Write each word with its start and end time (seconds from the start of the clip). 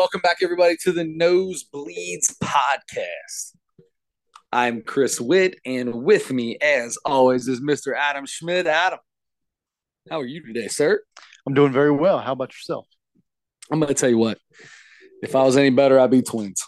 Welcome 0.00 0.22
back, 0.22 0.38
everybody, 0.42 0.78
to 0.78 0.92
the 0.92 1.04
Nosebleeds 1.04 2.34
podcast. 2.42 3.52
I'm 4.50 4.80
Chris 4.80 5.20
Witt, 5.20 5.56
and 5.66 5.94
with 5.94 6.32
me, 6.32 6.56
as 6.62 6.96
always, 7.04 7.46
is 7.48 7.60
Mr. 7.60 7.94
Adam 7.94 8.24
Schmidt. 8.24 8.66
Adam, 8.66 8.98
how 10.08 10.20
are 10.20 10.24
you 10.24 10.42
today, 10.42 10.68
sir? 10.68 11.02
I'm 11.46 11.52
doing 11.52 11.70
very 11.70 11.90
well. 11.90 12.18
How 12.18 12.32
about 12.32 12.48
yourself? 12.54 12.86
I'm 13.70 13.78
going 13.78 13.88
to 13.88 13.94
tell 13.94 14.08
you 14.08 14.16
what. 14.16 14.38
If 15.22 15.36
I 15.36 15.42
was 15.42 15.58
any 15.58 15.68
better, 15.68 16.00
I'd 16.00 16.10
be 16.10 16.22
twins. 16.22 16.62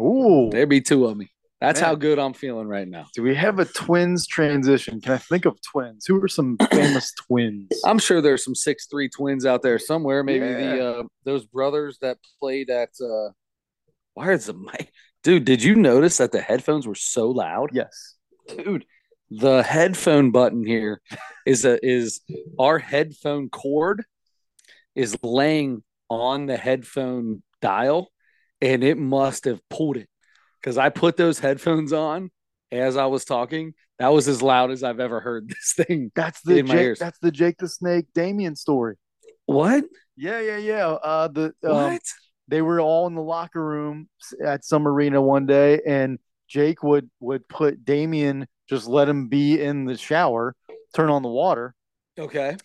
Ooh, 0.00 0.48
There'd 0.50 0.70
be 0.70 0.80
two 0.80 1.04
of 1.04 1.14
me. 1.14 1.30
That's 1.62 1.80
Man. 1.80 1.88
how 1.90 1.94
good 1.94 2.18
I'm 2.18 2.32
feeling 2.34 2.66
right 2.66 2.88
now. 2.88 3.06
do 3.14 3.22
we 3.22 3.34
have 3.36 3.58
a 3.60 3.64
twins 3.64 4.26
transition? 4.26 5.00
Can 5.00 5.12
I 5.12 5.18
think 5.18 5.44
of 5.44 5.58
twins? 5.62 6.06
Who 6.06 6.22
are 6.22 6.28
some 6.28 6.56
famous 6.72 7.12
twins? 7.12 7.68
I'm 7.84 7.98
sure 7.98 8.20
there's 8.20 8.44
some 8.44 8.54
six 8.54 8.86
three 8.86 9.08
twins 9.08 9.46
out 9.46 9.62
there 9.62 9.78
somewhere. 9.78 10.24
Maybe 10.24 10.46
the 10.46 10.86
uh, 10.86 11.02
those 11.24 11.46
brothers 11.46 11.98
that 12.02 12.18
played 12.40 12.68
at. 12.68 12.90
Uh, 13.00 13.30
why 14.14 14.32
is 14.32 14.46
the 14.46 14.54
mic, 14.54 14.92
dude? 15.22 15.44
Did 15.44 15.62
you 15.62 15.76
notice 15.76 16.18
that 16.18 16.32
the 16.32 16.40
headphones 16.40 16.86
were 16.86 16.94
so 16.96 17.30
loud? 17.30 17.70
Yes. 17.72 18.16
dude 18.48 18.84
the 19.34 19.62
headphone 19.62 20.30
button 20.30 20.66
here 20.66 21.00
is 21.46 21.64
a 21.64 21.78
is 21.86 22.20
our 22.58 22.78
headphone 22.78 23.48
cord 23.48 24.04
is 24.94 25.16
laying 25.22 25.82
on 26.10 26.44
the 26.44 26.56
headphone 26.56 27.42
dial 27.62 28.10
and 28.60 28.84
it 28.84 28.98
must 28.98 29.46
have 29.46 29.60
pulled 29.70 29.96
it 29.96 30.08
because 30.62 30.78
i 30.78 30.88
put 30.88 31.16
those 31.16 31.38
headphones 31.38 31.92
on 31.92 32.30
as 32.70 32.96
i 32.96 33.06
was 33.06 33.24
talking 33.24 33.74
that 33.98 34.08
was 34.08 34.28
as 34.28 34.40
loud 34.42 34.70
as 34.70 34.82
i've 34.82 35.00
ever 35.00 35.20
heard 35.20 35.48
this 35.48 35.74
thing 35.76 36.10
That's 36.14 36.40
the 36.42 36.58
In 36.58 36.66
my 36.66 36.74
Jake, 36.74 36.82
ears. 36.84 36.98
that's 36.98 37.18
the 37.20 37.30
Jake 37.30 37.56
the 37.58 37.68
Snake 37.68 38.06
Damien 38.14 38.56
story. 38.56 38.96
what 39.46 39.84
Yeah, 40.16 40.40
yeah, 40.40 40.56
yeah. 40.58 40.86
Uh, 40.88 41.28
the 41.28 41.46
um, 41.64 41.74
what 41.92 42.02
they 42.48 42.62
were 42.62 42.80
all 42.80 43.06
in 43.06 43.14
the 43.14 43.22
locker 43.22 43.64
room 43.64 44.08
at 44.44 44.64
some 44.64 44.86
arena 44.86 45.20
one 45.22 45.46
day, 45.46 45.80
and 45.86 46.18
Jake 46.48 46.82
would 46.82 47.08
would 47.20 47.48
put 47.48 47.84
Damien 47.84 48.46
just 48.68 48.86
let 48.86 49.08
him 49.08 49.28
be 49.28 49.60
in 49.60 49.84
the 49.84 49.96
shower, 49.96 50.54
turn 50.94 51.08
on 51.10 51.22
the 51.22 51.28
water, 51.28 51.74
okay 52.18 52.56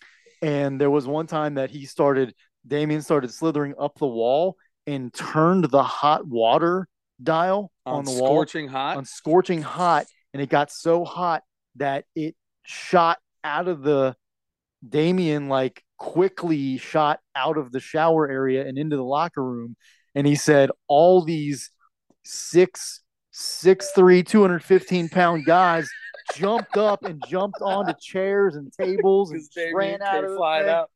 and 0.42 0.80
there 0.80 0.90
was 0.90 1.06
one 1.06 1.26
time 1.26 1.54
that 1.54 1.70
he 1.70 1.84
started 1.86 2.34
Damien 2.66 3.02
started 3.02 3.32
slithering 3.32 3.74
up 3.78 3.98
the 3.98 4.06
wall 4.06 4.56
and 4.86 5.12
turned 5.12 5.64
the 5.64 5.82
hot 5.82 6.26
water 6.26 6.86
dial 7.22 7.72
on, 7.84 7.96
on, 7.96 8.04
the 8.04 8.12
wall 8.12 8.28
scorching 8.28 8.68
hot 8.68 8.96
on 8.96 9.04
scorching 9.04 9.62
hot 9.62 10.06
and 10.32 10.42
it 10.42 10.48
got 10.48 10.70
so 10.70 11.04
hot 11.04 11.42
that 11.76 12.04
it 12.14 12.36
shot 12.64 13.18
out 13.42 13.68
of 13.68 13.82
the 13.82 14.14
Damien 14.86 15.48
like 15.48 15.82
quickly 15.96 16.78
shot 16.78 17.18
out 17.34 17.58
of 17.58 17.72
the 17.72 17.80
shower 17.80 18.28
area 18.28 18.66
and 18.66 18.78
into 18.78 18.96
the 18.96 19.02
locker 19.02 19.42
room 19.42 19.74
and 20.14 20.26
he 20.26 20.36
said 20.36 20.70
all 20.86 21.24
these 21.24 21.70
six 22.24 23.00
six 23.32 23.90
three 23.92 24.22
215 24.22 25.08
pound 25.08 25.44
guys 25.44 25.88
jumped 26.34 26.76
up 26.76 27.04
and 27.04 27.22
jumped 27.28 27.60
onto 27.60 27.94
chairs 28.00 28.54
and 28.54 28.72
tables 28.72 29.32
and 29.32 29.42
ran 29.74 30.02
out 30.02 30.22
of 30.22 30.30
the 30.30 30.36
flying 30.36 30.68
out 30.68 30.90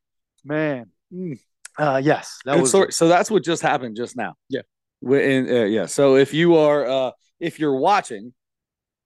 man 0.45 0.85
Mm. 1.13 1.37
uh 1.77 2.01
yes 2.03 2.39
that 2.45 2.59
was 2.59 2.69
story. 2.69 2.91
So 2.91 3.07
that's 3.07 3.29
what 3.29 3.43
just 3.43 3.61
happened 3.61 3.95
just 3.95 4.17
now. 4.17 4.33
Yeah. 4.49 4.61
And, 5.05 5.49
uh, 5.49 5.63
yeah. 5.65 5.85
So 5.87 6.15
if 6.15 6.33
you 6.33 6.55
are, 6.57 6.85
uh, 6.87 7.11
if 7.39 7.59
you're 7.59 7.75
watching, 7.75 8.33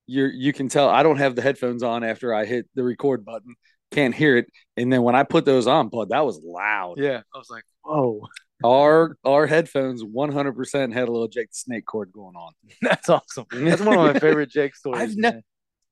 you're 0.05 0.31
you 0.31 0.53
can 0.53 0.69
tell 0.69 0.87
I 0.89 1.03
don't 1.03 1.17
have 1.17 1.35
the 1.35 1.41
headphones 1.41 1.83
on 1.83 2.03
after 2.03 2.33
I 2.33 2.45
hit 2.45 2.67
the 2.75 2.83
record 2.83 3.25
button. 3.25 3.55
Can't 3.91 4.13
hear 4.15 4.37
it. 4.37 4.47
And 4.75 4.91
then 4.91 5.01
when 5.03 5.15
I 5.15 5.23
put 5.23 5.45
those 5.45 5.67
on, 5.67 5.89
bud, 5.89 6.09
that 6.09 6.25
was 6.25 6.41
loud. 6.43 6.95
yeah 6.97 7.21
i 7.33 7.37
was 7.37 7.49
like 7.49 7.63
whoa 7.83 8.21
Our 8.65 9.15
our 9.23 9.45
headphones 9.47 10.03
100 10.03 10.53
percent 10.53 10.91
had 10.93 11.07
a 11.07 11.11
little 11.11 11.27
Jake 11.27 11.49
the 11.51 11.55
Snake 11.55 11.85
cord 11.85 12.11
going 12.11 12.35
on. 12.35 12.53
that's 12.81 13.07
awesome 13.07 13.45
that's 13.51 13.81
one 13.81 13.97
of 13.97 14.13
my 14.13 14.19
favorite 14.19 14.49
jake 14.49 14.75
stories 14.81 15.01
I've 15.01 15.15
ne- 15.15 15.41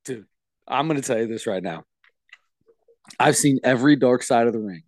Dude, 0.03 0.25
I'm 0.67 0.87
going 0.87 0.99
to 1.01 1.05
tell 1.07 1.19
you 1.19 1.27
this 1.27 1.45
right 1.47 1.61
now. 1.63 1.83
I've 3.19 3.35
seen 3.35 3.59
every 3.63 3.95
Dark 3.95 4.23
Side 4.23 4.47
of 4.47 4.53
the 4.53 4.59
Ring. 4.59 4.83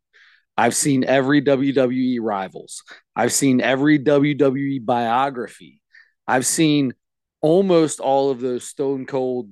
I've 0.58 0.76
seen 0.76 1.04
every 1.04 1.42
WWE 1.42 2.18
Rivals. 2.22 2.84
I've 3.16 3.32
seen 3.34 3.62
every 3.62 4.00
WWE 4.00 4.84
biography. 4.84 5.82
I've 6.28 6.46
seen 6.46 6.94
almost 7.42 8.00
all 8.00 8.32
of 8.32 8.40
those 8.42 8.64
Stone 8.68 9.06
Cold 9.06 9.50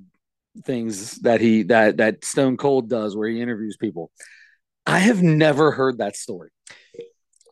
things 0.64 1.16
that 1.20 1.40
he 1.40 1.62
that 1.64 1.98
that 1.98 2.24
Stone 2.24 2.56
Cold 2.56 2.88
does 2.88 3.16
where 3.16 3.28
he 3.28 3.40
interviews 3.40 3.76
people. 3.76 4.10
I 4.86 4.98
have 5.00 5.22
never 5.22 5.70
heard 5.72 5.98
that 5.98 6.16
story. 6.16 6.50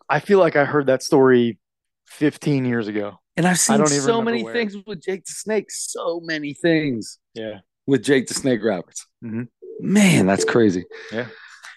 i 0.08 0.20
feel 0.20 0.38
like 0.38 0.54
i 0.56 0.64
heard 0.64 0.86
that 0.86 1.02
story 1.02 1.58
15 2.06 2.64
years 2.66 2.88
ago 2.88 3.18
And 3.36 3.46
I've 3.46 3.58
seen 3.58 3.84
so 3.86 4.20
many 4.22 4.44
where. 4.44 4.52
things 4.52 4.76
with 4.86 5.02
Jake 5.02 5.24
the 5.24 5.32
Snake, 5.32 5.70
so 5.70 6.20
many 6.22 6.54
things 6.54 7.18
yeah 7.34 7.60
with 7.86 8.02
Jake 8.04 8.26
the 8.28 8.34
Snake 8.34 8.60
Roberts. 8.62 9.06
Mhm. 9.24 9.48
Man, 9.80 10.26
that's 10.26 10.44
crazy. 10.44 10.84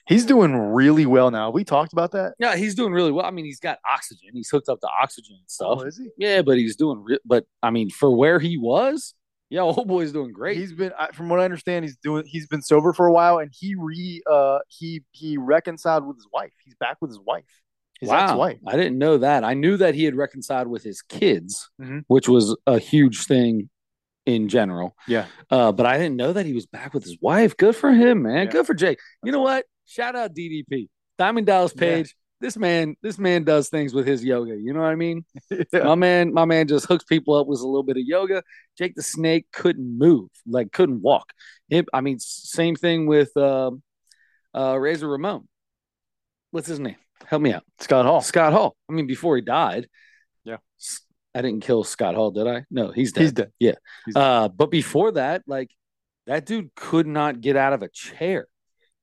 He's 0.08 0.26
doing 0.26 0.56
really 0.56 1.06
well 1.06 1.32
now 1.32 1.50
we 1.50 1.64
talked 1.64 1.94
about 1.94 2.12
that 2.12 2.34
Yeah, 2.40 2.56
he's 2.56 2.76
doing 2.76 2.94
really 2.94 3.12
well. 3.12 3.26
I 3.26 3.32
mean, 3.32 3.46
he's 3.46 3.60
got 3.60 3.80
oxygen. 3.90 4.30
He's 4.34 4.50
hooked 4.50 4.70
up 4.70 4.80
to 4.82 4.88
oxygen 4.88 5.36
and 5.40 5.50
stuff. 5.50 5.80
oh 5.80 5.82
is 5.84 5.98
he 5.98 6.10
Yeah, 6.18 6.42
but 6.42 6.58
he's 6.58 6.76
doing. 6.76 7.04
Re- 7.04 7.20
but 7.26 7.46
I 7.62 7.70
mean, 7.72 7.90
for 7.90 8.10
where 8.16 8.40
he 8.40 8.58
was, 8.58 9.14
yeah, 9.50 9.62
old 9.70 9.88
boy's 9.88 10.12
doing 10.12 10.32
great. 10.34 10.58
He's 10.58 10.74
been, 10.74 10.92
from 11.14 11.30
what 11.30 11.40
I 11.40 11.46
understand, 11.46 11.86
he's 11.86 11.98
doing. 11.98 12.24
He's 12.26 12.48
been 12.48 12.62
sober 12.62 12.92
for 12.94 13.08
a 13.08 13.12
while, 13.14 13.38
and 13.40 13.50
he 13.58 13.76
re, 13.76 14.22
uh, 14.30 14.60
he 14.68 15.04
he 15.12 15.38
reconciled 15.38 16.06
with 16.06 16.18
his 16.18 16.28
wife. 16.34 16.52
He's 16.66 16.76
back 16.76 16.98
with 17.02 17.12
his 17.12 17.20
wife, 17.20 17.46
his 18.02 18.10
wow, 18.10 18.26
ex-wife. 18.26 18.58
I 18.68 18.76
didn't 18.76 18.98
know 18.98 19.18
that. 19.20 19.44
I 19.46 19.54
knew 19.54 19.78
that 19.78 19.96
he 19.96 20.04
had 20.04 20.16
reconciled 20.16 20.68
with 20.68 20.84
his 20.84 21.02
kids, 21.02 21.70
Mhm. 21.82 22.04
which 22.08 22.28
was 22.28 22.58
a 22.68 22.78
huge 22.78 23.26
thing 23.26 23.70
in 24.26 24.50
general. 24.50 24.94
Yeah, 25.08 25.28
Uh, 25.50 25.72
but 25.72 25.86
I 25.86 25.98
didn't 25.98 26.18
know 26.18 26.34
that 26.34 26.46
he 26.46 26.52
was 26.54 26.66
back 26.66 26.94
with 26.94 27.06
his 27.06 27.18
wife. 27.22 27.56
Good 27.56 27.78
for 27.78 27.94
him, 27.94 28.24
man. 28.24 28.48
Yeah. 28.48 28.52
Good 28.52 28.66
for 28.68 28.74
Jake. 28.74 29.00
You 29.24 29.32
know 29.32 29.42
what? 29.42 29.66
Shout 29.88 30.16
out 30.16 30.34
DDP, 30.36 30.90
Diamond 31.18 31.48
Dallas 31.48 31.74
Yeah. 31.76 31.80
Page. 31.80 32.16
This 32.40 32.56
man, 32.56 32.96
this 33.02 33.18
man 33.18 33.46
does 33.46 33.70
things 33.70 33.96
with 33.96 34.06
his 34.06 34.24
yoga. 34.24 34.56
You 34.56 34.72
know 34.72 34.82
what 34.82 34.92
I 34.92 34.96
mean? 34.96 35.26
yeah. 35.50 35.84
My 35.84 35.96
man, 35.96 36.32
my 36.32 36.46
man 36.46 36.68
just 36.68 36.86
hooks 36.86 37.04
people 37.04 37.34
up 37.34 37.48
with 37.48 37.62
a 37.62 37.66
little 37.66 37.82
bit 37.82 37.98
of 37.98 38.04
yoga. 38.06 38.44
Jake 38.78 38.94
the 38.94 39.02
Snake 39.02 39.48
couldn't 39.52 39.98
move, 39.98 40.30
like 40.46 40.72
couldn't 40.72 41.02
walk. 41.02 41.34
It, 41.72 41.88
I 41.92 42.02
mean, 42.02 42.20
same 42.20 42.76
thing 42.76 43.08
with 43.08 43.36
um 43.38 43.82
uh, 44.54 44.78
Razor 44.78 45.08
Ramon. 45.08 45.48
What's 46.52 46.68
his 46.68 46.80
name? 46.80 46.98
Help 47.26 47.42
me 47.42 47.54
out. 47.54 47.64
Scott 47.80 48.06
Hall. 48.06 48.22
Scott 48.22 48.54
Hall. 48.54 48.76
I 48.90 48.94
mean, 48.94 49.08
before 49.08 49.36
he 49.36 49.42
died. 49.42 49.88
Yeah. 50.44 50.58
I 51.34 51.42
didn't 51.42 51.62
kill 51.62 51.84
Scott 51.84 52.16
Hall, 52.16 52.32
did 52.32 52.48
I? 52.48 52.66
No, 52.72 52.92
he's 52.92 53.12
dead. 53.12 53.22
He's 53.22 53.32
dead. 53.32 53.52
He's 53.60 53.76
dead. 54.14 54.16
Uh, 54.16 54.48
but 54.48 54.70
before 54.72 55.12
that, 55.14 55.44
like 55.48 55.72
that 56.28 56.46
dude 56.46 56.74
could 56.76 57.08
not 57.08 57.42
get 57.42 57.56
out 57.56 57.74
of 57.74 57.82
a 57.84 57.90
chair. 57.90 58.48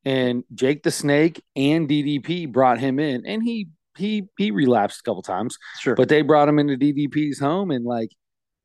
And 0.04 0.44
Jake 0.54 0.82
the 0.82 0.90
Snake 0.90 1.42
and 1.56 1.88
DDP 1.88 2.50
brought 2.52 2.78
him 2.78 2.98
in, 2.98 3.24
and 3.26 3.42
he 3.42 3.68
he 3.96 4.24
he 4.36 4.50
relapsed 4.50 5.00
a 5.00 5.02
couple 5.04 5.22
times 5.22 5.56
Sure, 5.80 5.94
but 5.94 6.08
they 6.08 6.22
brought 6.22 6.48
him 6.48 6.58
into 6.58 6.76
DDP's 6.76 7.38
home 7.38 7.70
and 7.70 7.84
like 7.84 8.10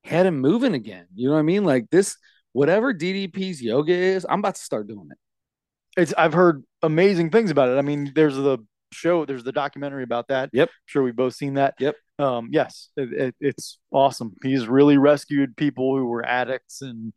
had 0.03 0.25
him 0.25 0.39
moving 0.39 0.73
again. 0.73 1.05
You 1.15 1.27
know 1.29 1.33
what 1.35 1.39
I 1.39 1.43
mean? 1.43 1.63
Like 1.63 1.89
this, 1.91 2.17
whatever 2.53 2.93
DDP's 2.93 3.61
yoga 3.61 3.93
is, 3.93 4.25
I'm 4.29 4.39
about 4.39 4.55
to 4.55 4.61
start 4.61 4.87
doing 4.87 5.07
it. 5.11 6.01
it's. 6.01 6.13
I've 6.17 6.33
heard 6.33 6.63
amazing 6.81 7.29
things 7.29 7.51
about 7.51 7.69
it. 7.69 7.77
I 7.77 7.81
mean, 7.83 8.11
there's 8.15 8.35
the 8.35 8.57
show. 8.91 9.23
There's 9.25 9.43
the 9.43 9.51
documentary 9.51 10.03
about 10.03 10.27
that. 10.29 10.49
Yep. 10.51 10.67
I'm 10.69 10.73
sure 10.87 11.03
we've 11.03 11.15
both 11.15 11.35
seen 11.35 11.53
that. 11.55 11.75
Yep. 11.79 11.95
Um. 12.17 12.49
Yes, 12.51 12.89
it, 12.97 13.13
it, 13.13 13.35
it's 13.39 13.77
awesome. 13.91 14.35
He's 14.43 14.67
really 14.67 14.97
rescued 14.97 15.55
people 15.55 15.95
who 15.95 16.05
were 16.05 16.25
addicts 16.25 16.81
and 16.81 17.13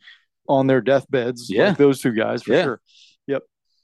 on 0.49 0.66
their 0.66 0.81
deathbeds. 0.81 1.49
Yeah. 1.49 1.69
like 1.71 1.78
those 1.78 2.00
two 2.00 2.12
guys 2.12 2.43
for 2.43 2.53
Yeah. 2.53 2.62
sure. 2.65 2.81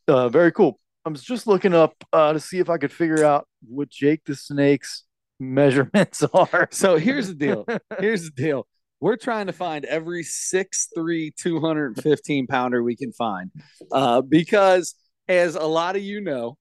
Uh. 0.08 0.28
Very 0.28 0.52
cool. 0.52 0.78
I 1.04 1.10
was 1.10 1.22
just 1.22 1.46
looking 1.46 1.74
up 1.74 1.94
uh, 2.12 2.32
to 2.32 2.41
see 2.41 2.58
if 2.58 2.69
I 2.69 2.76
could 2.76 2.92
figure 2.92 3.24
out 3.24 3.46
what 3.66 3.88
Jake 3.88 4.25
the 4.25 4.34
Snake's 4.34 5.05
measurements 5.40 6.22
are. 6.34 6.69
So 6.70 6.96
here's 6.96 7.28
the 7.28 7.34
deal. 7.34 7.66
Here's 7.99 8.25
the 8.25 8.31
deal. 8.31 8.66
We're 9.00 9.16
trying 9.16 9.46
to 9.46 9.52
find 9.52 9.84
every 9.84 10.25
6'3, 10.25 11.34
215 11.37 12.46
pounder 12.49 12.82
we 12.82 12.96
can 12.96 13.12
find. 13.12 13.50
Uh, 13.93 14.22
because 14.22 14.96
as 15.28 15.55
a 15.55 15.64
lot 15.64 15.94
of 15.94 16.02
you 16.02 16.20
know, 16.20 16.58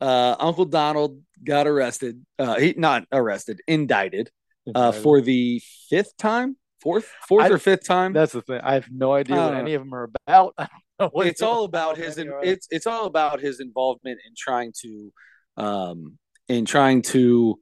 uh, 0.00 0.36
Uncle 0.38 0.64
Donald 0.64 1.20
got 1.42 1.66
arrested. 1.66 2.24
Uh, 2.38 2.58
he 2.58 2.74
not 2.76 3.04
arrested, 3.12 3.60
indicted 3.66 4.30
uh, 4.74 4.92
for 4.92 5.20
the 5.20 5.62
fifth 5.88 6.16
time, 6.16 6.56
fourth, 6.80 7.12
fourth 7.28 7.44
I- 7.44 7.48
or 7.48 7.58
fifth 7.58 7.86
time. 7.86 8.12
That's 8.12 8.32
the 8.32 8.42
thing. 8.42 8.60
I 8.62 8.74
have 8.74 8.88
no 8.90 9.12
idea 9.12 9.36
what 9.36 9.54
Uh, 9.54 9.58
any 9.58 9.74
of 9.74 9.82
them 9.82 9.94
are 9.94 10.10
about. 10.26 10.54
I 10.58 10.68
don't 10.98 11.06
know 11.06 11.10
what 11.12 11.26
it's 11.26 11.42
all 11.42 11.64
about 11.64 11.96
his 11.96 12.18
are. 12.18 12.42
it's 12.42 12.66
it's 12.70 12.86
all 12.86 13.06
about 13.06 13.40
his 13.40 13.60
involvement 13.60 14.18
in 14.26 14.34
trying 14.36 14.72
to 14.82 15.12
um 15.56 16.18
in 16.48 16.64
trying 16.64 17.02
to 17.02 17.58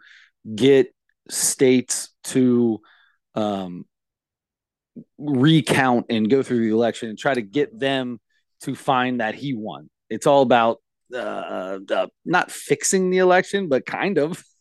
get 0.54 0.92
states 1.30 2.10
to 2.24 2.80
um 3.34 3.86
recount 5.18 6.06
and 6.10 6.30
go 6.30 6.42
through 6.42 6.60
the 6.60 6.74
election 6.74 7.08
and 7.08 7.18
try 7.18 7.34
to 7.34 7.42
get 7.42 7.78
them 7.78 8.20
to 8.62 8.74
find 8.74 9.20
that 9.20 9.34
he 9.34 9.54
won. 9.54 9.90
It's 10.10 10.26
all 10.26 10.42
about 10.42 10.78
uh, 11.12 11.78
uh 11.90 12.06
not 12.24 12.50
fixing 12.50 13.10
the 13.10 13.18
election, 13.18 13.68
but 13.68 13.86
kind 13.86 14.18
of. 14.18 14.42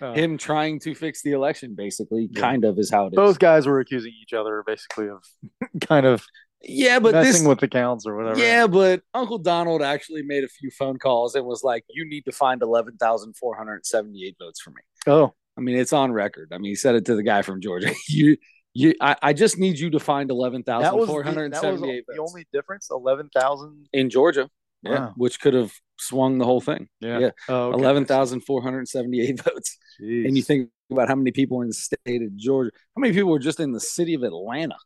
Uh, 0.00 0.12
him 0.14 0.38
trying 0.38 0.78
to 0.80 0.94
fix 0.94 1.22
the 1.22 1.32
election, 1.32 1.74
basically, 1.74 2.28
Yeah. 2.32 2.40
kind 2.40 2.64
of 2.64 2.78
is 2.78 2.90
how 2.90 3.04
it 3.06 3.12
is. 3.12 3.16
both 3.16 3.38
guys 3.38 3.66
were 3.66 3.80
accusing 3.80 4.12
each 4.22 4.32
other 4.32 4.62
basically 4.66 5.08
of 5.08 5.22
kind 5.80 6.06
of 6.06 6.24
yeah, 6.62 6.98
but 6.98 7.12
messing 7.12 7.42
this 7.44 7.48
with 7.48 7.60
the 7.60 7.68
counts 7.68 8.06
or 8.06 8.16
whatever. 8.16 8.40
Yeah, 8.40 8.66
but 8.66 9.02
Uncle 9.14 9.38
Donald 9.38 9.82
actually 9.82 10.22
made 10.22 10.42
a 10.42 10.48
few 10.48 10.70
phone 10.70 10.98
calls 10.98 11.34
and 11.34 11.44
was 11.44 11.62
like, 11.62 11.84
"You 11.90 12.08
need 12.08 12.24
to 12.24 12.32
find 12.32 12.62
eleven 12.62 12.96
thousand 12.96 13.36
four 13.36 13.54
hundred 13.56 13.84
seventy-eight 13.86 14.36
votes 14.40 14.60
for 14.60 14.70
me." 14.70 14.80
Oh, 15.06 15.34
I 15.56 15.60
mean, 15.60 15.76
it's 15.76 15.92
on 15.92 16.12
record. 16.12 16.48
I 16.52 16.58
mean, 16.58 16.70
he 16.70 16.74
said 16.74 16.94
it 16.94 17.04
to 17.06 17.14
the 17.14 17.22
guy 17.22 17.42
from 17.42 17.60
Georgia. 17.60 17.92
you, 18.08 18.38
you, 18.72 18.94
I, 19.00 19.16
I 19.22 19.32
just 19.34 19.58
need 19.58 19.78
you 19.78 19.90
to 19.90 20.00
find 20.00 20.30
eleven 20.30 20.62
thousand 20.62 21.06
four 21.06 21.22
hundred 21.22 21.54
seventy-eight. 21.54 21.54
that 21.54 21.54
was 21.54 21.54
the, 21.54 21.56
that 21.60 21.72
was 21.72 21.80
seventy-eight 21.80 22.04
the 22.08 22.22
only 22.22 22.46
difference. 22.52 22.88
Eleven 22.90 23.28
thousand. 23.32 23.86
in 23.92 24.08
Georgia. 24.10 24.48
Yeah, 24.82 24.90
Wow. 24.92 25.12
which 25.16 25.38
could 25.40 25.54
have 25.54 25.72
swung 25.98 26.38
the 26.38 26.44
whole 26.44 26.60
thing. 26.60 26.88
Yeah. 27.00 27.30
Oh, 27.48 27.68
okay. 27.70 27.78
Eleven 27.82 28.04
thousand 28.04 28.40
four 28.42 28.62
hundred 28.62 28.88
seventy-eight 28.88 29.42
votes. 29.44 29.76
Jeez. 30.00 30.26
And 30.26 30.36
you 30.36 30.42
think 30.42 30.70
about 30.90 31.08
how 31.08 31.14
many 31.14 31.32
people 31.32 31.62
in 31.62 31.68
the 31.68 31.74
state 31.74 32.22
of 32.22 32.36
Georgia? 32.36 32.70
How 32.96 33.00
many 33.00 33.12
people 33.14 33.30
were 33.30 33.38
just 33.38 33.60
in 33.60 33.72
the 33.72 33.80
city 33.80 34.14
of 34.14 34.22
Atlanta? 34.22 34.76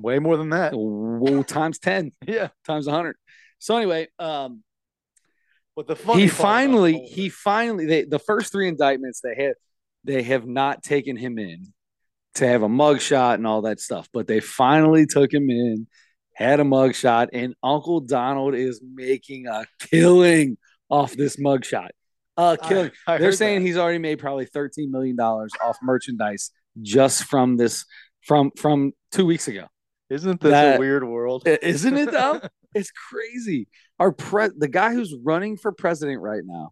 way 0.00 0.20
more 0.20 0.36
than 0.36 0.50
that. 0.50 0.72
Whoa, 0.74 1.42
times 1.46 1.80
ten, 1.80 2.12
Yeah. 2.24 2.48
times 2.64 2.86
hundred. 2.86 3.16
So 3.58 3.76
anyway, 3.76 4.06
um, 4.20 4.62
But 5.74 5.88
the 5.88 5.96
funny 5.96 6.22
he 6.22 6.28
part 6.28 6.38
finally 6.40 6.92
Mulder- 6.92 7.08
he 7.14 7.28
finally 7.28 7.86
they, 7.86 8.04
the 8.04 8.20
first 8.20 8.52
three 8.52 8.68
indictments 8.68 9.20
they 9.20 9.34
had, 9.34 9.54
they 10.04 10.22
have 10.22 10.46
not 10.46 10.84
taken 10.84 11.16
him 11.16 11.36
in 11.40 11.72
to 12.36 12.46
have 12.46 12.62
a 12.62 12.68
mugshot 12.68 13.34
and 13.34 13.46
all 13.48 13.62
that 13.62 13.80
stuff 13.80 14.08
but 14.12 14.28
they 14.28 14.38
finally 14.38 15.04
took 15.06 15.34
him 15.34 15.50
in 15.50 15.88
had 16.38 16.60
a 16.60 16.62
mugshot 16.62 17.28
and 17.32 17.54
uncle 17.62 18.00
donald 18.00 18.54
is 18.54 18.80
making 18.94 19.46
a 19.48 19.64
killing 19.80 20.56
off 20.88 21.12
this 21.14 21.36
mugshot 21.36 21.88
uh 22.36 22.56
killing 22.62 22.90
I, 23.06 23.14
I 23.14 23.18
they're 23.18 23.32
saying 23.32 23.60
that. 23.62 23.66
he's 23.66 23.76
already 23.76 23.98
made 23.98 24.18
probably 24.20 24.46
13 24.46 24.90
million 24.92 25.16
dollars 25.16 25.50
off 25.62 25.78
merchandise 25.82 26.50
just 26.80 27.24
from 27.24 27.56
this 27.56 27.84
from 28.22 28.52
from 28.56 28.92
two 29.10 29.26
weeks 29.26 29.48
ago 29.48 29.66
Isn't 30.10 30.40
this 30.40 30.50
that- 30.52 30.76
a 30.76 30.78
weird 30.78 31.02
world? 31.04 31.42
Isn't 31.46 31.96
it 31.98 32.10
though? 32.12 32.40
it's 32.74 32.90
crazy. 32.92 33.66
Our 33.98 34.12
pre 34.12 34.48
the 34.56 34.68
guy 34.68 34.92
who's 34.94 35.14
running 35.24 35.56
for 35.56 35.72
president 35.72 36.20
right 36.22 36.42
now, 36.44 36.70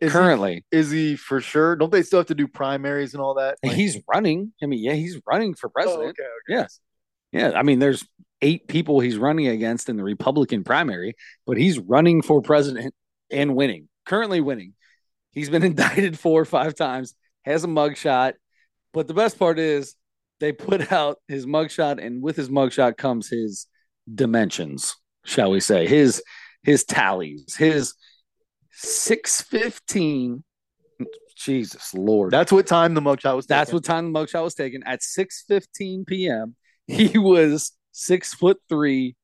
Is 0.00 0.12
he, 0.12 0.18
currently, 0.18 0.64
is 0.70 0.90
he 0.90 1.16
for 1.16 1.40
sure? 1.40 1.74
Don't 1.76 1.90
they 1.90 2.02
still 2.02 2.20
have 2.20 2.26
to 2.28 2.34
do 2.34 2.46
primaries 2.46 3.12
and 3.14 3.20
all 3.22 3.34
that? 3.34 3.58
Like- 3.64 3.74
he's 3.76 3.98
running. 4.08 4.52
I 4.62 4.66
mean, 4.66 4.82
yeah, 4.82 4.94
he's 4.94 5.20
running 5.26 5.54
for 5.54 5.66
Oh, 5.68 5.72
president. 5.74 6.08
okay, 6.10 6.22
okay. 6.22 6.60
Yes. 6.60 6.80
Yeah. 7.32 7.52
I 7.54 7.62
mean, 7.62 7.78
there's 7.78 8.06
eight 8.40 8.68
people 8.68 9.00
he's 9.00 9.18
running 9.18 9.48
against 9.48 9.88
in 9.88 9.96
the 9.96 10.04
Republican 10.04 10.64
primary, 10.64 11.14
but 11.46 11.56
he's 11.56 11.78
running 11.78 12.22
for 12.22 12.40
president 12.40 12.94
and 13.30 13.54
winning. 13.54 13.88
Currently 14.06 14.40
winning. 14.40 14.74
He's 15.32 15.50
been 15.50 15.62
indicted 15.64 16.18
four 16.18 16.40
or 16.40 16.46
five 16.46 16.74
times, 16.74 17.14
has 17.42 17.64
a 17.64 17.68
mugshot. 17.68 18.34
But 18.92 19.06
the 19.06 19.14
best 19.14 19.38
part 19.38 19.58
is 19.58 19.94
they 20.40 20.52
put 20.52 20.92
out 20.92 21.18
his 21.28 21.46
mugshot, 21.46 22.04
and 22.04 22.22
with 22.22 22.36
his 22.36 22.48
mugshot 22.48 22.96
comes 22.96 23.28
his 23.28 23.66
dimensions, 24.12 24.96
shall 25.24 25.50
we 25.50 25.60
say, 25.60 25.86
his 25.86 26.22
his 26.62 26.84
tallies, 26.84 27.54
his 27.56 27.94
six 28.72 29.42
fifteen. 29.42 30.44
Jesus 31.36 31.94
Lord. 31.94 32.32
That's 32.32 32.50
what 32.50 32.66
time 32.66 32.94
the 32.94 33.00
mugshot 33.00 33.36
was. 33.36 33.46
That's 33.46 33.72
what 33.72 33.84
time 33.84 34.12
the 34.12 34.18
mugshot 34.18 34.42
was 34.42 34.56
taken 34.56 34.82
at 34.82 35.02
6:15 35.02 36.04
p.m. 36.04 36.56
He 36.88 37.18
was 37.18 37.72
six 37.92 38.34
foot 38.34 38.58
three, 38.68 39.14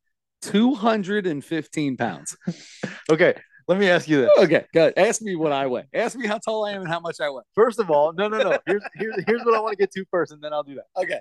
215 0.42 1.96
pounds. 1.96 2.36
Okay, 3.10 3.34
let 3.66 3.78
me 3.78 3.88
ask 3.88 4.08
you 4.08 4.22
this. 4.22 4.30
Okay, 4.38 4.64
good. 4.72 4.94
Ask 4.96 5.22
me 5.22 5.34
what 5.36 5.52
I 5.52 5.66
weigh. 5.66 5.84
Ask 5.94 6.16
me 6.16 6.26
how 6.26 6.38
tall 6.38 6.66
I 6.66 6.72
am 6.72 6.82
and 6.82 6.90
how 6.90 7.00
much 7.00 7.16
I 7.20 7.30
weigh. 7.30 7.42
First 7.54 7.78
of 7.78 7.90
all, 7.90 8.12
no, 8.12 8.28
no, 8.28 8.38
no. 8.38 8.58
Here's 8.66 8.82
here's 8.94 9.14
here's 9.26 9.44
what 9.44 9.54
I 9.54 9.60
want 9.60 9.72
to 9.72 9.76
get 9.76 9.90
to 9.92 10.04
first, 10.10 10.32
and 10.32 10.42
then 10.42 10.52
I'll 10.52 10.62
do 10.62 10.76
that. 10.76 11.02
Okay. 11.02 11.20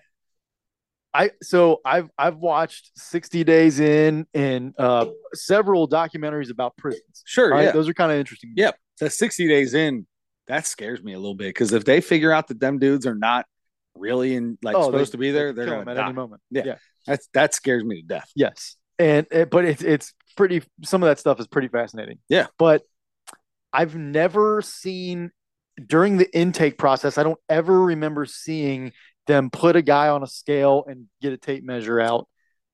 I 1.13 1.31
so 1.41 1.79
I've 1.85 2.09
I've 2.17 2.37
watched 2.37 2.91
60 2.95 3.43
Days 3.43 3.79
In 3.79 4.25
and 4.33 4.73
uh 4.79 5.07
several 5.33 5.87
documentaries 5.87 6.49
about 6.49 6.75
prisons. 6.75 7.23
Sure. 7.25 7.51
Right? 7.51 7.65
Yeah. 7.65 7.71
Those 7.71 7.87
are 7.87 7.93
kind 7.93 8.11
of 8.11 8.17
interesting. 8.17 8.53
Yeah. 8.55 8.71
So 8.95 9.07
60 9.07 9.47
days 9.47 9.73
in, 9.73 10.07
that 10.47 10.65
scares 10.65 11.01
me 11.03 11.13
a 11.13 11.17
little 11.17 11.35
bit 11.35 11.49
because 11.49 11.71
if 11.73 11.85
they 11.85 12.01
figure 12.01 12.31
out 12.31 12.47
that 12.47 12.59
them 12.59 12.79
dudes 12.79 13.05
are 13.05 13.15
not 13.15 13.45
really 13.95 14.35
in 14.35 14.57
like 14.63 14.75
Oh, 14.75 14.85
supposed 14.85 15.11
to 15.13 15.17
be 15.17 15.31
there, 15.31 15.53
they're 15.53 15.65
gonna 15.65 15.89
at 15.91 15.95
die. 15.95 16.05
any 16.05 16.13
moment. 16.13 16.41
Yeah. 16.49 16.63
yeah. 16.65 16.75
That's 17.07 17.27
that 17.33 17.53
scares 17.53 17.83
me 17.83 18.01
to 18.01 18.07
death. 18.07 18.29
Yes. 18.35 18.75
And 18.99 19.27
uh, 19.33 19.45
but 19.45 19.65
it's 19.65 19.81
it's 19.83 20.13
pretty 20.37 20.63
some 20.83 21.03
of 21.03 21.07
that 21.07 21.19
stuff 21.19 21.39
is 21.39 21.47
pretty 21.47 21.67
fascinating. 21.67 22.19
Yeah. 22.29 22.47
But 22.57 22.83
I've 23.71 23.95
never 23.95 24.61
seen 24.61 25.31
during 25.87 26.17
the 26.17 26.31
intake 26.37 26.77
process, 26.77 27.17
I 27.17 27.23
don't 27.23 27.39
ever 27.49 27.81
remember 27.81 28.25
seeing 28.25 28.91
them 29.25 29.49
put 29.49 29.75
a 29.75 29.81
guy 29.81 30.09
on 30.09 30.21
a 30.21 30.27
scale 30.27 30.83
and 30.87 31.05
get 31.21 31.33
a 31.33 31.37
tape 31.37 31.63
measure 31.63 31.99
out. 31.99 32.27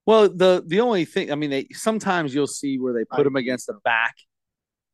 Well, 0.05 0.27
the 0.29 0.63
the 0.65 0.81
only 0.81 1.05
thing 1.05 1.31
I 1.31 1.35
mean, 1.35 1.49
they 1.51 1.67
sometimes 1.71 2.33
you'll 2.33 2.47
see 2.47 2.79
where 2.79 2.93
they 2.93 3.05
put 3.05 3.21
I- 3.21 3.23
them 3.23 3.35
against 3.35 3.67
the 3.67 3.75
back. 3.83 4.15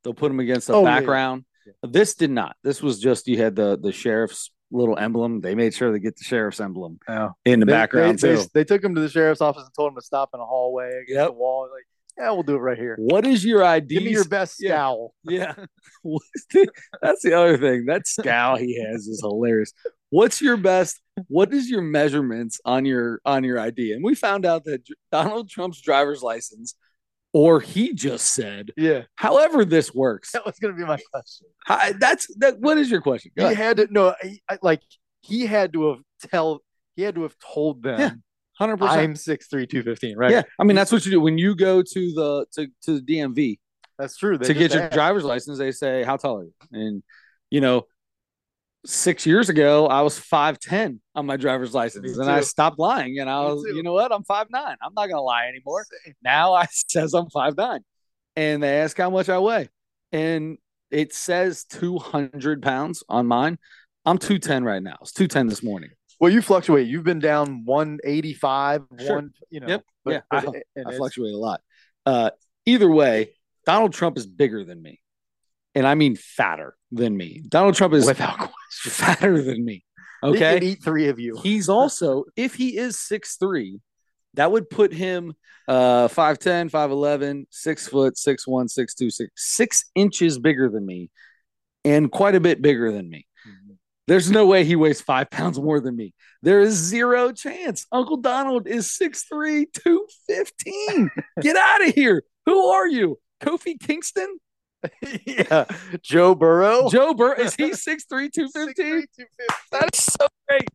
They'll 0.04 0.13
put 0.13 0.27
them 0.27 0.39
against 0.39 0.68
the 0.68 0.74
Oh, 0.74 0.83
yeah, 0.83 0.89
yeah. 0.89 1.00
background. 1.00 1.45
This 1.81 2.13
did 2.13 2.30
not. 2.30 2.56
This 2.63 2.83
was 2.83 3.00
just 3.00 3.27
you 3.27 3.38
had 3.38 3.56
the 3.56 3.75
the 3.81 3.92
sheriff's 3.92 4.51
little 4.71 4.97
emblem. 4.97 5.41
They 5.41 5.56
made 5.56 5.73
sure 5.73 5.91
to 5.91 6.00
get 6.00 6.15
the 6.17 6.23
sheriff's 6.23 6.59
emblem 6.59 7.00
Yeah. 7.07 7.29
in 7.45 7.59
the 7.59 7.65
They- 7.65 7.71
background 7.71 8.19
they, 8.19 8.35
too. 8.35 8.41
They, 8.41 8.47
they 8.53 8.63
took 8.63 8.83
him 8.83 8.95
to 8.95 9.01
the 9.01 9.09
sheriff's 9.09 9.41
office 9.41 9.63
and 9.63 9.73
told 9.75 9.91
him 9.91 9.95
to 9.95 10.01
stop 10.01 10.29
in 10.33 10.39
a 10.39 10.45
hallway 10.45 10.88
against 10.89 11.09
Yep. 11.12 11.27
the 11.27 11.33
wall. 11.33 11.69
Like, 11.71 11.85
yeah, 12.17 12.31
we'll 12.31 12.44
do 12.44 12.56
it 12.56 12.59
right 12.59 12.77
here. 12.77 12.95
what 12.97 13.25
is 13.27 13.44
your 13.44 13.63
ID? 13.63 13.94
Give 13.95 14.03
me 14.03 14.12
your 14.12 14.25
best 14.25 14.57
Yeah. 14.59 14.69
scowl. 14.75 15.13
Yeah. 15.23 15.53
The- 16.03 16.69
That's 17.01 17.21
the 17.23 17.33
other 17.33 17.57
thing. 17.57 17.85
That 17.85 18.06
scowl 18.07 18.57
he 18.57 18.79
has 18.83 19.07
is 19.07 19.21
hilarious. 19.21 19.73
What's 20.12 20.41
your 20.41 20.56
best? 20.56 21.01
What 21.27 21.51
is 21.53 21.69
your 21.69 21.81
measurements 21.81 22.59
on 22.63 22.85
your 22.85 23.19
on 23.25 23.44
your 23.44 23.59
ID? 23.59 23.91
And 23.94 24.03
we 24.03 24.15
found 24.15 24.45
out 24.45 24.63
that 24.65 24.83
Donald 25.12 25.50
Trump's 25.50 25.81
driver's 25.81 26.21
license, 26.21 26.75
or 27.36 27.60
he 27.60 27.94
just 27.94 28.28
said, 28.34 28.72
Yeah, 28.78 29.02
however 29.16 29.66
this 29.66 29.94
works. 29.94 30.32
that 30.32 30.46
was 30.46 30.56
gonna 30.58 30.74
be 30.74 30.86
my 30.86 30.98
question. 31.12 31.48
Hi, 31.68 31.92
that's 31.92 32.34
that. 32.38 32.62
What 32.62 32.78
is 32.78 32.90
your 32.90 33.02
question? 33.02 33.32
Go 33.38 33.48
He 33.48 33.54
ahead. 33.54 33.78
had 33.78 33.88
to 33.90 33.94
no, 33.94 34.16
he, 34.24 34.42
I- 34.48 34.58
like 34.62 34.82
he 35.20 35.46
had 35.46 35.74
to 35.74 35.90
have 35.90 36.00
tell 36.32 36.62
he 36.96 37.02
had 37.04 37.16
to 37.16 37.24
have 37.24 37.36
told 37.54 37.84
them 37.84 38.00
Yeah, 38.00 38.12
Hundred 38.58 38.78
percent. 38.78 39.00
I'm 39.02 39.16
six 39.18 39.48
three 39.48 39.68
two 39.68 39.84
fifteen. 39.84 40.18
Right? 40.18 40.32
Yeah, 40.32 40.44
I 40.58 40.64
mean 40.64 40.78
that's 40.78 40.94
what 40.94 41.06
you 41.06 41.12
do 41.12 41.20
when 41.20 41.38
you 41.38 41.56
go 41.56 41.82
to 41.82 42.14
the 42.14 42.46
to 42.54 42.68
to 42.84 43.00
the 43.00 43.02
DMV 43.02 43.60
that's 44.00 44.16
true. 44.18 44.38
They 44.38 44.48
to 44.48 44.54
get 44.54 44.74
your 44.74 44.84
asked. 44.84 44.94
driver's 44.94 45.24
license. 45.26 45.58
They 45.58 45.72
say, 45.74 46.04
"How 46.04 46.16
tall 46.18 46.40
are 46.40 46.44
you?" 46.46 46.54
And 46.72 47.04
you 47.50 47.60
know, 47.62 47.86
six 48.86 49.25
years 49.25 49.50
ago, 49.50 49.88
I 49.88 50.01
was 50.01 50.18
five 50.18 50.60
ten 50.60 51.01
on 51.15 51.25
my 51.25 51.38
driver's 51.38 51.74
license, 51.74 52.18
and 52.18 52.30
I 52.30 52.42
stopped 52.42 52.80
lying. 52.80 53.20
And 53.20 53.30
I 53.30 53.42
Me 53.48 53.54
was, 53.54 53.63
too. 53.63 53.75
you 53.75 53.84
know 53.84 53.94
what? 53.94 54.12
I'm 54.12 54.24
five 54.24 54.48
nine. 54.50 54.77
I'm 54.82 54.94
not 54.96 55.08
gonna 55.08 55.22
lie 55.22 55.48
anymore. 55.48 55.86
Now 56.24 56.54
I 56.54 56.65
says 56.72 57.13
I'm 57.13 57.30
five 57.30 57.58
nine, 57.58 57.82
and 58.36 58.62
they 58.63 58.80
ask 58.80 58.98
how 58.98 59.10
much 59.10 59.30
I 59.30 59.39
weigh, 59.39 59.70
and 60.12 60.58
it 60.92 61.13
says 61.13 61.65
two 61.65 61.98
hundred 61.98 62.62
pounds 62.62 63.04
on 63.10 63.27
mine. 63.27 63.58
I'm 64.06 64.18
two 64.18 64.38
ten 64.39 64.63
right 64.63 64.82
now. 64.84 64.98
It's 65.01 65.12
two 65.12 65.27
ten 65.27 65.48
this 65.48 65.63
morning. 65.63 65.89
Well, 66.20 66.32
you 66.32 66.42
fluctuate. 66.42 66.88
You've 66.88 67.04
been 67.04 67.20
down 67.20 67.63
one 67.65 68.00
eighty 68.04 68.34
five. 68.34 68.84
Sure. 69.00 69.15
One, 69.15 69.32
you 69.50 69.60
know. 69.60 69.68
Yep. 69.68 69.84
But, 70.06 70.12
Yeah, 70.12 70.22
but 70.30 70.48
I- 70.77 70.89
I 70.89 70.96
fluctuate 70.96 71.34
a 71.34 71.38
lot. 71.38 71.62
Uh, 72.06 72.30
either 72.65 72.89
way, 72.89 73.32
Donald 73.65 73.94
Trump 73.94 74.15
is 74.18 74.27
bigger 74.27 74.63
than 74.63 74.82
me, 74.82 75.01
and 75.74 75.88
I 75.88 75.96
mean 75.96 76.15
fatter 76.15 76.75
than 76.92 77.18
me. 77.18 77.44
Donald 77.50 77.75
Trump 77.75 77.94
is 77.96 78.06
without. 78.06 78.51
fatter 78.84 79.41
than 79.41 79.63
me. 79.63 79.84
Okay. 80.24 80.60
eat 80.62 80.84
three 80.84 81.08
of 81.08 81.20
you. 81.20 81.39
He's 81.44 81.70
also, 81.70 82.25
if 82.36 82.55
he 82.55 82.77
is 82.77 83.00
six 83.00 83.38
three, 83.38 83.79
that 84.34 84.51
would 84.51 84.70
put 84.70 84.94
him 84.94 85.34
uh 85.67 86.08
5'10, 86.08 86.70
5'11, 86.70 87.46
6 87.50 87.88
foot, 87.88 88.15
6'1, 88.15 88.46
6'2, 88.48 89.12
6, 89.12 89.32
six 89.36 89.86
inches 89.96 90.38
bigger 90.38 90.70
than 90.70 90.86
me, 90.86 91.10
and 91.84 92.12
quite 92.12 92.36
a 92.36 92.39
bit 92.39 92.62
bigger 92.62 92.91
than 92.91 93.10
me. 93.10 93.25
There's 94.08 94.29
no 94.29 94.46
way 94.46 94.63
he 94.63 94.75
weighs 94.75 95.01
five 95.01 95.32
pounds 95.32 95.60
more 95.60 95.79
than 95.79 95.96
me. 95.96 96.13
There 96.44 96.60
is 96.60 96.75
zero 96.75 97.32
chance. 97.32 97.88
Uncle 97.91 98.17
Donald 98.17 98.67
is 98.67 98.88
6'3, 98.88 99.65
215. 99.74 101.10
Get 101.41 101.55
out 101.55 101.88
of 101.88 101.96
here. 101.96 102.24
Who 102.46 102.67
are 102.67 102.88
you? 102.88 103.17
Kofi 103.41 103.79
Kingston? 103.79 104.38
yeah, 105.25 105.65
Joe 106.01 106.36
Burrow. 106.36 106.89
Joe 106.89 107.13
Burr? 107.13 107.34
Is 107.34 107.56
he 107.56 107.72
6'3, 107.72 108.32
215? 108.32 108.32
6'3", 108.32 108.74
215. 108.75 109.27
That 109.72 109.89
is 109.94 110.04
so 110.04 110.27
great. 110.48 110.70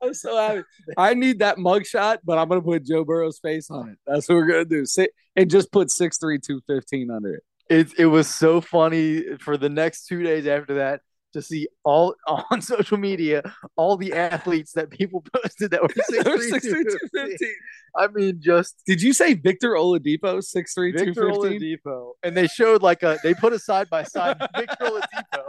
I'm 0.00 0.14
so 0.14 0.36
happy. 0.36 0.62
I 0.96 1.14
need 1.14 1.40
that 1.40 1.56
mugshot, 1.56 2.18
but 2.24 2.38
I'm 2.38 2.48
gonna 2.48 2.62
put 2.62 2.86
Joe 2.86 3.04
Burrow's 3.04 3.38
face 3.38 3.70
on 3.70 3.88
it. 3.88 3.98
That's 4.06 4.28
what 4.28 4.36
we're 4.36 4.46
gonna 4.46 4.64
do. 4.64 4.86
Sit 4.86 5.10
and 5.34 5.50
just 5.50 5.72
put 5.72 5.88
6'3", 5.88 6.40
215 6.40 7.10
under 7.10 7.34
it. 7.34 7.42
It 7.68 7.98
it 7.98 8.06
was 8.06 8.28
so 8.32 8.60
funny 8.60 9.36
for 9.38 9.56
the 9.56 9.68
next 9.68 10.06
two 10.06 10.22
days 10.22 10.46
after 10.46 10.74
that 10.74 11.00
to 11.32 11.42
see 11.42 11.68
all 11.84 12.14
on 12.50 12.60
social 12.62 12.96
media 12.96 13.42
all 13.76 13.96
the 13.96 14.12
athletes 14.12 14.72
that 14.72 14.90
people 14.90 15.24
posted 15.34 15.70
that 15.70 15.82
were 15.82 15.88
They're 16.08 16.22
6'3", 16.22 16.36
6'3", 16.36 16.60
215. 16.60 16.84
215. 17.12 17.48
I 17.96 18.06
mean, 18.08 18.40
just 18.40 18.82
Did 18.86 19.02
you 19.02 19.12
say 19.12 19.34
Victor 19.34 19.70
Oladipo 19.70 20.38
6'3", 20.38 20.92
Victor 20.96 21.14
215? 21.14 21.60
Oladipo, 21.60 22.12
and 22.22 22.36
they 22.36 22.46
showed 22.46 22.82
like 22.82 23.02
a 23.02 23.18
they 23.22 23.34
put 23.34 23.52
a 23.52 23.58
side 23.58 23.88
by 23.90 24.02
side. 24.02 24.38
Victor 24.56 24.76
Oladipo 24.84 25.46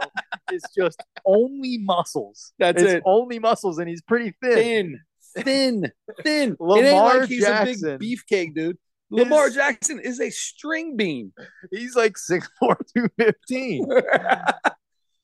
is 0.52 0.60
is 0.60 0.70
just 0.76 1.02
only 1.24 1.78
muscles. 1.78 2.52
That's 2.58 2.82
it's 2.82 2.92
it. 2.94 3.02
only 3.06 3.38
muscles, 3.38 3.78
and 3.78 3.88
he's 3.88 4.02
pretty 4.02 4.34
thin. 4.42 5.00
Thin, 5.36 5.44
thin, 5.44 5.92
thin. 6.24 6.56
Lamar 6.58 6.78
it 6.84 6.86
ain't 6.88 7.04
like 7.20 7.28
he's 7.28 7.44
Jackson. 7.44 7.90
a 7.94 7.98
big 7.98 8.18
beefcake, 8.18 8.54
dude. 8.54 8.76
Lamar 9.10 9.46
His- 9.46 9.54
Jackson 9.54 10.00
is 10.00 10.20
a 10.20 10.30
string 10.30 10.96
bean. 10.96 11.32
He's 11.70 11.94
like 11.94 12.14
6'4", 12.14 12.48
215. 12.60 13.86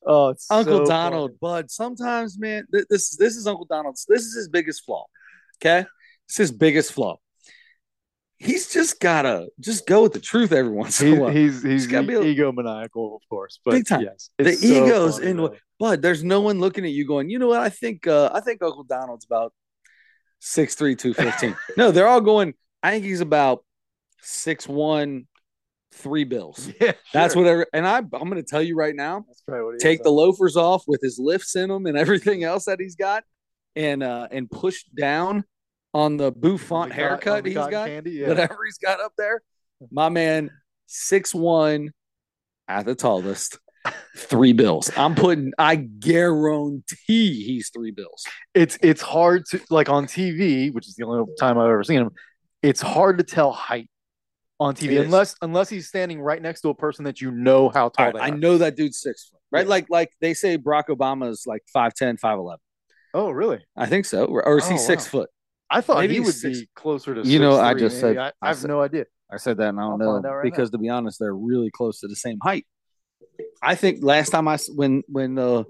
Oh, 0.07 0.29
it's 0.29 0.49
Uncle 0.49 0.85
so 0.85 0.85
Donald, 0.85 1.39
Bud. 1.39 1.69
Sometimes, 1.69 2.39
man, 2.39 2.65
th- 2.73 2.85
this 2.89 3.15
this 3.17 3.35
is 3.35 3.45
Uncle 3.45 3.65
Donald's. 3.65 4.05
This 4.07 4.23
is 4.23 4.35
his 4.35 4.49
biggest 4.49 4.85
flaw. 4.85 5.05
Okay, 5.57 5.85
it's 6.25 6.37
his 6.37 6.51
biggest 6.51 6.93
flaw. 6.93 7.17
He's 8.37 8.71
just 8.71 8.99
gotta 8.99 9.47
just 9.59 9.87
go 9.87 10.03
with 10.03 10.13
the 10.13 10.19
truth 10.19 10.51
every 10.51 10.71
once 10.83 11.01
in 11.01 11.17
a 11.17 11.19
while. 11.19 11.31
He's 11.31 11.61
he's, 11.61 11.71
he's 11.71 11.87
gotta 11.87 12.07
be 12.07 12.13
egomaniacal, 12.13 13.15
of 13.15 13.21
course, 13.29 13.59
but 13.65 13.71
Big 13.71 13.87
time. 13.87 14.01
yes, 14.01 14.29
the 14.37 14.53
so 14.53 14.65
egos 14.67 15.17
funny, 15.17 15.31
in 15.31 15.37
though. 15.37 15.55
Bud. 15.79 16.01
There's 16.01 16.23
no 16.23 16.41
one 16.41 16.59
looking 16.59 16.85
at 16.85 16.91
you 16.91 17.05
going. 17.05 17.29
You 17.29 17.39
know 17.39 17.49
what? 17.49 17.59
I 17.59 17.69
think 17.69 18.07
uh, 18.07 18.29
I 18.33 18.39
think 18.39 18.61
Uncle 18.61 18.83
Donald's 18.83 19.25
about 19.25 19.53
six 20.39 20.75
three 20.75 20.95
two 20.95 21.13
fifteen. 21.13 21.55
no, 21.77 21.91
they're 21.91 22.07
all 22.07 22.21
going. 22.21 22.53
I 22.81 22.91
think 22.91 23.05
he's 23.05 23.21
about 23.21 23.65
six 24.21 24.67
one, 24.67 25.27
three 25.93 26.23
bills. 26.23 26.69
Yeah, 26.81 26.93
That's 27.13 27.33
sure. 27.33 27.43
whatever. 27.43 27.67
And 27.73 27.87
I, 27.87 27.97
I'm 27.97 28.09
going 28.09 28.35
to 28.35 28.43
tell 28.43 28.61
you 28.61 28.75
right 28.75 28.95
now. 28.95 29.23
That's 29.27 29.41
probably 29.41 29.65
what 29.65 29.73
he 29.73 29.79
take 29.79 30.03
the 30.03 30.11
loafers 30.11 30.55
off 30.55 30.83
with 30.87 31.01
his 31.01 31.17
lifts 31.19 31.55
in 31.55 31.69
them 31.69 31.85
and 31.85 31.97
everything 31.97 32.43
else 32.43 32.65
that 32.65 32.79
he's 32.79 32.95
got, 32.95 33.23
and 33.75 34.03
uh 34.03 34.27
and 34.31 34.49
push 34.49 34.83
down 34.97 35.43
on 35.93 36.17
the 36.17 36.31
bouffant 36.31 36.89
The 36.89 36.95
haircut 36.95 37.45
he's 37.45 37.55
got, 37.55 37.71
candy, 37.71 38.11
yeah. 38.11 38.27
whatever 38.27 38.57
he's 38.65 38.77
got 38.77 38.99
up 38.99 39.13
there. 39.17 39.41
My 39.91 40.09
man, 40.09 40.51
six 40.87 41.33
one 41.33 41.91
at 42.67 42.85
the 42.85 42.95
tallest, 42.95 43.57
three 44.15 44.53
bills. 44.53 44.91
I'm 44.97 45.15
putting. 45.15 45.53
I 45.57 45.75
guarantee 45.75 47.43
he's 47.43 47.69
three 47.69 47.91
bills. 47.91 48.25
it's 48.53 48.77
it's 48.81 49.01
hard 49.01 49.45
to 49.51 49.61
like 49.69 49.89
on 49.89 50.05
TV, 50.05 50.73
which 50.73 50.87
is 50.87 50.95
the 50.95 51.05
only 51.05 51.25
time 51.39 51.57
I've 51.57 51.69
ever 51.69 51.83
seen 51.83 51.99
him. 52.01 52.11
It's 52.63 52.81
hard 52.81 53.19
to 53.19 53.23
tell 53.23 53.51
height 53.51 53.89
on 54.59 54.73
It 54.73 54.77
TV 54.77 54.89
is. 54.93 55.05
unless 55.05 55.35
unless 55.41 55.69
he's 55.69 55.87
standing 55.87 56.19
right 56.21 56.41
next 56.41 56.61
to 56.61 56.69
a 56.69 56.75
person 56.75 57.05
that 57.05 57.21
you 57.21 57.31
know 57.31 57.69
how 57.69 57.89
tall 57.89 58.07
All 58.07 58.11
they 58.13 58.19
right, 58.19 58.31
I 58.31 58.33
are. 58.33 58.37
know 58.37 58.57
that 58.57 58.75
dude's 58.75 58.99
six 58.99 59.25
foot, 59.29 59.39
right? 59.51 59.65
Yeah. 59.65 59.69
Like 59.69 59.85
like 59.89 60.11
they 60.21 60.33
say 60.33 60.57
Barack 60.57 60.87
Obama's 60.89 61.45
like 61.45 61.63
5'10", 61.75 62.19
5'11". 62.19 62.57
Oh, 63.13 63.29
really? 63.31 63.63
I 63.75 63.85
think 63.85 64.05
so, 64.05 64.25
or, 64.25 64.45
or 64.45 64.57
is 64.57 64.67
he 64.67 64.75
oh, 64.75 64.77
six 64.77 65.05
wow. 65.05 65.21
foot? 65.21 65.29
I 65.69 65.81
thought 65.81 65.97
Maybe 65.99 66.15
he 66.15 66.19
would 66.21 66.33
six- 66.33 66.61
be 66.61 66.69
closer 66.75 67.13
to. 67.15 67.21
You 67.21 67.39
know, 67.39 67.59
I 67.59 67.73
just 67.73 68.01
maybe. 68.01 68.15
said- 68.15 68.17
I, 68.17 68.27
I 68.27 68.31
I 68.41 68.47
have 68.49 68.57
said- 68.57 68.67
no 68.69 68.81
idea. 68.81 69.05
I 69.29 69.35
said 69.37 69.57
that 69.57 69.69
and 69.69 69.79
I 69.79 69.83
don't 69.83 70.01
I'll 70.01 70.21
know 70.21 70.29
right 70.31 70.43
because 70.43 70.71
to 70.71 70.77
be 70.77 70.87
honest, 70.89 71.19
they're 71.19 71.35
really 71.35 71.69
close 71.69 71.99
to 71.99 72.07
the 72.07 72.15
same 72.15 72.37
height. 72.41 72.65
I 73.61 73.75
think 73.75 74.01
last 74.01 74.29
time 74.29 74.47
I 74.47 74.57
when 74.73 75.03
when 75.09 75.35
the 75.35 75.65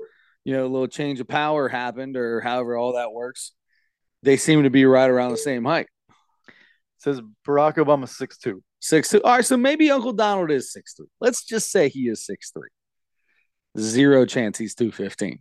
you 0.45 0.53
know 0.53 0.63
a 0.65 0.69
little 0.69 0.87
change 0.87 1.19
of 1.19 1.27
power 1.27 1.67
happened 1.67 2.15
or 2.17 2.39
however 2.39 2.77
all 2.77 2.93
that 2.93 3.11
works, 3.11 3.53
they 4.21 4.37
seem 4.37 4.61
to 4.63 4.69
be 4.69 4.85
right 4.85 5.09
around 5.09 5.31
the 5.31 5.37
same 5.37 5.65
height. 5.65 5.87
It 6.47 6.53
says 6.99 7.19
Barack 7.47 7.75
Obama 7.77 8.07
six 8.07 8.37
two. 8.37 8.63
Six 8.79 9.09
two. 9.09 9.21
All 9.23 9.35
right, 9.35 9.45
so 9.45 9.57
maybe 9.57 9.89
Uncle 9.91 10.13
Donald 10.13 10.51
is 10.51 10.71
six 10.71 10.93
three. 10.93 11.07
Let's 11.19 11.43
just 11.43 11.71
say 11.71 11.89
he 11.89 12.07
is 12.09 12.25
six 12.25 12.51
three. 12.51 12.69
Zero 13.79 14.25
chance 14.25 14.57
he's 14.57 14.75
two 14.75 14.91
fifteen. 14.91 15.39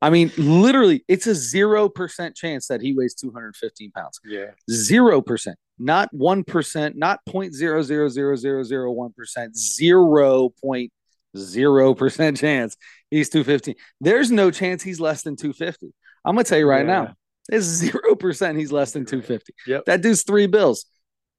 I 0.00 0.10
mean, 0.10 0.30
literally, 0.38 1.04
it's 1.08 1.26
a 1.26 1.34
zero 1.34 1.88
percent 1.88 2.36
chance 2.36 2.68
that 2.68 2.80
he 2.80 2.94
weighs 2.94 3.14
two 3.14 3.32
hundred 3.32 3.56
fifteen 3.56 3.90
pounds. 3.90 4.20
Yeah. 4.24 4.50
Zero 4.70 5.20
percent, 5.20 5.58
not 5.78 6.08
one 6.12 6.44
percent, 6.44 6.96
not 6.96 7.20
point 7.26 7.54
zero 7.54 7.82
zero 7.82 8.08
zero 8.08 8.36
zero 8.36 8.62
zero 8.62 8.92
one 8.92 9.12
percent, 9.12 9.56
zero 9.56 10.50
point 10.62 10.92
zero 11.36 11.94
percent 11.94 12.36
chance 12.40 12.76
he's 13.10 13.28
two 13.28 13.44
fifteen. 13.44 13.74
There's 14.00 14.30
no 14.30 14.50
chance 14.50 14.82
he's 14.82 15.00
less 15.00 15.22
than 15.22 15.36
two 15.36 15.52
fifty. 15.52 15.92
I'm 16.24 16.34
gonna 16.36 16.44
tell 16.44 16.58
you 16.58 16.68
right 16.68 16.86
Yeah. 16.86 16.92
now, 17.02 17.14
there's 17.48 17.64
zero 17.64 18.14
percent 18.14 18.56
he's 18.58 18.70
less 18.72 18.92
than 18.92 19.04
two 19.04 19.20
fifty. 19.20 19.52
Yep. 19.66 19.86
That 19.86 20.00
dude's 20.00 20.22
three 20.22 20.46
bills. 20.46 20.86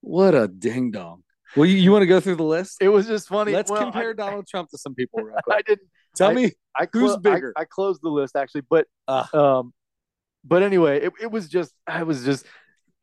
What 0.01 0.35
a 0.35 0.47
ding 0.47 0.91
dong. 0.91 1.23
Well, 1.55 1.65
you, 1.65 1.77
you 1.77 1.91
want 1.91 2.03
to 2.03 2.07
go 2.07 2.19
through 2.19 2.35
the 2.35 2.43
list? 2.43 2.77
It 2.81 2.89
was 2.89 3.07
just 3.07 3.27
funny. 3.27 3.51
Let's 3.53 3.71
Well, 3.71 3.81
compare 3.81 4.11
I, 4.11 4.13
Donald 4.13 4.47
Trump 4.47 4.69
to 4.69 4.77
some 4.77 4.93
people 4.95 5.21
real 5.23 5.35
I 5.51 5.61
didn't. 5.61 5.89
Tell 6.15 6.29
I- 6.29 6.33
me 6.33 6.51
I 6.77 6.87
Who's 6.91 7.11
clo- 7.11 7.15
I- 7.15 7.35
bigger? 7.35 7.53
I, 7.57 7.65
closed 7.65 8.01
the 8.03 8.09
list 8.09 8.35
actually, 8.35 8.61
but 8.69 8.87
Ah. 9.07 9.29
um, 9.35 9.73
but 10.43 10.63
anyway, 10.63 11.01
it, 11.01 11.13
it 11.21 11.31
was 11.31 11.49
just 11.49 11.73
I 11.87 12.03
was 12.03 12.23
just 12.23 12.45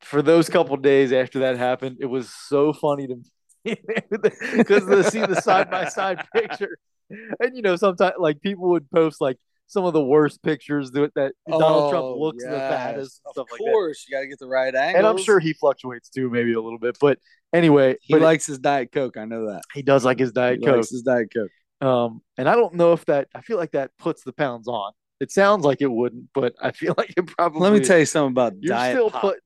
for 0.01 0.23
those 0.23 0.49
couple 0.49 0.77
days 0.77 1.13
after 1.13 1.41
that 1.41 1.57
happened, 1.57 1.99
it 2.01 2.07
was 2.07 2.29
so 2.33 2.73
funny 2.73 3.07
to 3.09 3.17
me 3.65 3.77
because 4.57 4.87
to 4.87 5.03
see 5.11 5.21
the 5.21 5.41
side 5.41 5.71
by 5.71 5.89
side 5.89 6.25
picture, 6.33 6.79
and 7.11 7.55
you 7.57 7.63
know 7.63 7.77
sometimes 7.77 8.15
like 8.19 8.41
people 8.41 8.69
would 8.71 8.89
post 8.91 9.21
like 9.21 9.37
some 9.69 9.85
of 9.85 9.93
the 9.93 10.03
worst 10.03 10.43
pictures 10.43 10.91
that, 10.93 11.13
that 11.15 11.33
Donald 11.49 11.91
Trump 11.91 12.05
Oh, 12.05 12.19
looks 12.19 12.45
the 12.45 12.51
yes. 12.51 12.71
fattest 12.73 13.21
and 13.25 13.33
stuff 13.33 13.47
Of 13.47 13.51
like 13.53 13.59
that. 13.59 13.73
course, 13.73 14.07
you 14.09 14.17
got 14.17 14.21
to 14.21 14.29
get 14.29 14.39
the 14.39 14.47
right 14.47 14.75
angle. 14.75 14.99
And 14.99 15.07
I'm 15.07 15.19
sure 15.19 15.41
he 15.41 15.53
fluctuates 15.53 16.09
too, 16.09 16.31
maybe 16.31 16.53
a 16.53 16.61
little 16.61 16.79
bit. 16.79 16.97
But 17.01 17.19
anyway, 17.53 17.97
he 18.01 18.15
but 18.15 18.23
likes 18.23 18.47
his 18.47 18.59
Diet 18.59 18.93
Coke. 18.93 19.17
I 19.17 19.25
know 19.25 19.47
that. 19.51 19.63
he 19.75 19.83
does 19.83 20.05
like 20.05 20.19
his 20.19 20.33
diet 20.33 20.61
he 20.61 20.67
coke. 20.67 20.77
likes 20.77 20.91
his 20.91 21.03
Diet 21.03 21.29
Coke. 21.35 21.51
Um, 21.87 22.21
and 22.39 22.49
I 22.49 22.55
don't 22.55 22.75
know 22.75 22.93
if 22.93 23.05
that 23.07 23.29
I 23.35 23.41
feel 23.43 23.57
like 23.59 23.73
that 23.73 23.91
puts 23.99 24.23
the 24.23 24.33
pounds 24.33 24.69
on. 24.69 24.93
It 25.21 25.31
sounds 25.31 25.65
like 25.65 25.81
it 25.81 25.91
wouldn't, 25.91 26.29
but 26.35 26.55
I 26.61 26.71
feel 26.73 26.95
like 26.97 27.13
it 27.17 27.27
probably. 27.27 27.61
Let 27.61 27.73
me 27.73 27.81
tell 27.81 27.99
you 27.99 28.07
something 28.07 28.33
about 28.33 28.61
Diet 28.61 28.95
still 28.95 29.11
Pop. 29.11 29.21
putting 29.21 29.41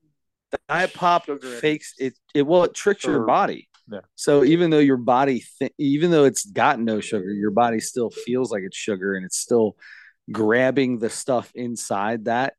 Diet 0.69 0.93
Pop 0.93 1.29
it. 1.29 1.43
fakes 1.43 1.93
it. 1.97 2.13
It 2.35 2.45
well, 2.45 2.63
it 2.65 2.73
tricks 2.73 3.05
your 3.05 3.25
body. 3.25 3.67
Yeah. 3.91 3.99
So 4.15 4.43
even 4.43 4.69
though 4.69 4.79
your 4.79 4.97
body, 4.97 5.43
th- 5.59 5.73
even 5.77 6.11
though 6.11 6.23
it's 6.25 6.45
got 6.45 6.79
no 6.79 6.99
sugar, 7.01 7.31
your 7.33 7.51
body 7.51 7.79
still 7.79 8.09
feels 8.09 8.51
like 8.51 8.63
it's 8.63 8.77
sugar, 8.77 9.15
and 9.15 9.25
it's 9.25 9.37
still 9.37 9.75
grabbing 10.31 10.99
the 10.99 11.09
stuff 11.09 11.51
inside 11.55 12.25
that 12.25 12.53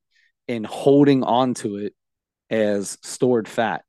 and 0.48 0.66
holding 0.66 1.22
onto 1.22 1.76
it 1.76 1.94
as 2.50 2.98
stored 3.02 3.48
fat. 3.48 3.82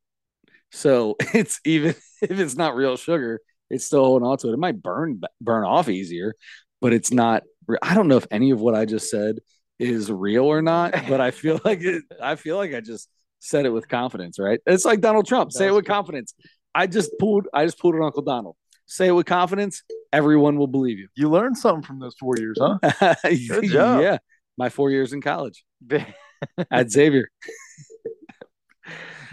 So 0.72 1.16
it's 1.34 1.60
even 1.66 1.96
if 2.22 2.40
it's 2.40 2.56
not 2.56 2.76
real 2.76 2.98
sugar, 2.98 3.40
it's 3.70 3.86
still 3.86 4.04
holding 4.04 4.28
onto 4.28 4.50
it. 4.50 4.54
It 4.54 4.60
might 4.60 4.82
burn 4.82 5.22
burn 5.42 5.64
off 5.64 5.90
easier, 5.90 6.36
but 6.82 6.94
it's 6.94 7.12
not. 7.12 7.44
I 7.82 7.96
don't 7.96 8.08
know 8.08 8.18
if 8.18 8.28
any 8.30 8.52
of 8.52 8.60
what 8.60 8.76
I 8.76 8.86
just 8.86 9.10
said 9.10 9.38
is 9.80 10.12
real 10.12 10.46
or 10.46 10.62
not, 10.62 10.92
but 11.08 11.22
I 11.22 11.32
feel 11.32 11.60
like 11.64 11.82
it. 11.82 12.04
I 12.22 12.36
feel 12.36 12.58
like 12.58 12.74
I 12.74 12.82
just 12.82 13.10
said 13.40 13.66
it 13.66 13.70
with 13.70 13.88
confidence, 13.88 14.40
right? 14.40 14.60
It's 14.66 14.86
like 14.86 15.02
Donald 15.02 15.28
Trump. 15.28 15.52
Say 15.52 15.68
it 15.68 15.74
with 15.74 15.86
confidence. 15.86 16.34
I 16.76 16.88
just 16.88 17.12
pulled. 17.20 17.48
I 17.54 17.66
just 17.66 17.80
pulled 17.80 17.96
an 17.96 18.04
Uncle 18.04 18.24
Donald. 18.24 18.56
Say 18.94 19.08
it 19.08 19.12
with 19.12 19.26
confidence. 19.26 19.82
Everyone 20.12 20.56
will 20.56 20.68
believe 20.68 21.00
you. 21.00 21.08
You 21.16 21.28
learned 21.28 21.58
something 21.58 21.82
from 21.82 21.98
those 21.98 22.14
four 22.20 22.36
years, 22.38 22.60
huh? 22.62 22.78
Good 23.24 23.64
job. 23.72 24.04
Yeah, 24.04 24.20
my 24.56 24.70
four 24.70 24.92
years 24.92 25.14
in 25.14 25.20
college 25.20 25.66
at 26.70 26.92
Xavier. 26.92 27.28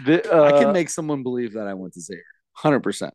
The, 0.03 0.27
I 0.33 0.35
uh, 0.35 0.59
can 0.59 0.73
make 0.73 0.89
someone 0.89 1.21
believe 1.21 1.53
that 1.53 1.67
I 1.67 1.75
went 1.75 1.93
to 1.93 2.01
Xavier. 2.01 2.23
Hundred 2.53 2.79
percent. 2.79 3.13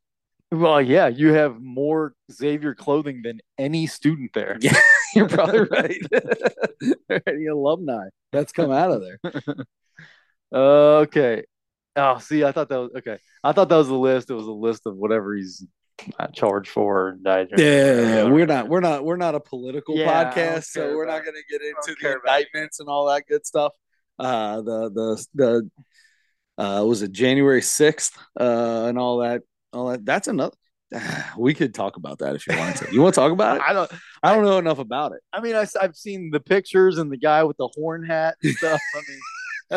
well, 0.52 0.80
yeah. 0.80 1.08
You 1.08 1.32
have 1.32 1.60
more 1.60 2.12
Xavier 2.30 2.76
clothing 2.76 3.22
than 3.24 3.40
any 3.58 3.88
student 3.88 4.30
there. 4.32 4.56
Yeah, 4.62 4.80
you're 5.16 5.28
probably 5.28 5.60
right. 5.62 6.00
Any 7.26 7.46
alumni 7.46 8.06
that's 8.30 8.52
come 8.52 8.70
out 8.70 8.92
of 8.92 9.02
there. 9.02 9.18
Uh, 10.54 10.98
okay. 10.98 11.42
Oh, 11.96 12.18
see, 12.18 12.44
I 12.44 12.52
thought 12.52 12.68
that 12.68 12.78
was 12.78 12.90
okay. 12.98 13.18
I 13.42 13.50
thought 13.50 13.68
that 13.68 13.76
was 13.76 13.88
a 13.88 13.94
list. 13.94 14.30
It 14.30 14.34
was 14.34 14.46
a 14.46 14.52
list 14.52 14.82
of 14.86 14.94
whatever 14.94 15.34
he's 15.34 15.64
not 16.18 16.34
charged 16.34 16.70
for. 16.70 17.08
And 17.10 17.24
died. 17.24 17.48
Yeah, 17.56 18.24
we're 18.24 18.46
not 18.46 18.68
we're 18.68 18.80
not 18.80 19.04
we're 19.04 19.16
not 19.16 19.34
a 19.34 19.40
political 19.40 19.96
Yeah, 19.96 20.32
podcast, 20.32 20.64
so 20.64 20.94
we're 20.94 21.06
not 21.06 21.22
going 21.24 21.34
to 21.36 21.42
get 21.50 21.62
into 21.62 21.76
the 21.88 21.96
care 21.96 22.16
about 22.18 22.40
it. 22.40 22.46
indictments 22.52 22.80
and 22.80 22.88
all 22.88 23.06
that 23.08 23.24
good 23.28 23.46
stuff. 23.46 23.72
Uh, 24.18 24.56
the 24.62 24.90
the 24.90 25.26
the 25.34 25.70
uh, 26.62 26.84
was 26.84 27.02
it 27.02 27.12
January 27.12 27.62
sixth 27.62 28.16
uh, 28.40 28.84
and 28.88 28.98
all 28.98 29.18
that 29.18 29.42
all 29.72 29.88
that. 29.88 30.04
That's 30.04 30.28
another. 30.28 30.56
We 31.38 31.52
could 31.52 31.74
talk 31.74 31.96
about 31.96 32.20
that 32.20 32.34
if 32.36 32.46
you 32.46 32.56
want 32.56 32.76
to. 32.76 32.92
You 32.92 33.02
want 33.02 33.14
to 33.14 33.20
talk 33.20 33.32
about 33.32 33.56
it? 33.58 33.62
I 33.66 33.72
don't. 33.72 33.90
I 34.22 34.34
don't 34.34 34.44
know 34.44 34.58
enough 34.58 34.78
about 34.78 35.12
it. 35.12 35.20
I 35.32 35.40
mean, 35.40 35.54
I, 35.54 35.66
have 35.82 35.94
seen 35.96 36.30
the 36.32 36.40
pictures 36.40 36.96
and 36.98 37.10
the 37.12 37.18
guy 37.18 37.42
with 37.44 37.56
the 37.58 37.68
horn 37.74 38.04
hat 38.06 38.36
and 38.42 38.54
stuff. 38.56 38.80
I 38.94 39.00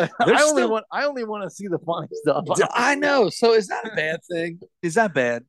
mean, 0.04 0.08
I 0.20 0.42
only 0.42 0.62
still- 0.62 0.70
want 0.70 0.84
I 0.92 1.04
only 1.04 1.24
want 1.24 1.42
to 1.44 1.50
see 1.50 1.66
the 1.66 1.78
funny 1.80 2.08
stuff. 2.12 2.44
I 2.72 2.94
know. 2.94 3.28
So 3.28 3.52
is 3.52 3.66
that 3.68 3.86
a 3.92 3.94
bad 3.94 4.20
thing? 4.30 4.60
Is 4.82 4.94
that 4.94 5.12
bad? 5.12 5.44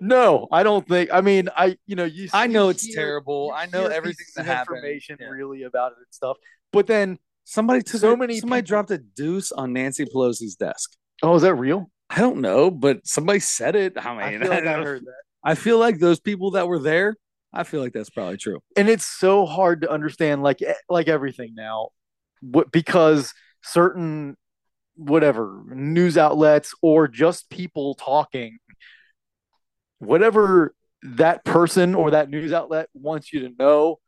No, 0.00 0.48
I 0.52 0.62
don't 0.62 0.86
think. 0.86 1.10
I 1.12 1.20
mean, 1.20 1.48
I 1.56 1.76
you 1.86 1.96
know 1.96 2.04
you. 2.04 2.28
I 2.32 2.46
know 2.46 2.68
it's 2.68 2.84
hear- 2.84 2.96
terrible. 2.96 3.52
I 3.54 3.66
know 3.66 3.82
hear 3.82 3.92
everything 3.92 4.26
that 4.36 4.46
happened. 4.46 4.78
Information 4.78 5.16
Yeah. 5.20 5.28
really 5.28 5.62
about 5.64 5.92
it 5.92 5.98
and 5.98 6.06
stuff, 6.10 6.36
but 6.72 6.86
then 6.86 7.18
Somebody 7.46 7.82
took 7.82 8.00
So 8.00 8.16
many 8.16 8.40
Somebody 8.40 8.62
people- 8.62 8.68
dropped 8.68 8.90
a 8.90 8.96
deuce 8.96 9.52
on 9.52 9.74
Nancy 9.74 10.06
Pelosi's 10.06 10.56
desk. 10.56 10.92
oh, 11.22 11.34
is 11.34 11.42
that 11.42 11.54
real? 11.56 11.90
I 12.08 12.20
don't 12.20 12.40
know, 12.40 12.70
but 12.70 13.06
somebody 13.06 13.38
said 13.38 13.76
it. 13.76 13.98
I 13.98 14.00
I 14.08 14.30
mean, 14.30 14.40
feel 14.40 14.48
like 14.50 14.60
I 14.66 14.72
don't- 14.76 14.82
heard 14.86 15.02
that. 15.04 15.22
I 15.44 15.54
feel 15.54 15.78
like 15.78 15.98
those 15.98 16.20
people 16.20 16.52
that 16.52 16.68
were 16.68 16.78
there. 16.78 17.16
I 17.52 17.64
feel 17.64 17.82
like 17.82 17.92
that's 17.92 18.08
probably 18.08 18.38
true. 18.38 18.60
and 18.78 18.88
it's 18.88 19.04
so 19.04 19.44
hard 19.44 19.82
to 19.82 19.90
understand 19.90 20.42
like 20.42 20.60
like 20.88 21.06
everything 21.08 21.54
now 21.54 21.90
because 22.72 23.32
certain 23.62 24.36
whatever 24.96 25.62
news 25.66 26.16
outlets 26.16 26.74
or 26.82 27.08
just 27.08 27.50
people 27.50 27.94
talking 27.94 28.58
whatever 30.04 30.74
that 31.02 31.44
person 31.44 31.94
or 31.94 32.12
that 32.12 32.30
news 32.30 32.52
outlet 32.52 32.88
wants 32.94 33.32
you 33.32 33.40
to 33.48 33.54
know 33.58 33.98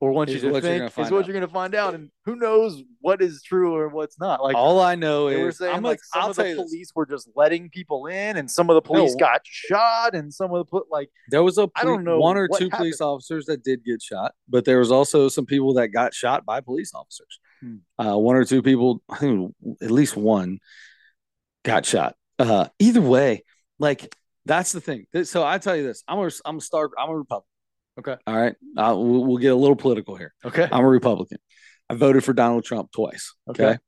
or 0.00 0.10
wants 0.10 0.30
you 0.32 0.36
Is 0.38 0.42
to 0.42 0.48
you're 0.50 0.60
think 0.60 0.84
is 0.84 0.96
what 0.96 1.06
out. 1.20 1.26
you're 1.28 1.32
going 1.32 1.46
to 1.46 1.52
find 1.52 1.76
out, 1.76 1.94
and 1.94 2.10
who 2.24 2.34
knows 2.34 2.82
what 3.00 3.22
is 3.22 3.40
true 3.40 3.72
or 3.76 3.88
what's 3.88 4.18
not. 4.18 4.42
Like 4.42 4.56
All 4.56 4.80
I 4.80 4.96
know 4.96 5.30
they 5.30 5.40
were 5.40 5.50
is 5.50 5.58
saying, 5.58 5.72
I'm 5.76 5.82
like 5.84 6.00
gonna- 6.12 6.12
some 6.12 6.22
I'll 6.24 6.30
of 6.30 6.36
the 6.36 6.48
you 6.48 6.56
this. 6.56 6.64
police 6.64 6.92
were 6.94 7.06
just 7.06 7.28
letting 7.36 7.70
people 7.70 8.06
in, 8.06 8.36
and 8.36 8.50
some 8.50 8.68
of 8.68 8.74
the 8.74 8.82
police 8.82 9.12
No. 9.12 9.18
got 9.20 9.42
shot, 9.44 10.16
and 10.16 10.34
some 10.34 10.50
of 10.50 10.58
the 10.58 10.64
put 10.64 10.90
like 10.90 11.08
There 11.30 11.44
was 11.44 11.56
a 11.56 11.68
I 11.76 11.82
poli- 11.82 11.94
don't 11.94 12.04
know 12.04 12.18
one 12.18 12.36
or 12.36 12.48
two 12.48 12.64
happened. 12.64 12.72
police 12.72 13.00
officers 13.00 13.46
that 13.46 13.62
did 13.62 13.84
get 13.84 14.02
shot, 14.02 14.34
but 14.48 14.64
there 14.64 14.80
was 14.80 14.90
also 14.90 15.28
some 15.28 15.46
people 15.46 15.72
that 15.74 15.88
got 15.88 16.12
shot 16.14 16.44
by 16.44 16.60
police 16.60 16.92
officers. 16.94 17.38
Hmm. 17.60 17.76
Uh, 17.96 18.16
one 18.18 18.34
or 18.34 18.44
two 18.44 18.60
people, 18.60 19.02
I 19.08 19.18
think 19.18 19.54
at 19.80 19.92
least 19.92 20.16
one, 20.16 20.58
got 21.64 21.86
shot. 21.86 22.16
Uh, 22.40 22.66
either 22.80 23.00
way, 23.00 23.44
like 23.78 24.16
that's 24.44 24.72
the 24.72 24.80
thing. 24.80 25.06
So 25.24 25.44
I 25.44 25.58
tell 25.58 25.76
you 25.76 25.82
this: 25.82 26.02
I'm 26.08 26.18
a 26.18 26.30
I'm 26.44 26.58
a 26.58 26.60
star. 26.60 26.90
I'm 26.98 27.10
a 27.10 27.16
Republican. 27.16 27.48
Okay. 27.98 28.16
All 28.26 28.34
right. 28.34 28.54
Uh, 28.76 28.94
we'll, 28.96 29.24
we'll 29.24 29.36
get 29.36 29.52
a 29.52 29.56
little 29.56 29.76
political 29.76 30.16
here. 30.16 30.34
okay, 30.44 30.68
I'm 30.70 30.84
a 30.84 30.88
Republican. 30.88 31.38
I 31.90 31.94
voted 31.94 32.24
for 32.24 32.32
Donald 32.32 32.64
Trump 32.64 32.90
twice. 32.92 33.34
Okay. 33.48 33.64
Okay. 33.64 33.78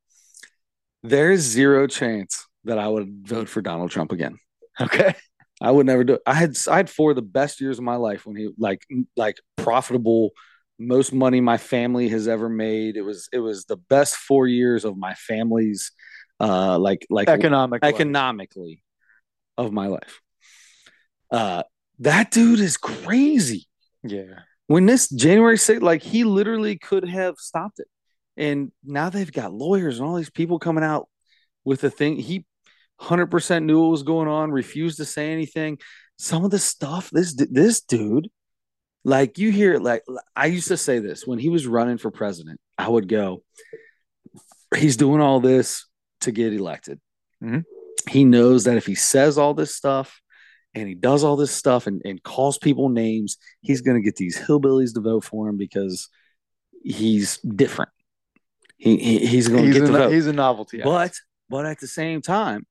There 1.03 1.31
is 1.31 1.41
zero 1.41 1.87
chance 1.87 2.47
that 2.65 2.79
I 2.79 2.89
would 2.89 3.27
vote 3.27 3.49
for 3.49 3.61
Donald 3.61 3.91
Trump 3.91 4.13
again. 4.13 4.39
okay, 4.81 5.15
I 5.61 5.71
would 5.71 5.87
never 5.87 6.05
do 6.05 6.15
it. 6.15 6.23
I 6.27 6.35
had 6.35 6.57
I 6.71 6.77
had 6.77 6.91
four 6.91 7.11
of 7.11 7.17
the 7.17 7.23
best 7.23 7.61
years 7.61 7.79
of 7.79 7.85
my 7.85 7.97
life 7.97 8.27
when 8.27 8.37
he 8.37 8.51
like 8.59 8.87
like 9.17 9.37
profitable, 9.57 10.31
most 10.79 11.13
money 11.13 11.41
my 11.41 11.57
family 11.59 12.09
has 12.09 12.29
ever 12.29 12.49
made. 12.49 12.97
It 12.97 13.03
was 13.03 13.29
it 13.33 13.39
was 13.39 13.65
the 13.65 13.77
best 13.77 14.17
four 14.17 14.47
years 14.47 14.85
of 14.85 14.97
my 14.97 15.15
family's 15.15 15.93
uh 16.41 16.79
like 16.79 17.07
like 17.11 17.29
economic, 17.29 17.83
life. 17.83 17.95
economically 17.95 18.83
of 19.57 19.73
my 19.73 19.87
life. 19.87 20.21
Uh 21.35 21.63
that 22.01 22.31
dude 22.31 22.61
is 22.61 22.77
crazy. 22.77 23.67
yeah, 24.03 24.41
When 24.67 24.85
this 24.87 25.09
January 25.09 25.57
6th, 25.57 25.81
like 25.81 26.03
he 26.03 26.25
literally 26.25 26.77
could 26.77 27.09
have 27.09 27.37
stopped 27.39 27.79
it. 27.79 27.87
And 28.37 28.73
now 28.85 29.11
they've 29.11 29.31
got 29.41 29.53
lawyers 29.53 29.99
and 29.99 30.09
all 30.09 30.17
these 30.17 30.31
people 30.31 30.59
coming 30.59 30.83
out 30.85 31.09
with 31.65 31.81
the 31.81 31.91
thing. 31.91 32.17
He 32.17 32.45
100% 33.01 33.65
knew 33.65 33.81
what 33.83 33.91
was 33.91 34.03
going 34.03 34.29
on, 34.29 34.51
refused 34.51 34.97
to 34.99 35.05
say 35.05 35.33
anything. 35.33 35.79
Some 36.19 36.45
of 36.45 36.51
the 36.51 36.59
stuff, 36.59 37.11
this 37.11 37.35
this 37.35 37.81
dude, 37.81 38.29
like 39.05 39.39
you 39.39 39.51
hear, 39.53 39.79
like 39.79 40.03
I 40.35 40.47
used 40.47 40.69
to 40.69 40.77
say 40.77 40.99
this 40.99 41.27
when 41.27 41.39
he 41.39 41.49
was 41.49 41.67
running 41.67 41.99
for 41.99 42.11
president. 42.11 42.59
I 42.77 42.89
would 42.89 43.09
go, 43.09 43.43
he's 44.77 44.97
doing 44.97 45.21
all 45.21 45.41
this 45.41 45.87
to 46.23 46.33
get 46.33 46.53
elected. 46.53 47.01
Mhm. 47.43 47.65
He 48.09 48.25
knows 48.25 48.65
that 48.65 48.77
if 48.77 48.87
he 48.87 48.95
says 48.97 49.39
all 49.39 49.55
this 49.55 49.75
stuff 49.75 50.21
and 50.75 50.89
he 50.89 50.95
does 50.95 51.25
all 51.25 51.37
this 51.37 51.53
stuff 51.53 51.87
and, 51.87 52.03
and 52.05 52.23
calls 52.23 52.59
people 52.59 52.89
names, 52.89 53.37
he's 53.61 53.81
going 53.81 53.97
to 53.97 54.05
get 54.05 54.17
these 54.17 54.39
hillbillies 54.39 54.95
to 54.95 55.01
vote 55.01 55.25
for 55.25 55.49
him 55.49 55.57
because 55.57 56.09
he's 56.83 57.39
different. 57.39 57.91
He, 58.77 58.97
he 58.97 59.27
he's 59.27 59.49
going 59.49 59.67
to 59.67 59.73
get 59.73 59.83
a, 59.83 59.87
the 59.87 59.93
vote. 59.93 60.13
he's 60.13 60.27
a 60.27 60.33
novelty. 60.33 60.81
But 60.83 61.15
but 61.49 61.67
at 61.67 61.81
the 61.81 61.87
same 61.87 62.21
time, 62.23 62.67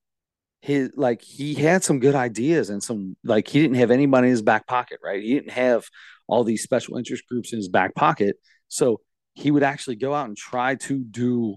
his 0.60 0.90
like 0.96 1.22
he 1.22 1.54
had 1.54 1.82
some 1.82 1.98
good 1.98 2.14
ideas 2.14 2.70
and 2.70 2.82
some 2.82 3.16
like 3.24 3.48
he 3.48 3.60
didn't 3.60 3.76
have 3.76 3.90
anybody 3.90 4.28
in 4.28 4.32
his 4.32 4.42
back 4.42 4.66
pocket, 4.66 4.98
right? 5.02 5.22
He 5.22 5.34
didn't 5.34 5.52
have 5.52 5.84
all 6.26 6.44
these 6.44 6.62
special 6.62 6.96
interest 6.96 7.24
groups 7.28 7.52
in 7.52 7.58
his 7.58 7.68
back 7.68 7.94
pocket. 7.94 8.36
So 8.68 9.00
he 9.34 9.50
would 9.50 9.62
actually 9.62 9.96
go 9.96 10.14
out 10.14 10.28
and 10.28 10.36
try 10.36 10.76
to 10.76 10.98
do 10.98 11.56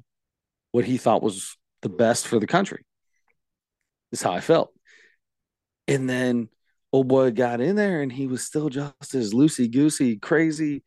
what 0.72 0.86
he 0.86 0.98
thought 0.98 1.24
was 1.24 1.56
the 1.82 1.90
best 1.90 2.28
for 2.28 2.40
the 2.40 2.48
country. 2.48 2.86
Is 4.12 4.22
how 4.22 4.32
I 4.32 4.40
felt. 4.40 4.72
And 5.88 6.10
then 6.10 6.50
old 6.92 7.08
boy 7.08 7.32
got 7.32 7.62
in 7.62 7.76
there 7.76 8.02
and 8.02 8.12
he 8.12 8.28
was 8.28 8.44
still 8.44 8.70
just 8.70 9.14
as 9.14 9.34
loosey 9.34 9.72
goosey, 9.72 10.18
crazy, 10.18 10.84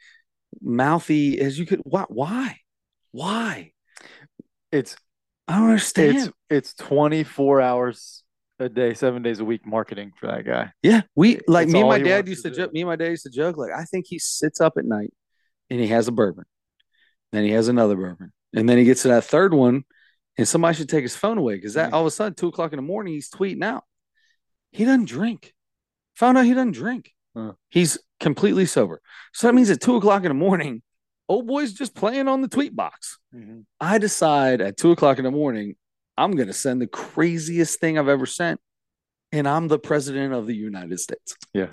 mouthy 0.61 1.41
as 1.41 1.59
you 1.59 1.67
could. 1.67 1.81
Why? 1.85 2.05
Why? 2.09 2.59
Why? 3.13 3.73
it's 4.73 4.97
I 5.49 5.59
don't 5.59 5.71
understand. 5.71 6.17
it's 6.17 6.31
it's 6.49 6.75
24 6.75 7.61
hours 7.61 8.23
a 8.59 8.69
day, 8.69 8.95
seven 8.95 9.23
days 9.23 9.41
a 9.41 9.45
week 9.45 9.67
marketing 9.67 10.13
for 10.19 10.27
that 10.29 10.45
guy. 10.45 10.71
Yeah, 10.83 11.03
we 11.15 11.41
like 11.49 11.67
That's 11.67 11.73
me 11.73 11.81
and 11.81 11.89
my 11.89 11.99
dad 11.99 12.29
used 12.29 12.45
to 12.45 12.51
to 12.51 12.57
joke. 12.57 12.73
Me 12.73 12.81
and 12.83 12.89
my 12.89 12.97
dad 12.97 13.09
used 13.09 13.25
to 13.25 13.31
joke 13.31 13.57
like 13.57 13.73
I 13.73 13.85
think 13.85 14.07
he 14.09 14.19
sits 14.19 14.61
up 14.61 14.75
at 14.77 14.85
night 14.85 15.13
and 15.69 15.81
he 15.81 15.89
has 15.89 16.09
a 16.09 16.13
bourbon, 16.13 16.45
then 17.33 17.45
he 17.45 17.51
has 17.51 17.69
another 17.69 17.97
bourbon, 17.97 18.33
and 18.55 18.69
then 18.69 18.79
he 18.79 18.85
gets 18.85 19.03
to 19.03 19.09
that 19.09 19.25
third 19.25 19.55
one, 19.55 19.85
and 20.37 20.47
somebody 20.47 20.77
should 20.77 20.89
take 20.89 21.03
his 21.03 21.17
phone 21.17 21.39
away 21.39 21.55
because 21.55 21.75
that 21.75 21.91
mm. 21.91 21.95
all 21.95 22.03
of 22.03 22.07
a 22.07 22.11
sudden 22.11 22.35
two 22.35 22.49
o'clock 22.49 22.73
in 22.73 22.77
the 22.77 22.83
morning 22.83 23.15
he's 23.15 23.31
tweeting 23.31 23.65
out. 23.65 23.85
He 24.73 24.85
doesn't 24.85 25.07
drink. 25.09 25.53
Found 26.17 26.39
out 26.39 26.45
he 26.45 26.55
doesn't 26.55 26.73
drink. 26.73 27.13
Huh. 27.37 27.53
He's 27.69 27.99
completely 28.19 28.67
sober. 28.67 29.01
So 29.33 29.47
that 29.47 29.55
means 29.55 29.71
at 29.71 29.81
two 29.81 29.97
o'clock 29.97 30.25
in 30.25 30.29
the 30.29 30.35
morning, 30.35 30.83
old 31.29 31.47
boy's 31.47 31.73
just 31.73 31.95
playing 31.95 32.29
on 32.29 32.41
the 32.43 32.49
tweet 32.49 32.75
box. 32.75 33.19
Mm-hmm. 33.35 33.61
I 33.81 33.99
decide 33.99 34.61
at 34.61 34.77
two 34.77 34.91
o'clock 34.93 35.19
in 35.19 35.25
the 35.25 35.31
morning, 35.31 35.77
I'm 36.17 36.33
going 36.33 36.49
to 36.49 36.53
send 36.55 36.83
the 36.83 36.87
craziest 36.87 37.81
thing 37.81 37.99
I've 37.99 38.09
ever 38.09 38.27
sent. 38.27 38.61
And 39.33 39.49
I'm 39.49 39.69
the 39.69 39.79
president 39.79 40.35
of 40.35 40.47
the 40.49 40.57
United 40.57 40.99
States. 40.99 41.37
Yeah. 41.55 41.69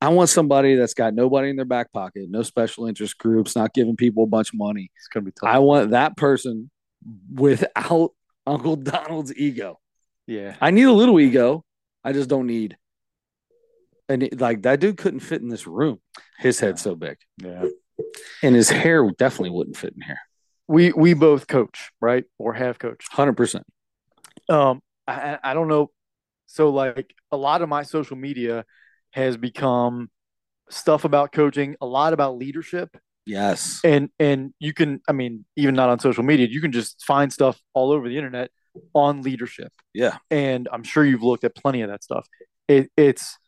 I 0.00 0.08
want 0.08 0.28
somebody 0.30 0.76
that's 0.76 0.94
got 0.94 1.14
nobody 1.14 1.50
in 1.50 1.56
their 1.56 1.64
back 1.64 1.92
pocket, 1.92 2.26
no 2.28 2.42
special 2.42 2.86
interest 2.86 3.16
groups, 3.18 3.54
not 3.54 3.72
giving 3.74 3.96
people 3.96 4.24
a 4.24 4.26
bunch 4.26 4.48
of 4.52 4.58
money. 4.58 4.90
It's 4.96 5.08
gonna 5.08 5.24
be 5.24 5.32
tough. 5.32 5.48
I 5.48 5.58
want 5.60 5.90
that 5.90 6.16
person 6.16 6.70
without 7.32 8.12
Uncle 8.46 8.76
Donald's 8.76 9.34
ego. 9.34 9.78
yeah, 10.26 10.56
I 10.60 10.70
need 10.72 10.84
a 10.84 10.92
little 10.92 11.18
ego. 11.20 11.64
I 12.04 12.12
just 12.12 12.28
don't 12.28 12.46
need. 12.46 12.76
And 14.08 14.22
it- 14.22 14.40
like 14.40 14.62
that 14.62 14.80
dude 14.80 14.98
couldn't 14.98 15.20
fit 15.20 15.40
in 15.42 15.48
this 15.48 15.66
room. 15.66 16.00
His 16.38 16.60
head's 16.60 16.82
so 16.82 16.94
big, 16.94 17.16
yeah. 17.42 17.64
and 18.42 18.54
his 18.54 18.68
hair 18.70 19.08
definitely 19.16 19.50
wouldn't 19.50 19.76
fit 19.76 19.94
in 19.94 20.02
here. 20.02 20.18
We 20.68 20.92
we 20.92 21.14
both 21.14 21.46
coach, 21.46 21.90
right, 22.00 22.24
or 22.38 22.52
have 22.54 22.78
coached. 22.78 23.12
Hundred 23.12 23.36
percent. 23.36 23.64
Um, 24.48 24.80
I 25.06 25.12
I 25.12 25.38
I 25.50 25.54
don't 25.54 25.68
know. 25.68 25.90
So 26.46 26.70
like 26.70 27.14
a 27.32 27.36
lot 27.36 27.62
of 27.62 27.68
my 27.68 27.82
social 27.82 28.16
media 28.16 28.64
has 29.12 29.36
become 29.36 30.10
stuff 30.70 31.04
about 31.04 31.32
coaching, 31.32 31.76
a 31.80 31.86
lot 31.86 32.12
about 32.12 32.36
leadership, 32.36 32.96
Yes. 33.26 33.80
and 33.84 34.10
and 34.18 34.52
you 34.58 34.72
can, 34.74 35.00
I 35.08 35.12
mean, 35.12 35.44
even 35.56 35.74
not 35.74 35.88
on 35.88 35.98
social 35.98 36.24
media, 36.24 36.46
you 36.50 36.60
can 36.60 36.72
just 36.72 37.02
find 37.04 37.32
stuff 37.32 37.60
all 37.74 37.90
over 37.92 38.08
the 38.08 38.16
internet 38.16 38.50
on 38.94 39.22
leadership. 39.22 39.72
Yeah. 39.92 40.18
and 40.30 40.68
I'm 40.72 40.82
sure 40.82 41.04
you've 41.04 41.22
looked 41.22 41.44
at 41.44 41.54
plenty 41.54 41.82
of 41.82 41.90
that 41.90 42.02
stuff. 42.02 42.26
It, 42.68 42.90
it's 42.96 43.38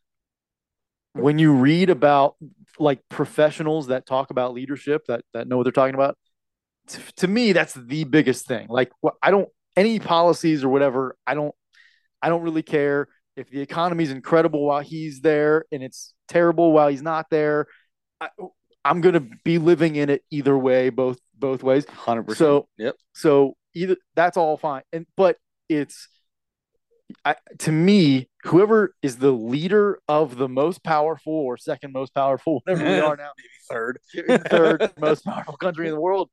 when 1.12 1.38
you 1.38 1.52
read 1.54 1.90
about 1.90 2.36
like 2.78 3.00
professionals 3.08 3.86
that 3.88 4.06
talk 4.06 4.30
about 4.30 4.52
leadership 4.52 5.02
that 5.08 5.22
that 5.32 5.48
know 5.48 5.56
what 5.56 5.62
they're 5.64 5.72
talking 5.72 5.94
about. 5.94 6.16
To, 6.88 7.00
to 7.16 7.28
me, 7.28 7.52
that's 7.52 7.74
the 7.74 8.04
biggest 8.04 8.46
thing. 8.46 8.66
Like, 8.68 8.92
I 9.22 9.30
don't 9.30 9.48
any 9.76 9.98
policies 9.98 10.62
or 10.62 10.68
whatever. 10.68 11.16
I 11.26 11.34
don't. 11.34 11.54
I 12.22 12.28
don't 12.28 12.42
really 12.42 12.62
care 12.62 13.08
if 13.36 13.50
the 13.50 13.60
economy's 13.60 14.10
incredible 14.10 14.64
while 14.66 14.80
he's 14.80 15.20
there 15.20 15.64
and 15.70 15.82
it's 15.82 16.14
terrible 16.28 16.72
while 16.72 16.88
he's 16.88 17.02
not 17.02 17.26
there. 17.30 17.66
I, 18.20 18.28
I'm 18.84 19.00
gonna 19.00 19.26
be 19.44 19.58
living 19.58 19.96
in 19.96 20.10
it 20.10 20.22
either 20.30 20.56
way, 20.56 20.90
both 20.90 21.18
both 21.34 21.62
ways. 21.62 21.86
Hundred 21.86 22.24
percent. 22.24 22.38
So 22.38 22.68
Yep. 22.78 22.94
so 23.12 23.56
either 23.76 23.96
that's 24.14 24.36
all 24.36 24.56
fine, 24.56 24.82
and 24.92 25.06
but 25.16 25.36
it's 25.68 26.08
I, 27.24 27.36
to 27.58 27.72
me, 27.72 28.28
whoever 28.44 28.94
is 29.02 29.16
the 29.16 29.30
leader 29.30 30.00
of 30.08 30.36
the 30.36 30.48
most 30.48 30.82
powerful 30.82 31.32
or 31.32 31.56
second 31.56 31.92
most 31.92 32.14
powerful, 32.14 32.62
whatever 32.64 32.84
we 32.84 32.98
are 33.00 33.16
now, 33.16 33.30
Maybe 33.36 33.48
third. 33.70 33.98
third 34.48 34.92
most 34.98 35.24
powerful 35.24 35.56
country 35.56 35.88
in 35.88 35.94
the 35.94 36.00
world. 36.00 36.30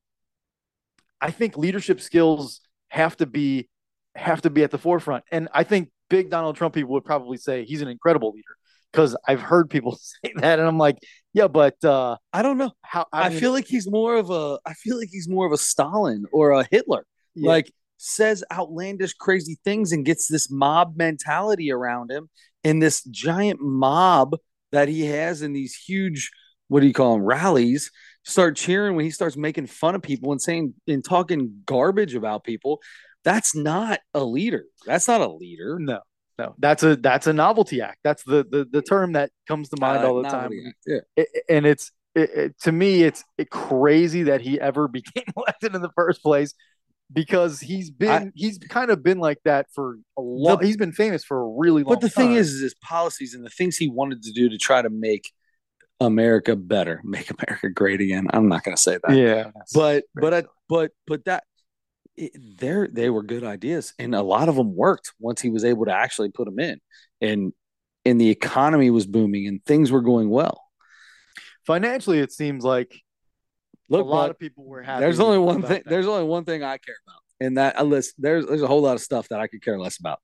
I 1.21 1.32
think 1.32 1.58
leadership 1.58 2.01
skills 2.01 2.62
have 2.89 3.17
to 3.17 3.25
be 3.25 3.69
have 4.15 4.41
to 4.41 4.49
be 4.49 4.63
at 4.63 4.71
the 4.71 4.77
forefront, 4.77 5.23
and 5.32 5.47
I 5.53 5.63
think 5.63 5.89
big 6.10 6.29
Donald 6.29 6.56
Trump 6.56 6.73
people 6.73 6.93
would 6.93 7.06
probably 7.06 7.38
say 7.38 7.65
he's 7.65 7.82
an 7.82 7.88
incredible 7.88 8.32
leader 8.32 8.56
because 8.91 9.17
I've 9.27 9.41
heard 9.41 9.69
people 9.69 9.97
say 10.01 10.34
that, 10.36 10.60
and 10.60 10.67
I'm 10.67 10.77
like, 10.77 10.97
yeah, 11.34 11.47
but 11.47 11.84
uh, 11.84 12.17
I 12.32 12.41
don't 12.41 12.58
know. 12.58 12.71
how 12.82 13.08
I, 13.12 13.29
mean, 13.29 13.39
feel 13.39 13.51
like 13.51 13.65
he's 13.65 13.89
more 13.89 14.15
of 14.15 14.29
a. 14.29 14.60
I 14.65 14.73
feel 14.73 14.97
like 14.97 15.10
he's 15.12 15.27
more 15.27 15.45
of 15.45 15.51
a 15.51 15.58
Stalin 15.58 16.25
or 16.32 16.51
a 16.51 16.65
Hitler. 16.69 17.06
Yeah, 17.36 17.50
Like 17.50 17.72
says 17.98 18.43
outlandish, 18.52 19.13
crazy 19.13 19.58
things 19.63 19.91
and 19.91 20.06
gets 20.06 20.28
this 20.28 20.52
mob 20.52 20.96
mentality 20.98 21.72
around 21.72 22.12
him, 22.12 22.30
and 22.63 22.82
this 22.82 23.04
giant 23.06 23.60
mob 23.62 24.36
that 24.72 24.88
he 24.89 25.06
has 25.06 25.41
in 25.41 25.54
these 25.54 25.76
huge. 25.76 26.32
What 26.67 26.80
do 26.80 26.88
you 26.88 26.93
call 26.93 27.13
them? 27.13 27.24
Rallies. 27.24 27.91
Start 28.26 28.56
cheering 28.56 28.96
when 28.96 29.06
he 29.06 29.12
starts 29.12 29.36
making 29.36 29.67
fun 29.67 29.96
of 29.96 30.02
people 30.02 30.32
and 30.32 30.41
saying 30.41 30.74
and 30.88 31.04
talking 31.04 31.62
garbage 31.65 32.15
about 32.15 32.43
people. 32.43 32.80
That's 33.24 33.56
not 33.56 34.00
a 34.13 34.24
leader. 34.24 34.65
That's 34.86 35.08
not 35.08 35.22
a 35.22 35.28
leader. 35.28 35.78
no, 35.80 36.00
no, 36.39 36.56
that's 36.58 36.84
a 36.84 36.96
that's 36.96 37.28
a 37.28 37.34
novelty 37.34 37.82
act. 37.82 38.00
That's 38.04 38.24
the 38.24 38.46
the, 38.50 38.65
the 38.69 38.82
term 38.82 39.13
that 39.13 39.30
comes 39.48 39.69
to 39.69 39.78
mind 39.80 40.04
Uh, 40.04 40.08
all 40.08 40.22
the 40.22 40.30
time. 40.30 40.52
Yeah. 40.88 41.00
it, 41.15 41.28
and 41.50 41.65
it's 41.65 41.91
it, 42.15 42.30
it- 42.36 42.60
to 42.62 42.72
me 42.72 43.04
it's 43.04 43.24
it 43.38 43.50
crazy 43.50 44.24
that 44.24 44.41
he 44.41 44.60
ever 44.60 44.88
became 45.00 45.26
elected 45.38 45.76
in 45.76 45.82
the 45.82 45.91
first 45.96 46.22
place 46.24 46.54
because 47.12 47.60
he's 47.60 47.89
been 47.92 48.10
I- 48.28 48.32
he's 48.36 48.58
kind 48.58 48.89
of 48.92 49.04
been 49.04 49.20
like 49.20 49.39
that 49.46 49.68
for 49.74 49.98
a 50.18 50.22
long 50.22 50.60
The- 50.60 50.68
he's 50.68 50.78
been 50.78 50.92
famous 50.94 51.24
for 51.24 51.42
a 51.42 51.48
really 51.58 51.84
long 51.84 51.94
But 51.96 52.02
the 52.02 52.10
thing 52.10 52.34
is, 52.34 52.52
is 52.54 52.62
his 52.62 52.76
policies 52.76 53.34
and 53.34 53.46
the 53.46 53.50
things 53.50 53.78
he 53.78 53.88
wanted 53.89 54.24
to 54.24 54.32
do 54.32 54.50
to 54.50 54.58
try 54.58 54.82
to 54.82 54.89
make 54.89 55.32
America 56.00 56.56
better, 56.56 57.02
make 57.06 57.30
America 57.30 57.70
great 57.70 58.02
again. 58.02 58.28
I'm 58.32 58.48
not 58.50 58.63
going 58.63 58.76
to 58.76 58.82
say 58.82 58.98
that, 59.08 59.16
Yeah. 59.18 59.52
but 59.74 60.06
but 60.16 60.34
I, 60.34 60.44
but 60.70 60.92
but 61.08 61.26
that 61.26 61.44
it, 62.16 62.32
they're 62.60 62.88
they 62.88 63.10
were 63.10 63.24
good 63.24 63.44
ideas, 63.44 63.94
and 64.00 64.13
a 64.13 64.22
lot 64.22 64.50
of 64.50 64.56
them 64.56 64.76
worked 64.76 65.13
once 65.20 65.42
he 65.42 65.50
was 65.50 65.63
able 65.66 65.86
to 65.86 65.94
actually 65.94 66.30
put 66.30 66.46
them 66.46 66.60
in, 66.60 66.80
and 67.22 67.54
and 68.06 68.20
the 68.20 68.30
economy 68.30 68.89
was 68.89 69.06
booming 69.08 69.48
and 69.48 69.63
things 69.66 69.92
were 69.92 70.02
going 70.02 70.30
well. 70.30 70.62
financially, 71.66 72.20
it 72.20 72.32
seems 72.32 72.63
like 72.63 72.94
Look, 73.93 74.06
a 74.08 74.10
lot 74.10 74.29
of 74.32 74.39
people 74.39 74.65
were 74.65 74.82
happy. 74.82 75.01
there's 75.01 75.19
only 75.19 75.38
one 75.38 75.62
thing. 75.62 75.69
that. 75.84 75.86
There's 75.86 76.08
only 76.08 76.23
one 76.23 76.45
thing 76.45 76.63
I 76.63 76.77
care 76.77 76.95
about, 77.08 77.21
and 77.39 77.58
that 77.58 77.77
uh, 77.77 77.84
unless 77.84 78.13
there's 78.17 78.45
there's 78.47 78.63
a 78.63 78.67
whole 78.67 78.82
lot 78.82 78.95
of 78.95 79.01
stuff 79.01 79.29
that 79.29 79.39
I 79.39 79.47
could 79.47 79.62
care 79.63 79.79
less 79.79 79.99
about. 79.99 80.19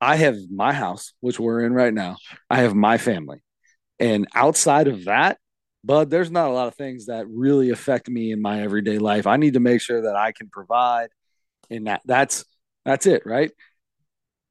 I 0.00 0.16
have 0.16 0.36
my 0.50 0.72
house, 0.72 1.12
which 1.20 1.38
we're 1.38 1.60
in 1.60 1.72
right 1.74 1.92
now. 1.92 2.16
I 2.48 2.62
have 2.62 2.74
my 2.74 2.96
family, 2.96 3.42
and 4.00 4.26
outside 4.34 4.88
of 4.88 5.04
that, 5.04 5.38
bud, 5.84 6.10
there's 6.10 6.30
not 6.30 6.48
a 6.48 6.52
lot 6.54 6.68
of 6.68 6.74
things 6.74 7.06
that 7.06 7.26
really 7.28 7.70
affect 7.70 8.08
me 8.08 8.32
in 8.32 8.40
my 8.40 8.62
everyday 8.62 8.98
life. 8.98 9.26
I 9.26 9.36
need 9.36 9.54
to 9.54 9.60
make 9.60 9.82
sure 9.82 10.02
that 10.02 10.16
I 10.16 10.32
can 10.32 10.48
provide, 10.48 11.10
and 11.68 11.86
that 11.88 12.00
that's 12.06 12.44
that's 12.86 13.04
it, 13.04 13.24
right? 13.26 13.50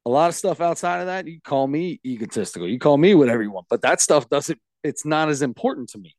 A 0.04 0.10
lot 0.10 0.28
of 0.28 0.36
stuff 0.36 0.60
outside 0.60 1.00
of 1.00 1.06
that, 1.06 1.26
you 1.26 1.40
call 1.40 1.66
me 1.66 2.00
egotistical, 2.06 2.68
you 2.68 2.78
call 2.78 2.96
me 2.96 3.16
whatever 3.16 3.42
you 3.42 3.50
want, 3.50 3.66
but 3.68 3.82
that 3.82 4.00
stuff 4.00 4.28
doesn't. 4.28 4.60
It's 4.84 5.04
not 5.04 5.30
as 5.30 5.42
important 5.42 5.88
to 5.90 5.98
me. 5.98 6.14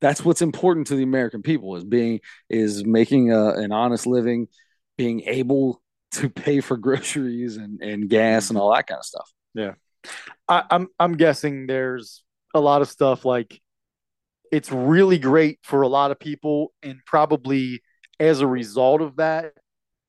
That's 0.00 0.24
what's 0.24 0.42
important 0.42 0.88
to 0.88 0.96
the 0.96 1.02
American 1.02 1.42
people 1.42 1.76
is 1.76 1.84
being 1.84 2.20
is 2.50 2.84
making 2.84 3.32
a, 3.32 3.50
an 3.50 3.72
honest 3.72 4.06
living, 4.06 4.48
being 4.98 5.22
able 5.22 5.82
to 6.12 6.28
pay 6.28 6.60
for 6.60 6.76
groceries 6.76 7.56
and, 7.56 7.80
and 7.80 8.08
gas 8.08 8.50
and 8.50 8.56
mm-hmm. 8.56 8.62
all 8.62 8.74
that 8.74 8.86
kind 8.86 8.98
of 8.98 9.04
stuff. 9.04 9.30
I, 10.48 10.64
I'm 10.70 10.88
I'm 10.98 11.16
guessing 11.16 11.66
there's 11.66 12.22
a 12.54 12.60
lot 12.60 12.82
of 12.82 12.88
stuff 12.88 13.24
like 13.24 13.60
it's 14.52 14.70
really 14.70 15.18
great 15.18 15.58
for 15.62 15.82
a 15.82 15.88
lot 15.88 16.10
of 16.10 16.18
people, 16.18 16.72
and 16.82 17.00
probably 17.06 17.82
as 18.20 18.40
a 18.40 18.46
result 18.46 19.02
of 19.02 19.16
that, 19.16 19.52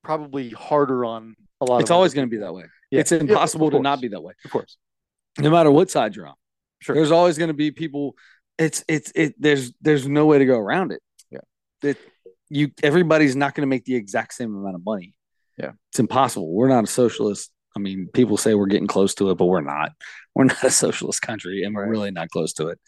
probably 0.04 0.50
harder 0.50 1.06
on 1.06 1.36
a 1.62 1.65
lot. 1.65 1.82
It's 1.82 1.91
always 1.91 2.13
going 2.13 2.28
to 2.28 2.32
be 2.32 2.38
that 2.38 2.54
way. 2.54 2.65
Yeah. 2.91 3.02
It's 3.02 3.12
impossible 3.12 3.67
of 3.67 3.73
to 3.73 3.80
not 3.80 4.02
be 4.02 4.10
that 4.10 4.21
way, 4.21 4.34
Of 4.45 4.52
course, 4.52 4.78
no 5.39 5.50
matter 5.50 5.71
what 5.71 5.89
side 5.89 6.15
you're 6.15 6.28
on. 6.28 6.36
Sure. 6.80 6.95
There's 6.95 7.12
always 7.12 7.38
going 7.38 7.50
to 7.50 7.56
be 7.56 7.71
people. 7.71 8.15
It's 8.58 8.84
it's 8.88 9.12
it. 9.15 9.36
There's 9.39 9.74
there's 9.82 10.08
no 10.08 10.26
way 10.26 10.39
to 10.39 10.46
go 10.46 10.58
around 10.58 10.91
it. 10.91 11.02
Yeah. 11.30 11.39
That 11.82 11.98
you 12.50 12.72
everybody's 12.82 13.36
not 13.36 13.54
going 13.56 13.62
to 13.63 13.67
make 13.67 13.86
the 13.86 13.96
exact 13.96 14.34
same 14.34 14.56
amount 14.56 14.76
of 14.76 14.86
money. 14.86 15.13
Yeah. 15.58 15.72
It's 15.91 16.00
impossible. 16.00 16.52
We're 16.52 16.70
not 16.70 16.84
a 16.84 16.88
socialist. 16.88 17.52
I 17.76 17.80
mean, 17.80 18.10
people 18.13 18.38
say 18.38 18.56
we're 18.56 18.65
getting 18.67 18.88
close 18.88 19.13
to 19.15 19.30
it, 19.30 19.36
but 19.38 19.46
we're 19.46 19.62
not. 19.62 19.91
We're 20.36 20.43
not 20.46 20.63
a 20.63 20.70
socialist 20.70 21.22
country, 21.24 21.63
and 21.63 21.74
we're 21.74 21.82
Right. 21.84 21.89
really 21.89 22.12
not 22.12 22.30
close 22.30 22.54
to 22.54 22.67
it. 22.67 22.80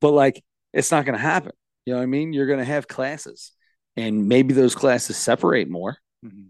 But 0.00 0.10
like, 0.12 0.42
it's 0.72 0.90
not 0.90 1.04
going 1.04 1.14
to 1.16 1.20
happen. 1.22 1.52
You 1.86 1.92
know 1.92 1.98
what 1.98 2.02
I 2.02 2.06
mean? 2.06 2.32
You're 2.32 2.46
going 2.48 2.58
to 2.58 2.64
have 2.64 2.88
classes, 2.88 3.52
and 3.96 4.26
maybe 4.26 4.52
those 4.52 4.74
classes 4.74 5.16
separate 5.16 5.68
more. 5.70 5.96
Mhm. 6.24 6.48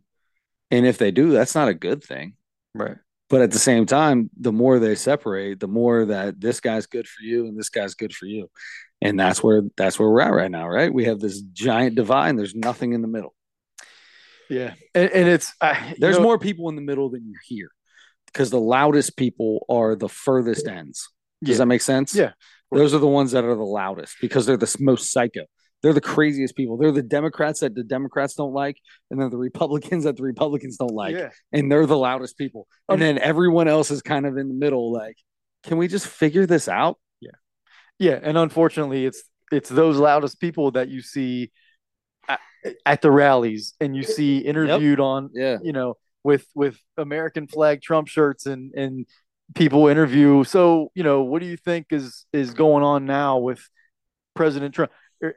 And 0.70 0.86
if 0.86 0.96
they 0.96 1.10
do, 1.10 1.30
that's 1.32 1.54
not 1.54 1.68
a 1.68 1.74
good 1.74 2.02
thing. 2.02 2.34
right? 2.74 2.96
But 3.30 3.42
at 3.42 3.50
the 3.50 3.58
same 3.58 3.84
time, 3.84 4.30
the 4.38 4.52
more 4.52 4.78
they 4.78 4.94
separate, 4.94 5.60
the 5.60 5.68
more 5.68 6.06
that 6.06 6.40
this 6.40 6.60
guy's 6.60 6.86
good 6.86 7.06
for 7.06 7.22
you 7.22 7.46
and 7.46 7.58
this 7.58 7.68
guy's 7.68 7.94
good 7.94 8.14
for 8.14 8.24
you. 8.26 8.50
And 9.02 9.20
that's 9.20 9.42
where 9.42 9.62
that's 9.76 9.98
where 9.98 10.08
we're 10.08 10.22
at 10.22 10.32
right 10.32 10.50
now, 10.50 10.66
right? 10.68 10.92
We 10.92 11.04
have 11.04 11.20
this 11.20 11.40
giant 11.40 11.94
divide 11.94 12.30
and 12.30 12.38
there's 12.38 12.54
nothing 12.54 12.94
in 12.94 13.02
the 13.02 13.08
middle. 13.08 13.34
Yeah, 14.48 14.72
and, 14.94 15.10
and 15.10 15.28
it's 15.28 15.52
I, 15.60 15.94
There's 15.98 16.16
know, 16.16 16.22
more 16.22 16.38
people 16.38 16.70
in 16.70 16.74
the 16.74 16.80
middle 16.82 17.10
than 17.10 17.26
you 17.26 17.34
hear. 17.46 17.70
Because 18.26 18.50
the 18.50 18.60
loudest 18.60 19.16
people 19.16 19.64
are 19.68 19.94
the 19.94 20.08
furthest 20.08 20.66
ends. 20.66 21.08
Does 21.42 21.52
Yeah. 21.52 21.58
that 21.58 21.66
make 21.66 21.82
sense? 21.82 22.14
Yeah. 22.14 22.32
Those 22.70 22.94
are 22.94 22.98
the 22.98 23.06
ones 23.06 23.32
that 23.32 23.44
are 23.44 23.54
the 23.54 23.62
loudest 23.62 24.16
because 24.20 24.46
they're 24.46 24.56
the 24.58 24.74
most 24.80 25.10
psycho. 25.12 25.44
They're 25.82 25.92
the 25.92 26.00
craziest 26.00 26.56
people. 26.56 26.76
They're 26.76 26.90
the 26.92 27.02
Democrats 27.02 27.60
that 27.60 27.74
the 27.74 27.84
Democrats 27.84 28.34
don't 28.34 28.52
like, 28.52 28.78
and 29.10 29.20
they're 29.20 29.30
the 29.30 29.36
Republicans 29.36 30.04
that 30.04 30.16
the 30.16 30.24
Republicans 30.24 30.76
don't 30.76 30.92
like. 30.94 31.14
yeah. 31.14 31.30
and 31.52 31.70
they're 31.70 31.86
the 31.86 31.96
loudest 31.96 32.36
people. 32.36 32.66
And 32.88 33.00
then 33.00 33.18
everyone 33.18 33.68
else 33.68 33.90
is 33.90 34.02
kind 34.02 34.26
of 34.26 34.36
in 34.36 34.48
the 34.48 34.54
middle. 34.54 34.92
Like, 34.92 35.16
can 35.62 35.78
we 35.78 35.86
just 35.88 36.06
figure 36.06 36.46
this 36.46 36.68
out? 36.68 36.98
Yeah, 37.20 37.30
yeah. 37.98 38.18
and 38.22 38.36
unfortunately, 38.36 39.06
it's 39.06 39.22
it's 39.52 39.68
those 39.68 39.96
loudest 39.98 40.40
people 40.40 40.72
that 40.72 40.88
you 40.88 41.00
see 41.00 41.50
at, 42.28 42.40
at 42.84 43.00
the 43.02 43.10
rallies, 43.10 43.74
and 43.80 43.94
you 43.96 44.02
see 44.02 44.38
interviewed 44.38 45.00
on, 45.00 45.30
Yeah. 45.32 45.58
you 45.62 45.72
know, 45.72 45.94
with 46.24 46.44
with 46.54 46.76
American 46.96 47.46
flag 47.46 47.82
Trump 47.82 48.08
shirts, 48.08 48.46
and 48.46 48.72
and 48.74 49.06
people 49.54 49.86
interview. 49.88 50.42
So, 50.44 50.90
you 50.94 51.02
know, 51.04 51.22
what 51.22 51.40
do 51.40 51.46
you 51.46 51.56
think 51.56 51.86
is 51.90 52.26
is 52.32 52.52
going 52.52 52.82
on 52.84 53.06
now 53.06 53.38
with 53.38 53.60
President 54.34 54.74
Trump? 54.74 54.90
Er, 55.22 55.34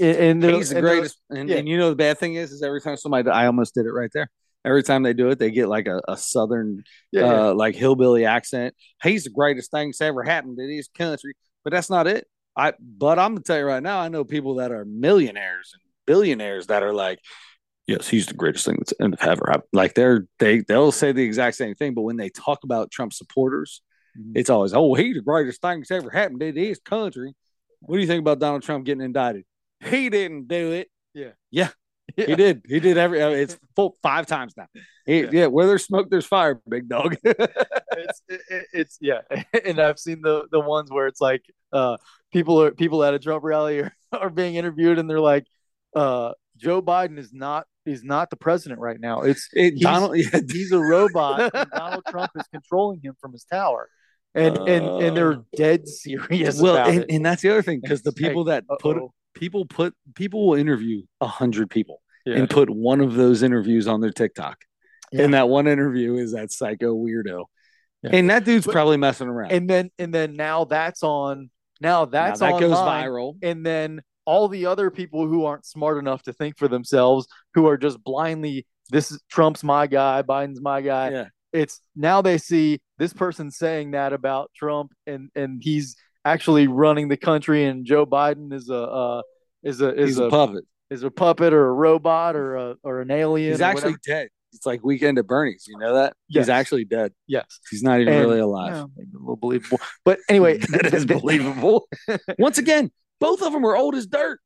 And, 0.00 0.42
He's 0.42 0.70
the 0.70 0.80
greatest. 0.80 1.18
And, 1.30 1.48
yeah. 1.48 1.56
and 1.56 1.68
you 1.68 1.76
know, 1.78 1.90
the 1.90 1.96
bad 1.96 2.18
thing 2.18 2.34
is, 2.34 2.52
is 2.52 2.62
every 2.62 2.80
time 2.80 2.96
somebody, 2.96 3.28
I 3.28 3.46
almost 3.46 3.74
did 3.74 3.86
it 3.86 3.92
right 3.92 4.10
there. 4.12 4.30
Every 4.64 4.82
time 4.82 5.02
they 5.02 5.12
do 5.12 5.28
it, 5.30 5.38
they 5.38 5.50
get 5.50 5.68
like 5.68 5.86
a, 5.86 6.00
a 6.08 6.16
southern, 6.16 6.82
Yeah, 7.12 7.20
yeah. 7.22 7.46
uh, 7.48 7.54
like 7.54 7.74
hillbilly 7.74 8.24
accent. 8.24 8.74
He's 9.02 9.24
the 9.24 9.30
greatest 9.30 9.70
thing 9.70 9.88
that's 9.88 10.00
ever 10.00 10.22
happened 10.22 10.58
to 10.58 10.66
this 10.66 10.88
country. 10.88 11.34
But 11.64 11.72
that's 11.72 11.90
not 11.90 12.06
it. 12.06 12.26
I, 12.56 12.72
but 12.80 13.18
I'm 13.18 13.34
gonna 13.34 13.44
tell 13.44 13.58
you 13.58 13.64
right 13.64 13.82
now, 13.82 14.00
I 14.00 14.08
know 14.08 14.24
people 14.24 14.56
that 14.56 14.72
are 14.72 14.84
millionaires 14.84 15.70
and 15.74 15.82
billionaires 16.06 16.66
that 16.66 16.82
are 16.82 16.92
like, 16.92 17.20
yes, 17.86 18.08
he's 18.08 18.26
the 18.26 18.34
greatest 18.34 18.64
thing 18.66 18.76
that's 18.78 18.92
ever 19.22 19.44
happened. 19.46 19.68
Like 19.72 19.94
they're 19.94 20.26
they 20.40 20.60
they'll 20.60 20.90
say 20.92 21.12
the 21.12 21.22
exact 21.22 21.56
same 21.56 21.74
thing, 21.76 21.94
but 21.94 22.02
when 22.02 22.16
they 22.16 22.30
talk 22.30 22.64
about 22.64 22.90
Trump 22.90 23.12
supporters, 23.12 23.80
Mhm. 24.18 24.32
it's 24.34 24.50
always, 24.50 24.74
oh, 24.74 24.94
he's 24.94 25.14
the 25.14 25.22
greatest 25.22 25.60
thing 25.62 25.78
that's 25.80 25.90
ever 25.92 26.10
happened 26.10 26.40
to 26.40 26.50
this 26.50 26.80
country. 26.80 27.34
What 27.80 27.96
do 27.96 28.00
you 28.00 28.06
think 28.06 28.20
about 28.20 28.38
Donald 28.38 28.62
Trump 28.62 28.84
getting 28.84 29.02
indicted? 29.04 29.44
He 29.84 30.08
didn't 30.10 30.48
do 30.48 30.72
it. 30.72 30.88
Yeah. 31.14 31.30
Yeah. 31.50 31.68
Yeah. 32.16 32.26
He 32.26 32.34
did. 32.36 32.62
He 32.66 32.80
did 32.80 32.96
every. 32.98 33.22
uh, 33.22 33.28
It's 33.30 33.56
full 33.76 33.96
five 34.02 34.26
times 34.26 34.54
now. 34.56 34.66
He- 35.06 35.20
Yeah. 35.22 35.28
yeah. 35.32 35.46
Where 35.46 35.66
there's 35.66 35.84
smoke, 35.84 36.08
there's 36.10 36.26
fire, 36.26 36.60
big 36.68 36.88
dog. 36.88 37.16
it's 37.24 38.22
it, 38.28 38.40
it- 38.50 38.66
it's 38.72 38.98
yeah, 39.00 39.20
and 39.64 39.78
I've 39.80 39.98
seen 39.98 40.22
the 40.22 40.46
the 40.50 40.60
ones 40.60 40.90
where 40.90 41.06
it's 41.06 41.20
like 41.20 41.42
uh 41.72 41.96
people 42.32 42.62
are 42.62 42.70
people 42.72 43.04
at 43.04 43.14
a 43.14 43.18
Trump 43.18 43.44
rally 43.44 43.80
are, 43.80 43.92
are 44.12 44.30
being 44.30 44.54
interviewed 44.56 44.98
and 44.98 45.08
they're 45.08 45.20
like 45.20 45.44
uh 45.94 46.32
Joe 46.56 46.82
Biden 46.82 47.18
is 47.18 47.32
not 47.32 47.66
is 47.86 48.02
not 48.02 48.30
the 48.30 48.36
president 48.36 48.80
right 48.80 48.98
now. 48.98 49.20
It's 49.22 49.48
It- 49.52 49.74
He's- 49.74 49.80
Donald. 49.82 50.16
Yeah. 50.16 50.40
he's 50.50 50.72
a 50.72 50.80
robot 50.80 51.50
and 51.54 51.70
Donald 51.70 52.04
Trump 52.08 52.30
is 52.36 52.46
controlling 52.52 53.00
him 53.02 53.14
from 53.20 53.32
his 53.32 53.44
tower. 53.44 53.88
And 54.34 54.56
and 54.58 54.86
and 55.02 55.16
they're 55.16 55.32
Uh. 55.32 55.42
dead 55.56 55.88
serious 55.88 56.60
Well, 56.60 56.74
about 56.76 56.90
and, 56.90 57.04
and 57.10 57.24
that's 57.26 57.42
the 57.42 57.50
other 57.50 57.62
thing 57.62 57.80
because 57.80 58.02
the 58.02 58.12
people 58.12 58.44
that 58.44 58.64
put 58.80 58.96
Uh-oh. 58.96 59.12
people 59.34 59.64
put 59.64 59.94
people 60.14 60.46
will 60.48 60.54
interview 60.54 61.02
a 61.20 61.26
hundred 61.26 61.70
people 61.70 62.02
Yeah. 62.26 62.36
and 62.36 62.50
put 62.50 62.68
one 62.70 63.00
of 63.00 63.14
those 63.14 63.42
interviews 63.42 63.88
on 63.88 64.00
their 64.00 64.12
TikTok. 64.12 64.58
Yeah. 65.12 65.22
And 65.22 65.34
that 65.34 65.48
one 65.48 65.66
interview 65.66 66.16
is 66.16 66.32
that 66.32 66.52
psycho 66.52 66.94
weirdo. 66.94 67.46
Yeah. 68.02 68.10
And 68.12 68.30
that 68.30 68.44
dude's 68.44 68.66
But- 68.66 68.72
probably 68.72 68.96
messing 68.98 69.28
around. 69.28 69.50
and 69.52 69.68
then 69.68 69.90
and 69.98 70.12
then 70.14 70.34
now 70.36 70.64
that's 70.64 71.02
on 71.02 71.50
now 71.80 72.00
Now 72.00 72.04
that's 72.04 72.40
that 72.40 72.60
goes 72.60 72.76
viral. 72.76 73.36
and 73.42 73.64
then 73.64 74.02
all 74.26 74.48
the 74.48 74.66
other 74.66 74.90
people 74.90 75.26
who 75.26 75.46
aren't 75.46 75.64
smart 75.64 75.96
enough 75.96 76.22
to 76.24 76.34
think 76.34 76.58
for 76.58 76.68
themselves, 76.68 77.26
who 77.54 77.66
are 77.66 77.78
just 77.78 78.02
blindly, 78.04 78.66
this 78.90 79.10
is 79.10 79.22
Trump's 79.30 79.64
my 79.64 79.86
guy, 79.86 80.20
Biden's 80.22 80.60
my 80.60 80.82
guy. 80.82 81.10
Yeah. 81.10 81.24
It's 81.52 81.80
now 81.96 82.22
they 82.22 82.38
see 82.38 82.80
this 82.98 83.12
person 83.12 83.50
saying 83.50 83.92
that 83.92 84.12
about 84.12 84.50
Trump, 84.54 84.92
and 85.06 85.30
and 85.34 85.62
he's 85.62 85.96
actually 86.24 86.68
running 86.68 87.08
the 87.08 87.16
country, 87.16 87.64
and 87.64 87.86
Joe 87.86 88.04
Biden 88.06 88.52
is 88.52 88.68
a 88.68 88.74
uh, 88.82 89.22
is 89.62 89.80
a 89.80 89.94
is 89.98 90.18
a, 90.18 90.24
a 90.24 90.30
puppet. 90.30 90.64
is 90.90 91.02
a 91.04 91.10
puppet 91.10 91.52
or 91.54 91.68
a 91.68 91.72
robot 91.72 92.36
or 92.36 92.56
a 92.56 92.76
or 92.82 93.00
an 93.00 93.10
alien. 93.10 93.52
He's 93.52 93.60
actually 93.60 93.92
whatever. 93.92 93.98
dead. 94.06 94.28
It's 94.52 94.64
like 94.66 94.82
Weekend 94.82 95.18
at 95.18 95.26
Bernie's. 95.26 95.64
You 95.68 95.78
know 95.78 95.94
that? 95.94 96.14
Yes. 96.28 96.44
He's 96.46 96.48
actually 96.48 96.84
dead. 96.86 97.12
yes, 97.26 97.44
He's 97.70 97.82
not 97.82 98.00
even 98.00 98.14
And- 98.14 98.22
really 98.26 98.40
alive. 98.40 98.86
Maybe 98.96 99.10
a 99.14 99.18
little 99.18 99.36
believable. 99.36 99.78
But 100.06 100.20
anyway, 100.28 100.56
that 100.70 100.94
is 100.94 101.04
believable. 101.04 101.86
Once 102.38 102.56
again, 102.56 102.90
both 103.20 103.42
of 103.42 103.52
them 103.52 103.64
are 103.66 103.76
old 103.76 103.94
as 103.94 104.06
dirt. 104.06 104.40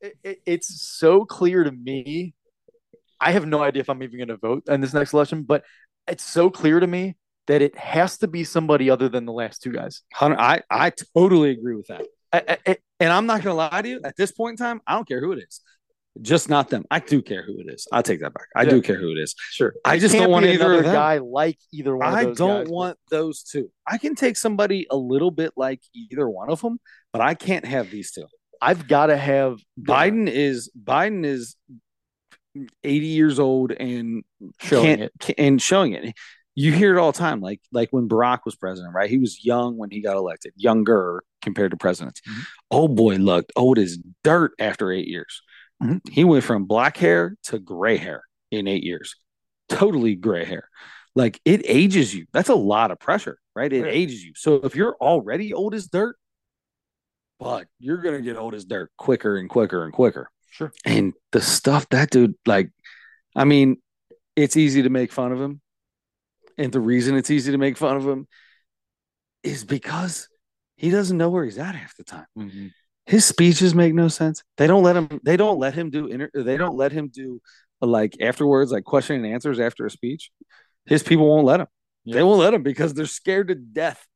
it, 0.00 0.14
it- 0.24 0.38
it's 0.46 0.82
so 0.88 1.24
clear 1.26 1.64
to 1.64 1.70
me. 1.70 2.32
I 3.20 3.32
have 3.32 3.46
no 3.46 3.62
idea 3.62 3.80
if 3.80 3.88
I'm 3.90 4.02
even 4.02 4.18
going 4.18 4.28
to 4.28 4.36
vote 4.38 4.64
in 4.68 4.80
this 4.80 4.92
next 4.94 5.12
election, 5.14 5.42
but 5.42 5.64
it's 6.08 6.24
so 6.24 6.50
clear 6.50 6.80
to 6.80 6.86
me 6.86 7.16
that 7.46 7.62
it 7.62 7.76
has 7.78 8.18
to 8.18 8.28
be 8.28 8.44
somebody 8.44 8.90
other 8.90 9.08
than 9.08 9.24
the 9.24 9.32
last 9.32 9.62
two 9.62 9.72
guys. 9.72 10.02
Hunter, 10.12 10.38
I, 10.38 10.62
I 10.70 10.92
totally 11.14 11.50
agree 11.50 11.76
with 11.76 11.86
that. 11.88 12.06
I, 12.32 12.42
I, 12.48 12.58
I- 12.72 12.76
And 13.00 13.12
I'm 13.12 13.26
not 13.26 13.42
going 13.42 13.52
to 13.52 13.54
lie 13.54 13.82
to 13.82 13.88
you. 13.88 14.00
At 14.04 14.16
this 14.16 14.32
point 14.32 14.58
in 14.58 14.64
time, 14.66 14.80
I 14.86 14.94
don't 14.94 15.06
care 15.06 15.20
who 15.20 15.32
it 15.32 15.38
is. 15.48 15.60
Just 16.22 16.48
not 16.48 16.70
them. 16.70 16.84
I 16.90 16.98
do 17.00 17.20
care 17.20 17.44
who 17.44 17.58
it 17.60 17.66
is. 17.68 17.86
I'll 17.92 18.02
take 18.02 18.20
that 18.20 18.32
back. 18.32 18.46
I 18.56 18.62
Yeah. 18.62 18.70
do 18.70 18.80
care 18.82 18.96
who 18.98 19.10
it 19.12 19.18
is. 19.18 19.34
sure. 19.50 19.74
I 19.84 19.98
just 19.98 20.14
don't 20.14 20.30
want 20.30 20.46
either 20.46 20.64
another 20.64 20.78
of 20.78 20.84
them. 20.86 20.94
guy 20.94 21.18
like 21.18 21.58
either 21.72 21.94
one. 21.94 22.06
I 22.08 22.22
of 22.22 22.28
those 22.28 22.38
don't 22.38 22.64
guys, 22.64 22.70
want 22.70 22.98
those 23.10 23.42
two. 23.42 23.70
I 23.86 23.98
can 23.98 24.14
take 24.14 24.38
somebody 24.38 24.86
a 24.90 24.96
little 24.96 25.30
bit 25.30 25.52
like 25.56 25.82
either 25.94 26.26
one 26.28 26.48
of 26.48 26.62
them, 26.62 26.80
but 27.12 27.20
I 27.20 27.34
can't 27.34 27.66
have 27.66 27.90
these 27.90 28.12
two. 28.12 28.24
I've 28.62 28.88
got 28.88 29.06
to 29.08 29.16
have 29.18 29.58
Biden 29.78 30.26
is 30.26 30.70
Biden 30.82 31.26
is 31.26 31.54
80 32.84 33.06
years 33.06 33.38
old 33.38 33.72
and 33.72 34.24
showing 34.60 35.00
it. 35.00 35.12
and 35.38 35.60
showing 35.60 35.92
it. 35.92 36.14
You 36.54 36.72
hear 36.72 36.96
it 36.96 36.98
all 37.00 37.12
the 37.12 37.18
time, 37.18 37.40
like 37.40 37.60
like 37.70 37.90
when 37.90 38.08
Barack 38.08 38.40
was 38.46 38.56
president, 38.56 38.94
right? 38.94 39.10
He 39.10 39.18
was 39.18 39.44
young 39.44 39.76
when 39.76 39.90
he 39.90 40.00
got 40.00 40.16
elected, 40.16 40.52
younger 40.56 41.22
compared 41.42 41.70
to 41.72 41.76
presidents. 41.76 42.22
Mhm. 42.26 42.46
Old 42.70 42.96
boy 42.96 43.16
looked 43.16 43.52
old 43.56 43.78
as 43.78 43.98
dirt 44.24 44.52
after 44.58 44.90
eight 44.90 45.06
years. 45.06 45.42
Mhm. 45.82 46.00
He 46.10 46.24
went 46.24 46.44
from 46.44 46.64
black 46.64 46.96
hair 46.96 47.36
to 47.44 47.58
gray 47.58 47.98
hair 47.98 48.24
in 48.50 48.66
eight 48.66 48.84
years. 48.84 49.14
Totally 49.68 50.14
gray 50.14 50.44
hair. 50.46 50.70
Like 51.14 51.40
it 51.44 51.60
ages 51.66 52.14
you. 52.14 52.26
That's 52.32 52.48
a 52.48 52.54
lot 52.54 52.90
of 52.90 52.98
pressure, 53.00 53.38
right? 53.54 53.70
It 53.72 53.82
Right. 53.82 53.92
ages 53.94 54.24
you. 54.24 54.32
So 54.34 54.54
if 54.56 54.74
you're 54.74 54.96
already 55.00 55.52
old 55.52 55.74
as 55.74 55.88
dirt, 55.88 56.16
but 57.38 57.68
you're 57.78 57.98
gonna 57.98 58.22
get 58.22 58.36
old 58.38 58.54
as 58.54 58.64
dirt 58.64 58.90
quicker 58.96 59.36
and 59.36 59.48
quicker 59.50 59.84
and 59.84 59.92
quicker. 59.92 60.30
Sure. 60.56 60.72
And 60.86 61.12
the 61.32 61.42
stuff 61.42 61.86
that 61.90 62.08
dude, 62.08 62.34
like, 62.46 62.70
I 63.34 63.44
mean, 63.44 63.76
it's 64.36 64.56
easy 64.56 64.82
to 64.82 64.88
make 64.88 65.12
fun 65.12 65.30
of 65.32 65.38
him. 65.40 65.60
And 66.56 66.72
the 66.72 66.80
reason 66.80 67.14
it's 67.14 67.30
easy 67.30 67.52
to 67.52 67.58
make 67.58 67.76
fun 67.76 67.98
of 67.98 68.08
him 68.08 68.26
is 69.42 69.64
because 69.64 70.28
he 70.76 70.88
doesn't 70.88 71.18
know 71.18 71.28
where 71.28 71.44
he's 71.44 71.58
at 71.58 71.74
half 71.74 71.94
the 71.98 72.04
time. 72.04 72.24
Mhm. 72.38 72.70
His 73.04 73.26
speeches 73.26 73.74
make 73.74 73.92
no 73.92 74.08
sense. 74.08 74.42
They 74.56 74.66
don't 74.66 74.82
let 74.82 74.96
him. 74.96 75.20
They 75.22 75.36
don't 75.36 75.58
let 75.58 75.74
him 75.74 75.90
do. 75.90 76.06
Inter, 76.06 76.30
they 76.34 76.56
don't 76.56 76.74
let 76.76 76.90
him 76.90 77.08
do 77.08 77.42
uh, 77.82 77.86
like 77.86 78.16
afterwards, 78.22 78.72
like 78.72 78.84
question 78.84 79.16
and 79.16 79.26
answers 79.26 79.60
after 79.60 79.84
a 79.84 79.90
speech. 79.90 80.30
His 80.86 81.02
people 81.02 81.28
won't 81.28 81.44
let 81.44 81.60
him. 81.60 81.66
They 82.06 82.22
won't 82.22 82.40
let 82.40 82.54
him 82.54 82.62
because 82.62 82.94
they're 82.94 83.04
scared 83.04 83.48
to 83.48 83.54
death. 83.54 84.06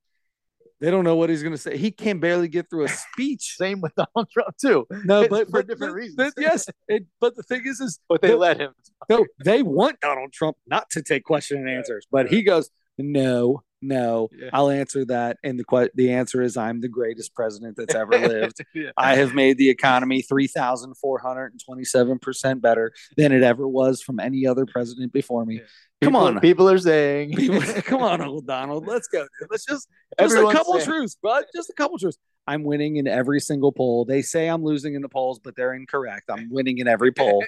They 0.81 0.91
don't 0.91 1.05
know 1.05 1.15
what 1.17 1.29
he's 1.29 1.43
going 1.43 1.55
to 1.55 1.59
say. 1.61 1.77
He 1.77 1.91
can 1.91 2.21
barely 2.21 2.49
get 2.49 2.71
through 2.71 2.85
a 2.85 2.89
speech. 2.89 3.55
Same 3.59 3.81
with 3.81 3.93
Donald 3.95 4.31
Trump 4.31 4.57
too. 4.57 4.87
No, 5.05 5.21
It's 5.23 5.29
but 5.29 5.47
for 5.47 5.53
but- 5.53 5.69
different 5.69 5.95
reasons. 5.95 6.17
but 6.17 6.33
yes, 6.39 6.69
it, 6.89 7.05
but 7.21 7.37
the 7.37 7.43
thing 7.43 7.63
is, 7.67 7.81
is 7.81 8.01
But 8.09 8.23
they 8.23 8.29
the- 8.31 8.37
let 8.37 8.59
him. 8.59 8.73
no, 9.09 9.27
they 9.45 9.63
want 9.63 10.01
Donald 10.01 10.33
Trump 10.33 10.57
not 10.67 10.89
to 10.91 11.03
take 11.03 11.25
question 11.25 11.59
and 11.59 11.69
answers, 11.69 12.07
but 12.11 12.29
he 12.29 12.43
goes, 12.43 12.71
"No, 12.99 13.63
no, 13.83 14.29
Yeah. 14.37 14.51
I'll 14.53 14.71
answer 14.71 15.05
that." 15.07 15.39
And 15.43 15.59
the 15.59 15.65
que- 15.65 15.91
the 15.95 16.13
answer 16.13 16.43
is, 16.43 16.57
"I'm 16.57 16.81
the 16.81 16.89
greatest 16.89 17.35
president 17.35 17.77
that's 17.77 17.95
ever 17.95 18.11
lived. 18.19 18.59
Yeah. 18.75 18.91
I 18.97 19.17
have 19.17 19.35
made 19.35 19.59
the 19.59 19.69
economy 19.71 20.23
three 20.23 20.47
thousand 20.47 20.95
four 20.97 21.19
hundred 21.19 21.53
and 21.53 21.61
twenty-seven 21.65 22.19
percent 22.19 22.61
better 22.63 22.93
than 23.17 23.33
it 23.33 23.43
ever 23.43 23.67
was 23.67 24.03
from 24.03 24.21
any 24.21 24.47
other 24.47 24.67
president 24.67 25.13
before 25.13 25.45
me." 25.45 25.57
Yeah. 25.57 25.61
Come 26.03 26.13
People- 26.15 26.27
on, 26.27 26.41
people 26.41 26.69
are 26.71 26.79
saying. 26.79 27.35
people, 27.35 27.61
come 27.83 28.03
on, 28.03 28.21
Uncle 28.23 28.41
Donald, 28.41 28.87
let's 28.87 29.07
go. 29.09 29.21
Dude. 29.21 29.49
Let's 29.51 29.67
just 29.67 29.87
just 30.19 30.35
a 30.35 30.51
couple 30.53 30.75
saying- 30.75 30.87
truths, 30.87 31.17
but 31.23 31.47
Just 31.55 31.69
a 31.71 31.75
couple 31.75 31.99
truths. 31.99 32.17
I'm 32.47 32.65
winning 32.65 32.97
in 32.97 33.07
every 33.07 33.39
single 33.39 33.71
poll. 33.71 34.07
They 34.07 34.23
say 34.23 34.49
I'm 34.49 34.65
losing 34.65 34.95
in 34.95 35.03
the 35.03 35.11
polls, 35.11 35.39
but 35.39 35.55
they're 35.57 35.75
incorrect. 35.75 36.31
I'm 36.31 36.49
winning 36.51 36.79
in 36.79 36.89
every 36.89 37.13
poll. 37.13 37.45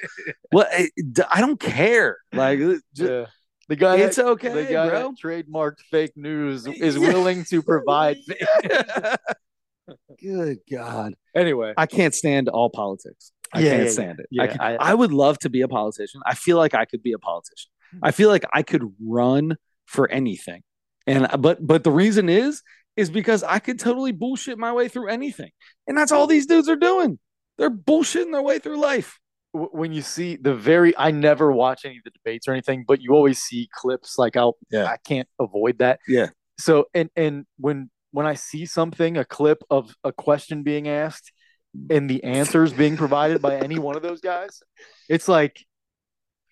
well, 0.52 0.66
eh, 0.70 0.88
I, 1.18 1.24
I 1.38 1.40
don't 1.40 1.58
care. 1.58 2.18
Like, 2.32 2.58
ju- 2.58 2.80
Yeah. 2.94 3.26
The 3.72 3.76
guy, 3.76 3.96
it's 3.96 4.16
that, 4.16 4.26
okay, 4.26 4.50
the 4.50 4.70
guy 4.70 4.86
bro. 4.90 5.12
that 5.12 5.18
trademarked 5.18 5.80
fake 5.90 6.12
news 6.14 6.66
is 6.66 6.98
willing 6.98 7.42
to 7.44 7.62
provide. 7.62 8.18
fake- 8.28 9.16
Good 10.22 10.58
God. 10.70 11.14
anyway, 11.34 11.72
I 11.78 11.86
can't 11.86 12.14
stand 12.14 12.50
all 12.50 12.68
politics. 12.68 13.32
I 13.50 13.60
Yeah, 13.60 13.70
can't 13.70 13.82
yeah, 13.84 13.88
stand 13.90 14.20
it. 14.20 14.26
yeah. 14.30 14.56
I, 14.60 14.74
I- 14.74 14.90
I, 14.90 14.94
would 14.94 15.10
love 15.10 15.38
to 15.38 15.48
be 15.48 15.62
a 15.62 15.68
politician. 15.68 16.20
I 16.26 16.34
feel 16.34 16.58
like 16.58 16.74
I 16.74 16.84
could 16.84 17.02
be 17.02 17.12
a 17.14 17.18
politician. 17.18 17.70
I 18.02 18.10
feel 18.10 18.28
like 18.28 18.44
I 18.52 18.62
could 18.62 18.82
run 19.02 19.56
for 19.86 20.06
anything. 20.10 20.62
And 21.06 21.28
uh, 21.32 21.38
but 21.38 21.66
but 21.66 21.82
the 21.82 21.90
reason 21.90 22.28
is 22.28 22.62
is 22.98 23.08
because 23.08 23.42
I 23.42 23.58
could 23.58 23.78
totally 23.78 24.12
bullshit 24.12 24.58
my 24.58 24.74
way 24.74 24.88
through 24.88 25.08
anything. 25.08 25.50
And 25.86 25.96
that's 25.96 26.12
all 26.12 26.26
these 26.26 26.44
dudes 26.44 26.68
are 26.68 26.76
doing. 26.76 27.18
They're 27.56 27.70
bullshitting 27.70 28.32
their 28.32 28.42
way 28.42 28.58
through 28.58 28.82
life. 28.82 29.18
When 29.52 29.92
you 29.92 30.02
see 30.02 30.36
the 30.36 30.54
very, 30.54 30.96
I 30.96 31.10
never 31.10 31.52
watch 31.52 31.84
any 31.84 31.98
of 31.98 32.04
the 32.04 32.10
debates 32.10 32.48
or 32.48 32.52
anything, 32.52 32.84
but 32.86 33.00
you 33.02 33.12
always 33.12 33.38
see 33.38 33.68
clips. 33.74 34.18
Like 34.18 34.36
I'll, 34.36 34.56
Yeah. 34.70 34.86
I 34.86 34.96
can't 34.96 35.28
avoid 35.38 35.78
that. 35.78 36.00
Yeah. 36.08 36.30
So 36.58 36.86
and 36.94 37.10
and 37.16 37.46
when 37.58 37.90
when 38.12 38.26
I 38.26 38.34
see 38.34 38.66
something, 38.66 39.16
a 39.16 39.24
clip 39.24 39.62
of 39.70 39.94
a 40.04 40.12
question 40.12 40.62
being 40.62 40.88
asked, 40.88 41.32
and 41.90 42.08
the 42.08 42.22
answers 42.24 42.72
being 42.72 42.96
provided 42.96 43.40
by 43.40 43.56
any 43.58 43.78
one 43.78 43.96
of 43.96 44.02
those 44.02 44.20
guys, 44.20 44.62
it's 45.08 45.28
like, 45.28 45.64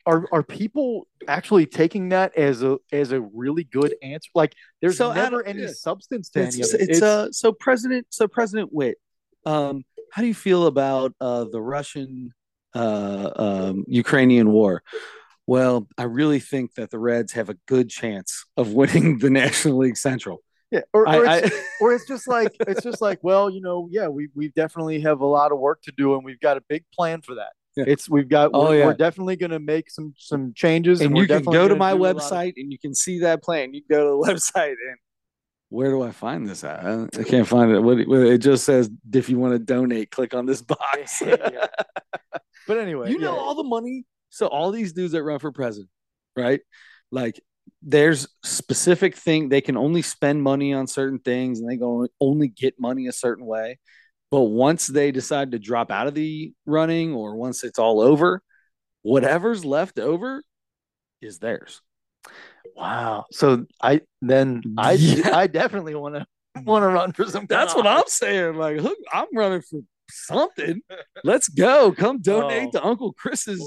are 0.07 0.27
are 0.33 0.43
people 0.43 1.07
actually 1.29 1.67
taking 1.67 2.09
that 2.11 2.37
as 2.37 2.63
a 2.63 2.79
as 2.93 3.13
a 3.13 3.21
really 3.21 3.65
good 3.65 3.95
answer? 4.03 4.31
Like, 4.35 4.55
there's 4.81 4.97
So, 4.97 5.13
never 5.13 5.45
any 5.45 5.63
yeah. 5.63 5.69
substance 5.73 6.31
to 6.31 6.43
It's, 6.43 6.57
any 6.57 6.65
of 6.65 6.75
it. 6.75 6.91
it's, 6.91 7.03
uh 7.03 7.31
so 7.33 7.53
President 7.53 8.07
so 8.11 8.27
President 8.27 8.73
Witt, 8.73 8.97
um, 9.45 9.85
how 10.13 10.23
do 10.23 10.29
you 10.29 10.35
feel 10.35 10.67
about 10.67 11.15
uh 11.21 11.45
the 11.45 11.61
Russian 11.61 12.33
uh 12.75 13.31
um 13.37 13.85
Ukrainian 13.89 14.51
war? 14.53 14.83
Well, 15.47 15.89
I 15.99 16.05
really 16.05 16.39
think 16.39 16.75
that 16.75 16.91
the 16.91 16.99
Reds 16.99 17.33
have 17.33 17.49
a 17.49 17.57
good 17.67 17.89
chance 17.91 18.45
of 18.57 18.73
winning 18.81 19.19
the 19.19 19.31
National 19.31 19.79
League 19.79 19.97
Central. 19.97 20.43
yeah, 20.71 20.83
or, 20.93 21.03
or 21.09 21.27
I, 21.27 21.39
it's, 21.39 21.57
or 21.81 21.93
it's 21.93 22.07
just 22.07 22.29
like 22.29 22.53
it's 22.69 22.83
just 22.83 23.01
like 23.01 23.19
well 23.23 23.51
you 23.51 23.61
know 23.61 23.89
yeah 23.91 24.07
we 24.07 24.29
we 24.37 24.49
definitely 24.51 25.01
have 25.01 25.21
a 25.21 25.27
lot 25.27 25.51
of 25.51 25.59
work 25.59 25.83
to 25.83 25.93
do 25.97 26.15
and 26.15 26.25
we've 26.25 26.39
got 26.41 26.57
a 26.57 26.63
big 26.69 26.85
plan 26.97 27.23
for 27.23 27.35
that 27.35 27.53
Yeah. 27.77 27.85
it's 27.89 28.09
we've 28.09 28.29
got 28.29 28.51
Oh, 28.55 28.69
we're, 28.69 28.79
yeah. 28.79 28.87
we're 28.87 28.95
definitely 28.95 29.35
going 29.35 29.51
to 29.51 29.59
make 29.59 29.91
some 29.91 30.15
some 30.17 30.53
changes 30.55 31.01
and 31.01 31.13
we're 31.13 31.23
you 31.23 31.27
can 31.29 31.43
go 31.43 31.67
to 31.67 31.75
my 31.75 31.91
lot 31.93 32.15
of- 32.15 32.17
website 32.23 32.53
and 32.57 32.71
you 32.71 32.79
can 32.79 32.95
see 32.95 33.19
that 33.27 33.43
plan. 33.43 33.75
You 33.75 33.81
can 33.83 33.97
go 33.97 34.03
to 34.05 34.11
the 34.17 34.23
website 34.33 34.77
and 34.89 34.97
where 35.71 35.91
do 35.91 36.03
I 36.03 36.11
find 36.11 36.47
this 36.47 36.65
at? 36.65 36.85
I 36.85 37.23
can't 37.23 37.47
find 37.47 37.71
it. 37.71 37.81
What 37.81 37.99
it 37.99 38.39
just 38.39 38.65
says 38.65 38.91
if 39.13 39.29
you 39.29 39.39
want 39.39 39.55
to 39.55 39.59
donate, 39.59 40.11
click 40.11 40.35
on 40.35 40.45
this 40.45 40.61
box. 40.61 41.23
Yeah. 41.31 41.67
but 42.67 42.79
anyway 42.79 43.11
you 43.11 43.19
know 43.19 43.35
yeah. 43.35 43.41
all 43.41 43.55
the 43.55 43.65
money. 43.65 44.05
So 44.29 44.47
all 44.47 44.71
these 44.71 44.93
dudes 44.93 45.13
that 45.13 45.23
run 45.23 45.39
for 45.39 45.51
president, 45.51 45.89
right? 46.37 46.61
Like 47.11 47.41
there's 47.83 48.29
specific 48.45 49.17
thing 49.17 49.49
they 49.49 49.61
can 49.61 49.77
only 49.77 50.03
spend 50.03 50.43
money 50.43 50.75
on 50.75 50.87
certain 50.87 51.19
things 51.19 51.61
and 51.61 51.69
they 51.69 51.77
go 51.77 52.07
only 52.21 52.49
get 52.49 52.79
money 52.79 53.07
a 53.07 53.13
certain 53.13 53.47
way. 53.47 53.79
But 54.31 54.43
once 54.43 54.87
they 54.87 55.13
decide 55.13 55.53
to 55.53 55.59
drop 55.59 55.91
out 55.91 56.07
of 56.07 56.15
the 56.15 56.53
running 56.67 57.15
or 57.15 57.37
once 57.37 57.65
it's 57.65 57.79
all 57.79 58.01
over, 58.01 58.43
whatever's 59.03 59.65
left 59.65 59.99
over 59.99 60.43
is 61.21 61.39
theirs. 61.39 61.81
Wow 62.77 63.25
so 63.31 63.65
i 63.83 64.01
then 64.23 64.63
i 64.79 64.93
Yeah. 64.93 65.31
i 65.37 65.47
definitely 65.47 65.95
want 65.95 66.15
to 66.17 66.27
want 66.65 66.83
to 66.83 66.89
run 66.89 67.13
for 67.13 67.25
some 67.27 67.47
That's 67.49 67.75
what 67.77 67.87
I'm 67.87 68.03
saying. 68.09 68.57
Like, 68.57 68.81
I'm 69.13 69.27
running 69.33 69.63
for 69.63 69.81
something. 70.11 70.83
Let's 71.23 71.49
go. 71.49 71.93
Come 71.93 72.21
donate 72.21 72.69
Oh. 72.69 72.71
to 72.73 72.85
Uncle 72.85 73.13
Chris's. 73.13 73.63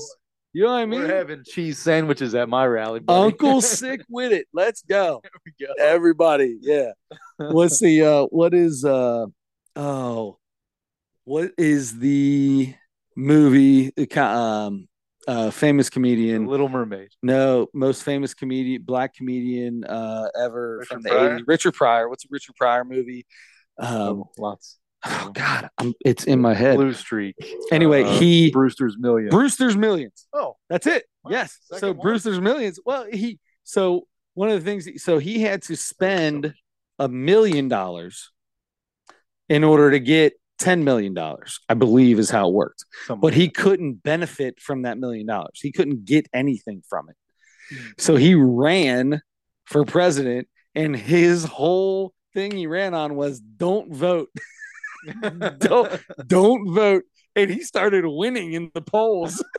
You 0.52 0.64
know 0.64 0.74
what 0.74 0.80
I 0.80 0.86
mean? 0.86 1.00
we're 1.00 1.08
having 1.16 1.44
cheese 1.46 1.80
sandwiches 1.80 2.36
at 2.36 2.50
my 2.50 2.68
rally 2.68 3.00
buddy. 3.00 3.24
Uncle 3.32 3.62
sick 3.80 4.02
with 4.10 4.34
it. 4.34 4.48
Let's 4.54 4.84
go. 4.84 5.22
There 5.24 5.32
we 5.46 5.66
go. 5.66 5.74
Everybody. 5.82 6.58
Yeah. 6.62 6.92
What's 7.38 7.80
the 7.80 8.04
uh 8.04 8.24
what 8.26 8.54
is 8.54 8.84
uh 8.86 9.26
oh 9.78 10.38
what 11.24 11.52
is 11.58 11.98
the 11.98 12.76
movie 13.16 13.92
um 14.18 14.88
uh 15.28 15.50
famous 15.52 15.90
comedian 15.90 16.46
little 16.46 16.70
mermaid 16.70 17.10
no 17.22 17.68
most 17.74 18.04
famous 18.04 18.34
comedian 18.34 18.82
black 18.82 19.16
comedian 19.16 19.84
uh 19.86 20.28
ever 20.40 20.80
Richard 20.80 20.88
from 20.94 21.02
the 21.04 21.10
Pryor? 21.10 21.40
80s 21.40 21.44
Richard 21.48 21.72
Pryor 21.74 22.10
what's 22.10 22.26
a 22.26 22.28
Richard 22.30 22.56
Pryor 22.56 22.84
movie 22.84 23.26
um 23.80 23.90
oh, 23.90 24.32
lots 24.38 24.80
oh 25.06 25.32
god 25.34 25.70
I'm, 25.78 25.94
it's 26.04 26.26
in 26.26 26.42
my 26.42 26.54
head 26.54 26.76
blue 26.76 26.94
streak 26.94 27.36
anyway 27.72 28.04
uh, 28.04 28.20
he 28.20 28.52
brewster's 28.52 28.98
Millions. 28.98 29.32
Brewster's 29.32 29.78
Millions 29.78 30.28
oh 30.34 30.58
that's 30.70 30.88
it. 30.88 31.06
Wow, 31.24 31.32
Yes. 31.32 31.58
So 31.78 31.92
one. 31.94 32.02
Brewster's 32.02 32.42
Millions. 32.42 32.80
Well, 32.86 33.06
he 33.12 33.40
so 33.64 34.08
one 34.34 34.50
of 34.50 34.62
the 34.62 34.70
things 34.70 35.02
so 35.04 35.20
he 35.20 35.42
had 35.42 35.62
to 35.64 35.76
spend 35.76 36.54
a 37.00 37.08
million 37.08 37.68
dollars 37.70 38.32
in 39.50 39.64
order 39.64 39.92
to 39.92 40.00
get 40.00 40.34
ten 40.64 40.84
million 40.84 41.14
dollars, 41.14 41.60
I 41.68 41.74
believe 41.74 42.20
is 42.20 42.30
how 42.30 42.48
it 42.48 42.54
worked. 42.54 42.86
something 43.06 43.22
But 43.22 43.34
he 43.34 43.50
couldn't 43.50 44.02
benefit 44.02 44.62
from 44.62 44.84
that 44.84 44.98
million 44.98 45.28
dollars. 45.28 45.60
He 45.62 45.72
couldn't 45.72 46.06
get 46.06 46.28
anything 46.34 46.82
from 46.90 47.10
it. 47.10 47.16
Hmm. 47.70 47.92
So 47.98 48.16
he 48.16 48.34
ran 48.34 49.22
for 49.66 49.84
president 49.84 50.48
and 50.74 50.96
his 50.96 51.44
whole 51.44 52.14
thing 52.34 52.52
he 52.52 52.68
ran 52.68 52.94
on 52.94 53.16
was 53.16 53.40
don't 53.40 53.94
vote. 53.94 54.30
don't 55.60 56.02
don't 56.26 56.74
vote. 56.74 57.04
And 57.36 57.50
he 57.50 57.62
started 57.62 58.06
winning 58.06 58.54
in 58.54 58.72
the 58.74 58.82
polls. 58.82 59.44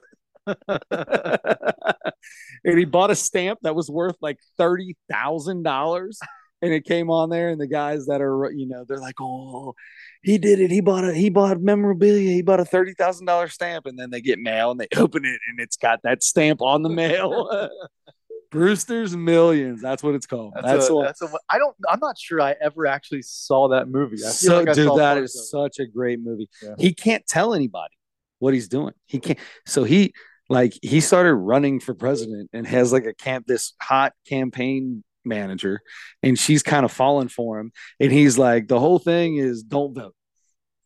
and 0.90 2.78
he 2.78 2.84
bought 2.84 3.10
a 3.10 3.14
stamp 3.14 3.58
that 3.62 3.74
was 3.74 3.90
worth 3.90 4.16
like 4.20 4.38
thirty 4.58 4.96
thousand 5.10 5.62
dollars. 5.62 6.18
And 6.64 6.72
it 6.72 6.84
came 6.84 7.10
on 7.10 7.30
there, 7.30 7.50
and 7.50 7.60
the 7.60 7.66
guys 7.66 8.06
that 8.06 8.20
are, 8.20 8.50
you 8.50 8.66
know, 8.66 8.84
they're 8.86 8.98
like, 8.98 9.20
"Oh, 9.20 9.74
he 10.22 10.38
did 10.38 10.60
it! 10.60 10.70
He 10.70 10.80
bought 10.80 11.04
a 11.04 11.14
he 11.14 11.30
bought 11.30 11.60
memorabilia. 11.60 12.30
He 12.30 12.42
bought 12.42 12.60
a 12.60 12.64
thirty 12.64 12.94
thousand 12.94 13.26
dollar 13.26 13.48
stamp." 13.48 13.86
And 13.86 13.98
then 13.98 14.10
they 14.10 14.20
get 14.20 14.38
mail, 14.38 14.70
and 14.70 14.80
they 14.80 14.88
open 14.96 15.24
it, 15.24 15.40
and 15.48 15.60
it's 15.60 15.76
got 15.76 16.00
that 16.02 16.22
stamp 16.22 16.62
on 16.62 16.82
the 16.82 16.88
mail. 16.88 17.68
Brewster's 18.50 19.16
Millions. 19.16 19.82
That's 19.82 20.00
what 20.02 20.14
it's 20.14 20.26
called. 20.26 20.52
That's, 20.54 20.66
That's, 20.66 20.88
a, 20.88 20.94
one. 20.94 21.04
that's 21.06 21.22
a, 21.22 21.28
I 21.50 21.58
don't. 21.58 21.74
I'm 21.88 21.98
not 22.00 22.16
sure 22.16 22.40
I 22.40 22.54
ever 22.60 22.86
actually 22.86 23.22
saw 23.22 23.68
that 23.70 23.88
movie. 23.88 24.16
I 24.18 24.26
feel 24.26 24.32
So, 24.32 24.58
like 24.60 24.68
I 24.68 24.74
dude, 24.74 24.86
saw 24.86 24.96
that 24.96 25.18
is 25.18 25.50
such 25.50 25.80
a 25.80 25.86
great 25.86 26.20
movie. 26.20 26.48
Yeah. 26.62 26.74
He 26.78 26.94
can't 26.94 27.26
tell 27.26 27.52
anybody 27.52 27.94
what 28.38 28.54
he's 28.54 28.68
doing. 28.68 28.94
He 29.06 29.18
can't. 29.18 29.40
So 29.66 29.82
he 29.82 30.14
like 30.48 30.78
he 30.82 31.00
started 31.00 31.34
running 31.34 31.80
for 31.80 31.94
president 31.94 32.50
and 32.52 32.66
has 32.66 32.92
like 32.92 33.06
a 33.06 33.14
camp 33.14 33.46
this 33.46 33.72
hot 33.82 34.12
campaign 34.28 35.02
manager, 35.24 35.80
and 36.22 36.38
she's 36.38 36.62
kind 36.62 36.84
of 36.84 36.92
falling 36.92 37.28
for 37.28 37.58
him. 37.58 37.72
And 38.00 38.12
he's 38.12 38.38
like, 38.38 38.68
the 38.68 38.80
whole 38.80 38.98
thing 38.98 39.36
is 39.36 39.62
don't 39.62 39.94
vote 39.94 40.14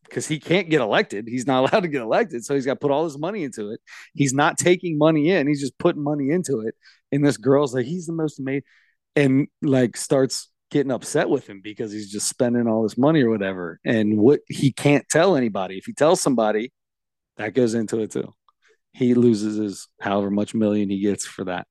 because 0.05 0.27
he 0.27 0.41
can't 0.41 0.71
get 0.71 0.81
elected. 0.81 1.27
He's 1.29 1.47
not 1.47 1.61
allowed 1.73 1.81
to 1.81 1.89
get 1.89 2.03
elected. 2.03 2.45
So 2.45 2.55
he's 2.55 2.67
got 2.67 2.75
to 2.75 2.81
put 2.81 2.91
all 2.91 3.05
his 3.05 3.19
money 3.19 3.45
into 3.45 3.71
it. 3.71 3.81
He's 4.15 4.35
not 4.35 4.59
taking 4.59 4.99
money 4.99 5.31
in, 5.31 5.47
he's 5.47 5.61
just 5.61 5.79
putting 5.79 6.03
money 6.03 6.31
into 6.31 6.61
it. 6.61 6.75
And 7.13 7.25
this 7.25 7.37
girl's 7.37 7.75
like, 7.75 7.87
he's 7.87 8.07
the 8.07 8.13
most 8.13 8.39
amazing, 8.39 8.65
and 9.17 9.49
like 9.63 9.97
starts 9.97 10.51
getting 10.71 10.93
upset 10.93 11.31
with 11.31 11.49
him 11.49 11.61
because 11.63 11.93
he's 11.93 12.11
just 12.11 12.29
spending 12.29 12.67
all 12.67 12.83
this 12.83 12.99
money 12.99 13.23
or 13.23 13.31
whatever. 13.31 13.81
And 13.85 14.19
what 14.19 14.41
he 14.49 14.73
can't 14.73 15.09
tell 15.09 15.37
anybody. 15.37 15.79
If 15.79 15.87
he 15.87 15.95
tells 15.95 16.21
somebody, 16.21 16.73
that 17.37 17.55
goes 17.55 17.75
into 17.75 18.01
it 18.01 18.13
too. 18.13 18.35
He 18.93 19.15
loses 19.15 19.57
his 19.57 19.89
however 20.01 20.31
much 20.31 20.55
million 20.55 20.91
he 20.91 21.01
gets 21.01 21.25
for 21.25 21.45
that. 21.45 21.67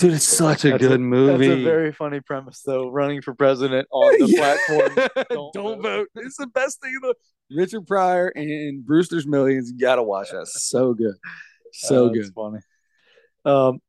Dude, 0.00 0.14
it's 0.14 0.24
such 0.24 0.64
a 0.64 0.70
That's 0.70 0.82
good 0.82 1.00
movie. 1.00 1.46
That's 1.48 1.60
a 1.60 1.64
very 1.64 1.92
funny 1.92 2.20
premise, 2.20 2.62
though. 2.64 2.88
Running 2.90 3.20
for 3.22 3.34
president 3.34 3.86
on 3.92 4.12
the 4.18 4.26
Yeah. 4.28 4.56
platform. 4.66 5.24
Don't, 5.30 5.52
Don't 5.52 5.82
vote. 5.82 6.08
It's 6.16 6.36
the 6.36 6.46
best 6.46 6.80
thing. 6.80 6.92
In 7.02 7.08
the 7.08 7.14
Richard 7.56 7.86
Pryor 7.86 8.28
and 8.34 8.84
Brewster's 8.84 9.26
Millions. 9.26 9.70
You 9.70 9.78
gotta 9.78 10.02
watch 10.02 10.30
that. 10.30 10.46
So 10.48 10.94
good, 10.94 11.14
so 11.72 12.06
Uh, 12.06 12.08
good. 12.10 12.32
funny. 12.34 12.58
Um, 13.44 13.80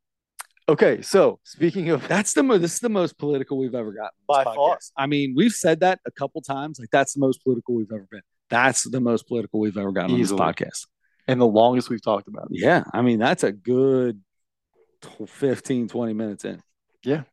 okay, 0.67 1.01
so 1.01 1.39
speaking 1.43 1.89
of 1.89 2.07
That's 2.07 2.33
the 2.33 2.43
mo- 2.43 2.57
this 2.57 2.73
is 2.73 2.79
the 2.79 2.89
most 2.89 3.17
political 3.17 3.57
we've 3.57 3.75
ever 3.75 3.91
gotten. 3.91 4.11
By 4.27 4.43
far. 4.43 4.79
I 4.97 5.07
mean, 5.07 5.33
we've 5.35 5.51
said 5.53 5.79
that 5.81 5.99
a 6.05 6.11
couple 6.11 6.41
times. 6.41 6.79
Like 6.79 6.89
that's 6.91 7.13
the 7.13 7.19
most 7.19 7.43
political 7.43 7.75
we've 7.75 7.91
ever 7.91 8.07
been. 8.11 8.21
That's 8.49 8.83
the 8.89 8.99
most 8.99 9.27
political 9.27 9.59
we've 9.61 9.77
ever 9.77 9.91
gotten 9.93 10.17
Easily. 10.17 10.41
on 10.41 10.47
this 10.57 10.65
podcast. 10.65 10.87
and 11.27 11.39
the 11.39 11.47
longest 11.47 11.89
we've 11.89 12.01
talked 12.03 12.27
about. 12.27 12.47
it. 12.51 12.59
Yeah, 12.59 12.83
I 12.93 13.01
mean 13.01 13.19
that's 13.19 13.43
a 13.43 13.51
good 13.51 14.19
15, 15.05 15.87
20 15.87 16.13
minutes 16.13 16.45
in. 16.45 16.61
Yeah. 17.03 17.23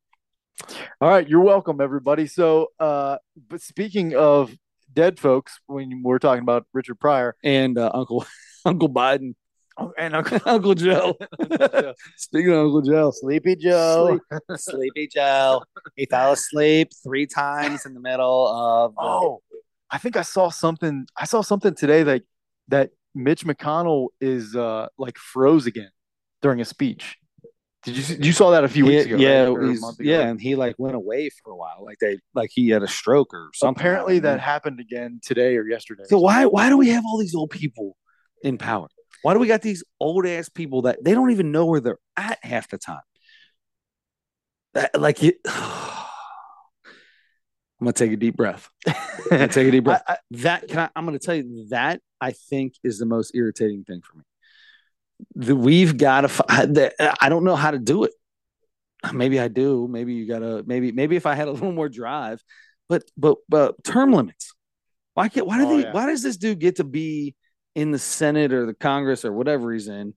All 1.01 1.09
right, 1.09 1.29
you're 1.29 1.43
welcome, 1.43 1.81
everybody. 1.81 2.27
So, 2.27 2.69
uh, 2.81 3.19
but 3.49 3.61
speaking 3.61 4.17
of 4.17 4.53
dead 4.93 5.21
folks, 5.21 5.61
when 5.67 6.03
we're 6.03 6.19
talking 6.19 6.43
about 6.43 6.67
Richard 6.73 6.97
Pryor 6.99 7.37
And 7.45 7.79
uh, 7.79 7.91
Uncle 7.95 8.27
Uncle 8.65 8.89
Biden, 8.89 9.35
oh, 9.79 9.93
and 9.97 10.17
Uncle 10.17 10.41
Uncle 10.47 10.75
Joe. 10.75 11.17
Joe. 11.51 11.95
Speaking 12.17 12.51
of 12.53 12.59
Uncle 12.67 12.83
Joe, 12.83 13.13
Sleepy 13.15 13.55
Joe. 13.55 14.19
Sleepy 14.57 15.07
Joe. 15.07 15.63
He 15.95 16.07
fell 16.07 16.33
asleep 16.33 16.91
three 17.05 17.27
times 17.27 17.87
in 17.87 17.95
the 17.95 18.01
middle 18.01 18.49
of. 18.49 18.95
the- 18.95 19.01
Oh, 19.01 19.43
I 19.91 19.99
think 19.99 20.17
I 20.17 20.23
saw 20.23 20.49
something. 20.51 21.07
I 21.17 21.25
saw 21.25 21.41
something 21.41 21.75
today 21.75 22.03
that 22.03 22.23
that 22.67 22.91
Mitch 23.15 23.45
McConnell 23.47 24.09
is 24.21 24.57
uh 24.57 24.89
like 24.99 25.17
froze 25.19 25.67
again 25.67 25.91
during 26.43 26.61
a 26.61 26.65
speech. 26.65 27.17
Did 27.85 27.97
you 27.97 28.17
you 28.21 28.33
saw 28.33 28.51
that 28.51 28.65
a 28.65 28.69
few 28.69 28.85
weeks 28.87 29.05
He- 29.05 29.13
ago? 29.13 29.23
yeah, 29.23 29.45
right? 29.45 29.79
Month 29.81 30.01
ago? 30.01 30.09
yeah, 30.11 30.23
and 30.23 30.41
he 30.41 30.57
like 30.57 30.75
went 30.79 30.97
away 30.97 31.31
for 31.43 31.53
a 31.53 31.57
while. 31.57 31.85
Like 31.85 31.99
they, 32.01 32.19
like 32.35 32.51
he 32.53 32.71
had 32.71 32.83
a 32.83 32.89
stroke 32.89 33.33
or 33.33 33.51
something. 33.55 33.81
Apparently, 33.81 34.15
I 34.17 34.21
don't 34.21 34.33
that 34.33 34.41
happened 34.41 34.81
again 34.81 35.21
today 35.25 35.57
or 35.57 35.65
yesterday. 35.67 36.03
So 36.07 36.19
why, 36.19 36.47
why 36.47 36.69
do 36.71 36.77
we 36.77 36.89
have 36.89 37.05
all 37.07 37.19
these 37.19 37.35
old 37.37 37.51
people 37.51 37.97
in 38.43 38.59
power? 38.59 38.89
Why 39.23 39.33
do 39.33 39.39
we 39.41 39.47
got 39.47 39.63
these 39.63 39.85
old 40.01 40.27
ass 40.27 40.49
people 40.49 40.83
that 40.83 41.03
they 41.05 41.13
don't 41.15 41.31
even 41.31 41.53
know 41.53 41.67
where 41.67 41.81
they're 41.81 41.99
at 42.17 42.39
half 42.43 42.69
the 42.69 42.79
time? 42.79 43.01
That, 44.75 45.01
like 45.01 45.23
it. 45.23 45.37
I'm 47.81 47.85
gonna 47.85 47.93
take 47.93 48.11
a 48.11 48.17
deep 48.17 48.37
breath. 48.37 48.69
I'm 49.31 49.49
take 49.49 49.69
a 49.69 49.71
deep 49.71 49.85
breath. 49.85 50.03
I- 50.09 50.15
I- 50.15 50.19
that 50.33 50.67
can 50.69 50.79
I, 50.81 50.89
I'm 50.97 51.07
to 51.13 51.19
tell 51.21 51.37
you 51.37 51.67
that 51.71 52.01
I 52.21 52.33
think 52.33 52.75
is 52.83 52.99
the 52.99 53.07
most 53.07 53.37
irritating 53.37 53.85
thing 53.85 54.01
for 54.03 54.19
me. 54.19 54.25
The, 55.35 55.55
we've 55.57 55.97
got 55.97 56.23
to. 56.23 56.93
I 57.23 57.29
don't 57.29 57.45
know 57.45 57.57
how 57.57 57.71
to 57.71 57.79
do 57.79 58.05
it. 58.05 58.13
Maybe 59.13 59.39
I 59.39 59.49
do. 59.49 59.87
Maybe 59.89 60.15
you 60.15 60.27
got 60.27 60.41
to. 60.41 60.63
Maybe 60.67 60.93
maybe 60.93 61.17
if 61.17 61.27
I 61.27 61.35
had 61.35 61.49
a 61.49 61.53
little 61.53 61.73
more 61.73 61.89
drive, 61.89 62.43
but 62.89 63.05
but 63.17 63.39
but 63.49 63.83
term 63.85 64.13
limits. 64.13 64.53
Why 65.15 65.29
can't? 65.29 65.47
Why 65.47 65.59
do 65.59 65.67
Oh, 65.67 65.77
they? 65.77 65.83
yeah. 65.85 65.93
Why 65.93 66.07
does 66.07 66.23
this 66.23 66.37
dude 66.37 66.59
get 66.59 66.77
to 66.77 66.85
be 66.85 67.35
in 67.75 67.91
the 67.93 67.99
Senate 67.99 68.53
or 68.53 68.67
the 68.67 68.75
Congress 68.75 69.25
or 69.25 69.33
whatever 69.33 69.73
he's 69.73 69.89
in? 69.89 70.15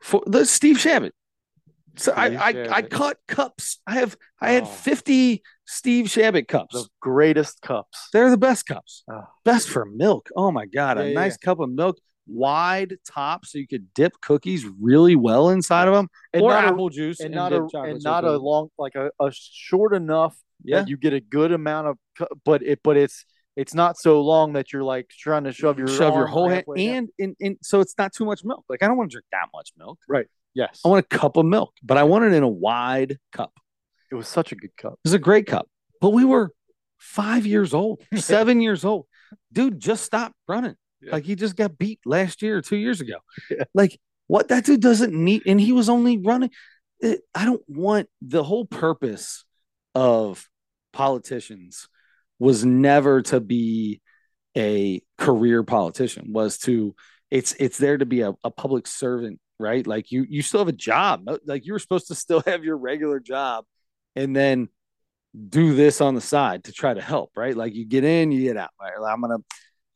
For 0.00 0.22
the 0.26 0.44
Steve 0.46 0.78
Chabot. 0.80 1.12
So 1.96 2.12
I, 2.12 2.28
I 2.34 2.68
I 2.78 2.82
cut 2.82 3.18
cups. 3.28 3.78
I 3.86 3.94
have 3.96 4.16
I 4.40 4.52
had 4.52 4.62
Oh. 4.64 4.66
50 4.66 5.42
Steve 5.66 6.08
Chabot 6.10 6.48
cups. 6.48 6.74
the 6.74 6.88
greatest 7.00 7.60
cups. 7.62 8.08
They're 8.12 8.30
the 8.30 8.38
best 8.38 8.66
cups. 8.66 9.04
Oh. 9.10 9.24
Best 9.44 9.68
for 9.68 9.84
milk. 9.84 10.28
Oh 10.34 10.50
my 10.50 10.66
god, 10.66 10.96
Yeah, 10.98 11.04
a 11.04 11.08
yeah, 11.08 11.14
nice 11.14 11.36
cup 11.36 11.60
of 11.60 11.70
milk, 11.70 11.98
wide 12.26 12.96
top, 13.06 13.46
so 13.46 13.58
you 13.58 13.66
could 13.66 13.92
dip 13.94 14.20
cookies 14.20 14.64
really 14.80 15.16
well 15.16 15.50
inside 15.50 15.88
of 15.88 15.94
them, 15.94 16.08
And 16.32 16.42
or 16.42 16.50
not 16.50 16.64
a- 16.64 16.68
apple 16.68 16.88
juice, 16.88 17.20
and 17.20 17.26
and, 17.26 17.34
not 17.34 17.52
a 17.52 17.66
and 17.82 18.02
not 18.02 18.24
a 18.24 18.36
long 18.36 18.68
like 18.78 18.94
a, 18.94 19.10
a 19.20 19.32
short 19.32 19.94
enough 19.94 20.36
yeah. 20.64 20.80
that 20.80 20.88
you 20.88 20.96
get 20.96 21.12
a 21.12 21.20
good 21.20 21.52
amount 21.52 21.88
of 21.88 21.98
but 22.44 22.62
it 22.62 22.80
but 22.82 22.96
it's 22.96 23.24
it's 23.56 23.74
not 23.74 23.98
so 23.98 24.22
long 24.22 24.54
that 24.54 24.72
you're 24.72 24.82
like 24.82 25.08
trying 25.10 25.44
to 25.44 25.52
shove 25.52 25.78
your 25.78 25.88
Shove 25.88 26.14
your 26.14 26.26
whole 26.26 26.48
hand, 26.48 26.64
and, 26.76 27.08
and 27.18 27.36
and 27.40 27.56
so 27.62 27.80
it's 27.80 27.94
not 27.98 28.12
too 28.12 28.24
much 28.24 28.44
milk. 28.44 28.64
Like 28.68 28.82
I 28.82 28.88
don't 28.88 28.96
want 28.96 29.10
to 29.10 29.14
drink 29.16 29.26
that 29.32 29.48
much 29.54 29.72
milk. 29.76 29.98
Right. 30.08 30.26
Yes 30.54 30.80
I 30.84 30.88
want 30.88 31.04
a 31.04 31.16
cup 31.16 31.36
of 31.36 31.46
milk, 31.46 31.74
but 31.82 31.96
I 31.96 32.04
want 32.04 32.24
it 32.24 32.32
in 32.32 32.42
a 32.42 32.48
wide 32.48 33.18
cup. 33.32 33.52
it 34.10 34.14
was 34.14 34.28
such 34.28 34.52
a 34.52 34.54
good 34.54 34.76
cup 34.76 34.94
It 34.94 35.08
was 35.08 35.14
a 35.14 35.18
great 35.18 35.46
cup, 35.46 35.68
but 36.00 36.10
we 36.10 36.24
were 36.24 36.52
five 36.98 37.46
years 37.46 37.74
old, 37.74 38.02
seven 38.14 38.60
years 38.60 38.84
old. 38.84 39.06
Dude 39.52 39.80
just 39.80 40.04
stop 40.04 40.32
running. 40.46 40.76
Yeah. 41.02 41.12
Like 41.12 41.24
he 41.24 41.34
just 41.34 41.56
got 41.56 41.78
beat 41.78 42.00
last 42.04 42.42
year 42.42 42.58
or 42.58 42.62
two 42.62 42.76
years 42.76 43.00
ago. 43.00 43.16
Yeah. 43.50 43.64
Like 43.74 43.98
what 44.26 44.48
that 44.48 44.64
dude 44.64 44.80
doesn't 44.80 45.12
need, 45.12 45.42
and 45.46 45.60
he 45.60 45.72
was 45.72 45.88
only 45.88 46.18
running. 46.18 46.50
It, 47.00 47.20
I 47.34 47.44
don't 47.44 47.62
want 47.68 48.08
the 48.20 48.44
whole 48.44 48.64
purpose 48.64 49.44
of 49.94 50.48
politicians 50.92 51.88
was 52.38 52.64
never 52.64 53.22
to 53.22 53.40
be 53.40 54.00
a 54.56 55.02
career 55.16 55.62
politician 55.62 56.32
was 56.32 56.58
to 56.58 56.94
it's 57.30 57.54
it's 57.58 57.78
there 57.78 57.96
to 57.96 58.04
be 58.04 58.20
a, 58.20 58.34
a 58.44 58.50
public 58.50 58.86
servant 58.86 59.40
right 59.58 59.86
like 59.86 60.10
you 60.10 60.26
you 60.28 60.42
still 60.42 60.60
have 60.60 60.68
a 60.68 60.72
job 60.72 61.26
like 61.46 61.64
you 61.64 61.72
were 61.72 61.78
supposed 61.78 62.08
to 62.08 62.14
still 62.14 62.40
have 62.46 62.62
your 62.64 62.76
regular 62.76 63.18
job 63.18 63.64
and 64.14 64.36
then 64.36 64.68
do 65.48 65.74
this 65.74 66.02
on 66.02 66.14
the 66.14 66.20
side 66.20 66.64
to 66.64 66.72
try 66.72 66.92
to 66.92 67.00
help 67.00 67.30
right 67.36 67.56
like 67.56 67.74
you 67.74 67.86
get 67.86 68.04
in 68.04 68.30
you 68.30 68.42
get 68.42 68.58
out 68.58 68.70
right 68.80 69.00
Like, 69.00 69.14
i'm 69.14 69.20
gonna 69.22 69.38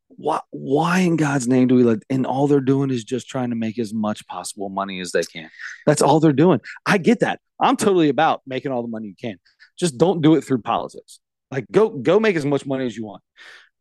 why 0.08 0.40
why 0.50 1.00
in 1.00 1.16
god's 1.16 1.48
name 1.48 1.68
do 1.68 1.74
we 1.74 1.82
let 1.82 1.98
and 2.08 2.26
all 2.26 2.46
they're 2.46 2.60
doing 2.60 2.90
is 2.90 3.04
just 3.04 3.28
trying 3.28 3.50
to 3.50 3.56
make 3.56 3.78
as 3.78 3.92
much 3.92 4.26
possible 4.26 4.68
money 4.68 5.00
as 5.00 5.12
they 5.12 5.22
can. 5.22 5.50
That's 5.86 6.02
all 6.02 6.20
they're 6.20 6.32
doing. 6.32 6.60
I 6.84 6.98
get 6.98 7.20
that. 7.20 7.40
I'm 7.60 7.76
totally 7.76 8.08
about 8.08 8.42
making 8.46 8.72
all 8.72 8.82
the 8.82 8.88
money 8.88 9.08
you 9.08 9.14
can. 9.20 9.38
Just 9.78 9.98
don't 9.98 10.22
do 10.22 10.34
it 10.34 10.42
through 10.42 10.62
politics. 10.62 11.20
Like 11.50 11.66
go 11.70 11.90
go 11.90 12.20
make 12.20 12.36
as 12.36 12.46
much 12.46 12.66
money 12.66 12.86
as 12.86 12.96
you 12.96 13.04
want. 13.04 13.22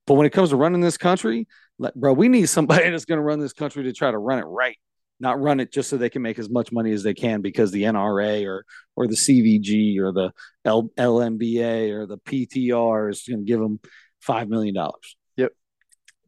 But 0.07 0.15
when 0.15 0.27
it 0.27 0.31
comes 0.31 0.49
to 0.49 0.55
running 0.55 0.81
this 0.81 0.97
country 0.97 1.47
like 1.77 1.93
bro 1.93 2.13
we 2.13 2.27
need 2.27 2.47
somebody 2.47 2.89
that's 2.89 3.05
going 3.05 3.17
to 3.17 3.23
run 3.23 3.39
this 3.39 3.53
country 3.53 3.83
to 3.83 3.93
try 3.93 4.11
to 4.11 4.17
run 4.17 4.39
it 4.39 4.43
right 4.43 4.77
not 5.19 5.39
run 5.39 5.59
it 5.59 5.71
just 5.71 5.89
so 5.89 5.97
they 5.97 6.09
can 6.09 6.21
make 6.21 6.39
as 6.39 6.49
much 6.49 6.71
money 6.71 6.91
as 6.91 7.03
they 7.03 7.13
can 7.13 7.41
because 7.41 7.71
the 7.71 7.83
NRA 7.83 8.45
or 8.45 8.65
or 8.95 9.07
the 9.07 9.15
CVG 9.15 9.97
or 9.99 10.11
the 10.11 10.33
L, 10.65 10.89
LMBA 10.97 11.91
or 11.91 12.05
the 12.05 12.17
PTR 12.17 13.11
is 13.11 13.23
going 13.27 13.39
to 13.39 13.45
give 13.45 13.59
them 13.59 13.79
five 14.19 14.49
million 14.49 14.75
dollars. 14.75 15.15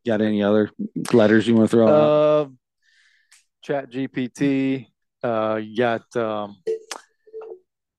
Yep. 0.07 0.19
Got 0.19 0.25
any 0.25 0.41
other 0.41 0.71
letters 1.11 1.47
you 1.47 1.55
want 1.55 1.69
to 1.69 1.75
throw 1.75 1.87
out? 1.87 2.09
uh, 2.09 2.47
chat 3.61 3.91
gpt 3.91 4.87
uh 5.23 5.59
you 5.61 5.77
got 5.77 6.15
um 6.15 6.55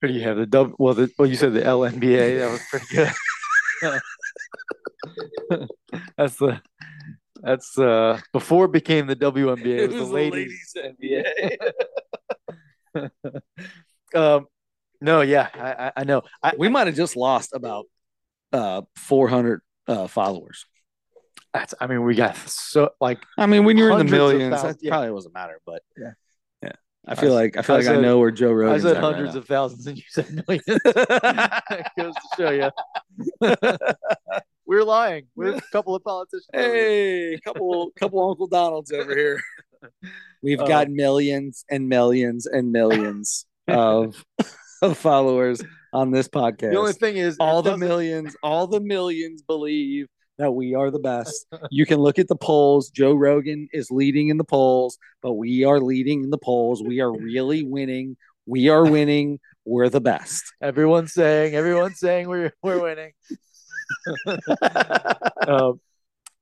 what 0.00 0.08
do 0.08 0.14
you 0.14 0.22
have 0.22 0.38
the 0.38 0.46
w 0.46 0.74
well 0.78 0.94
the 0.94 1.10
well 1.18 1.28
you 1.28 1.36
said 1.36 1.52
the 1.52 1.60
lnba 1.60 2.38
that 2.38 2.50
was 2.50 2.62
pretty 2.70 2.86
good 2.94 3.12
that's 6.16 6.36
the 6.36 6.62
that's 7.42 7.78
uh 7.78 8.18
before 8.32 8.64
it 8.64 8.72
became 8.72 9.06
the 9.06 9.14
WNBA 9.14 9.78
it 9.78 9.88
was, 9.88 9.96
the 9.96 10.04
ladies, 10.04 10.74
NBA. 10.76 11.56
um 14.14 14.46
no 15.00 15.20
yeah 15.20 15.48
I 15.54 15.86
I, 15.86 15.92
I 15.98 16.04
know 16.04 16.22
I, 16.42 16.54
we 16.56 16.68
might 16.68 16.86
have 16.86 16.96
just 16.96 17.16
lost 17.16 17.52
about 17.52 17.84
uh 18.52 18.82
400 18.96 19.60
uh 19.86 20.06
followers. 20.06 20.64
That's 21.54 21.74
I 21.80 21.86
mean 21.86 22.02
we 22.04 22.14
got 22.14 22.36
so 22.36 22.90
like 23.00 23.18
I 23.38 23.46
mean, 23.46 23.64
when 23.64 23.76
you're 23.78 23.90
in 23.92 23.98
the 23.98 24.04
millions, 24.04 24.54
thousands, 24.54 24.76
that 24.76 24.84
yeah. 24.84 24.90
probably 24.90 25.08
doesn't 25.14 25.32
matter. 25.34 25.60
But 25.66 25.82
Yeah. 25.96 26.12
yeah. 26.62 26.72
I 27.06 27.14
feel 27.14 27.32
like 27.32 27.56
I 27.56 27.62
feel 27.62 27.76
I 27.76 27.78
like 27.80 27.88
I 27.88 27.96
know 28.00 28.18
where 28.18 28.30
Joe 28.30 28.52
Rogan. 28.52 28.74
I 28.74 28.78
said 28.78 28.96
hundreds 28.98 29.34
of 29.34 29.46
thousands 29.46 29.86
and 29.86 29.96
you 29.96 30.04
said 30.08 30.26
millions 30.46 30.64
That 30.84 31.92
goes 31.98 32.14
to 32.14 32.20
show 32.36 32.50
you 32.50 32.70
we're 34.66 34.84
lying 34.84 35.26
we're 35.34 35.54
a 35.54 35.60
couple 35.72 35.94
of 35.94 36.02
politicians 36.04 36.46
over 36.54 36.74
here. 36.74 37.30
Hey, 37.30 37.40
couple 37.44 37.90
couple 37.98 38.28
Uncle 38.30 38.46
Donalds 38.46 38.92
over 38.92 39.16
here. 39.16 39.40
We've 40.42 40.60
Uh, 40.60 40.66
got 40.66 40.90
millions 40.90 41.64
and 41.70 41.88
millions 41.88 42.46
and 42.46 42.72
millions 42.72 43.46
of 43.66 44.22
of 44.82 44.96
followers 44.98 45.60
on 45.92 46.10
this 46.10 46.28
podcast. 46.28 46.70
the 46.72 46.76
only 46.76 46.92
thing 46.92 47.16
is 47.16 47.36
all 47.40 47.62
the 47.62 47.76
millions, 47.76 48.36
all 48.42 48.66
the 48.66 48.80
millions 48.80 49.42
believe 49.42 50.06
that 50.38 50.52
we 50.52 50.74
are 50.74 50.90
the 50.90 50.98
best. 50.98 51.46
You 51.70 51.84
can 51.86 51.98
look 51.98 52.18
at 52.18 52.28
the 52.28 52.36
polls. 52.36 52.90
Joe 52.90 53.14
Rogan 53.14 53.68
is 53.72 53.90
leading 53.90 54.28
in 54.28 54.36
the 54.36 54.44
polls, 54.44 54.98
but 55.22 55.34
we 55.34 55.64
are 55.64 55.80
leading 55.80 56.24
in 56.24 56.30
the 56.30 56.38
polls. 56.38 56.82
We 56.82 57.00
are 57.00 57.12
really 57.12 57.62
winning. 57.64 58.16
We 58.46 58.68
are 58.68 58.84
winning. 58.84 59.40
we're 59.64 59.88
the 59.90 60.00
best. 60.00 60.44
Everyone's 60.62 61.12
saying, 61.12 61.54
everyone's 61.54 61.98
saying 61.98 62.28
we're 62.28 62.52
we're 62.62 62.80
winning. 62.82 63.12
um, 65.46 65.80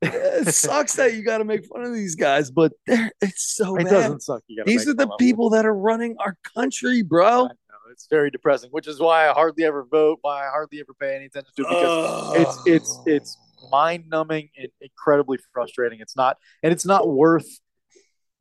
it 0.02 0.54
sucks 0.54 0.94
that 0.96 1.14
you 1.14 1.22
got 1.22 1.38
to 1.38 1.44
make 1.44 1.64
fun 1.66 1.82
of 1.82 1.94
these 1.94 2.14
guys, 2.14 2.50
but 2.50 2.72
it's 2.86 3.56
so 3.56 3.76
it 3.76 3.84
bad. 3.84 3.90
doesn't 3.90 4.22
suck. 4.22 4.42
You 4.46 4.62
These 4.64 4.86
are 4.88 4.94
the 4.94 5.04
fun 5.04 5.12
of 5.12 5.18
them. 5.18 5.26
people 5.26 5.50
that 5.50 5.64
are 5.64 5.74
running 5.74 6.16
our 6.20 6.36
country, 6.54 6.98
I 6.98 7.02
bro. 7.02 7.44
know, 7.46 7.50
it's 7.90 8.06
very 8.08 8.30
depressing, 8.30 8.70
which 8.70 8.86
is 8.86 9.00
why 9.00 9.28
I 9.28 9.32
hardly 9.32 9.64
ever 9.64 9.84
vote. 9.84 10.18
Why 10.20 10.46
I 10.46 10.50
hardly 10.50 10.80
ever 10.80 10.92
pay 11.00 11.16
any 11.16 11.26
attention 11.26 11.52
to 11.56 11.62
it 11.62 11.68
because 11.68 12.36
it's 12.36 12.66
it's 12.66 13.00
it's 13.06 13.38
mind 13.70 14.04
numbing 14.08 14.50
and 14.58 14.68
incredibly 14.80 15.38
frustrating. 15.52 16.00
It's 16.00 16.16
not, 16.16 16.36
and 16.62 16.72
it's 16.72 16.86
not 16.86 17.08
worth 17.08 17.46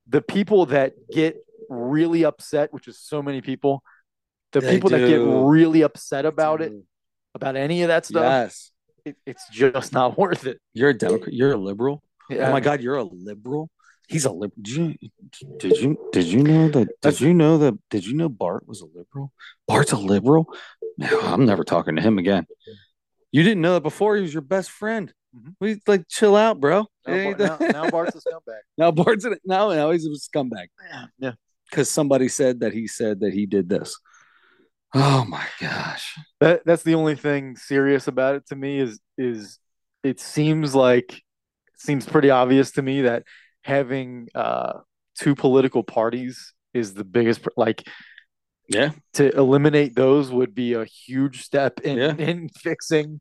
the 0.07 0.21
people 0.21 0.67
that 0.67 0.93
get 1.11 1.37
really 1.69 2.25
upset, 2.25 2.71
which 2.73 2.87
is 2.87 2.99
so 2.99 3.21
many 3.21 3.41
people. 3.41 3.83
The 4.51 4.61
They 4.61 4.75
people 4.75 4.89
that 4.91 4.99
get 5.07 5.17
really 5.21 5.81
upset 5.81 6.25
about 6.25 6.61
it, 6.61 6.71
about 7.33 7.55
any 7.55 7.81
of 7.81 7.89
that 7.89 8.05
stuff, 8.05 8.23
Yes, 8.23 8.71
it, 9.03 9.17
it's 9.25 9.47
just 9.49 9.91
not 9.91 10.17
worth 10.17 10.45
it. 10.45 10.59
you're 10.73 10.89
a 10.89 10.93
Democrat. 10.97 11.33
You're 11.33 11.53
a 11.53 11.57
liberal. 11.57 12.03
Oh 12.31 12.35
yeah. 12.35 12.49
Oh 12.49 12.51
my 12.53 12.59
God, 12.59 12.81
you're 12.81 12.95
a 12.95 13.03
liberal. 13.03 13.69
He's 14.07 14.25
a 14.25 14.31
liberal. 14.31 14.61
Did 14.61 14.75
you, 14.75 15.09
did 15.57 15.77
you 15.77 16.09
did 16.11 16.25
you 16.25 16.43
know 16.43 16.69
that? 16.69 17.01
Did 17.01 17.19
you 17.19 17.33
know 17.33 17.57
that? 17.57 17.77
Did 17.89 18.05
you 18.05 18.13
know 18.13 18.29
Bart 18.29 18.67
was 18.67 18.81
a 18.81 18.85
liberal? 18.85 19.33
Bart's 19.67 19.91
a 19.91 19.97
liberal. 19.97 20.53
No, 20.97 21.19
I'm 21.21 21.45
never 21.45 21.63
talking 21.63 21.95
to 21.97 22.01
him 22.01 22.17
again. 22.19 22.45
You 23.35 23.43
didn't 23.43 23.59
know 23.61 23.73
that 23.73 23.81
before. 23.83 24.15
He 24.15 24.21
was 24.21 24.33
your 24.33 24.41
best 24.41 24.71
friend. 24.71 25.13
Mhm. 25.35 25.55
We 25.59 25.79
like 25.87 26.07
chill 26.07 26.37
out, 26.37 26.61
bro. 26.61 26.85
Now, 27.05 27.13
Hey, 27.13 27.33
Bart- 27.33 27.59
now, 27.59 27.67
now 27.83 27.89
Bart's 27.89 28.15
a 28.15 28.19
scumbag. 28.29 28.59
now 28.77 28.91
Bart's 28.91 29.25
in, 29.25 29.35
now 29.43 29.69
now 29.71 29.91
he's 29.91 30.05
a 30.05 30.09
scumbag 30.11 30.67
Yeah. 31.19 31.33
because 31.69 31.89
somebody 31.89 32.29
said 32.29 32.61
that 32.61 32.71
he 32.71 32.87
said 32.87 33.19
that 33.19 33.33
he 33.33 33.45
did 33.45 33.67
this. 33.67 33.99
Oh 34.93 35.25
my 35.27 35.45
gosh. 35.59 36.15
That 36.39 36.61
that's 36.65 36.83
the 36.83 36.95
only 36.95 37.15
thing 37.15 37.57
serious 37.57 38.07
about 38.07 38.35
it 38.35 38.47
to 38.47 38.55
me 38.55 38.79
is 38.79 39.01
is 39.17 39.59
it 40.01 40.21
seems 40.21 40.73
like 40.73 41.11
it 41.13 41.21
seems 41.81 42.05
pretty 42.05 42.29
obvious 42.29 42.71
to 42.71 42.81
me 42.81 43.01
that 43.01 43.23
having 43.63 44.29
uh 44.33 44.79
two 45.19 45.35
political 45.35 45.83
parties 45.83 46.53
is 46.73 46.93
the 46.93 47.03
biggest 47.03 47.41
like 47.57 47.83
Yeah. 48.69 48.91
to 49.15 49.35
eliminate 49.35 49.95
those 49.95 50.31
would 50.31 50.55
be 50.55 50.73
a 50.73 50.85
huge 50.85 51.41
step 51.43 51.81
in 51.81 51.97
Yeah. 51.97 52.15
in 52.15 52.47
fixing 52.67 53.05
in 53.05 53.19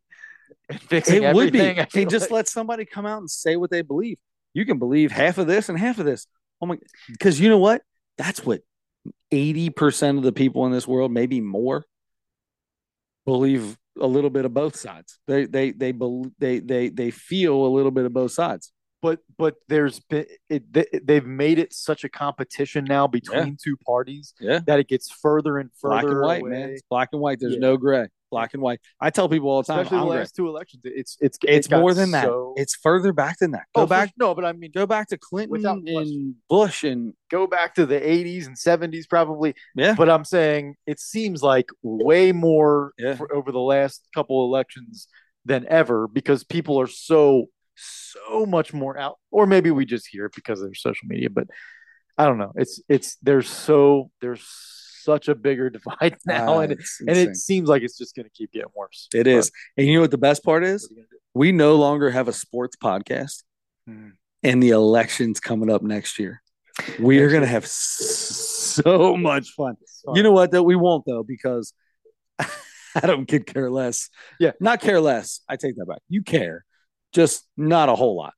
fixing 0.89 1.23
It 1.23 1.35
would 1.35 1.53
be. 1.53 1.61
everything. 1.61 1.81
I 1.81 1.89
Hey, 1.93 2.05
just 2.05 2.31
like. 2.31 2.33
let 2.39 2.49
somebody 2.49 2.85
come 2.85 3.07
out 3.07 3.19
and 3.19 3.31
say 3.31 3.57
what 3.57 3.71
they 3.71 3.83
believe. 3.83 4.19
You 4.55 4.65
can 4.65 4.79
believe 4.79 5.11
half 5.12 5.39
of 5.39 5.47
this 5.47 5.69
and 5.69 5.79
half 5.79 5.99
of 5.99 6.05
this. 6.07 6.27
Oh 6.61 6.67
my 6.67 6.79
because 7.09 7.41
you 7.41 7.49
know 7.49 7.59
what? 7.59 7.83
That's 8.19 8.45
what 8.47 8.61
80% 9.33 10.19
of 10.19 10.23
the 10.23 10.33
people 10.33 10.65
in 10.67 10.73
this 10.73 10.87
world, 10.87 11.11
maybe 11.12 11.41
more, 11.41 11.85
believe 13.27 13.77
a 14.01 14.07
little 14.07 14.31
bit 14.31 14.45
of 14.45 14.55
both 14.55 14.77
sides. 14.77 15.19
They 15.27 15.47
they 15.47 15.71
they 15.73 15.93
bel 15.93 16.27
they 16.39 16.59
they 16.61 16.89
they 16.89 17.11
feel 17.11 17.67
a 17.67 17.69
little 17.69 17.91
bit 17.91 18.05
of 18.05 18.12
both 18.12 18.33
sides. 18.33 18.73
but 19.03 19.21
but 19.37 19.55
there's 19.69 20.01
been 20.01 20.27
it, 20.49 20.73
they, 20.73 20.87
they've 21.03 21.27
made 21.27 21.59
it 21.59 21.73
such 21.75 22.05
a 22.05 22.09
competition 22.09 22.85
now 22.85 23.07
between 23.07 23.57
two 23.62 23.77
parties 23.87 24.35
Yeah. 24.41 24.61
that 24.67 24.79
it 24.81 24.89
gets 24.89 25.11
further 25.11 25.59
and 25.59 25.71
further 25.81 25.91
Black 26.01 26.05
and 26.12 26.21
white, 26.23 26.41
away. 26.43 26.51
man. 26.51 26.69
It's 26.71 26.83
black 26.89 27.11
and 27.12 27.21
white. 27.21 27.39
There's 27.41 27.55
Yeah. 27.55 27.59
no 27.61 27.77
gray. 27.77 28.09
Black 28.35 28.55
and 28.55 28.62
white. 28.62 28.80
I 29.01 29.11
tell 29.11 29.28
people 29.28 29.49
all 29.49 29.62
the 29.62 29.66
time, 29.66 29.80
Especially 29.80 29.99
the 29.99 30.05
last 30.18 30.35
two 30.37 30.49
elections. 30.49 30.82
It's 30.85 31.16
it's 31.20 31.39
it's 31.43 31.66
it 31.68 31.70
more 31.78 31.95
than 31.95 32.11
that. 32.11 32.24
so- 32.24 32.55
It's 32.57 32.74
further 32.74 33.12
back 33.12 33.39
than 33.39 33.53
that. 33.53 33.64
Go 33.74 33.82
Oh, 33.82 33.87
back. 33.87 34.12
No, 34.18 34.35
but 34.35 34.45
I 34.45 34.53
mean, 34.53 34.70
go 34.74 34.87
back 34.87 35.09
to 35.09 35.18
Clinton 35.18 35.85
and. 35.87 36.35
Bush 36.49 36.85
and 36.85 37.14
go 37.30 37.47
back 37.47 37.74
to 37.76 37.87
the 37.87 37.99
80s 38.01 38.47
and 38.47 38.57
70s 38.57 39.09
probably. 39.09 39.55
yeah. 39.76 39.95
But 39.97 40.09
I'm 40.11 40.24
saying 40.24 40.74
it 40.87 40.99
seems 41.01 41.43
like 41.43 41.68
way 41.82 42.32
more 42.32 42.93
Yeah. 42.99 43.14
for, 43.14 43.32
over 43.35 43.53
the 43.53 43.61
last 43.61 44.07
couple 44.14 44.45
elections 44.45 45.09
than 45.45 45.66
ever 45.68 46.09
because 46.09 46.43
people 46.45 46.80
are 46.80 46.87
so 46.87 47.47
so 47.76 48.47
much 48.47 48.72
more 48.72 48.97
out. 48.99 49.18
Or 49.30 49.47
maybe 49.47 49.70
we 49.70 49.85
just 49.85 50.07
hear 50.09 50.26
it 50.26 50.32
because 50.35 50.61
of 50.62 50.76
social 50.76 51.07
media. 51.09 51.28
But 51.30 51.49
I 52.16 52.24
don't 52.26 52.39
know. 52.39 52.53
It's 52.57 52.80
it's 52.89 53.16
there's 53.22 53.49
so 53.49 54.11
there's 54.20 54.47
such 55.05 55.28
a 55.28 55.34
bigger 55.34 55.70
divide 55.78 56.16
now, 56.26 56.55
Ah, 56.55 56.61
and 56.61 56.72
it, 56.72 56.78
and 57.07 57.16
it 57.16 57.36
seems 57.36 57.68
like 57.68 57.82
it's 57.82 57.96
just 57.98 58.14
going 58.16 58.24
to 58.24 58.30
keep 58.30 58.52
getting 58.52 58.70
worse. 58.74 59.09
It 59.14 59.26
is. 59.26 59.50
And 59.76 59.86
you 59.86 59.94
know 59.94 60.00
what 60.00 60.11
the 60.11 60.18
best 60.18 60.42
part 60.44 60.64
is? 60.64 60.82
what 60.82 60.90
are 60.90 60.94
you 60.94 60.96
gonna 61.02 61.09
do? 61.11 61.18
We 61.34 61.52
no 61.52 61.76
longer 61.76 62.11
have 62.11 62.28
a 62.28 62.32
sports 62.32 62.76
podcast, 62.76 63.42
Mhm. 63.88 64.12
and 64.42 64.62
the 64.62 64.70
election's 64.70 65.40
coming 65.40 65.70
up 65.70 65.82
next 65.82 66.18
year. 66.18 66.42
We 66.98 67.18
are 67.20 67.28
going 67.28 67.42
to 67.42 67.46
have 67.48 67.66
so 67.66 69.16
much 69.16 69.50
fun. 69.50 69.76
You 70.14 70.22
know 70.24 70.32
what? 70.32 70.50
That 70.50 70.64
we 70.64 70.74
won't 70.74 71.05
though 71.07 71.22
because 71.22 71.72
I 72.40 73.07
don't 73.07 73.26
could 73.26 73.46
care 73.46 73.70
less. 73.70 74.11
Yeah. 74.40 74.52
not 74.61 74.80
care 74.80 75.00
less. 75.00 75.40
I 75.48 75.55
take 75.57 75.76
that 75.76 75.86
back. 75.86 76.00
You 76.09 76.22
care, 76.22 76.64
just 77.12 77.44
not 77.57 77.88
a 77.88 77.94
whole 77.94 78.16
lot. 78.16 78.34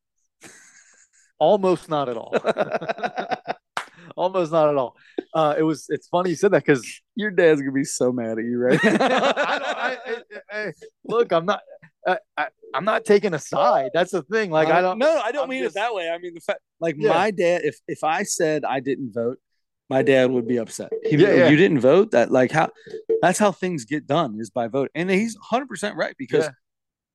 almost 1.38 1.88
not 1.88 2.08
at 2.10 2.16
all. 2.18 2.34
Almost 4.16 4.50
not 4.52 4.68
at 4.68 4.76
all. 4.76 4.96
Uh, 5.34 5.54
it 5.58 5.62
was. 5.62 5.86
It's 5.88 6.08
funny 6.08 6.30
you 6.30 6.36
said 6.36 6.50
that 6.52 6.64
because 6.64 6.84
Your 7.14 7.30
dad's 7.30 7.60
gonna 7.60 7.72
be 7.72 7.84
so 7.84 8.12
mad 8.12 8.38
at 8.38 8.44
you, 8.44 8.58
right? 8.58 8.80
I 8.84 9.98
don't, 10.08 10.24
I, 10.52 10.58
I, 10.66 10.72
look, 11.04 11.32
I'm 11.32 11.46
not. 11.46 11.60
I, 12.06 12.48
I'm 12.74 12.84
not 12.84 13.04
taking 13.04 13.34
a 13.34 13.38
side. 13.38 13.90
That's 13.94 14.12
the 14.12 14.22
thing. 14.22 14.50
Like 14.50 14.68
I 14.68 14.80
don't. 14.80 14.98
No, 14.98 15.20
I 15.24 15.32
don't 15.32 15.44
I'm 15.44 15.48
mean 15.48 15.62
just- 15.62 15.76
it 15.76 15.80
that 15.80 15.94
way. 15.94 16.08
I 16.10 16.18
mean 16.18 16.34
the 16.34 16.40
fact, 16.40 16.60
like 16.80 16.96
Yeah. 16.98 17.10
my 17.14 17.30
dad. 17.30 17.62
If 17.64 17.78
if 17.88 18.04
I 18.04 18.22
said 18.22 18.64
I 18.64 18.80
didn't 18.80 19.12
vote, 19.12 19.38
my 19.90 20.02
dad 20.02 20.30
would 20.30 20.46
be 20.46 20.58
upset. 20.58 20.92
He'd 21.04 21.20
Yeah, 21.20 21.28
like, 21.28 21.36
yeah. 21.38 21.48
You 21.48 21.56
didn't 21.56 21.80
vote. 21.80 22.10
That 22.12 22.30
like 22.30 22.52
how 22.52 22.68
that's 23.22 23.38
how 23.38 23.50
things 23.50 23.84
get 23.86 24.06
done 24.06 24.36
is 24.38 24.50
by 24.50 24.68
vote. 24.68 24.90
And 24.94 25.10
he's 25.10 25.36
100 25.36 25.68
percent 25.68 25.96
right 25.96 26.14
because 26.18 26.44
Yeah. 26.44 26.50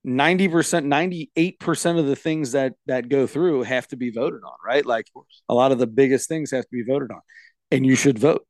90 0.04 0.48
percent, 0.48 0.86
98 0.86 1.60
percent 1.60 2.00
of 2.00 2.06
the 2.08 2.16
things 2.16 2.54
that 2.54 2.74
that 2.88 3.10
go 3.10 3.28
through 3.28 3.64
have 3.64 3.88
to 3.90 3.96
be 3.98 4.12
voted 4.12 4.42
on. 4.44 4.54
Right, 4.66 4.86
like 4.86 5.08
a 5.50 5.54
lot 5.54 5.72
of 5.72 5.80
the 5.80 5.88
biggest 5.88 6.28
things 6.28 6.52
have 6.52 6.64
to 6.66 6.72
be 6.72 6.84
voted 6.84 7.12
on, 7.12 7.22
and 7.72 7.86
you 7.86 7.96
should 7.96 8.20
vote. 8.20 8.46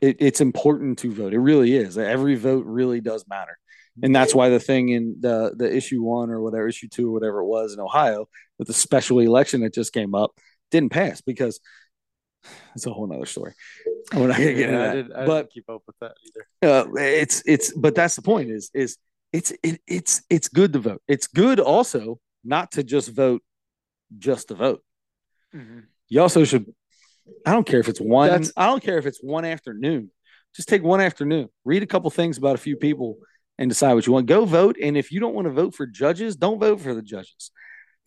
It, 0.00 0.16
it's 0.20 0.40
important 0.40 0.98
to 1.00 1.12
vote. 1.12 1.32
It 1.32 1.38
really 1.38 1.74
is. 1.76 1.96
Every 1.98 2.34
vote 2.34 2.64
really 2.66 3.00
does 3.00 3.24
matter 3.28 3.56
and 4.02 4.16
that's 4.16 4.34
why 4.34 4.48
the 4.48 4.58
thing 4.58 4.88
in 4.88 5.16
the 5.20 5.52
the 5.54 5.70
issue 5.76 6.02
one 6.02 6.30
or 6.30 6.40
whatever 6.40 6.66
issue 6.66 6.88
two 6.88 7.08
or 7.10 7.12
whatever 7.12 7.40
it 7.40 7.46
was 7.46 7.74
in 7.74 7.78
Ohio 7.80 8.26
with 8.58 8.66
the 8.66 8.72
special 8.72 9.18
election 9.18 9.60
that 9.60 9.74
just 9.74 9.92
came 9.92 10.14
up 10.14 10.30
didn't 10.70 10.90
pass 10.90 11.20
because 11.20 11.60
it's 12.74 12.86
a 12.86 12.90
whole 12.90 13.06
nother 13.06 13.26
story. 13.26 13.52
We're 14.14 14.28
not 14.28 14.38
gonna 14.38 14.54
get 14.54 14.70
into 14.70 14.72
Yeah, 14.72 14.82
I, 14.82 14.86
that. 14.86 14.94
did, 14.94 15.12
I 15.12 15.26
but 15.26 15.50
keep 15.50 15.68
up 15.68 15.82
with 15.86 15.96
that 16.00 16.14
either. 16.26 16.72
uh, 16.74 16.86
it's 16.96 17.42
it's 17.44 17.72
but 17.74 17.94
that's 17.94 18.16
the 18.16 18.22
point 18.22 18.50
is 18.50 18.70
is 18.72 18.96
it's 19.32 19.52
it, 19.62 19.80
it's 19.86 20.22
it's 20.28 20.48
good 20.48 20.72
to 20.74 20.78
vote. 20.78 21.02
It's 21.08 21.26
good 21.26 21.60
also 21.60 22.20
not 22.44 22.72
to 22.72 22.82
just 22.82 23.10
vote 23.10 23.42
just 24.18 24.48
to 24.48 24.54
vote. 24.54 24.82
Mm-hmm. 25.54 25.80
You 26.08 26.20
also 26.20 26.44
should. 26.44 26.66
I 27.46 27.52
don't 27.52 27.66
care 27.66 27.80
if 27.80 27.88
it's 27.88 28.00
one. 28.00 28.28
That's- 28.28 28.52
I 28.56 28.66
don't 28.66 28.82
care 28.82 28.98
if 28.98 29.06
it's 29.06 29.22
one 29.22 29.44
afternoon. 29.44 30.10
Just 30.54 30.68
take 30.68 30.82
one 30.82 31.00
afternoon. 31.00 31.48
Read 31.64 31.82
a 31.82 31.86
couple 31.86 32.10
things 32.10 32.36
about 32.36 32.56
a 32.56 32.58
few 32.58 32.76
people 32.76 33.16
and 33.58 33.70
decide 33.70 33.94
what 33.94 34.06
you 34.06 34.12
want. 34.12 34.26
Go 34.26 34.44
vote. 34.44 34.76
And 34.82 34.96
if 34.96 35.10
you 35.10 35.20
don't 35.20 35.34
want 35.34 35.46
to 35.46 35.52
vote 35.52 35.74
for 35.74 35.86
judges, 35.86 36.36
don't 36.36 36.58
vote 36.58 36.80
for 36.80 36.94
the 36.94 37.00
judges. 37.02 37.50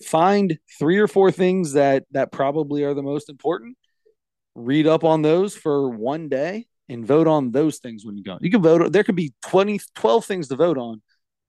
Find 0.04 0.60
three 0.78 0.98
or 0.98 1.08
four 1.08 1.32
things 1.32 1.74
that 1.74 2.04
that 2.12 2.32
probably 2.32 2.84
are 2.84 2.94
the 2.94 3.02
most 3.02 3.30
important. 3.30 3.78
Read 4.54 4.86
up 4.86 5.04
on 5.04 5.22
those 5.22 5.56
for 5.56 5.90
one 5.90 6.30
day 6.30 6.68
and 6.88 7.06
vote 7.06 7.28
on 7.28 7.52
those 7.52 7.80
things 7.80 8.06
when 8.06 8.18
you 8.18 8.24
go. 8.24 8.38
You 8.42 8.52
can 8.52 8.62
vote. 8.62 8.92
There 8.92 9.04
could 9.04 9.16
be 9.16 9.34
20, 9.48 9.80
12 9.96 10.26
things 10.26 10.48
to 10.50 10.56
vote 10.56 10.78
on. 10.78 11.02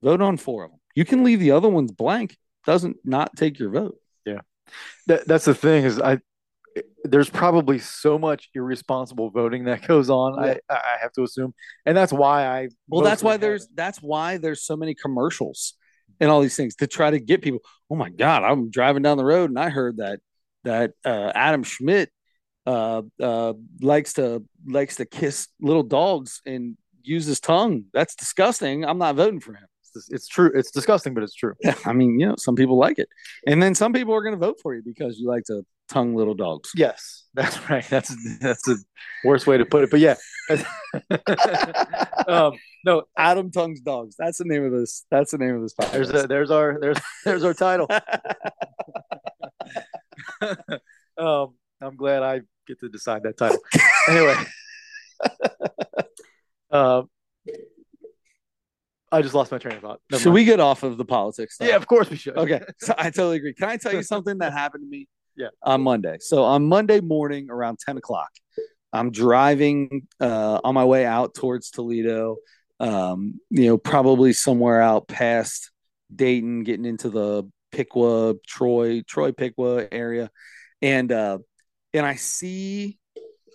Vote 0.03 0.21
on 0.21 0.37
four 0.37 0.65
of 0.65 0.71
them. 0.71 0.81
You 0.95 1.05
can 1.05 1.25
leave 1.25 1.41
the 1.41 1.53
other 1.53 1.69
ones 1.69 1.93
blank. 1.93 2.37
Doesn't 2.65 2.97
not 3.05 3.37
take 3.37 3.59
your 3.59 3.71
vote. 3.71 3.97
Yeah, 4.25 4.41
that, 5.07 5.27
that's 5.27 5.45
the 5.45 5.55
thing 5.55 5.85
is 5.85 6.01
I. 6.01 6.19
There's 7.05 7.31
probably 7.31 7.79
so 7.79 8.19
much 8.19 8.51
irresponsible 8.55 9.31
voting 9.31 9.65
that 9.65 9.87
goes 9.87 10.11
on. 10.11 10.35
Yeah. 10.45 10.57
I 10.69 10.75
I 10.75 10.97
have 11.01 11.13
to 11.13 11.23
assume, 11.23 11.55
and 11.85 11.97
that's 11.97 12.13
why 12.13 12.47
I. 12.47 12.69
Well, 12.89 13.03
that's 13.03 13.23
why 13.23 13.37
there's 13.37 13.63
haven't. 13.63 13.77
that's 13.77 13.99
why 14.03 14.39
there's 14.39 14.63
so 14.63 14.77
many 14.77 14.95
commercials 14.95 15.75
and 16.21 16.31
all 16.31 16.41
these 16.41 16.57
things 16.57 16.77
to 16.77 16.87
try 16.87 17.11
to 17.11 17.19
get 17.19 17.43
people. 17.43 17.61
Oh 17.91 17.97
my 17.97 18.09
God, 18.09 18.43
I'm 18.43 18.71
driving 18.71 19.03
down 19.03 19.17
the 19.17 19.25
road 19.25 19.51
and 19.51 19.59
I 19.59 19.69
heard 19.69 19.99
that 19.99 20.21
that 20.65 20.93
uh, 21.05 21.33
Adam 21.35 21.63
Schmidt 21.63 22.11
uh, 22.67 23.03
uh, 23.21 23.53
likes 23.81 24.15
to 24.15 24.45
likes 24.67 24.97
to 24.97 25.07
kiss 25.07 25.49
little 25.61 25.83
dogs 25.83 26.41
and 26.45 26.77
use 27.03 27.27
his 27.27 27.41
tongue. 27.41 27.85
That's 27.93 28.15
disgusting. 28.15 28.85
I'm 28.85 28.99
not 28.99 29.17
voting 29.17 29.41
for 29.41 29.55
him. 29.55 29.67
It's, 29.97 30.11
it's 30.11 30.29
true. 30.29 30.53
It's 30.55 30.71
disgusting, 30.71 31.15
but 31.15 31.23
it's 31.23 31.35
true. 31.35 31.55
Yeah, 31.61 31.75
I 31.85 31.93
mean, 31.93 32.21
you 32.21 32.29
know, 32.29 32.37
some 32.39 32.55
people 32.55 32.77
like 32.77 32.99
it, 32.99 33.09
and 33.47 33.63
then 33.63 33.75
some 33.75 33.93
people 33.93 34.15
are 34.15 34.23
going 34.23 34.35
to 34.35 34.39
vote 34.39 34.59
for 34.63 34.75
you 34.75 34.83
because 34.85 35.19
you 35.19 35.27
like 35.29 35.45
to 35.45 35.65
tongue 35.89 36.15
little 36.15 36.35
dogs. 36.35 36.71
Yes, 36.75 37.25
that's 37.35 37.69
right. 37.69 37.85
That's 37.89 38.15
that's 38.39 38.63
the 38.63 38.83
worst 39.25 39.47
way 39.47 39.59
to 39.59 39.65
put 39.65 39.85
it. 39.85 39.91
But 39.91 40.01
yeah, 40.01 40.17
um, 42.29 42.53
no, 42.85 43.05
Adam 43.17 43.51
tongues 43.51 43.81
dogs. 43.81 44.17
That's 44.19 44.39
the 44.39 44.45
name 44.45 44.65
of 44.65 44.73
this. 44.73 45.05
That's 45.11 45.33
the 45.33 45.39
name 45.39 45.57
of 45.57 45.63
this 45.63 45.75
podcast. 45.75 45.93
there's 45.93 46.11
a, 46.11 46.27
there's 46.27 46.51
our 46.51 46.79
there's 46.81 46.99
there's 47.25 47.45
our 47.45 47.55
title. 47.55 47.89
um, 51.19 51.55
I'm 51.81 51.97
glad 51.97 52.23
I 52.23 52.41
get 52.67 52.81
to 52.81 52.89
decide 52.89 53.23
that 53.25 53.37
title. 53.37 53.59
Anyway, 54.09 54.35
um, 56.71 57.09
I 59.13 59.23
just 59.23 59.35
lost 59.35 59.53
my 59.53 59.59
train 59.59 59.77
of 59.77 59.83
thought. 59.83 60.01
Never 60.11 60.21
Should 60.21 60.29
mind. 60.31 60.35
we 60.35 60.45
get 60.45 60.61
off 60.61 60.83
of 60.83 60.97
the 60.97 61.05
politics? 61.05 61.55
stuff? 61.55 61.69
Yeah, 61.69 61.77
of 61.77 61.87
course 61.87 62.11
we 62.11 62.17
should. 62.17 62.37
Okay. 62.37 62.61
So 62.79 62.95
I 62.99 63.05
totally 63.05 63.37
agree. 63.37 63.55
Can 63.55 63.69
I 63.69 63.77
tell 63.77 63.93
you 63.93 64.03
something 64.15 64.39
that 64.39 64.53
happened 64.53 64.85
to 64.85 64.89
me? 64.89 65.09
Yeah. 65.37 65.49
On 65.63 65.83
Monday. 65.83 66.17
So 66.21 66.45
on 66.45 66.67
Monday 66.67 67.01
morning 67.01 67.49
around 67.51 67.79
10 67.79 67.99
o'clock, 67.99 68.31
I'm 68.93 69.11
driving 69.11 70.09
uh, 70.21 70.61
on 70.65 70.75
my 70.75 70.85
way 70.85 71.05
out 71.05 71.35
towards 71.35 71.71
Toledo, 71.71 72.37
um, 72.81 73.41
you 73.51 73.67
know, 73.67 73.79
probably 73.79 74.33
somewhere 74.33 74.81
out 74.81 75.07
past 75.09 75.71
Dayton, 76.15 76.63
getting 76.63 76.87
into 76.87 77.11
the 77.11 77.45
Piqua, 77.73 78.35
Troy, 78.47 79.03
Troy 79.03 79.33
Piqua 79.33 79.87
area. 79.93 80.31
And 80.81 81.13
uh, 81.13 81.39
and 81.93 82.07
I 82.07 82.15
see 82.17 82.99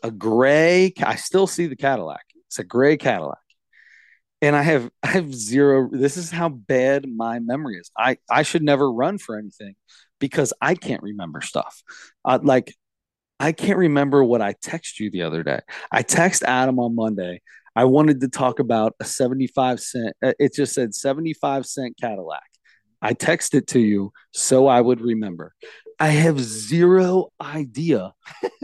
a 0.03 0.11
gray, 0.11 0.93
I 1.03 1.15
still 1.15 1.47
see 1.47 1.67
the 1.67 1.75
Cadillac. 1.75 2.25
It's 2.47 2.59
a 2.59 2.63
gray 2.63 2.97
Cadillac. 2.97 3.40
And 4.41 4.55
I 4.55 4.61
have 4.63 4.89
I 5.03 5.07
have 5.07 5.33
zero. 5.33 5.89
This 5.91 6.17
is 6.17 6.31
how 6.31 6.49
bad 6.49 7.05
my 7.07 7.39
memory 7.39 7.77
is. 7.77 7.91
I 7.97 8.17
I 8.29 8.43
should 8.43 8.63
never 8.63 8.91
run 8.91 9.17
for 9.17 9.37
anything 9.37 9.75
because 10.19 10.53
I 10.61 10.75
can't 10.75 11.03
remember 11.03 11.41
stuff. 11.41 11.81
Uh, 12.25 12.39
like 12.41 12.73
I 13.39 13.51
can't 13.53 13.79
remember 13.79 14.23
what 14.23 14.41
I 14.41 14.55
text 14.61 14.99
you 14.99 15.11
the 15.11 15.23
other 15.23 15.43
day. 15.43 15.61
I 15.91 16.03
text 16.03 16.43
Adam 16.43 16.79
on 16.79 16.95
Monday. 16.95 17.41
I 17.75 17.85
wanted 17.85 18.21
to 18.21 18.29
talk 18.29 18.59
about 18.59 18.95
a 18.99 19.05
75 19.05 19.79
cent. 19.79 20.15
uh, 20.23 20.33
It 20.39 20.53
just 20.55 20.73
said 20.73 20.95
75 20.95 21.65
cent 21.65 21.97
Cadillac. 21.99 22.43
I 23.01 23.13
texted 23.13 23.55
it 23.55 23.67
to 23.67 23.79
you 23.79 24.11
so 24.33 24.67
I 24.67 24.81
would 24.81 25.01
remember. 25.01 25.53
I 25.99 26.09
have 26.09 26.39
zero 26.39 27.31
idea 27.41 28.13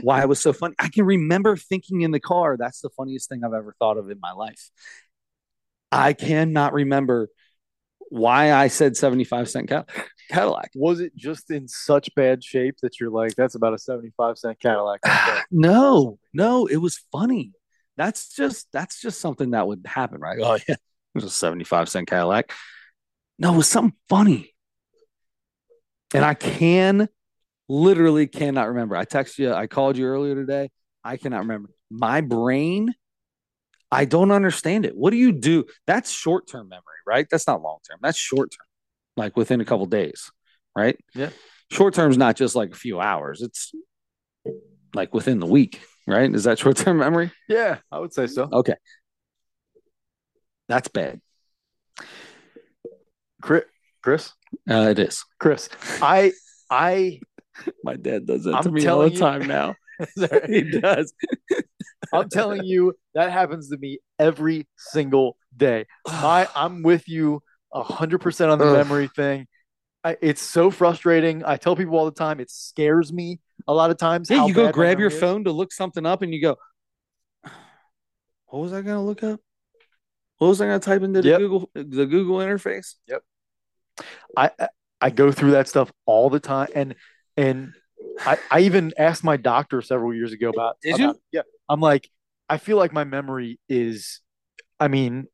why 0.01 0.21
it 0.21 0.30
was 0.30 0.39
so 0.41 0.53
funny. 0.53 0.75
I 0.80 0.89
can 0.89 1.05
remember 1.05 1.55
thinking 1.57 2.01
in 2.01 2.11
the 2.11 2.19
car, 2.19 2.57
that's 2.57 2.82
the 2.82 2.89
funniest 2.97 3.30
thing 3.30 3.43
I've 3.43 3.53
ever 3.53 3.75
thought 3.80 3.97
of 3.97 4.09
in 4.09 4.19
my 4.19 4.32
life. 4.34 4.69
I 5.92 6.14
cannot 6.14 6.74
remember 6.74 7.30
why 8.10 8.54
I 8.54 8.68
said 8.68 8.96
75 8.98 9.50
cent 9.50 9.70
Cad- 9.70 9.90
Cadillac. 10.30 10.72
Was 10.76 11.00
it 11.00 11.16
just 11.16 11.52
in 11.52 11.68
such 11.68 12.14
bad 12.16 12.44
shape 12.44 12.76
that 12.82 13.00
you're 13.00 13.10
like, 13.10 13.36
that's 13.36 13.56
about 13.56 13.74
a 13.74 13.78
75 13.80 14.38
cent 14.38 14.60
Cadillac? 14.60 15.02
no, 15.52 16.20
no, 16.34 16.66
it 16.66 16.78
was 16.78 17.00
funny. 17.12 17.54
That's 17.96 18.34
just 18.36 18.68
that's 18.72 19.02
just 19.02 19.20
something 19.20 19.52
that 19.52 19.68
would 19.68 19.84
happen, 19.86 20.20
right? 20.22 20.38
Oh 20.42 20.58
yeah, 20.68 20.76
it 20.76 21.16
was 21.16 21.24
a 21.24 21.30
75 21.30 21.90
cent 21.90 22.08
Cadillac. 22.08 22.54
No, 23.40 23.54
it 23.54 23.58
was 23.58 23.68
something 23.68 23.98
funny. 24.10 24.54
And 26.14 26.24
I 26.24 26.34
can 26.36 27.10
literally 27.68 28.28
cannot 28.28 28.70
remember. 28.70 28.96
I 28.96 29.06
texted 29.06 29.40
you, 29.40 29.54
I 29.54 29.68
called 29.68 29.98
you 29.98 30.06
earlier 30.06 30.36
today. 30.36 30.70
I 31.04 31.18
cannot 31.18 31.40
remember. 31.40 31.70
My 31.90 32.22
brain, 32.22 32.94
I 33.92 34.06
don't 34.06 34.32
understand 34.32 34.86
it. 34.86 34.96
What 34.96 35.12
do 35.12 35.18
you 35.18 35.32
do? 35.32 35.66
That's 35.86 36.12
short 36.12 36.48
term 36.48 36.70
memory, 36.70 36.84
right? 37.06 37.26
That's 37.30 37.48
not 37.48 37.62
long 37.62 37.78
term. 37.90 38.00
That's 38.02 38.18
short 38.18 38.52
term, 38.52 38.66
like 39.16 39.38
within 39.38 39.62
a 39.62 39.66
couple 39.66 39.86
days, 39.86 40.30
right? 40.76 40.98
Yeah. 41.16 41.30
Short 41.72 41.94
term 41.94 42.12
is 42.12 42.18
not 42.18 42.36
just 42.36 42.56
like 42.56 42.72
a 42.72 42.76
few 42.76 43.00
hours. 43.00 43.42
It's 43.42 43.72
like 44.94 45.14
within 45.14 45.40
the 45.40 45.46
week, 45.46 45.82
right? 46.06 46.34
Is 46.34 46.44
that 46.46 46.60
short 46.60 46.78
term 46.78 46.98
memory? 46.98 47.32
yeah, 47.48 47.78
I 47.92 48.00
would 48.00 48.14
say 48.14 48.28
so. 48.28 48.50
Okay. 48.52 48.76
That's 50.68 50.88
bad. 50.90 51.22
Chris, 53.42 54.34
Uh, 54.70 54.88
it 54.92 55.00
is. 55.00 55.24
Chris, 55.40 55.70
I, 56.02 56.32
I, 56.70 57.20
My 57.84 57.96
dad 57.96 58.26
does 58.26 58.44
that 58.46 58.56
I'm 58.56 58.64
to 58.64 58.72
me 58.72 58.86
all 58.88 59.02
the 59.02 59.12
you- 59.12 59.18
time 59.18 59.48
now. 59.48 59.76
he 60.48 60.62
does. 60.80 61.14
I'm 62.14 62.30
telling 62.30 62.64
you, 62.64 62.93
that 63.16 63.32
happens 63.32 63.70
to 63.70 63.78
me 63.78 64.00
every 64.20 64.68
single 64.78 65.38
day. 65.56 65.86
My, 66.06 66.48
I'm 66.56 66.84
with 66.84 67.08
you 67.08 67.41
hundred 67.74 68.20
percent 68.20 68.50
on 68.50 68.60
the 68.60 68.66
memory 68.66 69.10
thing. 69.16 69.48
I, 70.04 70.18
it's 70.22 70.41
so 70.41 70.72
frustrating. 70.72 71.43
I 71.45 71.58
tell 71.58 71.76
people 71.76 71.98
all 71.98 72.06
the 72.06 72.12
time, 72.12 72.39
it 72.39 72.50
scares 72.50 73.12
me 73.12 73.39
a 73.68 73.74
lot 73.74 73.91
of 73.91 73.98
times. 73.98 74.30
Yeah, 74.30 74.45
you 74.45 74.54
go 74.54 74.72
grab 74.72 75.00
your 75.00 75.10
is. 75.10 75.20
phone 75.20 75.43
to 75.43 75.52
look 75.52 75.72
something 75.72 76.06
up 76.06 76.22
and 76.22 76.34
you 76.34 76.41
go, 76.41 76.58
what 78.48 78.62
was 78.62 78.74
I 78.74 78.82
going 78.82 78.95
to 78.98 79.02
look 79.02 79.24
up? 79.24 79.39
What 80.38 80.48
was 80.50 80.62
I 80.62 80.68
going 80.68 80.80
to 80.80 80.86
type 80.86 81.02
into 81.02 81.22
the 81.22 81.30
Yep. 81.30 81.39
Google 81.39 81.70
the 81.74 82.06
Google 82.06 82.38
interface? 82.38 82.95
I 84.36 84.52
I- 84.60 84.70
I 85.00 85.12
go 85.12 85.32
through 85.32 85.52
that 85.52 85.68
stuff 85.68 85.91
all 86.08 86.32
the 86.32 86.39
time, 86.39 86.70
and 86.74 86.95
and 87.36 87.74
I, 88.20 88.38
I 88.52 88.60
even 88.62 88.93
asked 88.98 89.24
my 89.24 89.38
doctor 89.38 89.82
several 89.82 90.14
years 90.14 90.34
ago 90.34 90.50
about. 90.50 90.78
Did 90.82 90.95
about- 90.95 91.16
you? 91.16 91.22
Yeah, 91.32 91.41
I'm 91.70 91.80
like, 91.80 92.10
I 92.50 92.58
feel 92.58 92.78
like 92.78 92.93
my 92.93 93.04
memory 93.04 93.60
is, 93.68 94.22
I 94.80 94.88
mean, 94.88 95.28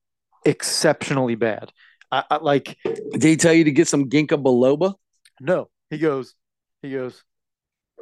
exceptionally 0.46 1.36
bad. 1.36 1.72
I, 2.12 2.24
I 2.30 2.38
like 2.38 2.78
Did 2.84 3.24
he 3.24 3.38
tell 3.38 3.54
you 3.54 3.64
to 3.66 3.72
get 3.72 3.88
some 3.88 4.10
ginkgo 4.10 4.42
biloba? 4.42 4.94
no. 5.42 5.70
He 5.90 6.00
goes, 6.00 6.34
he 6.82 6.92
goes, 6.92 7.24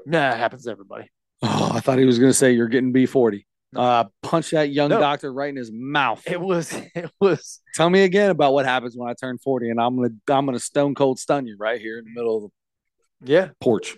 nah, 0.05 0.31
it 0.31 0.37
happens 0.37 0.63
to 0.63 0.71
everybody. 0.71 1.09
Oh, 1.41 1.71
I 1.73 1.81
thought 1.81 1.99
he 1.99 2.05
was 2.05 2.19
going 2.19 2.29
to 2.29 2.37
say 2.37 2.53
you're 2.53 2.69
getting 2.69 2.93
B40. 2.93 3.43
Uh, 3.75 4.05
punch 4.23 4.51
that 4.51 4.69
young 4.69 4.89
No. 4.89 4.99
doctor 4.99 5.31
right 5.33 5.49
in 5.49 5.55
his 5.57 5.71
mouth. 5.73 6.21
It 6.25 6.39
was 6.39 6.71
it 6.95 7.11
was 7.19 7.59
Tell 7.73 7.89
me 7.89 8.03
again 8.03 8.29
about 8.29 8.53
what 8.53 8.65
happens 8.65 8.95
when 8.95 9.09
I 9.09 9.13
turn 9.13 9.37
40 9.39 9.71
and 9.71 9.81
I'm 9.81 9.97
going 9.97 10.09
to 10.25 10.33
I'm 10.33 10.45
going 10.45 10.57
to 10.57 10.63
stone 10.63 10.95
cold 10.95 11.19
stun 11.19 11.47
you 11.47 11.57
right 11.57 11.81
here 11.81 11.97
in 11.97 12.05
the 12.05 12.11
middle 12.13 12.45
of 12.45 12.51
the 13.21 13.31
yeah, 13.33 13.49
porch. 13.59 13.97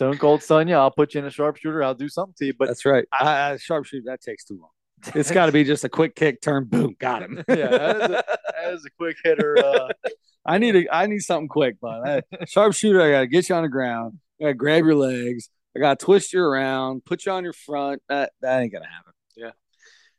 Stone 0.00 0.16
cold 0.16 0.42
Sonya. 0.42 0.76
I'll 0.76 0.90
put 0.90 1.12
you 1.12 1.20
in 1.20 1.26
a 1.26 1.30
sharpshooter. 1.30 1.82
I'll 1.82 1.94
do 1.94 2.08
something 2.08 2.34
to 2.38 2.46
you, 2.46 2.54
but 2.58 2.68
That's 2.68 2.86
right. 2.86 3.04
I, 3.12 3.50
I, 3.50 3.56
sharpshooter, 3.58 4.04
that 4.06 4.22
takes 4.22 4.44
too 4.44 4.58
long. 4.58 4.70
It's 5.14 5.30
got 5.30 5.46
to 5.46 5.52
be 5.52 5.62
just 5.62 5.84
a 5.84 5.90
quick 5.90 6.14
kick, 6.14 6.40
turn, 6.40 6.64
boom, 6.64 6.96
got 6.98 7.22
him. 7.22 7.42
Yeah, 7.48 7.68
that 7.68 7.96
is 7.96 8.02
a- 8.02 8.24
that 8.62 8.72
is 8.74 8.84
a 8.86 8.90
quick 8.96 9.16
hitter. 9.22 9.58
Uh, 9.58 9.88
I 10.46 10.56
need 10.56 10.74
a, 10.76 10.94
I 10.94 11.06
need 11.06 11.20
something 11.20 11.48
quick, 11.48 11.78
bud. 11.80 12.22
I- 12.32 12.44
sharpshooter, 12.46 13.00
I 13.02 13.10
got 13.10 13.20
to 13.20 13.26
get 13.26 13.48
you 13.50 13.54
on 13.56 13.62
the 13.62 13.68
ground. 13.68 14.18
I 14.40 14.44
got 14.44 14.48
to 14.48 14.54
grab 14.54 14.84
your 14.84 14.94
legs. 14.94 15.50
I 15.76 15.80
got 15.80 15.98
to 15.98 16.04
twist 16.04 16.32
you 16.32 16.40
around, 16.42 17.04
put 17.04 17.26
you 17.26 17.32
on 17.32 17.44
your 17.44 17.52
front. 17.52 18.00
That 18.08 18.32
that 18.40 18.60
ain't 18.60 18.72
gonna 18.72 18.86
happen. 18.88 19.12
Yeah, 19.36 19.50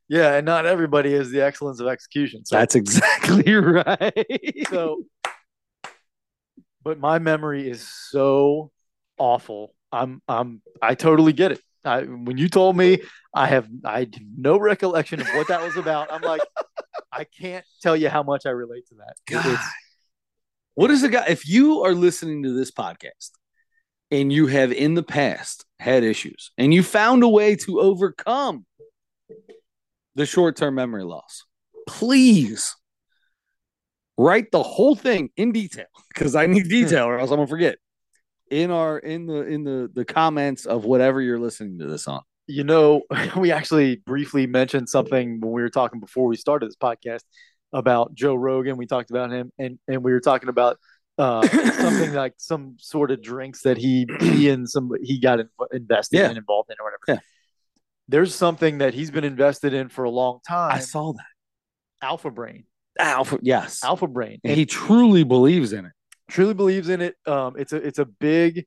yeah, 0.07 0.35
and 0.35 0.45
not 0.45 0.65
everybody 0.67 1.11
is 1.13 1.31
the 1.31 1.41
excellence 1.41 1.79
of 1.79 1.87
execution. 1.87 2.45
So 2.45 2.55
That's 2.55 2.75
exactly 2.75 3.51
right. 3.55 4.67
so 4.69 5.03
but 6.83 6.99
my 6.99 7.17
memory 7.19 7.67
is 7.69 7.87
so 7.87 8.71
awful 9.21 9.73
i'm 9.91 10.21
i'm 10.27 10.61
i 10.81 10.95
totally 10.95 11.33
get 11.33 11.51
it 11.51 11.61
I, 11.83 12.01
when 12.03 12.37
you 12.37 12.49
told 12.49 12.77
me 12.77 13.01
i 13.33 13.47
have 13.47 13.67
i 13.85 13.99
have 13.99 14.09
no 14.37 14.57
recollection 14.57 15.21
of 15.21 15.27
what 15.29 15.47
that 15.47 15.61
was 15.61 15.77
about 15.77 16.11
i'm 16.11 16.21
like 16.21 16.41
i 17.11 17.23
can't 17.23 17.65
tell 17.81 17.95
you 17.95 18.09
how 18.09 18.23
much 18.23 18.45
i 18.45 18.49
relate 18.49 18.87
to 18.87 18.95
that 18.95 19.15
God. 19.27 19.59
What 20.75 20.89
is 20.89 21.01
the 21.01 21.09
guy? 21.09 21.25
If 21.27 21.47
you 21.47 21.81
are 21.83 21.93
listening 21.93 22.43
to 22.43 22.53
this 22.53 22.71
podcast 22.71 23.31
and 24.09 24.31
you 24.31 24.47
have 24.47 24.71
in 24.71 24.93
the 24.93 25.03
past 25.03 25.65
had 25.79 26.03
issues 26.03 26.51
and 26.57 26.73
you 26.73 26.81
found 26.81 27.23
a 27.23 27.27
way 27.27 27.55
to 27.57 27.81
overcome 27.81 28.65
the 30.15 30.25
short 30.25 30.55
term 30.55 30.75
memory 30.75 31.03
loss, 31.03 31.43
please 31.87 32.75
write 34.17 34.51
the 34.51 34.63
whole 34.63 34.95
thing 34.95 35.29
in 35.35 35.51
detail 35.51 35.87
because 36.13 36.35
I 36.35 36.45
need 36.45 36.63
detail 36.69 37.05
or 37.05 37.19
else 37.19 37.31
I'm 37.31 37.37
gonna 37.37 37.47
forget. 37.47 37.77
In 38.51 38.69
our 38.69 38.99
in 38.99 39.25
the 39.27 39.41
in 39.47 39.63
the 39.63 39.89
the 39.93 40.05
comments 40.05 40.65
of 40.65 40.83
whatever 40.85 41.21
you're 41.21 41.39
listening 41.39 41.79
to 41.79 41.87
this 41.87 42.07
on. 42.07 42.21
you 42.47 42.63
know 42.65 43.01
we 43.37 43.51
actually 43.51 43.95
briefly 44.05 44.45
mentioned 44.45 44.89
something 44.89 45.39
when 45.39 45.51
we 45.53 45.61
were 45.61 45.69
talking 45.69 45.99
before 46.01 46.27
we 46.27 46.35
started 46.35 46.67
this 46.67 46.75
podcast 46.75 47.21
about 47.73 48.13
joe 48.13 48.35
rogan 48.35 48.75
we 48.75 48.85
talked 48.85 49.09
about 49.09 49.31
him 49.31 49.51
and 49.57 49.79
and 49.87 50.03
we 50.03 50.11
were 50.11 50.19
talking 50.19 50.49
about 50.49 50.77
uh 51.17 51.47
something 51.47 52.13
like 52.23 52.33
some 52.37 52.75
sort 52.77 53.09
of 53.11 53.21
drinks 53.21 53.61
that 53.61 53.77
he 53.77 54.05
he 54.19 54.49
and 54.53 54.69
some 54.69 54.91
he 55.01 55.17
got 55.17 55.39
in, 55.39 55.47
invested 55.71 56.17
Yeah. 56.17 56.29
in 56.29 56.35
involved 56.35 56.69
in 56.71 56.75
or 56.79 56.83
whatever 56.91 57.03
Yeah. 57.07 57.19
there's 58.09 58.35
something 58.35 58.79
that 58.79 58.93
he's 58.93 59.11
been 59.11 59.23
invested 59.23 59.73
in 59.73 59.87
for 59.87 60.03
a 60.03 60.09
long 60.09 60.39
time 60.45 60.73
I 60.75 60.79
saw 60.79 61.13
that. 61.13 61.31
alpha 62.01 62.29
brain 62.29 62.65
Alpha, 62.99 63.39
yes. 63.41 63.81
alpha 63.85 64.07
brain 64.07 64.41
and 64.43 64.51
and 64.51 64.57
he 64.59 64.65
truly 64.65 65.23
believes 65.23 65.71
in 65.71 65.85
it. 65.85 65.93
Truly 66.31 66.53
believes 66.53 66.89
in 66.89 67.01
it 67.01 67.15
um 67.27 67.55
it's 67.57 67.73
a 67.73 67.77
it's 67.77 67.99
a 67.99 68.05
big 68.05 68.65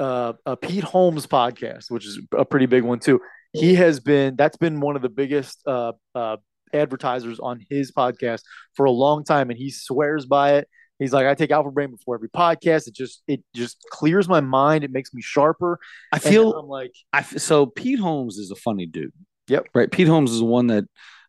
uh 0.00 0.32
a 0.44 0.56
pete 0.56 0.84
holmes 0.84 1.26
podcast 1.26 1.90
which 1.90 2.06
is 2.06 2.20
a 2.36 2.44
pretty 2.44 2.66
big 2.66 2.82
one 2.82 2.98
too 2.98 3.20
he 3.52 3.74
has 3.74 4.00
been 4.00 4.36
that's 4.36 4.56
been 4.56 4.80
one 4.80 4.96
of 4.96 5.02
the 5.02 5.08
biggest 5.08 5.62
uh 5.66 5.92
uh 6.14 6.36
advertisers 6.72 7.38
on 7.38 7.64
his 7.70 7.92
podcast 7.92 8.40
for 8.74 8.86
a 8.86 8.90
long 8.90 9.24
time 9.24 9.50
and 9.50 9.58
he 9.58 9.70
swears 9.70 10.26
by 10.26 10.54
it 10.54 10.68
he's 10.98 11.12
like 11.12 11.26
i 11.26 11.34
take 11.34 11.50
alpha 11.50 11.70
brain 11.70 11.90
before 11.90 12.14
every 12.16 12.28
podcast 12.28 12.88
it 12.88 12.94
just 12.94 13.22
it 13.28 13.40
just 13.54 13.78
clears 13.90 14.28
my 14.28 14.40
mind 14.40 14.82
it 14.82 14.90
makes 14.90 15.14
me 15.14 15.22
sharper 15.22 15.78
I 16.12 16.18
feel 16.18 16.52
i'm 16.54 16.66
like 16.66 16.92
I 17.12 17.20
f- 17.20 17.38
so 17.38 17.66
Pete 17.66 17.98
Holmes 17.98 18.36
is 18.36 18.50
a 18.50 18.56
funny 18.56 18.86
dude. 18.86 19.12
Yep. 19.48 19.68
Right. 19.74 19.90
Pete 19.90 20.08
Holmes 20.08 20.32
is 20.32 20.40
the 20.40 20.44
one 20.44 20.66
that 20.68 20.84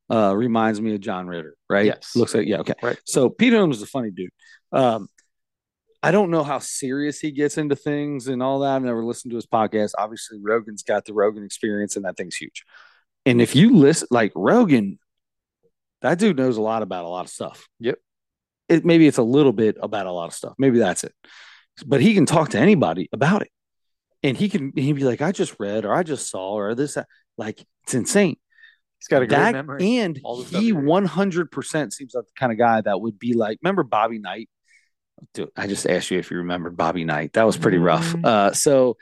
uh, 0.10 0.36
reminds 0.36 0.82
me 0.82 0.94
of 0.96 1.02
John 1.02 1.28
Ritter. 1.28 1.56
Right. 1.70 1.86
Yes. 1.86 2.16
Looks 2.16 2.34
like 2.34 2.48
yeah. 2.48 2.58
Okay. 2.58 2.74
Right. 2.82 2.98
So 3.06 3.30
Pete 3.30 3.54
Holmes 3.54 3.78
is 3.78 3.84
a 3.84 3.88
funny 3.88 4.12
dude. 4.12 4.32
Um, 4.72 5.08
I 6.04 6.12
don't 6.12 6.30
know 6.30 6.44
how 6.44 6.60
serious 6.60 7.20
he 7.20 7.32
gets 7.32 7.58
into 7.58 7.76
things 7.76 8.28
and 8.28 8.42
all 8.44 8.60
that. 8.60 8.76
I've 8.76 8.84
never 8.84 9.04
listened 9.04 9.32
to 9.32 9.36
his 9.36 9.48
podcast. 9.48 9.92
Obviously, 9.98 10.40
Rogan's 10.42 10.84
got 10.84 11.06
the 11.06 11.14
Rogan 11.14 11.44
experience, 11.44 11.96
and 11.96 12.06
that 12.06 12.18
thing's 12.18 12.36
huge. 12.36 12.64
And 13.26 13.42
if 13.42 13.56
you 13.56 13.76
listen, 13.76 14.08
like 14.12 14.32
Rogan, 14.36 15.00
That 16.02 16.20
dude 16.20 16.38
knows 16.38 16.58
a 16.58 16.62
lot 16.62 16.84
about 16.84 17.06
a 17.06 17.08
lot 17.10 17.26
of 17.26 17.32
stuff. 17.32 17.68
Yep. 17.80 17.96
It 18.70 18.86
maybe 18.86 19.08
it's 19.08 19.18
a 19.18 19.24
little 19.24 19.54
bit 19.54 19.78
about 19.82 20.06
a 20.06 20.12
lot 20.12 20.28
of 20.28 20.34
stuff. 20.34 20.54
Maybe 20.58 20.80
that's 20.80 21.04
it. 21.04 21.14
But 21.86 22.02
he 22.02 22.14
can 22.14 22.26
talk 22.26 22.50
to 22.50 22.60
anybody 22.60 23.10
about 23.12 23.42
it. 23.42 23.50
And 24.24 24.38
he 24.38 24.50
can 24.50 24.74
he'd 24.76 24.94
be 24.94 25.04
like, 25.04 25.22
I 25.22 25.32
just 25.32 25.56
read 25.60 25.86
or 25.86 25.94
I 25.94 26.04
just 26.04 26.30
saw 26.30 26.54
or 26.54 26.76
this 26.76 26.96
that. 26.96 27.08
like 27.38 27.64
it's 27.84 27.94
insane. 27.94 28.38
He's 29.00 29.08
got 29.08 29.22
a 29.22 29.28
great 29.28 29.38
That 29.38 29.54
memory. 29.54 29.98
and 29.98 30.20
All 30.24 30.38
the 30.38 30.46
stuff 30.46 30.60
he 30.60 30.68
he 30.68 30.74
one 30.74 31.06
hundred 31.06 31.52
percent 31.52 31.94
seems 31.94 32.14
like 32.14 32.26
the 32.26 32.32
kind 32.38 32.52
of 32.52 32.58
guy 32.58 32.82
that 32.82 33.00
would 33.00 33.18
be 33.20 33.34
like, 33.34 33.60
remember 33.62 33.84
Bobby 33.84 34.20
Knight? 34.20 34.50
Dude, 35.34 35.50
I 35.56 35.68
just 35.68 35.88
asked 35.88 36.12
you 36.12 36.20
if 36.20 36.32
you 36.32 36.38
remember 36.38 36.70
Bobby 36.70 37.04
Knight. 37.04 37.34
That 37.34 37.44
was 37.44 37.58
pretty 37.58 37.78
rough. 37.78 38.14
Mm. 38.14 38.26
Uh, 38.26 38.54
so 38.54 38.98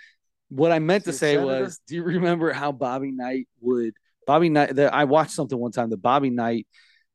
what 0.49 0.71
I 0.71 0.79
meant 0.79 1.05
to 1.05 1.13
say 1.13 1.35
senator? 1.35 1.63
was, 1.63 1.79
do 1.87 1.95
you 1.95 2.03
remember 2.03 2.53
how 2.53 2.71
Bobby 2.71 3.11
Knight 3.11 3.47
would 3.61 3.93
Bobby 4.25 4.49
Knight? 4.49 4.75
That 4.75 4.93
I 4.93 5.05
watched 5.05 5.31
something 5.31 5.57
one 5.57 5.71
time 5.71 5.89
that 5.89 6.01
Bobby 6.01 6.29
Knight 6.29 6.67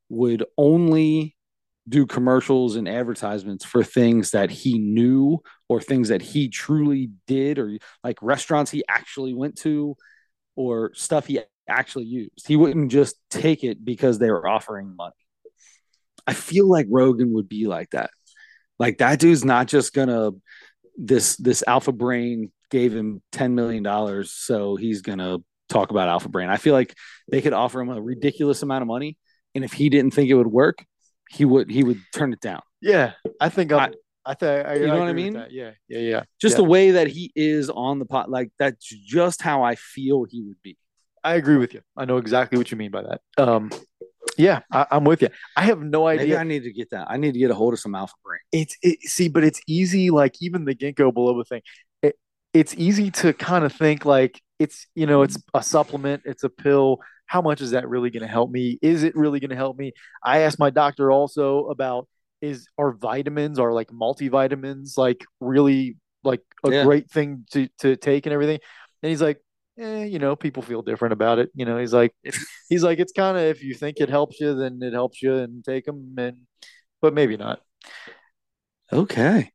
would 0.09 0.45
only 0.59 1.37
do 1.89 2.07
commercials 2.07 2.77
and 2.77 2.89
advertisements 2.89 3.65
for 3.65 3.83
things 3.83 4.31
that 4.31 4.51
he 4.51 4.79
knew 4.79 5.39
or 5.69 5.81
things 5.81 6.09
that 6.09 6.23
he 6.23 6.49
truly 6.49 7.11
did 7.27 7.59
or 7.59 7.79
like 8.05 8.19
restaurants 8.23 8.71
he 8.71 8.85
actually 8.89 9.35
went 9.35 9.57
to 9.57 9.97
or 10.57 10.93
stuff 10.95 11.27
he 11.27 11.41
actually 11.69 12.05
used. 12.05 12.47
He 12.47 12.57
wouldn't 12.57 12.93
just 12.93 13.17
take 13.31 13.65
it 13.65 13.85
because 13.85 14.19
they 14.19 14.31
were 14.31 14.47
offering 14.47 14.95
money. 14.95 15.15
I 16.27 16.35
feel 16.35 16.69
like 16.69 16.87
Rogan 16.91 17.33
would 17.33 17.49
be 17.49 17.67
like 17.67 17.91
that. 17.91 18.11
Like 18.81 18.99
that 18.99 19.21
dude's 19.21 19.45
not 19.45 19.69
just 19.69 19.93
gonna 19.93 20.33
this 20.97 21.37
this 21.37 21.63
alpha 21.67 21.93
brain 21.93 22.51
gave 22.71 22.93
him 22.95 23.23
10 23.33 23.55
million 23.55 23.83
dollars 23.83 24.33
so 24.33 24.77
he's 24.77 25.03
gonna 25.03 25.39
talk 25.69 25.91
about 25.91 26.09
alpha 26.09 26.29
brain. 26.29 26.49
I 26.49 26.57
feel 26.57 26.75
like 26.75 26.97
they 27.31 27.41
could 27.41 27.53
offer 27.53 27.81
him 27.81 27.91
a 27.91 28.01
ridiculous 28.01 28.63
amount 28.63 28.83
of 28.83 28.89
money 28.89 29.17
and 29.55 29.65
if 29.65 29.73
he 29.73 29.89
didn't 29.89 30.13
think 30.13 30.31
it 30.31 30.35
would 30.35 30.47
work, 30.47 30.85
he 31.29 31.45
would 31.45 31.71
he 31.71 31.85
would 31.85 32.01
turn 32.13 32.33
it 32.33 32.41
down. 32.41 32.61
Yeah, 32.81 33.13
I 33.41 33.51
think 33.51 33.71
I'm, 33.73 33.93
I, 34.25 34.35
think 34.35 34.67
I, 34.67 34.75
You 34.75 34.87
know 34.87 34.99
what 34.99 35.09
I 35.09 35.13
mean? 35.13 35.35
that. 35.35 35.53
Yeah, 35.53 35.73
yeah, 35.89 35.99
yeah. 35.99 36.23
Just 36.41 36.55
Yeah. 36.55 36.59
the 36.59 36.65
way 36.65 36.91
that 36.93 37.07
he 37.09 37.31
is 37.37 37.69
on 37.71 37.99
the 37.99 38.07
pot 38.07 38.31
like 38.31 38.51
that's 38.59 38.87
just 38.87 39.43
how 39.43 39.63
I 39.63 39.75
feel 39.75 40.25
he 40.25 40.41
would 40.43 40.61
be. 40.63 40.77
I 41.23 41.35
agree 41.35 41.59
with 41.59 41.75
you. 41.75 41.83
I 41.97 42.07
know 42.07 42.17
exactly 42.17 42.57
what 42.57 42.71
you 42.71 42.79
mean 42.79 42.91
by 42.91 43.03
that. 43.03 43.21
Um, 43.37 43.71
yeah, 44.41 44.61
I, 44.73 44.87
I'm 44.91 45.05
with 45.05 45.23
you. 45.23 45.29
I 45.57 45.63
have 45.63 45.81
no 45.81 46.07
Maybe 46.07 46.23
idea. 46.23 46.39
I 46.39 46.45
need 46.45 46.65
to 46.65 46.73
get 46.73 46.91
that. 46.91 47.09
I 47.11 47.17
need 47.17 47.33
to 47.33 47.39
get 47.39 47.51
a 47.51 47.55
hold 47.55 47.75
of 47.75 47.81
some 47.81 47.95
alpha 47.95 48.15
brain. 48.25 48.41
it's 48.53 48.77
it, 48.83 49.03
see, 49.03 49.29
but 49.29 49.45
it's 49.45 49.61
easy. 49.67 50.11
Like 50.11 50.35
even 50.41 50.65
the 50.65 50.75
ginkgo 50.75 51.13
biloba 51.13 51.47
thing, 51.47 51.63
it, 52.03 52.17
it's 52.53 52.75
easy 52.77 53.11
to 53.13 53.33
kind 53.33 53.65
of 53.65 53.73
think 53.73 54.05
like 54.05 54.41
it's 54.59 54.87
you 54.95 55.07
know 55.07 55.23
it's 55.23 55.39
a 55.55 55.63
supplement, 55.63 56.23
it's 56.25 56.45
a 56.45 56.49
pill. 56.49 57.01
How 57.27 57.41
much 57.43 57.61
is 57.61 57.71
that 57.73 57.89
really 57.89 58.11
going 58.11 58.23
to 58.23 58.29
help 58.29 58.51
me? 58.51 58.79
Is 58.83 59.05
it 59.05 59.15
really 59.15 59.39
going 59.39 59.51
to 59.51 59.57
help 59.57 59.79
me? 59.79 59.93
I 60.25 60.41
asked 60.41 60.59
my 60.59 60.71
doctor 60.71 61.13
also 61.13 61.67
about 61.69 62.09
is 62.41 62.67
are 62.79 62.93
vitamins 62.93 63.59
are 63.59 63.73
like 63.73 63.89
multivitamins 63.89 64.97
like 64.97 65.25
really 65.41 65.97
like 66.25 66.41
a 66.65 66.71
Yeah. 66.71 66.85
great 66.85 67.11
thing 67.11 67.45
to 67.53 67.69
to 67.81 67.97
take 67.97 68.27
and 68.27 68.33
everything. 68.33 68.59
And 69.03 69.11
he's 69.11 69.23
like, 69.23 69.41
eh, 69.81 70.05
you 70.05 70.19
know, 70.19 70.37
people 70.37 70.63
feel 70.63 70.83
different 70.83 71.13
about 71.13 71.39
it. 71.39 71.51
You 71.55 71.65
know, 71.65 71.79
he's 71.79 71.93
like, 71.93 72.15
he's 72.69 72.83
like, 72.85 72.99
it's 72.99 73.13
kind 73.13 73.37
of 73.37 73.45
if 73.45 73.63
you 73.63 73.75
think 73.75 73.97
it 73.99 74.09
helps 74.09 74.41
you, 74.41 74.55
then 74.55 74.81
it 74.83 74.93
helps 74.93 75.23
you, 75.23 75.37
and 75.37 75.65
take 75.65 75.87
them, 75.87 76.15
and 76.19 76.39
but 77.01 77.15
maybe 77.15 77.37
not. 77.37 77.61
Okay. 78.93 79.51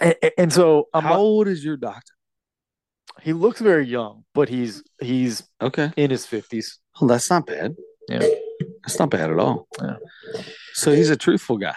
And, 0.00 0.14
and 0.36 0.52
so 0.52 0.88
I'm, 0.94 1.02
How 1.04 1.16
old 1.16 1.48
is 1.48 1.64
your 1.64 1.76
doctor? 1.76 2.12
he 3.22 3.32
looks 3.32 3.60
very 3.60 3.86
young, 3.86 4.24
but 4.34 4.48
he's 4.48 4.82
he's 5.00 5.42
Okay. 5.60 5.90
in 5.96 6.10
his 6.10 6.24
fifties. 6.24 6.78
Well, 7.00 7.08
that's 7.08 7.28
not 7.30 7.46
bad. 7.46 7.74
Yeah. 8.08 8.20
That's 8.84 8.98
not 8.98 9.10
bad 9.10 9.30
at 9.30 9.38
all. 9.38 9.66
Yeah. 9.82 9.96
So 10.74 10.92
he's 10.92 11.10
a 11.10 11.16
truthful 11.16 11.58
guy. 11.58 11.74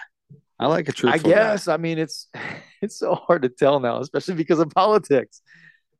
I 0.58 0.66
like 0.66 0.88
a 0.88 0.92
truthful. 0.92 1.30
I 1.30 1.34
guess. 1.34 1.66
I 1.66 1.76
mean, 1.76 1.98
it's 1.98 2.28
it's 2.82 2.96
so 2.98 3.14
hard 3.14 3.42
to 3.42 3.48
tell 3.48 3.80
now, 3.80 3.98
especially 4.00 4.34
because 4.34 4.60
of 4.60 4.70
politics. 4.70 5.42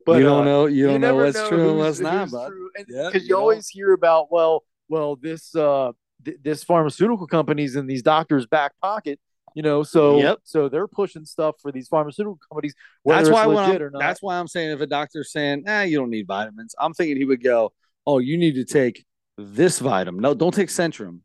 But 0.06 0.18
you 0.18 0.24
don't 0.24 0.42
uh, 0.42 0.50
know. 0.50 0.66
You 0.66 0.86
don't 0.88 1.00
know 1.00 1.08
never 1.08 1.24
what's 1.24 1.48
true 1.48 1.70
and 1.70 1.78
what's 1.78 2.00
not, 2.00 2.30
bud. 2.30 2.48
true. 2.48 2.70
And- 2.76 2.86
Yeah, 2.88 3.06
because 3.06 3.22
you 3.22 3.28
you 3.28 3.34
don't. 3.34 3.40
always 3.42 3.68
hear 3.68 3.92
about 3.92 4.30
well, 4.32 4.64
well, 4.88 5.16
this 5.16 5.54
uh, 5.54 5.92
th- 6.24 6.38
this 6.42 6.64
pharmaceutical 6.64 7.26
companies 7.26 7.76
and 7.76 7.88
these 7.88 8.02
doctors' 8.02 8.46
back 8.46 8.72
pocket, 8.82 9.20
you 9.54 9.62
know, 9.62 9.82
so 9.82 10.18
Yep. 10.18 10.38
so 10.44 10.68
they're 10.68 10.88
pushing 10.88 11.24
stuff 11.24 11.56
for 11.60 11.70
these 11.72 11.88
pharmaceutical 11.88 12.38
companies, 12.50 12.74
That's 13.04 13.28
why 13.30 13.46
when 13.46 13.56
legit 13.56 13.76
I'm, 13.76 13.82
or 13.86 13.90
not. 13.90 13.98
that's 14.00 14.22
why 14.22 14.38
I'm 14.38 14.48
saying 14.48 14.70
if 14.72 14.80
a 14.80 14.86
doctor's 14.86 15.30
saying, 15.32 15.64
"Ah, 15.68 15.82
you 15.82 15.98
don't 15.98 16.10
need 16.10 16.26
vitamins," 16.26 16.74
I'm 16.78 16.92
thinking 16.94 17.16
he 17.16 17.24
would 17.24 17.42
go, 17.42 17.72
"Oh, 18.06 18.18
you 18.18 18.36
need 18.38 18.54
to 18.56 18.64
take 18.64 19.04
this 19.38 19.78
vitamin. 19.78 20.20
No, 20.20 20.34
don't 20.34 20.52
take 20.54 20.68
Centrum. 20.68 21.20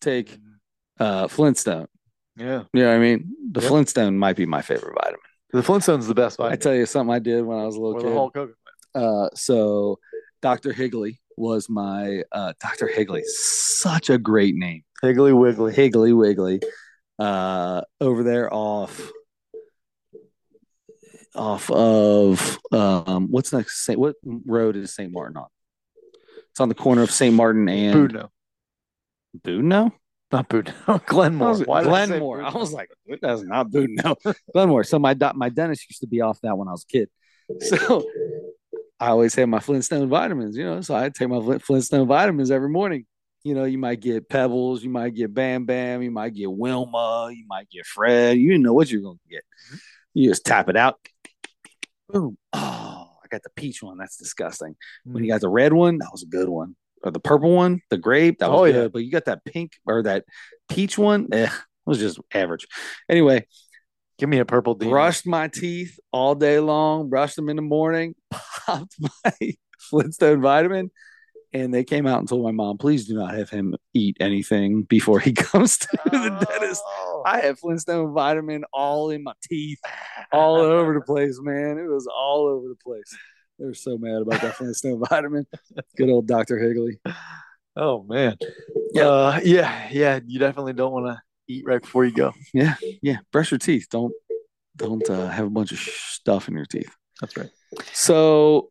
Take 0.00 0.38
uh, 0.98 1.26
Flintstone. 1.28 1.86
yeah, 2.36 2.64
You 2.72 2.82
know 2.82 2.88
what 2.88 2.96
I 2.96 2.98
mean? 2.98 3.34
The 3.52 3.60
Yep. 3.60 3.68
Flintstone 3.68 4.18
might 4.18 4.36
be 4.36 4.46
my 4.46 4.62
favorite 4.62 4.94
vitamin. 4.94 5.20
The 5.56 5.62
Flintstones 5.62 6.06
the 6.06 6.14
best 6.14 6.38
I 6.38 6.44
vitamin. 6.44 6.60
tell 6.60 6.74
you 6.74 6.86
something 6.86 7.14
I 7.14 7.18
did 7.18 7.44
when 7.44 7.58
I 7.58 7.64
was 7.64 7.76
a 7.76 7.80
little 7.80 8.00
kid. 8.00 8.10
the 8.10 8.14
Hulk 8.14 8.34
Hogan. 8.36 8.54
Uh, 8.94 9.28
so 9.34 9.98
Dr. 10.42 10.72
Higley 10.72 11.20
was 11.36 11.68
my 11.68 12.22
uh, 12.32 12.52
Dr. 12.60 12.86
Higley. 12.86 13.22
Such 13.24 14.10
a 14.10 14.18
great 14.18 14.54
name. 14.54 14.84
Higgly 15.02 15.32
Wiggly. 15.32 15.72
Higgly 15.72 16.12
Wiggly. 16.12 16.60
Uh, 17.18 17.82
over 18.00 18.22
there 18.22 18.52
off 18.52 19.10
off 21.34 21.70
of 21.70 22.58
um 22.72 23.28
what's 23.30 23.52
next 23.52 23.84
Saint 23.84 23.98
what 23.98 24.16
road 24.24 24.74
is 24.76 24.94
St. 24.94 25.12
Martin 25.12 25.36
on? 25.36 25.46
It's 26.50 26.60
on 26.60 26.68
the 26.70 26.74
corner 26.74 27.02
of 27.02 27.10
St. 27.10 27.34
Martin 27.34 27.68
and 27.68 28.10
Boudreaux. 28.10 28.28
Boudreaux? 29.44 29.92
Not. 30.36 30.72
I 30.88 31.00
Glenmore. 31.06 31.48
was, 31.50 31.66
Why 31.66 31.80
I 31.80 31.84
Glenmore. 31.84 32.42
I, 32.42 32.52
was 32.52 32.72
like, 32.72 32.90
that's 33.20 33.42
not 33.42 33.70
Boudreaux. 33.70 34.34
Glenmore. 34.52 34.84
So 34.84 34.98
my 34.98 35.16
my 35.34 35.48
dentist 35.48 35.88
used 35.88 36.00
to 36.00 36.06
be 36.06 36.20
off 36.20 36.40
that 36.42 36.56
when 36.56 36.68
I 36.68 36.72
was 36.72 36.84
a 36.84 36.92
kid. 36.92 37.08
So 37.60 38.04
I 38.98 39.08
always 39.08 39.34
had 39.34 39.46
my 39.46 39.60
Flintstone 39.60 40.08
vitamins, 40.08 40.56
you 40.56 40.64
know. 40.64 40.80
So 40.80 40.94
I 40.96 41.10
take 41.10 41.28
my 41.28 41.58
Flintstone 41.58 42.06
vitamins 42.08 42.50
every 42.50 42.70
morning. 42.70 43.06
You 43.44 43.54
know, 43.54 43.64
you 43.64 43.78
might 43.78 44.00
get 44.00 44.28
Pebbles, 44.28 44.82
you 44.82 44.90
might 44.90 45.14
get 45.14 45.32
Bam 45.32 45.66
Bam, 45.66 46.02
you 46.02 46.10
might 46.10 46.34
get 46.34 46.50
Wilma, 46.50 47.30
you 47.32 47.44
might 47.46 47.70
get 47.70 47.86
Fred. 47.86 48.38
You 48.38 48.50
didn't 48.50 48.64
know 48.64 48.72
what 48.72 48.90
you're 48.90 49.02
going 49.02 49.18
to 49.18 49.28
get. 49.30 49.42
You 50.14 50.28
just 50.30 50.44
tap 50.44 50.68
it 50.68 50.76
out. 50.76 50.98
Boom. 52.08 52.36
Oh, 52.52 53.08
I 53.22 53.28
got 53.30 53.42
the 53.44 53.50
peach 53.54 53.82
one. 53.82 53.98
That's 53.98 54.16
disgusting. 54.16 54.74
When 55.04 55.22
you 55.22 55.30
got 55.30 55.42
the 55.42 55.48
red 55.48 55.72
one, 55.72 55.98
that 55.98 56.08
was 56.10 56.24
a 56.24 56.26
good 56.26 56.48
one. 56.48 56.74
The 57.12 57.20
purple 57.20 57.50
one, 57.54 57.80
the 57.90 57.98
grape, 57.98 58.38
that 58.38 58.50
was 58.50 58.60
Oh, 58.60 58.64
yeah. 58.64 58.88
But 58.88 59.04
you 59.04 59.10
got 59.10 59.26
that 59.26 59.44
pink 59.44 59.72
or 59.86 60.02
that 60.04 60.24
peach 60.68 60.96
one, 60.98 61.28
eh, 61.32 61.44
it 61.46 61.50
was 61.84 61.98
just 61.98 62.18
average. 62.32 62.66
Anyway, 63.08 63.46
Give 64.18 64.28
me 64.30 64.38
a 64.38 64.46
purple 64.46 64.74
demon. 64.74 64.92
brushed 64.92 65.26
my 65.26 65.48
teeth 65.48 65.98
all 66.10 66.34
day 66.34 66.58
long, 66.58 67.10
brushed 67.10 67.36
them 67.36 67.50
in 67.50 67.56
the 67.56 67.62
morning, 67.62 68.14
popped 68.66 68.96
my 68.98 69.52
Flintstone 69.78 70.40
vitamin, 70.40 70.90
and 71.52 71.72
they 71.72 71.84
came 71.84 72.06
out 72.06 72.18
and 72.20 72.26
told 72.28 72.42
my 72.42 72.50
mom, 72.50 72.78
please 72.78 73.06
do 73.06 73.14
not 73.14 73.34
have 73.34 73.50
him 73.50 73.74
eat 73.92 74.16
anything 74.18 74.84
before 74.84 75.20
he 75.20 75.32
comes 75.34 75.76
to 75.78 75.88
the 76.06 76.46
dentist. 76.48 76.82
Oh. 76.86 77.22
I 77.26 77.40
had 77.40 77.58
Flintstone 77.58 78.14
vitamin 78.14 78.64
all 78.72 79.10
in 79.10 79.22
my 79.22 79.34
teeth, 79.42 79.80
all 80.32 80.56
over 80.56 80.94
the 80.94 81.00
place, 81.06 81.38
man. 81.42 81.76
It 81.78 81.86
was 81.86 82.06
all 82.06 82.46
over 82.46 82.68
the 82.68 82.76
place. 82.82 83.14
They 83.58 83.64
were 83.66 83.74
so 83.74 83.96
mad 83.98 84.22
about 84.22 84.40
that 84.42 84.54
Flintstone 84.56 85.02
vitamin. 85.08 85.46
Good 85.96 86.10
old 86.10 86.26
Dr. 86.26 86.58
Higley. 86.58 86.98
Oh 87.78 88.02
man. 88.08 88.38
Yeah. 88.94 89.06
Uh, 89.06 89.40
yeah, 89.44 89.88
yeah. 89.92 90.18
You 90.26 90.38
definitely 90.38 90.72
don't 90.72 90.92
want 90.92 91.08
to 91.08 91.20
eat 91.46 91.62
right 91.66 91.82
before 91.82 92.06
you 92.06 92.10
go. 92.10 92.32
Yeah, 92.54 92.74
Yeah. 93.02 93.18
brush 93.32 93.50
your 93.50 93.58
teeth. 93.58 93.88
Don't 93.90 94.14
don't 94.76 95.06
uh, 95.10 95.28
have 95.28 95.44
a 95.46 95.50
bunch 95.50 95.72
of 95.72 95.78
stuff 95.78 96.48
in 96.48 96.54
your 96.54 96.64
teeth. 96.64 96.90
That's 97.20 97.36
right. 97.36 97.50
So 97.92 98.70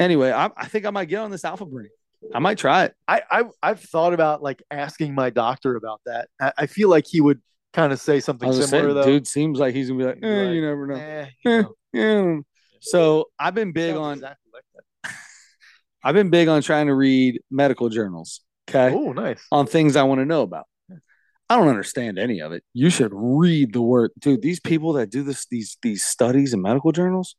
anyway, 0.00 0.32
I, 0.32 0.50
I 0.56 0.66
think 0.66 0.84
I 0.84 0.90
might 0.90 1.04
get 1.04 1.18
on 1.20 1.30
this 1.30 1.44
alpha 1.44 1.64
brain. 1.64 1.90
I 2.34 2.40
might 2.40 2.58
try 2.58 2.86
it. 2.86 2.94
I, 3.06 3.22
I 3.30 3.44
I've 3.62 3.78
thought 3.80 4.14
about 4.14 4.42
like 4.42 4.64
asking 4.68 5.14
my 5.14 5.30
doctor 5.30 5.76
about 5.76 6.00
that. 6.06 6.28
I, 6.40 6.52
I 6.58 6.66
feel 6.66 6.88
like 6.88 7.04
he 7.08 7.20
would 7.20 7.40
kind 7.72 7.92
of 7.92 8.00
say 8.00 8.18
something 8.18 8.50
similar 8.52 8.66
saying, 8.66 8.94
though. 8.94 9.04
dude 9.04 9.28
seems 9.28 9.60
like 9.60 9.76
he's 9.76 9.90
gonna 9.90 9.98
be 10.00 10.06
like, 10.06 10.18
eh, 10.24 10.42
like, 10.46 10.54
you 10.56 10.60
never 10.60 10.86
know. 10.88 10.94
Eh, 10.96 11.26
you 11.44 11.52
Eh. 11.52 11.62
know. 12.02 12.42
So 12.84 13.30
I've 13.38 13.54
been 13.54 13.72
big 13.72 13.96
on 13.96 14.14
exactly 14.14 14.50
like. 14.52 15.14
I've 16.04 16.14
been 16.14 16.28
big 16.28 16.48
on 16.48 16.60
trying 16.60 16.88
to 16.88 16.94
read 16.94 17.40
medical 17.50 17.88
journals. 17.88 18.42
Okay. 18.68 18.94
Oh, 18.94 19.12
nice. 19.12 19.42
on 19.50 19.66
things 19.66 19.96
I 19.96 20.02
want 20.02 20.20
to 20.20 20.26
know 20.26 20.42
about. 20.42 20.66
I 21.48 21.56
don't 21.56 21.68
understand 21.68 22.18
any 22.18 22.40
of 22.40 22.52
it. 22.52 22.62
You 22.72 22.90
should 22.90 23.12
read 23.14 23.72
the 23.72 23.82
word, 23.82 24.12
dude. 24.18 24.42
These 24.42 24.60
people 24.60 24.94
that 24.94 25.10
do 25.10 25.22
this, 25.22 25.46
these 25.50 25.76
these 25.82 26.04
studies 26.04 26.54
in 26.54 26.62
medical 26.62 26.92
journals. 26.92 27.36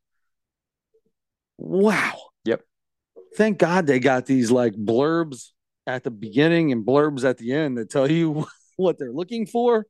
Wow. 1.57 2.15
Yep. 2.45 2.61
Thank 3.35 3.57
God 3.59 3.87
they 3.87 3.99
got 3.99 4.25
these 4.25 4.51
like 4.51 4.73
blurbs 4.73 5.49
at 5.87 6.03
the 6.03 6.11
beginning 6.11 6.71
and 6.71 6.85
blurbs 6.85 7.23
at 7.23 7.37
the 7.37 7.53
end 7.53 7.77
that 7.77 7.89
tell 7.89 8.09
you 8.09 8.47
what 8.77 8.97
they're 8.97 9.11
looking 9.11 9.45
for 9.45 9.85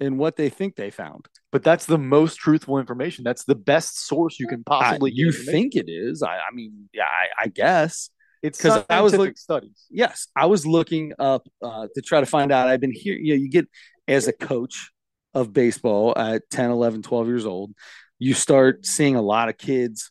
and 0.00 0.18
what 0.18 0.36
they 0.36 0.48
think 0.48 0.76
they 0.76 0.90
found. 0.90 1.26
But 1.50 1.62
that's 1.62 1.86
the 1.86 1.96
most 1.98 2.36
truthful 2.36 2.78
information. 2.78 3.24
That's 3.24 3.44
the 3.44 3.54
best 3.54 4.06
source 4.06 4.38
you 4.38 4.46
can 4.46 4.64
possibly. 4.64 5.10
get 5.10 5.16
you 5.18 5.32
think 5.32 5.74
it 5.76 5.86
is? 5.88 6.22
I, 6.22 6.36
I 6.36 6.54
mean, 6.54 6.88
yeah, 6.92 7.04
I, 7.04 7.44
I 7.44 7.46
guess. 7.48 8.10
It's 8.42 8.60
'Cause 8.60 8.84
I 8.88 9.00
was 9.00 9.12
scientific 9.12 9.18
look- 9.30 9.38
studies. 9.38 9.86
yes, 9.90 10.28
I 10.36 10.46
was 10.46 10.66
looking 10.66 11.12
up 11.18 11.48
uh, 11.62 11.88
to 11.94 12.02
try 12.02 12.20
to 12.20 12.26
find 12.26 12.52
out. 12.52 12.68
I've 12.68 12.80
been 12.80 12.92
here, 12.92 13.14
you 13.14 13.34
know, 13.34 13.40
you 13.42 13.48
get 13.50 13.66
as 14.06 14.28
a 14.28 14.32
coach 14.32 14.90
of 15.34 15.52
baseball 15.52 16.12
at 16.16 16.48
10, 16.50 16.70
11, 16.70 17.02
12 17.02 17.26
years 17.26 17.46
old, 17.46 17.72
you 18.18 18.34
start 18.34 18.86
seeing 18.86 19.16
a 19.16 19.22
lot 19.22 19.48
of 19.48 19.58
kids. 19.58 20.10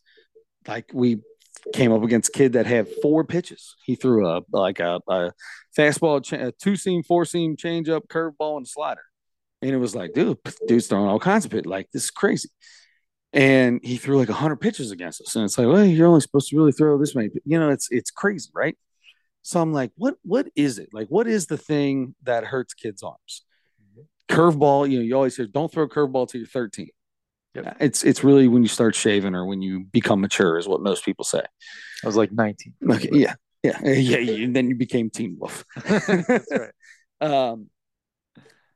Like 0.68 0.90
we 0.94 1.20
came 1.74 1.92
up 1.94 2.04
against 2.04 2.30
a 2.30 2.32
kid 2.34 2.54
that 2.54 2.66
had 2.66 2.88
four 3.02 3.24
pitches. 3.24 3.76
He 3.86 3.96
threw 3.96 4.28
a 4.28 4.42
like 4.52 4.80
a, 4.80 5.00
a 5.08 5.32
fastball, 5.78 6.20
a 6.34 6.52
two 6.52 6.76
seam, 6.76 7.04
four 7.04 7.24
seam 7.26 7.56
changeup, 7.56 8.08
curveball, 8.08 8.58
and 8.58 8.68
slider. 8.68 9.02
And 9.62 9.72
it 9.72 9.78
was 9.78 9.96
like, 9.96 10.14
dude, 10.14 10.38
dude's 10.68 10.88
throwing 10.88 11.08
all 11.08 11.20
kinds 11.20 11.46
of 11.46 11.52
pitch. 11.52 11.66
Like 11.66 11.90
this 11.92 12.06
is 12.06 12.12
crazy. 12.12 12.50
And 13.34 13.80
he 13.84 13.98
threw 13.98 14.18
like 14.18 14.30
hundred 14.30 14.58
pitches 14.58 14.92
against 14.92 15.22
us. 15.22 15.36
And 15.36 15.46
it's 15.46 15.58
like, 15.58 15.68
well, 15.68 15.84
you're 15.86 16.08
only 16.08 16.22
supposed 16.22 16.50
to 16.50 16.58
really 16.58 16.72
throw 16.72 16.98
this 16.98 17.16
many. 17.16 17.30
You 17.46 17.60
know, 17.60 17.70
it's 17.70 17.88
it's 17.92 18.12
crazy, 18.12 18.50
right? 18.54 18.78
So 19.42 19.62
I'm 19.62 19.74
like, 19.74 19.92
what 19.96 20.16
what 20.24 20.48
is 20.56 20.78
it? 20.80 20.90
Like, 20.94 21.08
what 21.08 21.28
is 21.28 21.48
the 21.48 21.58
thing 21.58 22.16
that 22.24 22.46
hurts 22.46 22.74
kids' 22.74 23.04
arms? 23.04 23.44
Curveball, 24.30 24.90
you 24.90 25.00
know, 25.00 25.04
you 25.06 25.16
always 25.16 25.38
hear, 25.38 25.48
don't 25.48 25.72
throw 25.72 25.84
a 25.86 25.90
curveball 25.90 26.30
till 26.30 26.40
you're 26.42 26.48
13. 26.50 26.90
Yep. 27.56 27.78
It's 27.80 28.04
it's 28.04 28.24
really 28.24 28.48
when 28.48 28.62
you 28.62 28.68
start 28.68 28.94
shaving 28.94 29.34
or 29.36 29.46
when 29.46 29.62
you 29.62 29.86
become 29.86 30.22
mature, 30.22 30.58
is 30.58 30.68
what 30.68 30.82
most 30.82 31.04
people 31.06 31.24
say. 31.26 31.42
I 32.04 32.08
was 32.08 32.16
like 32.18 32.32
19. 32.32 32.74
Okay, 32.92 33.10
yeah, 33.14 33.36
yeah, 33.64 33.80
yeah. 33.84 34.18
you- 34.18 34.44
And 34.46 34.56
then 34.56 34.70
you 34.70 34.76
became 34.76 35.10
Teen 35.10 35.38
Wolf. 35.40 35.64
That's 35.86 36.08
right. 36.52 36.72
Um, 37.20 37.70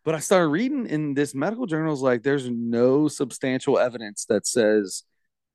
but 0.03 0.15
I 0.15 0.19
started 0.19 0.47
reading 0.47 0.87
in 0.87 1.13
this 1.13 1.35
medical 1.35 1.65
journal 1.65 1.93
is 1.93 2.01
like 2.01 2.23
there's 2.23 2.49
no 2.49 3.07
substantial 3.07 3.77
evidence 3.77 4.25
that 4.29 4.47
says 4.47 5.03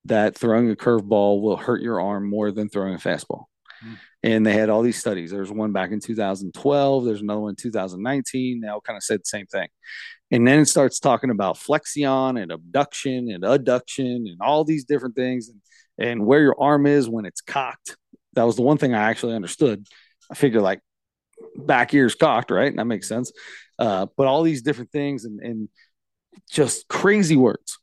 that 0.05 0.37
throwing 0.37 0.71
a 0.71 0.77
curveball 0.77 1.43
will 1.43 1.57
hurt 1.57 1.83
your 1.83 2.01
arm 2.01 2.29
more 2.29 2.53
than 2.53 2.69
throwing 2.69 2.95
a 2.95 2.99
fastball. 2.99 3.45
Hmm. 3.81 3.95
And 4.23 4.47
they 4.47 4.53
had 4.53 4.71
all 4.71 4.83
these 4.83 4.99
studies. 4.99 5.31
There's 5.31 5.51
one 5.51 5.73
back 5.73 5.91
in 5.91 6.01
2012. 6.01 7.05
There's 7.05 7.21
another 7.21 7.41
one 7.41 7.51
in 7.51 7.57
2019. 7.57 8.61
They 8.61 8.69
all 8.69 8.81
kind 8.81 8.97
of 8.97 9.03
said 9.03 9.21
the 9.21 9.27
same 9.27 9.47
thing. 9.47 9.69
And 10.31 10.47
then 10.47 10.61
it 10.61 10.67
starts 10.67 10.99
talking 10.99 11.31
about 11.31 11.59
flexion 11.59 12.37
and 12.37 12.51
abduction 12.51 13.31
and 13.31 13.45
adduction 13.45 14.29
and 14.29 14.39
all 14.41 14.65
these 14.65 14.85
different 14.85 15.15
things 15.15 15.49
and, 15.49 15.61
and 15.99 16.27
where 16.27 16.41
your 16.41 16.61
arm 16.61 16.87
is 16.87 17.09
when 17.09 17.27
it's 17.27 17.41
cocked. 17.41 17.97
That 18.35 18.45
was 18.45 18.57
the 18.57 18.63
one 18.63 18.79
thing 18.79 18.95
I 18.95 19.11
actually 19.11 19.35
understood. 19.35 19.87
I 20.31 20.35
figured 20.35 20.63
like 20.63 20.81
back 21.57 21.93
ears 21.95 22.15
cocked, 22.15 22.51
right? 22.51 22.69
And 22.69 22.79
That 22.79 22.87
makes 22.87 23.09
sense. 23.09 23.33
Uh, 23.79 24.07
but 24.17 24.27
all 24.27 24.43
these 24.43 24.63
different 24.63 24.91
things 24.91 25.25
and, 25.25 25.41
and 25.41 25.69
just 26.51 26.89
crazy 26.89 27.37
words. 27.37 27.79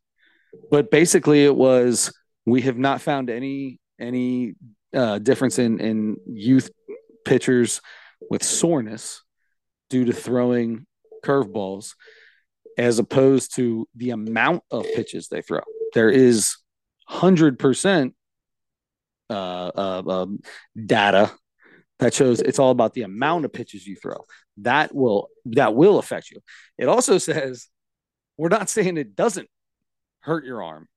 But 0.69 0.91
basically, 0.91 1.43
it 1.45 1.55
was 1.55 2.13
we 2.45 2.61
have 2.61 2.77
not 2.77 3.01
found 3.01 3.29
any 3.29 3.79
any 3.99 4.53
uh, 4.93 5.19
difference 5.19 5.59
in 5.59 5.79
in 5.79 6.17
youth 6.27 6.69
pitchers 7.25 7.81
with 8.29 8.43
soreness 8.43 9.23
due 9.89 10.05
to 10.05 10.13
throwing 10.13 10.85
curveballs, 11.25 11.93
as 12.77 12.99
opposed 12.99 13.55
to 13.55 13.87
the 13.95 14.11
amount 14.11 14.63
of 14.71 14.85
pitches 14.95 15.27
they 15.27 15.41
throw. 15.41 15.61
There 15.93 16.09
is 16.09 16.55
hundred 17.07 17.59
percent 17.59 18.15
uh, 19.29 19.71
uh, 19.75 20.25
data 20.85 21.31
that 21.99 22.13
shows 22.13 22.41
it's 22.41 22.59
all 22.59 22.71
about 22.71 22.93
the 22.93 23.03
amount 23.03 23.45
of 23.45 23.53
pitches 23.53 23.85
you 23.85 23.95
throw. 23.95 24.23
That 24.57 24.93
will 24.93 25.29
that 25.45 25.75
will 25.75 25.99
affect 25.99 26.31
you. 26.31 26.39
It 26.77 26.87
also 26.87 27.17
says 27.17 27.67
we're 28.37 28.49
not 28.49 28.69
saying 28.69 28.97
it 28.97 29.15
doesn't 29.15 29.49
hurt 30.21 30.45
your 30.45 30.63
arm, 30.63 30.87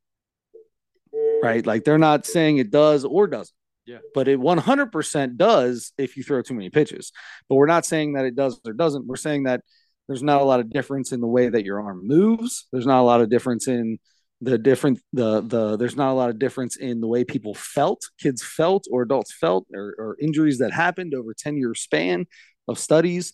right? 1.43 1.65
Like 1.65 1.85
they're 1.85 1.99
not 1.99 2.27
saying 2.27 2.59
it 2.59 2.71
does 2.71 3.05
or 3.05 3.27
doesn't. 3.27 3.55
Yeah. 3.87 3.99
But 4.15 4.27
it 4.27 4.41
100% 4.41 5.37
does 5.37 5.93
if 5.97 6.17
you 6.17 6.25
throw 6.25 6.43
too 6.43 6.55
many 6.55 6.71
pitches. 6.71 7.13
But 7.49 7.55
we're 7.55 7.67
not 7.67 7.87
saying 7.87 8.15
that 8.15 8.25
it 8.25 8.35
does 8.35 8.61
or 8.67 8.73
doesn't. 8.73 9.07
We're 9.07 9.15
saying 9.15 9.45
that 9.45 9.63
there's 10.09 10.25
not 10.25 10.41
a 10.41 10.45
lot 10.45 10.61
of 10.61 10.71
difference 10.71 11.13
in 11.13 11.21
the 11.21 11.27
way 11.29 11.49
that 11.49 11.65
your 11.65 11.81
arm 11.81 12.01
moves. 12.03 12.67
There's 12.73 12.87
not 12.87 13.01
a 13.01 13.03
lot 13.03 13.21
of 13.21 13.31
difference 13.31 13.69
in 13.69 13.99
the 14.41 14.59
different 14.59 15.01
the 15.13 15.41
the 15.41 15.77
there's 15.77 15.97
not 15.97 16.13
a 16.13 16.15
lot 16.15 16.31
of 16.31 16.39
difference 16.39 16.77
in 16.77 17.01
the 17.01 17.07
way 17.07 17.25
people 17.25 17.55
felt, 17.55 18.03
kids 18.19 18.43
felt 18.43 18.87
or 18.91 19.03
adults 19.03 19.33
felt 19.33 19.67
or, 19.75 19.95
or 19.99 20.17
injuries 20.21 20.59
that 20.59 20.73
happened 20.73 21.15
over 21.15 21.33
10 21.35 21.57
year 21.57 21.75
span 21.75 22.27
of 22.69 22.79
studies. 22.79 23.33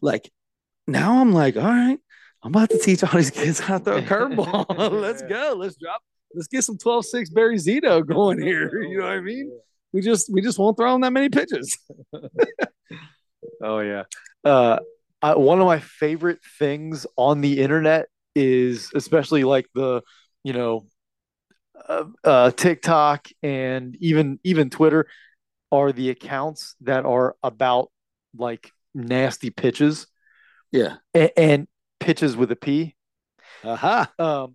Like 0.00 0.30
now 0.86 1.20
I'm 1.20 1.32
like, 1.32 1.56
all 1.56 1.62
right, 1.62 1.98
I'm 2.42 2.50
about 2.54 2.70
to 2.70 2.78
teach 2.78 3.04
all 3.04 3.10
these 3.12 3.30
kids 3.30 3.60
how 3.60 3.78
to 3.78 3.84
throw 3.84 3.96
a 3.98 4.02
curveball. 4.02 4.92
let's 4.92 5.22
go. 5.22 5.54
Let's 5.56 5.76
drop. 5.76 6.00
Let's 6.34 6.48
get 6.48 6.62
some 6.64 6.76
12-6 6.76 7.32
Barry 7.32 7.56
Zito 7.56 8.06
going 8.06 8.40
here. 8.40 8.70
You 8.88 8.98
know 8.98 9.04
what 9.04 9.12
I 9.12 9.20
mean? 9.20 9.50
We 9.92 10.02
just 10.02 10.32
we 10.32 10.42
just 10.42 10.58
won't 10.58 10.76
throw 10.76 10.92
them 10.92 11.00
that 11.02 11.12
many 11.12 11.28
pitches. 11.28 11.76
Oh 13.62 13.80
yeah. 13.80 14.04
Uh, 14.44 14.78
I, 15.20 15.36
one 15.36 15.60
of 15.60 15.66
my 15.66 15.80
favorite 15.80 16.38
things 16.58 17.06
on 17.16 17.40
the 17.40 17.60
internet 17.60 18.06
is 18.34 18.90
especially 18.94 19.44
like 19.44 19.66
the 19.74 20.02
you 20.48 20.54
know 20.54 20.86
uh, 21.88 22.04
uh, 22.24 22.50
TikTok 22.52 23.28
and 23.42 23.96
even 24.00 24.40
even 24.44 24.70
Twitter 24.70 25.06
are 25.70 25.92
the 25.92 26.08
accounts 26.08 26.74
that 26.80 27.04
are 27.04 27.36
about 27.42 27.90
like 28.36 28.72
nasty 28.94 29.50
pitches 29.50 30.06
Yeah. 30.72 30.96
and, 31.12 31.30
and 31.36 31.68
pitches 32.00 32.34
with 32.34 32.50
a 32.50 32.56
P. 32.56 32.96
Aha. 33.62 34.10
Um, 34.18 34.54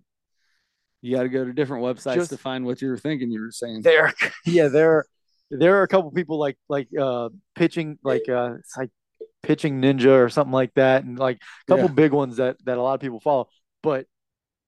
You 1.02 1.16
got 1.16 1.22
to 1.22 1.28
go 1.28 1.44
to 1.44 1.52
different 1.52 1.84
websites 1.84 2.14
Just- 2.16 2.30
to 2.30 2.38
find 2.38 2.64
what 2.66 2.82
you 2.82 2.88
were 2.88 2.98
thinking 2.98 3.30
you 3.30 3.40
were 3.40 3.52
saying. 3.52 3.82
there, 3.82 4.12
yeah, 4.44 4.66
there, 4.68 5.04
there 5.50 5.78
are 5.78 5.82
a 5.84 5.88
couple 5.88 6.10
people 6.10 6.38
like 6.38 6.58
like 6.68 6.88
uh 6.98 7.28
pitching 7.54 7.98
like 8.02 8.28
uh 8.28 8.54
it's 8.58 8.76
like 8.76 8.90
pitching 9.42 9.80
ninja 9.80 10.18
or 10.24 10.28
something 10.28 10.52
like 10.52 10.74
that, 10.74 11.04
and 11.04 11.18
like 11.18 11.36
a 11.36 11.70
couple 11.70 11.84
Yeah. 11.86 11.92
big 12.02 12.12
ones 12.12 12.38
that 12.38 12.56
that 12.64 12.78
a 12.78 12.82
lot 12.82 12.94
of 12.94 13.00
people 13.00 13.20
follow. 13.20 13.46
But 13.82 14.06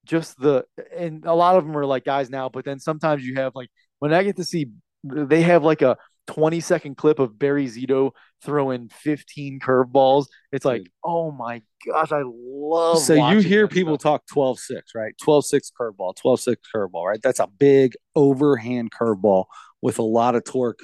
just 0.06 0.38
the 0.38 0.64
and 0.96 1.24
a 1.26 1.34
lot 1.34 1.56
of 1.56 1.66
them 1.66 1.76
are 1.76 1.86
like 1.86 2.04
guys 2.04 2.30
now, 2.30 2.48
but 2.48 2.64
then 2.64 2.78
sometimes 2.78 3.24
you 3.24 3.34
have 3.34 3.54
like 3.54 3.68
when 3.98 4.14
I 4.14 4.22
get 4.22 4.36
to 4.36 4.44
see 4.44 4.68
they 5.04 5.42
have 5.42 5.62
like 5.62 5.82
a 5.82 5.96
20 6.26 6.60
second 6.60 6.96
clip 6.96 7.18
of 7.18 7.38
Barry 7.38 7.66
Zito 7.66 8.12
throwing 8.42 8.88
15 8.88 9.60
curveballs. 9.60 10.26
It's 10.52 10.64
like, 10.64 10.90
oh 11.04 11.30
my 11.30 11.62
gosh, 11.86 12.12
I 12.12 12.22
love. 12.24 12.98
so 12.98 13.30
you 13.30 13.38
hear 13.38 13.68
people 13.68 13.98
stuff. 13.98 14.22
talk 14.26 14.58
12-6, 14.58 14.80
right? 14.94 15.14
12-6 15.22 15.70
curveball, 15.78 16.14
12-6 16.16 16.56
curveball, 16.74 17.04
right? 17.04 17.22
That's 17.22 17.40
a 17.40 17.46
big 17.46 17.94
overhand 18.14 18.90
curveball 18.90 19.44
with 19.82 19.98
a 19.98 20.02
lot 20.02 20.34
of 20.34 20.44
torque 20.44 20.80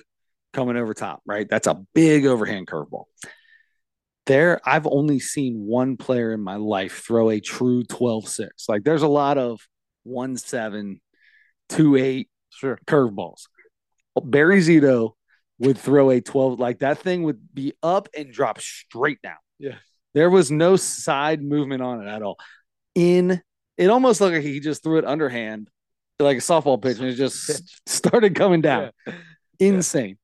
coming 0.53 0.77
over 0.77 0.95
top, 0.95 1.23
right? 1.27 1.49
That's 1.49 1.67
a 1.67 1.83
big 1.95 2.27
overhand 2.27 2.67
curveball. 2.67 3.05
There, 4.27 4.61
I've 4.65 4.87
only 4.87 5.19
seen 5.19 5.67
one 5.67 5.97
player 5.97 6.33
in 6.33 6.41
my 6.41 6.57
life 6.57 7.03
throw 7.05 7.31
a 7.31 7.41
true 7.41 7.83
12-6. 7.85 8.49
Like 8.69 8.85
there's 8.85 9.03
a 9.03 9.09
lot 9.09 9.37
of 9.37 9.61
1-7, 10.07 11.01
2-8 11.71 12.29
sure. 12.51 12.79
curveballs. 12.87 13.43
Barry 14.23 14.61
Zito 14.61 15.13
would 15.59 15.79
throw 15.79 16.11
a 16.11 16.21
12, 16.21 16.61
like 16.61 16.81
that 16.81 16.99
thing 16.99 17.23
would 17.25 17.55
be 17.55 17.73
up 17.83 18.09
and 18.17 18.33
drop 18.33 18.61
straight 18.61 19.21
down. 19.23 19.37
Yeah. 19.59 19.77
There 20.15 20.31
was 20.31 20.51
no 20.51 20.77
side 20.77 21.43
movement 21.43 21.83
on 21.83 22.07
it 22.07 22.11
at 22.11 22.23
all. 22.23 22.39
In 22.95 23.41
it 23.79 23.91
almost 23.91 24.21
looked 24.21 24.35
like 24.35 24.43
he 24.43 24.61
just 24.61 24.83
threw 24.83 24.99
it 24.99 25.05
underhand, 25.05 25.69
like 26.19 26.37
a 26.37 26.41
softball 26.41 26.81
pitch, 26.81 26.99
and 26.99 27.09
it 27.09 27.15
just 27.15 27.63
started 27.89 28.35
coming 28.35 28.61
down. 28.61 28.91
Yeah. 29.07 29.15
Insane. 29.59 30.19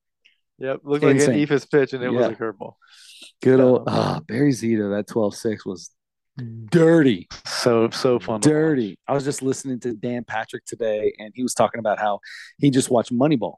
Yep. 0.58 0.80
Looked 0.82 1.04
like 1.04 1.16
an 1.16 1.34
Eephus 1.34 1.70
pitch, 1.70 1.92
and 1.92 2.02
it 2.02 2.10
was 2.10 2.26
a 2.26 2.34
curveball. 2.34 2.74
Good 3.42 3.60
old 3.60 3.84
Yeah. 3.86 3.94
ah, 3.94 4.20
Barry 4.26 4.52
Zito, 4.52 4.90
that 4.96 5.06
12-6 5.06 5.64
was 5.64 5.90
dirty. 6.66 7.28
So 7.46 7.90
so 7.90 8.18
fun. 8.18 8.40
dirty. 8.40 8.98
I 9.06 9.12
was 9.14 9.24
just 9.24 9.42
listening 9.42 9.80
to 9.80 9.94
Dan 9.94 10.24
Patrick 10.24 10.64
today, 10.64 11.12
and 11.18 11.32
he 11.34 11.42
was 11.42 11.54
talking 11.54 11.78
about 11.78 11.98
how 11.98 12.20
he 12.58 12.70
just 12.70 12.90
watched 12.90 13.12
Moneyball 13.12 13.56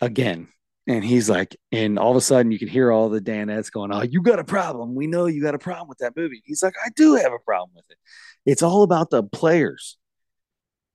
again. 0.00 0.48
And 0.86 1.02
he's 1.02 1.30
like, 1.30 1.56
and 1.72 1.98
all 1.98 2.10
of 2.10 2.16
a 2.18 2.20
sudden 2.20 2.52
you 2.52 2.58
can 2.58 2.68
hear 2.68 2.92
all 2.92 3.08
the 3.08 3.20
Danettes 3.20 3.72
going, 3.72 3.90
Oh, 3.90 4.02
you 4.02 4.20
got 4.20 4.38
a 4.38 4.44
problem. 4.44 4.94
We 4.94 5.06
know 5.06 5.24
you 5.26 5.42
got 5.42 5.54
a 5.54 5.58
problem 5.58 5.88
with 5.88 5.98
that 5.98 6.14
movie. 6.14 6.42
He's 6.44 6.62
like, 6.62 6.74
I 6.84 6.90
do 6.94 7.14
have 7.14 7.32
a 7.32 7.38
problem 7.38 7.70
with 7.74 7.86
it. 7.88 7.96
It's 8.44 8.62
all 8.62 8.82
about 8.82 9.08
the 9.08 9.22
players. 9.22 9.96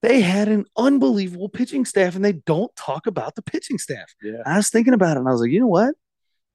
They 0.04 0.22
had 0.22 0.48
an 0.48 0.66
unbelievable 0.78 1.50
pitching 1.50 1.86
staff, 1.86 2.16
and 2.16 2.24
they 2.24 2.34
don't 2.34 2.74
talk 2.76 3.08
about 3.08 3.34
the 3.36 3.42
pitching 3.42 3.80
staff. 3.80 4.14
Yeah. 4.24 4.44
I 4.46 4.58
was 4.58 4.70
thinking 4.70 4.94
about 4.94 5.18
it, 5.18 5.22
and 5.22 5.28
I 5.28 5.32
was 5.32 5.42
like, 5.42 5.52
you 5.52 5.60
know 5.60 5.68
what? 5.68 5.96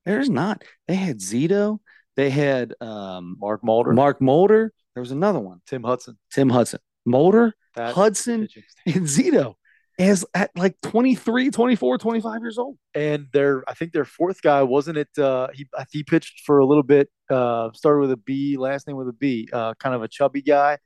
There's 0.04 0.28
not. 0.30 0.62
They 0.88 0.94
had 0.96 1.18
Zito, 1.18 1.78
they 2.16 2.30
had 2.30 2.74
um, 2.80 3.36
Mark 3.40 3.64
Mulder, 3.64 3.92
Mark 3.92 4.20
Mulder. 4.20 4.72
There 4.94 5.00
was 5.00 5.10
another 5.10 5.40
one, 5.40 5.60
Tim 5.66 5.82
Hudson. 5.82 6.18
Tim 6.30 6.48
Hudson, 6.50 6.80
Mulder, 7.04 7.54
That 7.74 7.94
Hudson, 7.94 8.48
and 8.86 9.02
Zito 9.06 9.54
as 9.98 10.24
at 10.34 10.50
like 10.56 10.76
23, 10.82 11.50
24, 11.50 11.98
25 11.98 12.40
years 12.40 12.58
old. 12.58 12.76
And 12.94 13.28
their, 13.32 13.62
I 13.68 13.74
think 13.74 13.92
their 13.92 14.04
fourth 14.04 14.42
guy 14.42 14.62
wasn't 14.62 14.98
it. 14.98 15.08
Uh, 15.18 15.48
he 15.54 15.66
he 15.90 16.02
pitched 16.02 16.42
for 16.44 16.58
a 16.58 16.66
little 16.66 16.82
bit. 16.82 17.08
Uh, 17.30 17.70
started 17.74 18.00
with 18.00 18.10
a 18.12 18.16
B, 18.16 18.56
last 18.56 18.86
name 18.86 18.96
with 18.96 19.08
a 19.08 19.12
B. 19.12 19.48
Uh, 19.52 19.74
kind 19.74 19.94
of 19.94 20.02
a 20.02 20.08
chubby 20.08 20.42
guy. 20.42 20.78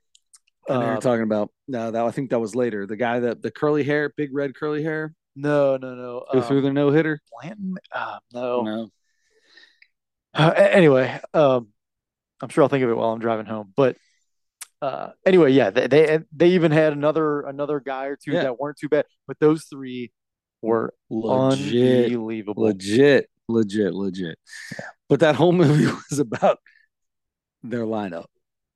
And 0.68 0.82
Uh, 0.82 0.94
were 0.94 1.00
talking 1.00 1.22
about 1.22 1.50
no, 1.66 1.90
that 1.90 2.04
I 2.04 2.10
think 2.10 2.30
that 2.30 2.38
was 2.38 2.54
later. 2.54 2.86
The 2.86 2.96
guy 2.96 3.20
that 3.20 3.42
the 3.42 3.50
curly 3.50 3.82
hair, 3.82 4.12
big 4.16 4.30
red 4.34 4.54
curly 4.54 4.82
hair. 4.82 5.14
No, 5.34 5.76
no, 5.76 5.94
no. 5.94 6.24
Who 6.32 6.38
Um, 6.38 6.44
threw 6.44 6.60
the 6.60 6.72
no 6.72 6.90
hitter? 6.90 7.20
Blanton? 7.32 7.76
Uh, 7.92 8.18
no. 8.32 8.62
No. 8.62 8.90
Uh, 10.39 10.53
anyway, 10.57 11.20
um, 11.34 11.68
I'm 12.41 12.49
sure 12.49 12.62
I'll 12.62 12.68
think 12.68 12.84
of 12.84 12.91
it 12.91 12.97
while 12.97 13.11
I'm 13.12 13.18
driving 13.18 13.47
home. 13.47 13.72
But 13.76 13.97
uh, 14.80 15.11
anyway, 15.26 15.51
yeah, 15.53 15.70
they, 15.70 15.86
they 15.89 16.20
they 16.34 16.49
even 16.51 16.70
had 16.70 16.93
another 16.93 17.41
another 17.43 17.80
guy 17.80 18.07
or 18.07 18.16
two 18.16 18.32
Yeah. 18.32 18.43
that 18.45 18.59
weren't 18.61 18.78
too 18.78 18.89
bad, 18.89 19.07
but 19.26 19.39
those 19.41 19.64
three 19.64 20.12
were 20.62 20.95
Legit, 21.11 22.12
unbelievable. 22.12 22.62
legit, 22.64 23.28
legit, 23.49 23.93
legit. 23.95 24.39
But 25.09 25.20
that 25.20 25.34
whole 25.34 25.53
movie 25.64 25.86
was 26.11 26.18
about 26.20 26.59
their 27.64 27.84
lineup. 27.84 28.26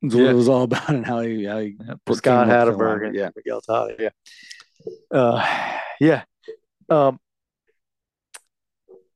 What 0.01 0.13
Yeah. 0.15 0.29
it 0.31 0.33
was 0.33 0.49
all 0.49 0.63
about 0.63 0.89
and 0.89 1.05
how 1.05 1.21
he 1.21 1.45
how 1.45 1.59
he 1.59 1.77
Yeah, 1.79 1.93
put- 2.05 2.17
Scott 2.17 2.47
came 2.47 2.53
up 2.57 2.67
with 2.67 2.75
Hatteberg 2.77 3.05
and 3.07 3.15
Yeah. 3.15 3.29
Miguel 3.35 3.61
Tade, 3.61 3.95
yeah. 3.99 4.09
Uh, 5.17 5.79
yeah. 6.01 6.23
Um, 6.89 7.17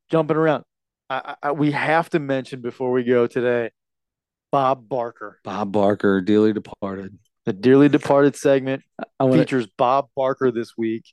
jumping 0.10 0.38
around, 0.38 0.64
I, 1.10 1.36
I, 1.41 1.51
we 1.53 1.72
have 1.72 2.10
to 2.12 2.20
mention 2.20 2.62
before 2.62 2.91
we 2.91 3.03
go 3.03 3.28
today, 3.28 3.72
Bob 4.51 4.88
Barker, 4.89 5.39
Bob 5.43 5.72
Barker, 5.72 6.22
dearly 6.22 6.53
departed. 6.53 7.18
the 7.45 7.53
dearly 7.53 7.89
departed 7.89 8.36
segment 8.36 8.84
I 9.20 9.24
want 9.26 9.39
features 9.39 9.68
Bob 9.78 10.10
Barker 10.16 10.51
this 10.51 10.78
week, 10.78 11.05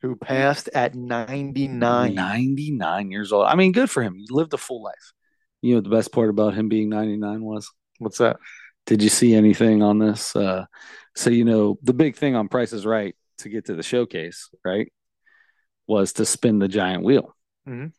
who 0.00 0.16
passed 0.16 0.68
at 0.74 0.94
99. 0.94 2.14
99 2.14 3.10
years 3.10 3.32
old. 3.32 3.46
I 3.46 3.54
mean, 3.54 3.72
good 3.72 3.90
for 3.90 4.02
him. 4.02 4.14
He 4.14 4.26
lived 4.30 4.54
a 4.54 4.58
full 4.58 4.82
life. 4.82 5.12
You 5.60 5.74
know 5.76 5.80
the 5.80 5.90
best 5.90 6.12
part 6.12 6.28
about 6.30 6.54
him 6.54 6.68
being 6.68 6.88
99 6.88 7.42
was? 7.44 7.70
What's 7.98 8.18
that? 8.18 8.36
Did 8.86 9.02
you 9.02 9.08
see 9.10 9.34
anything 9.34 9.82
on 9.82 9.98
this? 9.98 10.34
Uh, 10.34 10.64
so 11.14 11.30
you 11.30 11.44
know 11.44 11.78
the 11.82 11.92
big 11.94 12.16
thing 12.16 12.34
on 12.34 12.48
Price 12.48 12.72
is 12.72 12.84
Right 12.84 13.14
to 13.38 13.48
get 13.48 13.66
to 13.66 13.74
the 13.74 13.82
showcase, 13.82 14.48
right? 14.64 14.92
Was 15.86 16.14
to 16.14 16.24
spin 16.24 16.58
the 16.58 16.68
giant 16.68 17.04
wheel, 17.04 17.34
Mhm. 17.68 17.92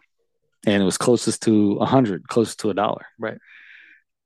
And 0.65 0.81
it 0.81 0.85
was 0.85 0.97
closest 0.97 1.43
to 1.43 1.77
a 1.81 1.85
hundred, 1.85 2.27
closest 2.27 2.59
to 2.61 2.69
a 2.69 2.73
dollar. 2.73 3.05
Right. 3.19 3.37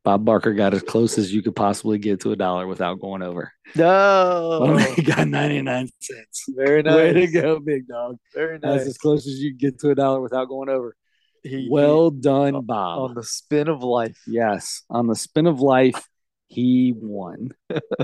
Bob 0.03 0.23
Barker 0.23 0.53
got 0.53 0.73
as 0.73 0.83
close 0.83 1.17
as 1.17 1.33
you 1.33 1.41
could 1.41 1.55
possibly 1.55 1.97
get 1.97 2.21
to 2.21 2.31
a 2.31 2.35
dollar 2.37 2.65
without 2.65 2.99
going 3.01 3.21
over. 3.21 3.51
No. 3.75 4.77
he 4.95 5.01
got 5.01 5.27
ninety 5.27 5.61
nine 5.61 5.89
cents. 5.99 6.45
Very 6.55 6.81
nice. 6.81 6.95
Way 6.95 7.13
to 7.13 7.27
go, 7.27 7.59
big 7.59 7.87
dog! 7.87 8.15
Very 8.33 8.57
nice. 8.59 8.77
That's 8.79 8.87
as 8.89 8.97
close 8.97 9.27
as 9.27 9.39
you 9.39 9.53
get 9.53 9.79
to 9.79 9.89
a 9.89 9.95
dollar 9.95 10.21
without 10.21 10.45
going 10.45 10.69
over. 10.69 10.95
He- 11.43 11.67
Well 11.69 12.09
done, 12.09 12.61
Bob. 12.65 13.09
on 13.09 13.15
the 13.15 13.23
spin 13.23 13.67
of 13.67 13.83
life. 13.83 14.17
Yes, 14.25 14.83
on 14.89 15.07
the 15.07 15.15
spin 15.15 15.45
of 15.45 15.59
life, 15.59 16.07
he 16.47 16.93
won. 16.95 17.49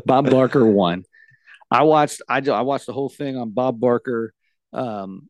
Bob 0.05 0.29
Barker 0.29 0.65
won. 0.65 1.05
I 1.71 1.83
watched. 1.83 2.21
I, 2.27 2.39
I 2.39 2.61
watched 2.61 2.85
the 2.85 2.93
whole 2.93 3.09
thing 3.09 3.37
on 3.37 3.51
Bob 3.51 3.79
Barker, 3.79 4.33
um, 4.73 5.29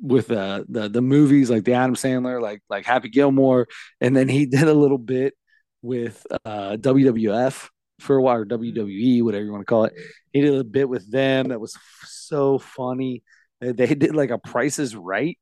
with 0.00 0.30
uh, 0.30 0.64
the 0.68 0.88
the 0.88 1.02
movies 1.02 1.50
like 1.50 1.64
the 1.64 1.74
Adam 1.74 1.94
Sandler, 1.94 2.40
like 2.40 2.62
like 2.68 2.84
Happy 2.84 3.08
Gilmore, 3.08 3.68
and 4.00 4.16
then 4.16 4.28
he 4.28 4.46
did 4.46 4.68
a 4.68 4.74
little 4.74 4.98
bit 4.98 5.34
with 5.82 6.26
uh, 6.44 6.76
WWF 6.78 7.68
for 8.00 8.16
a 8.16 8.22
while, 8.22 8.38
or 8.38 8.46
WWE, 8.46 9.22
whatever 9.22 9.44
you 9.44 9.52
want 9.52 9.62
to 9.62 9.66
call 9.66 9.84
it. 9.84 9.94
He 10.32 10.40
did 10.40 10.54
a 10.54 10.64
bit 10.64 10.88
with 10.88 11.10
them 11.10 11.48
that 11.48 11.60
was 11.60 11.74
f- 11.76 12.08
so 12.08 12.58
funny. 12.58 13.22
They, 13.60 13.72
they 13.72 13.94
did 13.94 14.14
like 14.14 14.30
a 14.30 14.38
Price 14.38 14.78
is 14.78 14.94
Right 14.94 15.38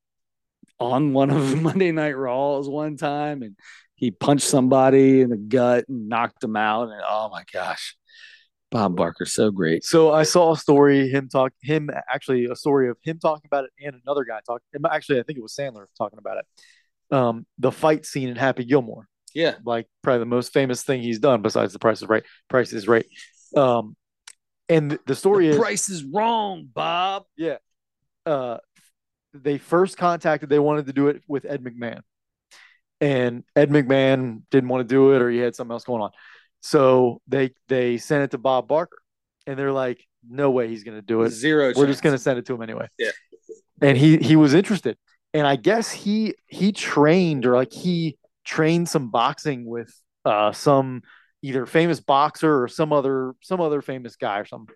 on 0.78 1.12
one 1.12 1.30
of 1.30 1.62
Monday 1.62 1.92
Night 1.92 2.16
Raws 2.16 2.68
one 2.68 2.96
time, 2.96 3.42
and 3.42 3.56
he 3.94 4.10
punched 4.10 4.46
somebody 4.46 5.20
in 5.20 5.30
the 5.30 5.36
gut 5.36 5.86
and 5.88 6.08
knocked 6.08 6.44
him 6.44 6.56
out. 6.56 6.88
And 6.88 7.02
oh 7.06 7.28
my 7.30 7.44
gosh, 7.52 7.96
Bob 8.70 8.96
Barker, 8.96 9.26
so 9.26 9.50
great. 9.50 9.84
So 9.84 10.12
I 10.12 10.24
saw 10.24 10.52
a 10.52 10.56
story 10.56 11.08
him 11.08 11.28
talk 11.28 11.52
him 11.62 11.88
actually 12.12 12.46
a 12.46 12.56
story 12.56 12.88
of 12.88 12.96
him 13.02 13.18
talking 13.18 13.46
about 13.46 13.64
it 13.64 13.70
and 13.80 14.00
another 14.04 14.24
guy 14.24 14.40
talking. 14.46 14.66
Actually, 14.90 15.20
I 15.20 15.22
think 15.22 15.38
it 15.38 15.42
was 15.42 15.54
Sandler 15.54 15.86
talking 15.96 16.18
about 16.18 16.38
it. 16.38 17.14
Um, 17.14 17.46
the 17.58 17.70
fight 17.70 18.04
scene 18.04 18.28
in 18.28 18.36
Happy 18.36 18.64
Gilmore, 18.64 19.06
Yeah, 19.34 19.54
like 19.64 19.86
probably 20.02 20.18
the 20.20 20.26
most 20.26 20.52
famous 20.52 20.82
thing 20.82 21.00
he's 21.00 21.20
done 21.20 21.42
besides 21.42 21.72
The 21.72 21.78
Price 21.78 22.02
is 22.02 22.08
Right. 22.08 22.24
Price 22.48 22.72
is 22.72 22.88
Right. 22.88 23.06
Um, 23.56 23.96
and 24.68 24.98
the 25.06 25.14
story 25.14 25.48
is 25.48 25.56
price 25.56 25.88
is 25.88 26.02
wrong, 26.02 26.68
Bob. 26.72 27.24
Yeah. 27.36 27.58
Uh, 28.24 28.58
they 29.32 29.58
first 29.58 29.96
contacted, 29.96 30.48
they 30.48 30.58
wanted 30.58 30.86
to 30.86 30.92
do 30.92 31.08
it 31.08 31.22
with 31.28 31.44
Ed 31.44 31.62
McMahon. 31.62 32.00
And 33.00 33.44
Ed 33.54 33.70
McMahon 33.70 34.42
didn't 34.50 34.68
want 34.68 34.88
to 34.88 34.92
do 34.92 35.12
it 35.12 35.22
or 35.22 35.30
he 35.30 35.38
had 35.38 35.54
something 35.54 35.72
else 35.72 35.84
going 35.84 36.02
on. 36.02 36.10
So 36.66 37.20
they 37.28 37.52
they 37.68 37.96
sent 37.98 38.24
it 38.24 38.30
to 38.32 38.38
Bob 38.38 38.66
Barker. 38.66 38.98
And 39.46 39.56
they're 39.56 39.70
like, 39.72 40.04
no 40.28 40.50
way 40.50 40.66
he's 40.66 40.82
going 40.82 40.96
to 40.98 41.02
do 41.02 41.22
it. 41.22 41.30
Zero. 41.30 41.72
We're 41.76 41.86
just 41.86 42.02
going 42.02 42.16
to 42.16 42.18
send 42.20 42.36
it 42.40 42.46
to 42.46 42.54
him 42.54 42.62
anyway. 42.62 42.88
Yeah. 42.98 43.12
And 43.80 43.96
he 43.96 44.16
he 44.16 44.34
was 44.34 44.52
interested. 44.54 44.96
And 45.32 45.46
I 45.46 45.54
guess 45.54 45.92
he 45.92 46.34
he 46.48 46.72
trained 46.72 47.46
or 47.46 47.54
like 47.54 47.72
he 47.72 48.18
trained 48.44 48.88
some 48.88 49.10
boxing 49.10 49.64
with 49.66 49.92
uh 50.24 50.50
some 50.50 51.02
either 51.42 51.66
famous 51.66 52.00
boxer 52.00 52.62
or 52.64 52.66
some 52.66 52.92
other 52.92 53.34
some 53.42 53.60
other 53.60 53.80
famous 53.82 54.16
guy 54.16 54.38
or 54.40 54.44
something. 54.46 54.74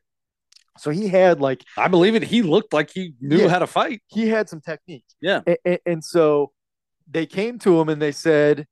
So 0.79 0.91
he 0.91 1.09
had 1.09 1.41
like 1.41 1.65
I 1.77 1.89
believe 1.89 2.15
it. 2.15 2.23
He 2.23 2.43
looked 2.43 2.73
like 2.73 2.91
he 2.95 3.15
knew 3.21 3.39
Yeah. 3.39 3.49
how 3.49 3.59
to 3.59 3.67
fight. 3.67 4.03
he 4.07 4.29
had 4.29 4.49
some 4.49 4.61
technique. 4.61 5.05
Yeah. 5.21 5.41
And, 5.45 5.59
and, 5.65 5.79
and 5.87 6.05
so 6.05 6.53
they 7.11 7.27
came 7.27 7.59
to 7.61 7.81
him 7.81 7.89
and 7.89 8.01
they 8.01 8.13
said, 8.13 8.67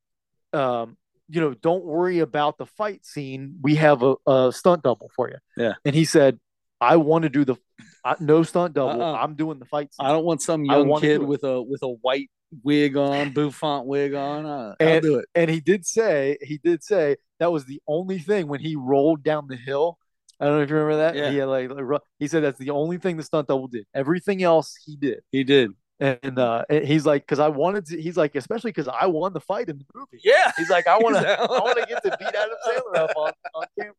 um, 0.52 0.96
you 1.29 1.41
know, 1.41 1.55
don't 1.55 1.85
worry 1.85 2.20
about 2.20 2.59
the 2.59 2.66
fight 2.66 3.05
scene. 3.05 3.57
We 3.62 3.74
have 3.76 4.03
a, 4.03 4.14
a 4.26 4.53
stunt 4.53 4.83
double 4.83 5.11
for 5.14 5.29
you. 5.29 5.37
Yeah. 5.57 5.74
And 5.85 5.95
he 5.95 6.05
said, 6.05 6.39
I 6.81 6.97
want 6.97 7.24
to 7.24 7.29
do 7.29 7.45
the 7.45 7.57
uh, 8.05 8.14
no 8.20 8.43
stunt 8.43 8.74
double. 8.74 9.03
Uh-uh. 9.03 9.14
I'm 9.22 9.35
doing 9.35 9.59
the 9.59 9.64
fight 9.66 9.93
scene. 9.93 10.07
I 10.07 10.11
don't 10.12 10.24
want 10.24 10.43
some 10.43 10.64
young 10.64 11.01
kid 11.01 11.22
with 11.22 11.45
a 11.45 11.61
with 11.61 11.83
a 11.83 11.89
white 11.89 12.31
wig 12.62 12.97
on, 12.97 13.31
bouffant 13.35 13.85
wig 13.87 14.14
on. 14.14 14.47
Uh, 14.47 14.74
I'll 14.81 14.87
And- 14.89 15.03
do 15.03 15.16
it. 15.18 15.26
and 15.35 15.51
he 15.51 15.61
did 15.61 15.85
say, 15.85 16.39
he 16.41 16.59
did 16.59 16.83
say 16.83 17.16
that 17.41 17.53
was 17.53 17.64
the 17.66 17.81
only 17.87 18.18
thing 18.18 18.47
when 18.49 18.61
he 18.61 18.76
rolled 18.76 19.22
down 19.22 19.47
the 19.49 19.57
hill. 19.57 19.99
I 20.41 20.45
don't 20.47 20.57
know 20.59 20.62
if 20.62 20.70
you 20.70 20.76
remember 20.76 20.99
that. 20.99 21.16
Yeah. 21.16 21.31
He 21.33 21.37
had 21.39 21.49
like, 21.49 21.68
like 21.70 22.01
he 22.20 22.29
said 22.29 22.45
that's 22.45 22.59
the 22.61 22.70
only 22.70 22.99
thing 22.99 23.16
the 23.16 23.24
stunt 23.24 23.49
double 23.49 23.66
did. 23.66 23.87
Everything 23.93 24.43
else 24.45 24.76
he 24.87 24.95
did. 24.97 25.20
He 25.33 25.43
did. 25.45 25.72
And 26.01 26.38
uh, 26.38 26.64
he's 26.70 27.05
like, 27.05 27.22
because 27.22 27.40
I 27.40 27.49
wanted 27.49 27.86
to. 27.86 28.01
He's 28.01 28.16
like, 28.16 28.36
especially 28.36 28.70
because 28.70 28.88
I 28.88 29.07
won 29.07 29.32
the 29.32 29.40
fight 29.40 29.68
in 29.68 29.78
the 29.78 29.84
movie. 29.94 30.20
Yeah. 30.22 30.53
He's 30.57 30.70
like, 30.70 30.86
I 30.86 30.96
want 31.01 31.16
to, 31.16 31.40
I 31.40 31.44
want 31.44 31.78
to 31.78 31.86
get 31.86 32.03
to 32.05 32.16
beat 32.18 32.28
Adam 32.28 32.57
Sandler 32.66 32.99
up 32.99 33.11
on, 33.16 33.32
on 33.55 33.66
camera. 33.78 33.94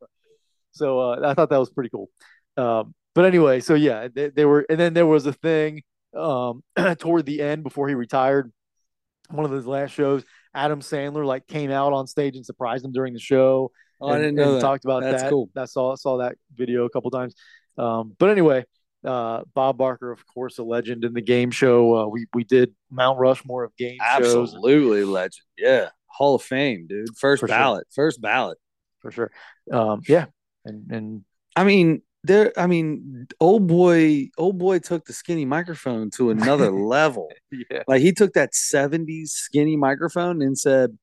So 0.72 1.00
uh, 1.00 1.20
I 1.24 1.34
thought 1.34 1.50
that 1.50 1.58
was 1.58 1.70
pretty 1.70 1.90
cool. 1.90 2.10
Um, 2.56 2.94
but 3.16 3.26
anyway, 3.26 3.60
so 3.60 3.74
yeah, 3.74 4.08
they, 4.14 4.30
they 4.30 4.46
were, 4.46 4.66
and 4.70 4.80
then 4.80 4.94
there 4.94 5.06
was 5.06 5.26
a 5.26 5.34
thing 5.34 5.82
um, 6.16 6.64
toward 7.00 7.26
the 7.26 7.42
end 7.42 7.64
before 7.64 7.90
he 7.90 7.96
retired. 7.96 8.52
One 9.30 9.46
of 9.46 9.52
his 9.52 9.68
last 9.68 9.92
shows, 9.92 10.24
Adam 10.54 10.80
Sandler 10.80 11.26
like 11.26 11.48
came 11.48 11.70
out 11.70 11.94
on 11.94 12.08
stage 12.08 12.36
and 12.36 12.46
surprised 12.46 12.86
him 12.86 12.92
during 12.92 13.14
the 13.14 13.20
show. 13.20 13.72
Oh, 14.02 14.10
I 14.10 14.18
didn't 14.18 14.36
know 14.36 14.44
and 14.44 14.56
that. 14.56 14.62
Talked 14.62 14.86
about 14.86 15.04
That's 15.04 15.24
that. 15.24 15.30
cool. 15.30 15.50
I 15.56 15.66
saw 15.66 15.96
saw 15.96 16.18
that 16.18 16.36
video 16.56 16.86
a 16.86 16.90
couple 16.90 17.12
times. 17.12 17.36
Um, 17.78 18.16
but 18.18 18.30
anyway, 18.30 18.66
uh, 19.06 19.42
Bob 19.54 19.78
Barker, 19.78 20.12
of 20.12 20.26
course, 20.28 20.58
a 20.58 20.64
legend 20.64 21.04
in 21.06 21.14
the 21.14 21.22
game 21.22 21.52
show. 21.52 21.96
Uh, 21.96 22.08
we 22.08 22.26
we 22.34 22.44
did 22.44 22.74
Mount 22.92 23.20
Rushmore 23.20 23.64
of 23.64 23.76
game 23.78 23.98
shows 24.20 24.54
Absolutely 24.54 25.04
legend. 25.04 25.46
Yeah. 25.58 25.90
Hall 26.08 26.36
of 26.36 26.42
Fame, 26.44 26.88
dude. 26.88 27.08
First 27.18 27.40
For 27.42 27.48
sure. 27.48 27.56
ballot. 27.56 27.88
First 27.94 28.22
ballot. 28.22 28.58
for 29.00 29.12
sure. 29.12 29.32
Um, 29.72 30.02
yeah, 30.08 30.26
and 30.66 30.92
and 30.92 31.26
I 31.56 31.64
mean, 31.64 32.02
there. 32.24 32.52
I 32.58 32.68
mean, 32.68 33.28
old 33.40 33.68
boy, 33.68 34.30
old 34.38 34.58
boy 34.58 34.80
took 34.80 35.06
the 35.06 35.14
skinny 35.14 35.46
microphone 35.46 36.10
to 36.16 36.32
another 36.32 36.72
level. 36.72 37.32
yeah, 37.52 37.84
Like 37.88 38.02
he 38.02 38.12
took 38.12 38.34
that 38.34 38.52
'70s 38.54 39.30
skinny 39.30 39.78
microphone 39.78 40.42
and 40.42 40.58
said, 40.58 40.98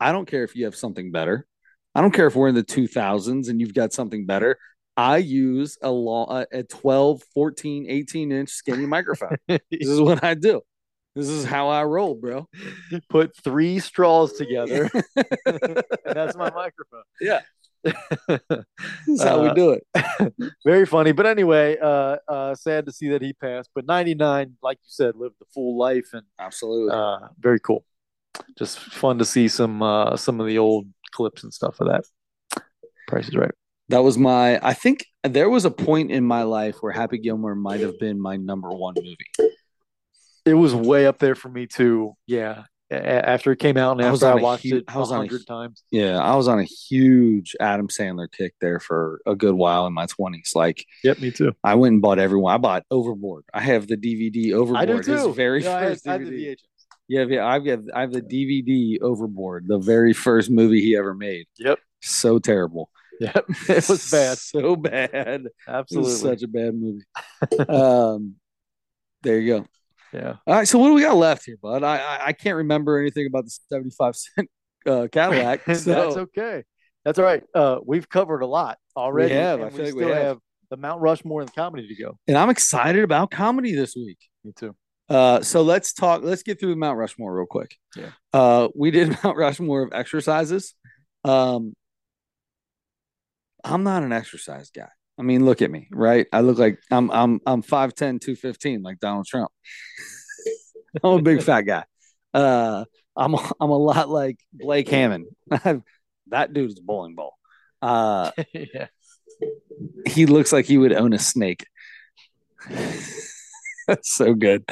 "I 0.00 0.10
don't 0.10 0.26
care 0.26 0.42
if 0.42 0.56
you 0.56 0.64
have 0.64 0.74
something 0.74 1.12
better. 1.12 1.46
I 1.94 2.00
don't 2.02 2.12
care 2.12 2.26
if 2.26 2.34
we're 2.36 2.48
in 2.48 2.54
the 2.54 2.62
2000s 2.64 3.48
and 3.48 3.58
you've 3.60 3.72
got 3.72 3.92
something 3.94 4.26
better. 4.26 4.58
I 4.96 5.18
use 5.18 5.76
a 5.82 5.90
long, 5.90 6.46
a 6.52 6.62
12, 6.62 7.22
14, 7.34 7.86
18 7.88 8.32
inch 8.32 8.48
skinny 8.50 8.86
microphone. 8.86 9.36
this 9.48 9.60
is 9.70 10.00
what 10.00 10.24
I 10.24 10.34
do. 10.34 10.62
This 11.14 11.28
is 11.28 11.44
how 11.44 11.68
I 11.68 11.82
roll, 11.84 12.14
bro. 12.14 12.46
put 13.08 13.34
three 13.42 13.78
straws 13.78 14.34
together, 14.34 14.90
and 15.16 15.82
that's 16.04 16.36
my 16.36 16.50
microphone. 16.50 17.02
Yeah. 17.20 17.40
This 18.26 19.20
is 19.20 19.22
how 19.22 19.40
we 19.42 19.48
Uh, 19.48 19.54
do 19.54 19.70
it. 19.70 19.86
Very 20.64 20.84
funny, 20.86 21.12
but 21.12 21.24
anyway, 21.24 21.78
uh, 21.80 22.16
uh, 22.28 22.54
sad 22.54 22.84
to 22.86 22.92
see 22.92 23.08
that 23.10 23.22
he 23.22 23.32
passed. 23.32 23.70
But 23.74 23.86
ninety 23.86 24.14
nine, 24.14 24.56
like 24.62 24.78
you 24.78 24.88
said, 24.88 25.14
lived 25.16 25.36
the 25.38 25.46
full 25.54 25.78
life, 25.78 26.08
and 26.12 26.24
Absolutely. 26.38 26.92
uh, 26.92 27.28
very 27.38 27.60
cool. 27.60 27.84
Just 28.58 28.78
fun 28.80 29.18
to 29.18 29.24
see 29.24 29.46
some 29.48 29.82
uh, 29.82 30.16
some 30.16 30.40
of 30.40 30.46
the 30.48 30.58
old 30.58 30.86
clips 31.12 31.44
and 31.44 31.54
stuff 31.54 31.80
of 31.80 31.86
that. 31.88 32.04
Price 33.06 33.28
is 33.28 33.36
right. 33.36 33.52
That 33.88 33.98
was 34.02 34.18
my. 34.18 34.58
I 34.66 34.74
think 34.74 35.06
there 35.22 35.48
was 35.48 35.64
a 35.64 35.70
point 35.70 36.10
in 36.10 36.24
my 36.24 36.42
life 36.42 36.76
where 36.80 36.92
Happy 36.92 37.18
Gilmore 37.18 37.54
might 37.54 37.80
have 37.80 37.98
been 37.98 38.20
my 38.20 38.36
number 38.36 38.68
one 38.70 38.94
movie. 38.96 39.52
It 40.44 40.54
was 40.54 40.74
way 40.74 41.06
up 41.06 41.18
there 41.18 41.34
for 41.34 41.48
me 41.48 41.66
too. 41.66 42.14
Yeah, 42.26 42.64
a- 42.90 43.28
after 43.28 43.50
it 43.52 43.58
came 43.58 43.76
out 43.76 43.96
and 43.96 44.06
I 44.06 44.10
was 44.10 44.22
after 44.22 44.38
I, 44.38 44.42
watched 44.42 44.64
hu- 44.68 44.76
it 44.78 44.84
I 44.88 44.94
a 44.94 44.98
was 44.98 45.10
on 45.10 45.16
a 45.16 45.20
hundred 45.20 45.46
times. 45.46 45.82
Yeah, 45.90 46.18
I 46.18 46.36
was 46.36 46.46
on 46.48 46.58
a 46.60 46.64
huge 46.64 47.56
Adam 47.60 47.88
Sandler 47.88 48.30
kick 48.30 48.54
there 48.60 48.78
for 48.80 49.20
a 49.26 49.34
good 49.34 49.54
while 49.54 49.86
in 49.86 49.92
my 49.92 50.06
twenties. 50.06 50.52
Like 50.54 50.84
Yep, 51.02 51.20
me 51.20 51.30
too. 51.32 51.52
I 51.64 51.74
went 51.74 51.94
and 51.94 52.02
bought 52.02 52.18
everyone. 52.20 52.54
I 52.54 52.58
bought 52.58 52.84
Overboard. 52.90 53.44
I 53.52 53.60
have 53.60 53.86
the 53.88 53.96
DVD 53.96 54.52
Overboard. 54.52 54.76
I 54.82 54.86
do 54.86 54.96
His 54.98 55.06
too. 55.06 55.32
very 55.32 55.62
Yeah, 55.64 55.76
I 55.76 55.80
first 55.88 56.06
I 56.08 56.12
had 56.12 56.20
the 56.26 56.30
DVD. 56.30 56.50
VHS. 56.56 56.56
Yeah, 57.08 57.24
yeah. 57.28 57.46
I've 57.46 57.64
got 57.64 57.78
I 57.94 58.00
have 58.02 58.12
the 58.12 58.22
DVD 58.22 59.00
Overboard, 59.00 59.66
the 59.68 59.78
very 59.78 60.12
first 60.12 60.50
movie 60.50 60.80
he 60.80 60.96
ever 60.96 61.14
made. 61.14 61.46
Yep. 61.58 61.78
So 62.02 62.38
terrible. 62.38 62.90
Yep, 63.20 63.46
it 63.68 63.88
was 63.88 64.10
bad. 64.10 64.38
So 64.38 64.76
bad. 64.76 65.44
Absolutely. 65.66 66.10
such 66.12 66.42
a 66.42 66.48
bad 66.48 66.74
movie. 66.74 67.04
um, 67.68 68.34
there 69.22 69.40
you 69.40 69.58
go. 69.58 69.66
yeah. 70.12 70.34
All 70.46 70.54
right. 70.54 70.68
So 70.68 70.78
what 70.78 70.88
do 70.88 70.94
we 70.94 71.00
got 71.02 71.16
left 71.16 71.44
here, 71.46 71.56
bud? 71.62 71.82
I 71.82 71.96
I, 71.96 72.26
I 72.26 72.32
can't 72.32 72.56
remember 72.56 72.98
anything 72.98 73.26
about 73.26 73.44
the 73.44 73.50
seventy-five 73.70 74.16
cent 74.16 74.50
uh, 74.86 75.08
Cadillac. 75.10 75.64
That's 75.64 75.86
okay. 75.88 76.64
That's 77.04 77.18
all 77.18 77.24
right. 77.24 77.42
Uh, 77.54 77.78
we've 77.84 78.08
covered 78.08 78.42
a 78.42 78.46
lot 78.46 78.78
already. 78.96 79.34
have. 79.34 79.60
and 79.60 79.68
I 79.68 79.70
feel 79.70 79.84
like 79.86 79.94
we 79.94 80.02
still 80.02 80.14
have. 80.14 80.24
have 80.24 80.38
the 80.70 80.76
Mount 80.76 81.00
Rushmore 81.00 81.40
and 81.40 81.54
comedy 81.54 81.88
to 81.88 81.94
go. 81.94 82.18
and 82.26 82.36
I'm 82.36 82.50
excited 82.50 83.02
about 83.02 83.30
comedy 83.30 83.74
this 83.74 83.94
week. 83.96 84.18
Me 84.44 84.52
too. 84.56 84.74
Uh, 85.08 85.40
so 85.40 85.62
let's 85.62 85.92
talk. 85.92 86.22
Let's 86.22 86.42
get 86.42 86.58
through 86.58 86.74
Mount 86.76 86.98
Rushmore 86.98 87.34
real 87.34 87.46
quick. 87.46 87.76
Yeah. 87.94 88.10
Uh, 88.32 88.68
we 88.74 88.90
did 88.90 89.16
Mount 89.24 89.36
Rushmore 89.36 89.82
of 89.82 89.92
exercises. 89.92 90.74
Um, 91.24 91.74
I'm 93.66 93.82
not 93.82 94.04
an 94.04 94.12
exercise 94.12 94.70
guy. 94.70 94.88
I 95.18 95.22
mean, 95.22 95.44
look 95.44 95.60
at 95.60 95.70
me, 95.70 95.88
right? 95.90 96.26
I 96.32 96.40
look 96.40 96.58
like 96.58 96.78
I'm 96.90 97.10
I'm 97.10 97.40
I'm 97.46 97.62
5'10", 97.62 98.20
215, 98.20 98.82
like 98.82 99.00
Donald 99.00 99.26
Trump. 99.26 99.50
I'm 101.02 101.18
a 101.18 101.22
big 101.22 101.42
fat 101.42 101.62
guy. 101.62 101.84
Uh, 102.32 102.84
I'm 103.16 103.34
a, 103.34 103.50
I'm 103.60 103.70
a 103.70 103.78
lot 103.78 104.08
like 104.08 104.38
Blake 104.52 104.88
Hammond. 104.88 105.26
that 106.28 106.52
dude's 106.52 106.78
a 106.78 106.82
bowling 106.82 107.14
ball. 107.14 107.34
Uh, 107.82 108.30
yeah. 108.52 108.86
he 110.06 110.26
looks 110.26 110.52
like 110.52 110.66
he 110.66 110.78
would 110.78 110.92
own 110.92 111.12
a 111.12 111.18
snake. 111.18 111.66
that's 112.68 114.14
so 114.14 114.34
good. 114.34 114.64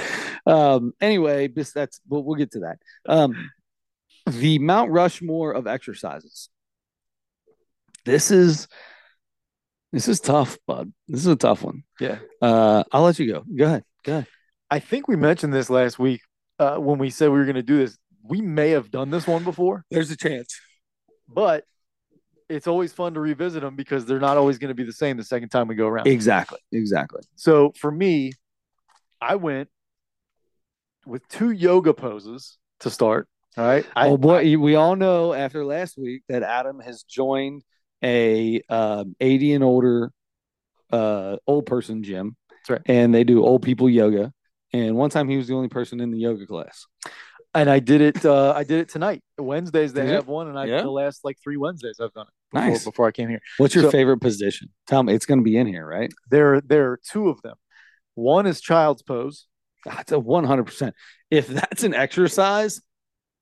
Um, 0.47 0.93
anyway, 1.01 1.49
this 1.49 1.73
that's 1.73 2.01
we'll, 2.09 2.23
we'll 2.23 2.37
get 2.37 2.53
to 2.53 2.61
that. 2.61 2.79
Um, 3.07 3.51
the 4.27 4.59
Mount 4.59 4.91
Rushmore 4.91 5.53
of 5.53 5.67
exercises. 5.67 6.49
This 8.05 8.31
is 8.31 8.69
this 9.93 10.09
is 10.09 10.21
tough, 10.21 10.59
bud. 10.67 10.93
This 11.09 11.21
is 11.21 11.27
a 11.29 11.37
tough 11.37 11.63
one. 11.63 11.85
Yeah. 12.01 12.19
Uh, 12.43 12.83
I'll 12.93 13.03
let 13.03 13.19
you 13.19 13.33
go. 13.33 13.45
Go 13.57 13.65
ahead. 13.67 13.85
Go 14.03 14.13
ahead. 14.13 14.27
I 14.71 14.81
think 14.81 15.07
we 15.07 15.15
mentioned 15.17 15.55
this 15.55 15.71
last 15.71 15.99
week 15.99 16.21
uh, 16.59 16.77
when 16.79 16.99
we 16.99 17.11
said 17.11 17.31
we 17.31 17.39
were 17.39 17.45
going 17.45 17.55
to 17.55 17.63
do 17.63 17.79
this. 17.79 17.97
We 18.23 18.41
may 18.41 18.71
have 18.71 18.91
done 18.91 19.11
this 19.11 19.27
one 19.27 19.45
before, 19.45 19.85
There's 19.91 20.11
a 20.11 20.17
chance. 20.17 20.59
but 21.29 21.65
it's 22.49 22.67
always 22.67 22.93
fun 22.93 23.15
to 23.15 23.21
revisit 23.21 23.63
them 23.63 23.77
because 23.77 24.05
they're 24.07 24.19
not 24.19 24.37
always 24.37 24.59
going 24.59 24.69
to 24.71 24.75
be 24.75 24.85
the 24.85 24.93
same 24.93 25.17
the 25.17 25.25
second 25.25 25.51
time 25.51 25.69
we 25.69 25.75
go 25.75 25.87
around. 25.87 26.07
Exactly. 26.07 26.59
Exactly. 26.73 27.23
So 27.37 27.73
for 27.79 27.91
me, 27.91 28.33
I 29.21 29.37
went 29.37 29.69
with 31.07 31.27
two 31.29 31.51
yoga 31.51 31.95
poses 31.95 32.59
to 32.81 32.91
start. 32.91 33.29
All 33.57 33.65
right. 33.65 33.87
I, 33.95 34.09
oh 34.09 34.17
boy, 34.17 34.59
we 34.59 34.75
all 34.75 34.97
know 34.97 35.33
after 35.33 35.65
last 35.65 35.97
week 35.97 36.23
that 36.29 36.43
Adam 36.43 36.81
has 36.81 37.03
joined 37.05 37.63
a 38.05 38.61
um, 38.69 39.17
80 39.19 39.55
and 39.55 39.65
older 39.65 40.13
uh, 40.93 41.37
old 41.47 41.67
person 41.67 42.03
gym. 42.03 42.37
That's 42.51 42.71
right. 42.71 42.83
And 42.87 43.15
they 43.15 43.25
do 43.25 43.45
old 43.45 43.63
people 43.63 43.89
yoga. 43.89 44.33
And 44.73 44.97
one 44.97 45.11
time 45.11 45.29
he 45.29 45.37
was 45.37 45.49
the 45.49 45.55
only 45.55 45.69
person 45.69 46.01
in 46.01 46.11
the 46.11 46.19
yoga 46.19 46.47
class. 46.47 46.87
and 47.55 47.71
I 47.71 47.79
did 47.79 48.01
it. 48.01 48.25
Uh, 48.25 48.53
I 48.55 48.65
did 48.65 48.81
it 48.81 48.89
tonight. 48.89 49.23
Wednesdays 49.39 49.93
they 49.93 50.03
Did 50.03 50.11
have 50.15 50.27
one, 50.29 50.49
and 50.49 50.59
I 50.59 50.65
Yeah. 50.67 50.83
the 50.83 50.91
last 50.91 51.25
like 51.25 51.39
three 51.43 51.57
Wednesdays 51.57 52.01
I've 52.01 52.13
done 52.13 52.27
it. 52.27 52.33
Before, 52.53 52.69
Nice. 52.71 52.85
Before 52.85 53.07
I 53.07 53.13
came 53.13 53.29
here, 53.29 53.41
What's 53.59 53.75
your 53.75 53.85
So- 53.85 53.91
favorite 53.91 54.19
position? 54.21 54.71
Tell 54.87 55.03
me. 55.03 55.15
It's 55.15 55.27
going 55.27 55.39
to 55.41 55.45
be 55.45 55.57
in 55.57 55.67
here, 55.67 55.87
right? 55.87 56.13
there 56.31 56.61
there 56.61 56.91
are 56.93 57.01
two 57.11 57.29
of 57.29 57.41
them. 57.43 57.55
One 58.15 58.47
is 58.47 58.61
child's 58.61 59.03
pose. 59.03 59.47
That's 59.85 60.13
a 60.13 60.19
100%. 60.19 60.93
If 61.31 61.47
that's 61.49 61.85
an 61.85 61.95
exercise, 61.95 62.81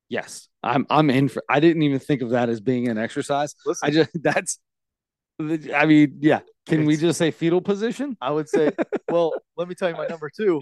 yes. 0.09 0.47
I'm 0.61 0.85
I'm 0.89 1.09
in 1.09 1.27
for 1.29 1.43
I 1.49 1.59
didn't 1.59 1.83
even 1.83 1.99
think 1.99 2.21
of 2.21 2.29
that 2.31 2.49
as 2.49 2.61
being 2.61 2.87
an 2.87 2.97
exercise. 2.97 3.53
Listen, 3.65 3.87
I 3.87 3.91
just 3.91 4.09
that's 4.23 4.59
I 5.39 5.85
mean, 5.85 6.17
yeah. 6.21 6.39
Can 6.67 6.85
we 6.85 6.95
just 6.95 7.17
say 7.19 7.31
fetal 7.31 7.59
position? 7.61 8.15
I 8.21 8.31
would 8.31 8.47
say, 8.47 8.71
well, 9.09 9.33
let 9.57 9.67
me 9.67 9.75
tell 9.75 9.89
you 9.89 9.95
my 9.95 10.07
number 10.07 10.29
two. 10.35 10.61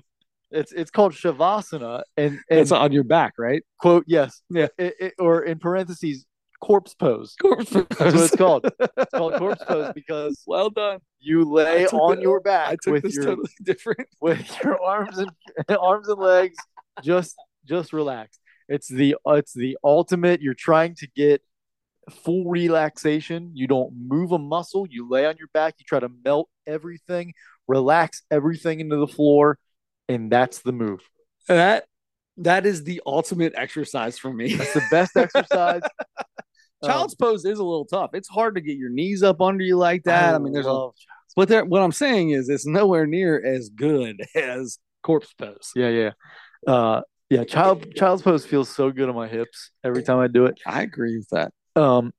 It's 0.49 0.71
it's 0.71 0.89
called 0.91 1.13
shavasana, 1.13 2.01
and 2.17 2.39
and 2.49 2.59
It's 2.59 2.71
on 2.71 2.91
your 2.91 3.03
back, 3.03 3.33
right? 3.37 3.63
quote 3.79 4.03
yes, 4.07 4.41
Yeah. 4.49 4.67
it, 4.77 4.95
it- 4.99 5.13
or 5.19 5.43
in 5.43 5.59
parentheses, 5.59 6.25
corpse 6.59 6.93
pose. 6.95 7.35
Corpse 7.39 7.69
That's 7.69 7.99
what 7.99 8.15
it's 8.15 8.35
called. 8.35 8.65
It's 8.79 9.11
called 9.15 9.35
corpse 9.35 9.63
pose 9.63 9.91
because 9.93 10.41
Well 10.47 10.69
done. 10.71 10.99
you 11.19 11.43
lay 11.45 11.85
on 11.87 12.19
your 12.19 12.39
back 12.41 12.77
with 12.87 13.03
your 13.05 13.23
totally 13.23 13.49
different. 13.63 14.07
with 14.19 14.45
your 14.63 14.81
arms 14.81 15.19
and 15.19 15.29
arms 15.69 16.07
and 16.09 16.19
legs 16.19 16.57
just 17.03 17.35
just 17.65 17.93
relaxed. 17.93 18.40
It's 18.71 18.87
the 18.87 19.17
it's 19.27 19.53
the 19.53 19.77
ultimate. 19.83 20.41
You're 20.41 20.53
trying 20.53 20.95
to 20.95 21.07
get 21.07 21.41
full 22.09 22.45
relaxation. 22.45 23.51
You 23.53 23.67
don't 23.67 23.93
move 23.93 24.31
a 24.31 24.39
muscle. 24.39 24.87
You 24.89 25.09
lay 25.09 25.25
on 25.25 25.35
your 25.37 25.49
back. 25.53 25.75
You 25.77 25.85
try 25.85 25.99
to 25.99 26.09
melt 26.23 26.49
everything, 26.65 27.33
relax 27.67 28.23
everything 28.31 28.79
into 28.79 28.95
the 28.95 29.07
floor, 29.07 29.59
and 30.07 30.31
that's 30.31 30.59
the 30.59 30.71
move. 30.71 31.01
That 31.47 31.85
that 32.37 32.65
is 32.65 32.85
the 32.85 33.01
ultimate 33.05 33.53
exercise 33.57 34.17
for 34.17 34.31
me. 34.31 34.55
That's 34.55 34.73
the 34.73 34.83
best 34.89 35.17
exercise. 35.17 35.81
Child's 36.85 37.13
pose 37.13 37.45
is 37.45 37.59
a 37.59 37.63
little 37.63 37.85
tough. 37.85 38.11
It's 38.13 38.29
hard 38.29 38.55
to 38.55 38.61
get 38.61 38.77
your 38.77 38.89
knees 38.89 39.21
up 39.21 39.41
under 39.41 39.63
you 39.63 39.77
like 39.77 40.03
that. 40.05 40.33
I, 40.33 40.39
mean, 40.39 40.53
there's 40.53 40.65
a, 40.65 40.89
but 41.35 41.47
there, 41.47 41.63
what 41.63 41.81
I'm 41.81 41.91
saying 41.91 42.31
is 42.31 42.49
it's 42.49 42.65
nowhere 42.65 43.05
near 43.05 43.43
as 43.43 43.69
good 43.69 44.21
as 44.35 44.79
corpse 45.03 45.33
pose. 45.33 45.71
yeah, 45.75 45.89
yeah, 45.89 46.11
uh, 46.65 47.01
yeah. 47.31 47.43
Child 47.45 47.95
child's 47.95 48.21
pose 48.21 48.45
feels 48.45 48.69
so 48.69 48.91
good 48.91 49.09
on 49.09 49.15
my 49.15 49.27
hips 49.27 49.71
every 49.83 50.03
time 50.03 50.19
I 50.19 50.27
do 50.27 50.45
it. 50.45 50.59
I 50.65 50.83
agree 50.83 51.17
with 51.17 51.29
that. 51.29 51.51
Um, 51.75 52.11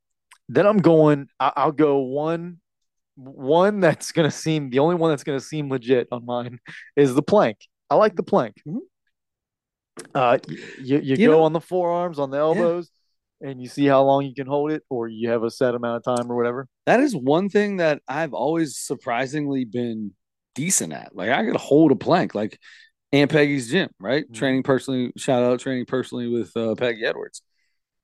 then 0.49 0.67
I'm 0.67 0.79
going. 0.79 1.29
I- 1.39 1.53
I'll 1.57 1.73
go 1.73 1.99
one. 1.99 2.59
One 3.15 3.81
that's 3.81 4.11
gonna 4.13 4.31
seem 4.31 4.71
the 4.71 4.79
only 4.81 4.95
one 4.97 5.11
that's 5.11 5.23
gonna 5.25 5.39
seem 5.41 5.69
legit 5.69 6.09
on 6.11 6.25
mine 6.25 6.59
is 6.97 7.15
the 7.15 7.23
plank. 7.23 7.59
I 7.91 7.95
like 7.97 8.17
the 8.17 8.23
plank. 8.23 8.55
Mhm. 8.67 8.79
Uh, 10.15 10.39
you 10.49 10.99
you, 10.99 11.17
You 11.17 11.27
go 11.27 11.33
know- 11.33 11.43
on 11.43 11.53
the 11.53 11.61
forearms, 11.61 12.19
on 12.19 12.31
the 12.31 12.39
elbows, 12.39 12.91
and 13.43 13.61
you 13.61 13.69
see 13.69 13.85
how 13.87 14.03
long 14.03 14.25
you 14.25 14.35
can 14.35 14.47
hold 14.47 14.73
it, 14.73 14.83
or 14.89 15.09
you 15.09 15.29
have 15.29 15.43
a 15.43 15.51
set 15.51 15.75
amount 15.75 16.03
of 16.07 16.17
time 16.17 16.31
or 16.33 16.37
whatever. 16.37 16.67
That 16.87 17.01
is 17.01 17.15
one 17.15 17.49
thing 17.51 17.77
that 17.77 18.01
I've 18.09 18.33
always 18.33 18.79
surprisingly 18.79 19.65
been 19.67 20.15
decent 20.55 20.93
at. 20.95 21.15
Like 21.15 21.31
I 21.31 21.45
could 21.45 21.57
hold 21.57 21.93
a 21.93 21.97
plank, 21.97 22.35
like 22.35 22.59
Aunt 23.13 23.31
Peggy's 23.31 23.71
gym, 23.71 23.91
right? 24.01 24.29
Mhm. 24.31 24.35
Training 24.35 24.63
personally, 24.63 25.13
shout 25.17 25.43
out 25.43 25.61
training 25.61 25.87
personally 25.87 26.29
with 26.29 26.57
uh, 26.57 26.75
Peggy 26.75 27.05
Edwards. 27.05 27.43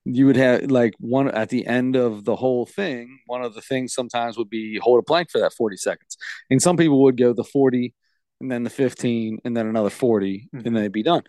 You 0.04 0.26
would 0.26 0.36
have 0.36 0.70
like 0.70 0.94
one 1.00 1.28
at 1.30 1.48
the 1.50 1.66
end 1.66 1.96
of 1.96 2.24
the 2.24 2.36
whole 2.36 2.64
thing. 2.66 3.18
One 3.26 3.42
of 3.42 3.54
the 3.54 3.60
things 3.60 3.92
sometimes 3.92 4.38
would 4.38 4.48
be 4.50 4.78
hold 4.82 4.98
a 5.00 5.02
plank 5.02 5.30
for 5.30 5.38
that 5.40 5.52
40 5.52 5.76
seconds. 5.76 6.16
And 6.50 6.62
some 6.62 6.76
people 6.76 7.02
would 7.02 7.16
go 7.16 7.32
the 7.32 7.44
40 7.44 7.94
and 8.40 8.50
then 8.50 8.64
the 8.64 8.70
15 8.70 9.38
and 9.44 9.56
then 9.56 9.66
another 9.66 9.90
40 9.90 10.48
Mhm. 10.54 10.66
and 10.66 10.76
then 10.76 10.82
it'd 10.84 10.92
be 10.92 11.02
done. 11.02 11.22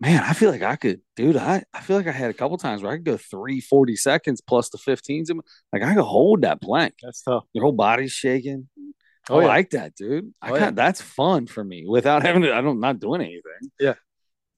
Man, 0.00 0.22
I 0.22 0.32
feel 0.32 0.50
like 0.50 0.62
I 0.62 0.76
could, 0.76 1.00
dude. 1.16 1.36
I, 1.36 1.62
I 1.72 1.80
feel 1.80 1.96
like 1.96 2.06
I 2.08 2.12
had 2.12 2.30
a 2.30 2.34
couple 2.34 2.56
times 2.58 2.82
where 2.82 2.92
I 2.92 2.96
could 2.96 3.04
go 3.04 3.16
three 3.16 3.60
40 3.60 3.96
seconds 3.96 4.40
plus 4.40 4.68
the 4.68 4.78
15s. 4.78 5.30
and- 5.30 5.40
Like 5.72 5.82
I 5.82 5.94
could 5.94 6.04
hold 6.04 6.42
that 6.42 6.60
plank. 6.60 6.94
That's 7.02 7.22
tough. 7.22 7.44
Your 7.52 7.62
whole 7.62 7.72
body's 7.72 8.12
shaking. 8.12 8.68
Oh, 9.30 9.38
I 9.38 9.42
yeah. 9.42 9.48
like 9.48 9.70
that, 9.70 9.94
dude. 9.94 10.34
I 10.42 10.50
Oh, 10.50 10.54
yeah. 10.56 10.70
that's 10.70 11.00
fun 11.00 11.46
for 11.46 11.64
me 11.64 11.84
without 11.86 12.22
having 12.26 12.42
to. 12.42 12.52
I'm 12.52 12.80
not 12.80 12.98
doing 13.00 13.20
anything. 13.22 13.70
Yeah. 13.80 13.94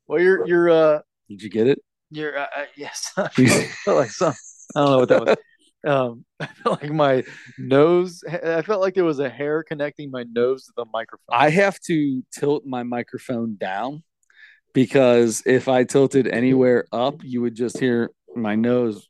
Well, 0.09 0.21
you're 0.21 0.47
you're 0.47 0.71
uh 0.71 1.01
Did 1.29 1.43
you 1.43 1.51
get 1.51 1.67
it? 1.67 1.81
you're 2.11 2.39
uh, 2.39 2.47
uh, 2.57 2.65
yes. 2.77 3.13
I 3.17 3.29
felt 3.29 3.97
like 3.99 4.11
some. 4.11 4.35
I 4.75 4.81
don't 4.81 4.91
know 4.91 4.99
what 4.99 5.09
that 5.09 5.25
was. 5.27 5.37
Um, 5.85 6.25
I 6.41 6.47
felt 6.47 6.83
like 6.83 6.93
my 6.93 7.25
nose. 7.59 8.23
I 8.29 8.63
felt 8.63 8.81
like 8.81 8.95
there 8.95 9.05
was 9.05 9.21
a 9.21 9.29
hair 9.29 9.63
connecting 9.63 10.11
my 10.11 10.25
nose 10.25 10.65
to 10.67 10.73
the 10.77 10.85
microphone. 10.93 11.27
I 11.31 11.51
have 11.51 11.79
to 11.87 12.25
tilt 12.33 12.65
my 12.67 12.83
microphone 12.83 13.57
down 13.57 14.03
because 14.75 15.43
if 15.47 15.69
I 15.69 15.85
tilted 15.85 16.27
anywhere 16.27 16.87
up, 16.93 17.23
you 17.23 17.41
would 17.43 17.55
just 17.55 17.79
hear 17.79 18.11
my 18.35 18.57
nose 18.57 19.09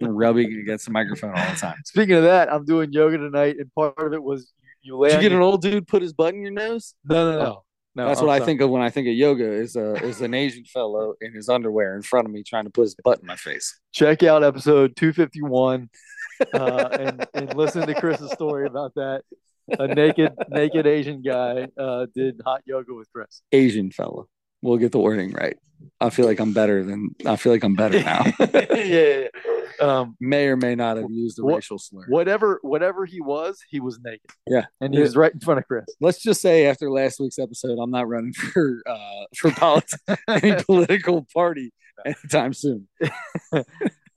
rubbing 0.00 0.52
against 0.60 0.86
the 0.86 0.90
microphone 0.92 1.30
all 1.30 1.50
the 1.50 1.56
time. 1.56 1.76
Speaking 1.84 2.14
of 2.16 2.24
that, 2.24 2.52
I'm 2.52 2.64
doing 2.64 2.92
yoga 2.92 3.18
tonight, 3.18 3.56
and 3.58 3.72
part 3.74 3.98
of 3.98 4.12
it 4.12 4.22
was 4.22 4.52
you, 4.82 4.94
you 4.94 4.98
lay. 4.98 5.10
Did 5.10 5.16
you 5.16 5.20
get 5.22 5.32
your- 5.32 5.40
an 5.40 5.46
old 5.46 5.62
dude 5.62 5.86
put 5.86 6.02
his 6.02 6.12
butt 6.12 6.34
in 6.34 6.42
your 6.42 6.52
nose? 6.52 6.94
No, 7.04 7.30
no, 7.30 7.38
no. 7.38 7.44
Oh, 7.44 7.64
no 7.94 8.06
That's 8.08 8.20
I'm 8.20 8.26
what 8.26 8.40
I 8.40 8.44
think 8.44 8.60
of 8.60 8.70
when 8.70 8.82
I 8.82 8.90
think 8.90 9.08
of 9.08 9.14
yoga. 9.14 9.50
Is 9.50 9.74
a 9.76 9.94
is 10.04 10.20
an 10.20 10.34
Asian 10.34 10.64
fellow 10.64 11.14
in 11.20 11.32
his 11.34 11.48
underwear 11.48 11.96
in 11.96 12.02
front 12.02 12.26
of 12.26 12.32
me 12.32 12.42
trying 12.42 12.64
to 12.64 12.70
put 12.70 12.82
his 12.82 12.94
butt 13.02 13.20
in 13.20 13.26
my 13.26 13.36
face. 13.36 13.78
Check 13.92 14.22
out 14.22 14.44
episode 14.44 14.94
251 14.96 15.88
uh, 16.54 16.88
and 16.92 17.26
and 17.34 17.54
listen 17.56 17.86
to 17.86 17.94
Chris's 17.94 18.30
story 18.32 18.66
about 18.66 18.94
that. 18.94 19.22
A 19.78 19.86
naked 19.86 20.32
naked 20.48 20.86
Asian 20.86 21.22
guy 21.22 21.68
uh, 21.76 22.06
did 22.14 22.40
hot 22.44 22.62
yoga 22.64 22.94
with 22.94 23.08
Chris. 23.12 23.42
Asian 23.52 23.90
fellow. 23.90 24.28
We'll 24.62 24.78
get 24.78 24.92
the 24.92 24.98
wording 24.98 25.32
right. 25.32 25.56
I 26.00 26.10
feel 26.10 26.26
like 26.26 26.40
I'm 26.40 26.52
better 26.52 26.82
than 26.84 27.14
I 27.26 27.36
feel 27.36 27.52
like 27.52 27.62
I'm 27.64 27.74
better 27.74 28.02
now. 28.02 28.24
yeah, 28.38 28.66
yeah, 28.74 28.84
yeah. 28.84 29.28
Um, 29.80 30.16
may 30.18 30.46
or 30.48 30.56
may 30.56 30.74
not 30.74 30.96
have 30.96 31.08
used 31.10 31.38
a 31.38 31.44
What- 31.44 31.54
racial 31.56 31.78
slur. 31.78 32.04
whatever, 32.08 32.58
whatever 32.62 33.06
he 33.06 33.20
was, 33.20 33.60
he 33.70 33.78
was 33.78 34.00
naked. 34.02 34.28
Yeah. 34.48 34.64
and 34.80 34.92
he 34.92 34.98
was 35.00 35.16
right 35.16 35.32
in 35.32 35.38
front 35.38 35.58
of 35.58 35.66
Chris. 35.68 35.84
Let's 36.00 36.20
just 36.20 36.40
say 36.40 36.66
after 36.66 36.90
last 36.90 37.20
week's 37.20 37.38
episode, 37.38 37.78
I'm 37.80 37.90
not 37.92 38.08
running 38.08 38.32
for 38.32 38.82
uh 38.86 39.24
for 39.36 39.50
politics 39.52 39.94
any 40.28 40.60
political 40.64 41.26
party 41.32 41.72
anytime 42.04 42.52
soon. 42.54 42.88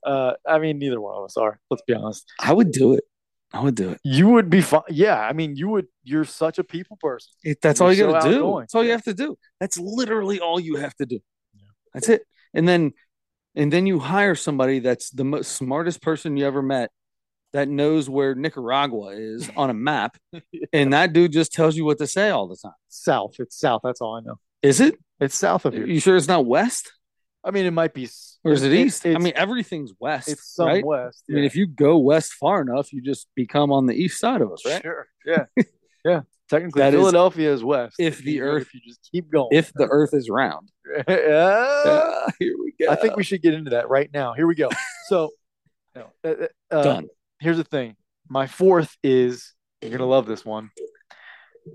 Uh, 0.04 0.32
I 0.44 0.58
mean, 0.58 0.80
neither 0.80 1.00
one 1.00 1.14
of 1.16 1.22
us 1.24 1.36
are. 1.36 1.60
Let's 1.70 1.84
be 1.86 1.94
honest. 1.94 2.28
I 2.40 2.52
would 2.52 2.72
do 2.72 2.94
it. 2.94 3.04
I 3.52 3.60
would 3.60 3.74
do 3.74 3.90
it. 3.90 4.00
You 4.02 4.28
would 4.30 4.48
be 4.48 4.60
fine. 4.62 4.82
Yeah, 4.88 5.18
I 5.20 5.32
mean, 5.32 5.56
you 5.56 5.68
would. 5.68 5.86
You're 6.04 6.24
such 6.24 6.58
a 6.58 6.64
people 6.64 6.96
person. 7.00 7.32
It- 7.44 7.60
that's 7.60 7.80
You're 7.80 7.88
all 7.88 7.92
you 7.92 8.04
so 8.04 8.12
got 8.12 8.22
to 8.24 8.30
do. 8.30 8.36
outgoing. 8.36 8.62
That's 8.62 8.74
all 8.74 8.84
you 8.84 8.92
have 8.92 9.04
to 9.04 9.14
do. 9.14 9.36
That's 9.60 9.78
literally 9.78 10.40
all 10.40 10.58
you 10.58 10.76
have 10.76 10.94
to 10.96 11.06
do. 11.06 11.20
Yeah. 11.54 11.62
That's 11.94 12.08
it. 12.08 12.22
And 12.54 12.66
then, 12.66 12.92
and 13.54 13.72
then 13.72 13.86
you 13.86 13.98
hire 13.98 14.34
somebody 14.34 14.78
that's 14.78 15.10
the 15.10 15.24
most 15.24 15.52
smartest 15.52 16.00
person 16.00 16.36
you 16.36 16.46
ever 16.46 16.62
met, 16.62 16.90
that 17.52 17.68
knows 17.68 18.08
where 18.08 18.34
Nicaragua 18.34 19.08
is 19.08 19.50
on 19.56 19.68
a 19.68 19.74
map, 19.74 20.16
and 20.72 20.92
that 20.94 21.12
dude 21.12 21.32
just 21.32 21.52
tells 21.52 21.76
you 21.76 21.84
what 21.84 21.98
to 21.98 22.06
say 22.06 22.30
all 22.30 22.48
the 22.48 22.56
time. 22.56 22.72
South. 22.88 23.34
It's 23.38 23.58
south. 23.60 23.82
That's 23.84 24.00
all 24.00 24.16
I 24.16 24.20
know. 24.20 24.36
Is 24.62 24.80
it? 24.80 24.94
It's 25.20 25.34
south 25.34 25.66
of 25.66 25.74
here. 25.74 25.86
You 25.86 26.00
sure 26.00 26.16
it's 26.16 26.28
not 26.28 26.46
west 26.46 26.90
I 27.44 27.50
mean, 27.50 27.66
it 27.66 27.72
might 27.72 27.92
be. 27.94 28.08
or 28.44 28.52
is 28.52 28.62
it 28.62 28.72
east? 28.72 29.04
I 29.06 29.18
mean, 29.18 29.32
everything's 29.34 29.92
west, 29.98 30.28
it's 30.28 30.54
some 30.54 30.66
right? 30.68 30.84
west. 30.84 31.24
I 31.28 31.34
mean, 31.34 31.44
if 31.44 31.56
you 31.56 31.66
go 31.66 31.98
west 31.98 32.32
far 32.34 32.60
enough, 32.62 32.92
you 32.92 33.02
just 33.02 33.26
become 33.34 33.72
on 33.72 33.86
the 33.86 33.94
east 33.94 34.20
side 34.20 34.40
of 34.40 34.52
us, 34.52 34.64
right? 34.64 34.80
Sure. 34.82 35.06
Yeah. 35.26 35.44
yeah. 36.04 36.20
Technically, 36.48 36.80
That 36.82 36.94
is- 36.94 37.00
Philadelphia 37.00 37.52
is, 37.52 37.64
west. 37.64 37.96
if 37.98 38.18
the 38.22 38.32
You- 38.32 38.42
earth- 38.44 38.62
if 38.62 38.74
you 38.74 38.80
just 38.86 39.08
keep 39.10 39.30
going. 39.30 39.48
If 39.52 39.72
the 39.72 39.86
Earth 39.86 40.14
is 40.14 40.28
round. 40.30 40.70
Yeah. 41.08 41.82
Ah, 41.86 42.26
here 42.38 42.54
we 42.62 42.74
go. 42.78 42.90
I 42.92 42.96
think 42.96 43.16
we 43.16 43.24
should 43.24 43.40
get 43.42 43.54
into 43.54 43.70
that 43.70 43.88
right 43.88 44.10
now. 44.12 44.34
Here 44.34 44.46
we 44.46 44.54
go. 44.54 44.68
So, 45.08 45.30
no, 45.96 46.06
uh, 46.24 46.46
uh, 46.70 46.82
done. 46.82 47.08
here's 47.40 47.56
the 47.56 47.64
thing. 47.64 47.96
My 48.28 48.46
fourth 48.46 48.96
is 49.02 49.52
you're 49.82 49.90
gonna 49.90 50.06
love 50.06 50.26
this 50.26 50.44
one. 50.44 50.70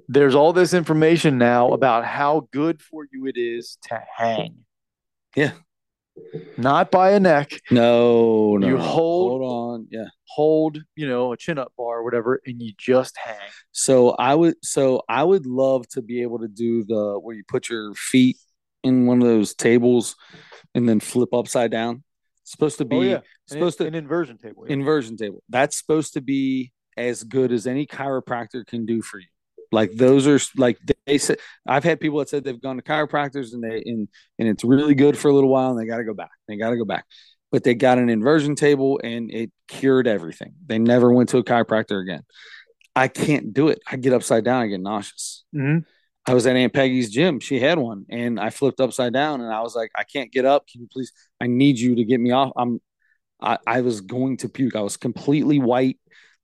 There's 0.07 0.33
all 0.35 0.53
this 0.53 0.73
information 0.73 1.37
now 1.37 1.71
about 1.73 2.03
how 2.05 2.47
good 2.51 2.81
for 2.81 3.05
you 3.11 3.25
it 3.27 3.37
is 3.37 3.77
to 3.89 4.01
hang. 4.15 4.65
Yeah. 5.37 5.51
Not 6.57 6.89
by 6.89 7.11
a 7.11 7.19
neck, 7.19 7.61
No, 7.69 8.57
no. 8.57 8.67
You 8.67 8.77
hold- 8.79 9.41
hold 9.41 9.43
on. 9.43 9.87
Yeah. 9.91 10.07
hold, 10.25 10.79
you 10.95 11.07
know, 11.07 11.31
a 11.31 11.37
chin 11.37 11.59
up 11.59 11.71
bar 11.77 11.99
or 11.99 12.03
whatever, 12.03 12.41
and 12.45 12.59
you 12.59 12.73
just 12.75 13.15
hang. 13.23 13.37
So 13.71 14.09
I 14.11 14.33
would 14.33 14.55
so 14.63 15.03
I 15.07 15.23
would 15.23 15.45
love 15.45 15.87
to 15.89 16.01
be 16.01 16.23
able 16.23 16.39
to 16.39 16.47
do 16.47 16.83
the 16.83 17.19
where 17.19 17.35
you 17.35 17.43
put 17.47 17.69
your 17.69 17.93
feet 17.93 18.37
in 18.83 19.05
one 19.05 19.21
of 19.21 19.27
those 19.27 19.53
tables 19.53 20.15
and 20.73 20.89
then 20.89 20.99
flip 20.99 21.29
upside 21.33 21.69
down. 21.69 22.03
It's 22.41 22.51
supposed 22.51 22.79
to 22.79 22.85
oh, 22.85 22.87
be 22.87 22.97
oh 22.97 23.01
yeah. 23.01 23.15
An, 23.15 23.23
supposed 23.45 23.77
to 23.77 23.85
an 23.85 23.93
inversion 23.93 24.39
table. 24.39 24.65
yeah. 24.65 24.73
inversion 24.73 25.17
table. 25.17 25.43
That's 25.49 25.77
supposed 25.77 26.13
to 26.13 26.21
be 26.21 26.71
as 26.97 27.23
good 27.23 27.51
as 27.51 27.67
any 27.67 27.85
chiropractor 27.85 28.65
can 28.65 28.87
do 28.87 29.03
for 29.03 29.19
you. 29.19 29.27
Like 29.71 29.91
those 29.93 30.27
are 30.27 30.39
like 30.55 30.77
they 31.05 31.17
said. 31.17 31.37
I've 31.67 31.83
had 31.83 31.99
people 31.99 32.19
that 32.19 32.29
said 32.29 32.43
they've 32.43 32.61
gone 32.61 32.77
to 32.77 32.83
chiropractors 32.83 33.53
and 33.53 33.63
they 33.63 33.83
and 33.85 34.07
and 34.39 34.47
it's 34.47 34.63
really 34.63 34.95
good 34.95 35.17
for 35.17 35.29
a 35.29 35.33
little 35.33 35.49
while 35.49 35.71
and 35.71 35.79
they 35.79 35.85
got 35.85 35.97
to 35.97 36.03
go 36.03 36.13
back. 36.13 36.31
They 36.47 36.57
got 36.57 36.71
to 36.71 36.77
go 36.77 36.85
back. 36.85 37.05
But 37.51 37.63
they 37.63 37.75
got 37.75 37.97
an 37.97 38.09
inversion 38.09 38.55
table 38.55 38.99
and 39.03 39.31
it 39.31 39.51
cured 39.67 40.07
everything. 40.07 40.53
They 40.65 40.79
never 40.79 41.11
went 41.11 41.29
to 41.29 41.37
a 41.37 41.43
chiropractor 41.43 42.01
again. 42.01 42.23
I 42.95 43.07
can't 43.07 43.53
do 43.53 43.69
it. 43.69 43.79
I 43.89 43.95
get 43.95 44.13
upside 44.13 44.43
down. 44.43 44.63
I 44.63 44.67
get 44.67 44.81
nauseous. 44.81 45.43
Mhm. 45.55 45.85
I 46.25 46.33
was 46.33 46.45
at 46.45 46.57
Aunt 46.57 46.73
Peggy's 46.73 47.09
gym. 47.09 47.39
She 47.39 47.59
had 47.59 47.79
one, 47.79 48.05
and 48.09 48.37
I 48.37 48.49
flipped 48.49 48.81
upside 48.81 49.13
down, 49.13 49.39
and 49.39 49.53
I 49.53 49.61
was 49.61 49.75
like, 49.75 49.91
"I 49.95 50.03
can't 50.03 50.29
get 50.29 50.43
up. 50.43 50.67
Can 50.67 50.81
you 50.81 50.87
please? 50.91 51.13
I 51.39 51.47
need 51.47 51.79
you 51.79 51.95
to 51.95 52.03
get 52.03 52.19
me 52.19 52.31
off." 52.31 52.51
I'm, 52.57 52.81
I, 53.39 53.59
I 53.65 53.81
was 53.81 54.01
going 54.01 54.37
to 54.37 54.49
puke. 54.49 54.75
I 54.75 54.81
was 54.81 54.97
completely 54.97 55.59
white. 55.59 55.99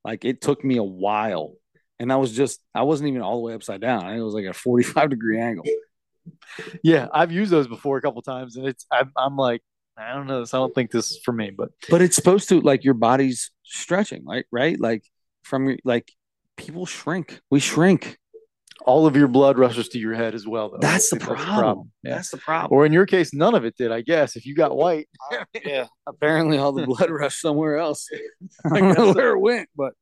Like 0.06 0.24
it 0.24 0.40
took 0.42 0.64
me 0.64 0.78
a 0.78 0.84
while, 0.84 1.56
and 2.04 2.12
I 2.12 2.18
was 2.18 2.34
just, 2.34 2.62
I 2.76 2.84
wasn't 2.84 3.08
even 3.10 3.22
all 3.22 3.38
the 3.38 3.42
way 3.48 3.54
upside 3.54 3.82
down. 3.82 4.06
It 4.14 4.22
was 4.22 4.34
like 4.36 4.46
a 4.46 4.54
45 4.54 5.10
degree 5.10 5.40
angle. 5.40 5.66
Yeah, 6.84 7.08
I've 7.14 7.32
used 7.32 7.52
those 7.52 7.68
before 7.68 7.98
a 7.98 8.02
couple 8.02 8.22
times, 8.22 8.56
and 8.58 8.68
it's 8.68 8.86
I'm, 8.92 9.12
I'm 9.18 9.36
like, 9.38 9.62
I 9.98 10.14
don't 10.14 10.28
know 10.28 10.42
this. 10.42 10.54
I 10.54 10.58
don't 10.58 10.76
think 10.76 10.92
this 10.92 11.12
is 11.12 11.20
for 11.24 11.32
me, 11.32 11.50
but 11.50 11.70
But 11.90 12.02
it's 12.02 12.16
supposed 12.16 12.50
to 12.50 12.62
like 12.62 12.84
your 12.84 12.94
body's 12.94 13.52
stretching, 13.64 14.24
like 14.26 14.46
right, 14.52 14.80
like 14.80 15.04
from 15.44 15.68
your 15.70 15.78
like 15.84 16.12
people 16.58 16.86
shrink. 16.86 17.42
We 17.50 17.60
shrink. 17.60 18.18
all 18.86 19.06
of 19.08 19.16
your 19.16 19.28
blood 19.28 19.58
rushes 19.58 19.90
to 19.90 20.00
your 20.00 20.14
head 20.16 20.36
as 20.36 20.46
well. 20.48 20.70
Though 20.72 20.78
That's 20.82 21.10
the 21.10 21.18
I 21.18 21.20
think 21.20 21.40
problem. 21.40 21.92
Yeah. 22.04 22.16
That's 22.16 22.32
the 22.32 22.38
problem. 22.38 22.78
Or 22.78 22.86
in 22.86 22.94
your 22.94 23.06
case, 23.06 23.34
none 23.34 23.56
of 23.56 23.66
it 23.66 23.76
did. 23.78 23.92
I 23.92 24.02
guess 24.02 24.36
if 24.36 24.46
you 24.46 24.56
got 24.56 24.76
white, 24.76 25.08
yeah. 25.66 25.88
Apparently, 26.08 26.58
all 26.58 26.72
the 26.74 26.86
blood 26.86 27.10
rushed 27.10 27.42
somewhere 27.42 27.78
else. 27.78 28.08
I 28.66 28.70
I 28.76 28.80
don't 28.80 28.90
guess 28.90 28.98
know 28.98 29.14
so. 29.14 29.18
where 29.18 29.32
it 29.36 29.40
went, 29.40 29.70
but 29.76 29.94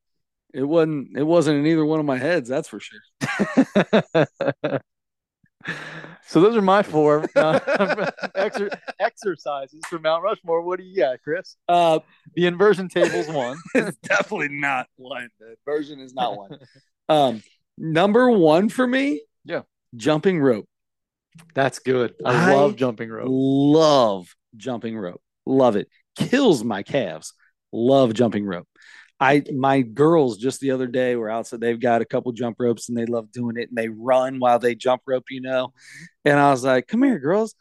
it 0.52 0.62
wasn't. 0.62 1.16
It 1.16 1.22
wasn't 1.24 1.58
in 1.58 1.66
either 1.66 1.84
one 1.84 2.00
of 2.00 2.06
my 2.06 2.18
heads. 2.18 2.48
That's 2.48 2.68
for 2.68 2.80
sure. 2.80 3.00
so 6.26 6.40
those 6.40 6.56
are 6.56 6.62
my 6.62 6.82
four 6.82 7.22
uh, 7.36 7.58
exer- 8.36 8.76
exercises 8.98 9.80
for 9.88 9.98
Mount 9.98 10.22
Rushmore. 10.22 10.62
What 10.62 10.78
do 10.78 10.84
you 10.84 10.96
got, 10.96 11.22
Chris? 11.22 11.56
Uh, 11.68 12.00
The 12.34 12.46
inversion 12.46 12.88
table's 12.88 13.28
one. 13.28 13.56
it's 13.74 13.96
definitely 13.98 14.48
not 14.50 14.86
one. 14.96 15.28
The 15.38 15.54
inversion 15.66 16.00
is 16.00 16.14
not 16.14 16.36
one. 16.36 16.58
Um, 17.08 17.42
number 17.78 18.30
one 18.30 18.68
for 18.68 18.86
me, 18.86 19.22
Yeah. 19.44 19.62
jumping 19.96 20.40
rope. 20.40 20.66
That's 21.54 21.78
good. 21.78 22.14
I, 22.24 22.50
I 22.50 22.54
love 22.54 22.76
jumping 22.76 23.08
rope. 23.10 23.26
Love 23.30 24.34
jumping 24.56 24.96
rope. 24.98 25.22
Love 25.46 25.76
it. 25.76 25.88
Kills 26.16 26.62
my 26.62 26.82
calves. 26.82 27.32
Love 27.72 28.12
jumping 28.14 28.44
rope. 28.44 28.68
I 29.22 29.44
my 29.54 29.82
girls 29.82 30.36
just 30.36 30.60
the 30.60 30.72
other 30.72 30.88
day 30.88 31.14
were 31.14 31.30
outside. 31.30 31.60
They've 31.60 31.78
got 31.78 32.02
a 32.02 32.04
couple 32.04 32.32
jump 32.32 32.56
ropes 32.58 32.88
and 32.88 32.98
they 32.98 33.06
love 33.06 33.30
doing 33.30 33.56
it 33.56 33.68
and 33.68 33.78
they 33.78 33.88
run 33.88 34.40
while 34.40 34.58
they 34.58 34.74
jump 34.74 35.02
rope, 35.06 35.26
you 35.30 35.40
know. 35.40 35.72
And 36.24 36.40
I 36.40 36.50
was 36.50 36.64
like, 36.64 36.88
"Come 36.88 37.04
here, 37.04 37.20
girls. 37.20 37.54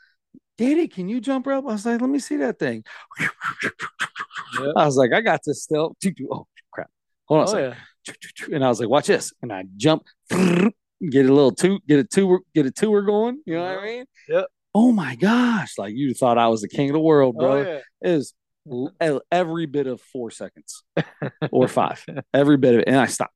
Daddy, 0.57 0.88
can 0.88 1.07
you 1.07 1.22
jump 1.22 1.45
rope?" 1.45 1.66
I 1.68 1.74
was 1.74 1.86
like, 1.86 2.01
"Let 2.01 2.09
me 2.09 2.18
see 2.18 2.38
that 2.38 2.57
thing." 2.57 2.84
Yep. 3.20 4.74
I 4.76 4.86
was 4.86 4.97
like, 4.97 5.14
"I 5.14 5.22
got 5.22 5.41
this 5.45 5.62
still." 5.62 5.95
Oh 6.32 6.47
crap! 6.72 6.89
Hold 7.26 7.41
on. 7.41 7.47
a 7.47 7.49
Oh 7.49 7.74
second 8.05 8.47
yeah. 8.49 8.55
and 8.55 8.66
I 8.66 8.68
was 8.68 8.80
like, 8.80 8.89
"Watch 8.89 9.07
this!" 9.07 9.32
And 9.43 9.53
I 9.53 9.64
jump, 9.78 10.03
get 10.32 11.26
a 11.28 11.34
little 11.34 11.51
two, 11.53 11.80
get 11.88 11.99
a 11.99 12.03
tour, 12.03 12.41
get 12.55 12.66
a 12.66 12.72
tour 12.72 13.03
going. 13.03 13.39
You 13.45 13.55
know 13.55 13.62
what 13.62 13.70
I 13.70 13.76
uh-huh. 13.76 13.86
mean? 13.86 14.05
Yep. 14.30 14.45
Oh 14.74 14.91
my 14.91 15.16
gosh! 15.16 15.78
Like 15.78 15.93
you 15.93 16.16
thought 16.16 16.39
I 16.39 16.47
was 16.47 16.62
the 16.62 16.70
king 16.70 16.89
of 16.89 16.93
the 16.93 16.99
world, 16.99 17.36
oh, 17.38 17.39
bro. 17.39 17.51
Oh 17.51 17.62
yeah. 17.62 17.80
It 18.01 18.16
was 18.16 18.34
every 19.32 19.66
bit 19.66 19.88
of 19.88 20.01
four 20.01 20.32
seconds 20.32 20.84
or 21.51 21.68
five, 21.68 22.03
every 22.34 22.57
bit 22.57 22.76
of 22.76 22.80
it, 22.82 22.88
and 22.88 22.97
I 22.97 23.07
stopped. 23.07 23.34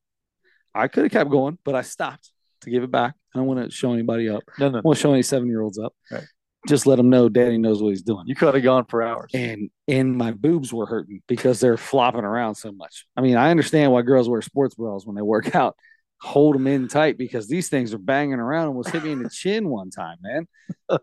I 0.74 0.88
could 0.88 1.04
have 1.04 1.12
kept 1.12 1.30
going, 1.30 1.58
but 1.64 1.76
I 1.76 1.82
stopped 1.82 2.32
to 2.62 2.70
give 2.70 2.84
it 2.84 2.92
back. 2.92 3.16
I 3.34 3.40
don't 3.40 3.48
want 3.48 3.64
to 3.64 3.76
show 3.76 3.94
anybody 3.94 4.30
up. 4.30 4.44
No, 4.60 4.70
no. 4.70 4.80
I 4.80 4.82
want 4.82 4.98
to 4.98 5.02
show 5.02 5.14
any 5.14 5.24
seven 5.24 5.48
year 5.48 5.62
olds 5.62 5.80
up. 5.80 5.94
Right. 6.12 6.24
Just 6.68 6.88
let 6.88 6.96
them 6.96 7.10
know 7.10 7.30
Daddy 7.30 7.58
knows 7.58 7.82
what 7.82 7.90
he's 7.90 8.02
doing. 8.02 8.24
You 8.26 8.36
could 8.36 8.54
have 8.54 8.64
gone 8.64 8.86
for 8.86 9.04
hours. 9.04 9.32
And 9.34 9.70
and 9.88 10.18
my 10.18 10.32
boobs 10.32 10.74
were 10.74 10.88
hurting 10.88 11.22
because 11.28 11.60
they're 11.60 11.78
flopping 11.78 12.24
around 12.24 12.56
so 12.56 12.72
much. 12.72 13.06
I 13.16 13.22
mean, 13.22 13.38
I 13.38 13.52
understand 13.52 13.92
why 13.92 14.02
girls 14.02 14.28
wear 14.28 14.42
sports 14.42 14.76
bras 14.76 15.06
when 15.06 15.16
they 15.16 15.22
work 15.22 15.56
out. 15.56 15.76
Hold 16.22 16.56
them 16.56 16.66
in 16.66 16.88
tight 16.88 17.18
because 17.18 17.48
these 17.48 17.70
things 17.70 17.94
are 17.94 18.00
banging 18.00 18.40
around. 18.40 18.68
Almost 18.68 18.90
hit 18.90 19.04
me 19.04 19.12
in 19.12 19.22
the 19.22 19.30
chin 19.30 19.70
one 19.70 19.92
time, 19.92 20.18
man. 20.22 20.48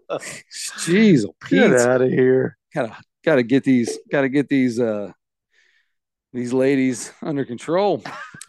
Jeez, 0.50 1.24
oh, 1.24 1.36
Get 1.48 1.70
Pete, 1.70 1.80
out 1.80 2.02
of 2.02 2.10
here. 2.10 2.56
Gotta 3.24 3.42
gotta 3.42 3.42
get 3.42 3.64
these 3.64 3.98
gotta 4.10 4.28
get 4.28 4.48
these 4.48 4.78
uh 4.80 5.12
these 6.32 6.52
ladies 6.52 7.12
under 7.22 7.44
control. 7.44 8.02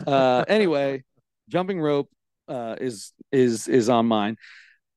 Uh, 0.08 0.46
anyway, 0.48 1.04
jumping 1.50 1.80
rope 1.82 2.10
uh, 2.48 2.76
is 2.80 3.12
is 3.32 3.68
is 3.68 3.90
on 3.90 4.06
mine. 4.06 4.38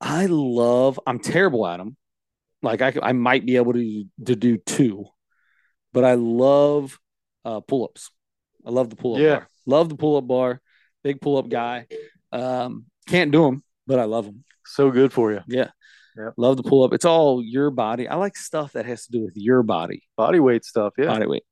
I 0.00 0.26
love. 0.26 1.00
I'm 1.06 1.18
terrible 1.18 1.66
at 1.66 1.78
them. 1.78 1.96
Like 2.62 2.82
I 2.82 2.92
I 3.02 3.12
might 3.12 3.44
be 3.44 3.56
able 3.56 3.72
to 3.72 4.04
to 4.26 4.36
do 4.36 4.56
two, 4.56 5.06
but 5.92 6.04
I 6.04 6.14
love 6.14 6.98
uh, 7.44 7.60
pull 7.60 7.84
ups. 7.84 8.10
I 8.64 8.70
love 8.70 8.90
the 8.90 8.96
pull 8.96 9.14
up 9.14 9.20
Yeah. 9.20 9.34
bar. 9.36 9.48
Love 9.66 9.88
the 9.88 9.96
pull 9.96 10.16
up 10.16 10.26
bar. 10.26 10.60
Big 11.02 11.20
pull 11.20 11.36
up 11.36 11.48
guy. 11.48 11.86
Um, 12.32 12.86
can't 13.06 13.30
do 13.30 13.44
them, 13.44 13.62
but 13.86 13.98
I 13.98 14.04
love 14.04 14.26
them. 14.26 14.44
So 14.64 14.90
good 14.90 15.12
for 15.12 15.32
you. 15.32 15.40
Yeah. 15.46 15.70
Yep. 16.16 16.34
Love 16.36 16.56
the 16.56 16.62
pull 16.62 16.84
up. 16.84 16.92
It's 16.92 17.04
all 17.04 17.42
your 17.42 17.70
body. 17.70 18.08
I 18.08 18.16
like 18.16 18.36
stuff 18.36 18.72
that 18.72 18.86
has 18.86 19.06
to 19.06 19.12
do 19.12 19.24
with 19.24 19.36
your 19.36 19.62
body 19.62 20.02
Body 20.16 20.40
weight 20.40 20.64
stuff. 20.64 20.94
Yeah. 20.96 21.06
body 21.06 21.26
weight. 21.26 21.44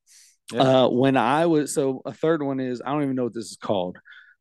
Yeah. 0.52 0.84
Uh, 0.84 0.88
when 0.88 1.16
I 1.16 1.46
was 1.46 1.72
so 1.72 2.02
a 2.04 2.12
third 2.12 2.42
one 2.42 2.60
is 2.60 2.82
I 2.84 2.92
don't 2.92 3.02
even 3.02 3.16
know 3.16 3.24
what 3.24 3.34
this 3.34 3.50
is 3.50 3.56
called, 3.56 3.98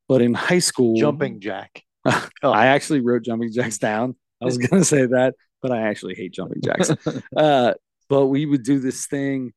but 0.08 0.22
in 0.22 0.34
high 0.34 0.60
school, 0.60 0.96
Jumping 0.96 1.40
jack. 1.40 1.84
I 2.06 2.68
actually 2.68 3.02
wrote 3.02 3.24
jumping 3.24 3.52
jacks 3.54 3.78
down. 3.78 4.16
I 4.42 4.46
was 4.46 4.58
gonna 4.58 4.84
say 4.84 5.06
that, 5.06 5.36
but 5.62 5.72
I 5.72 5.84
actually 5.84 6.16
hate 6.16 6.34
jumping 6.34 6.62
jacks. 6.62 6.92
uh, 7.38 7.74
but 8.10 8.28
we 8.28 8.46
would 8.46 8.64
do 8.64 8.80
this 8.80 9.08
thing 9.08 9.54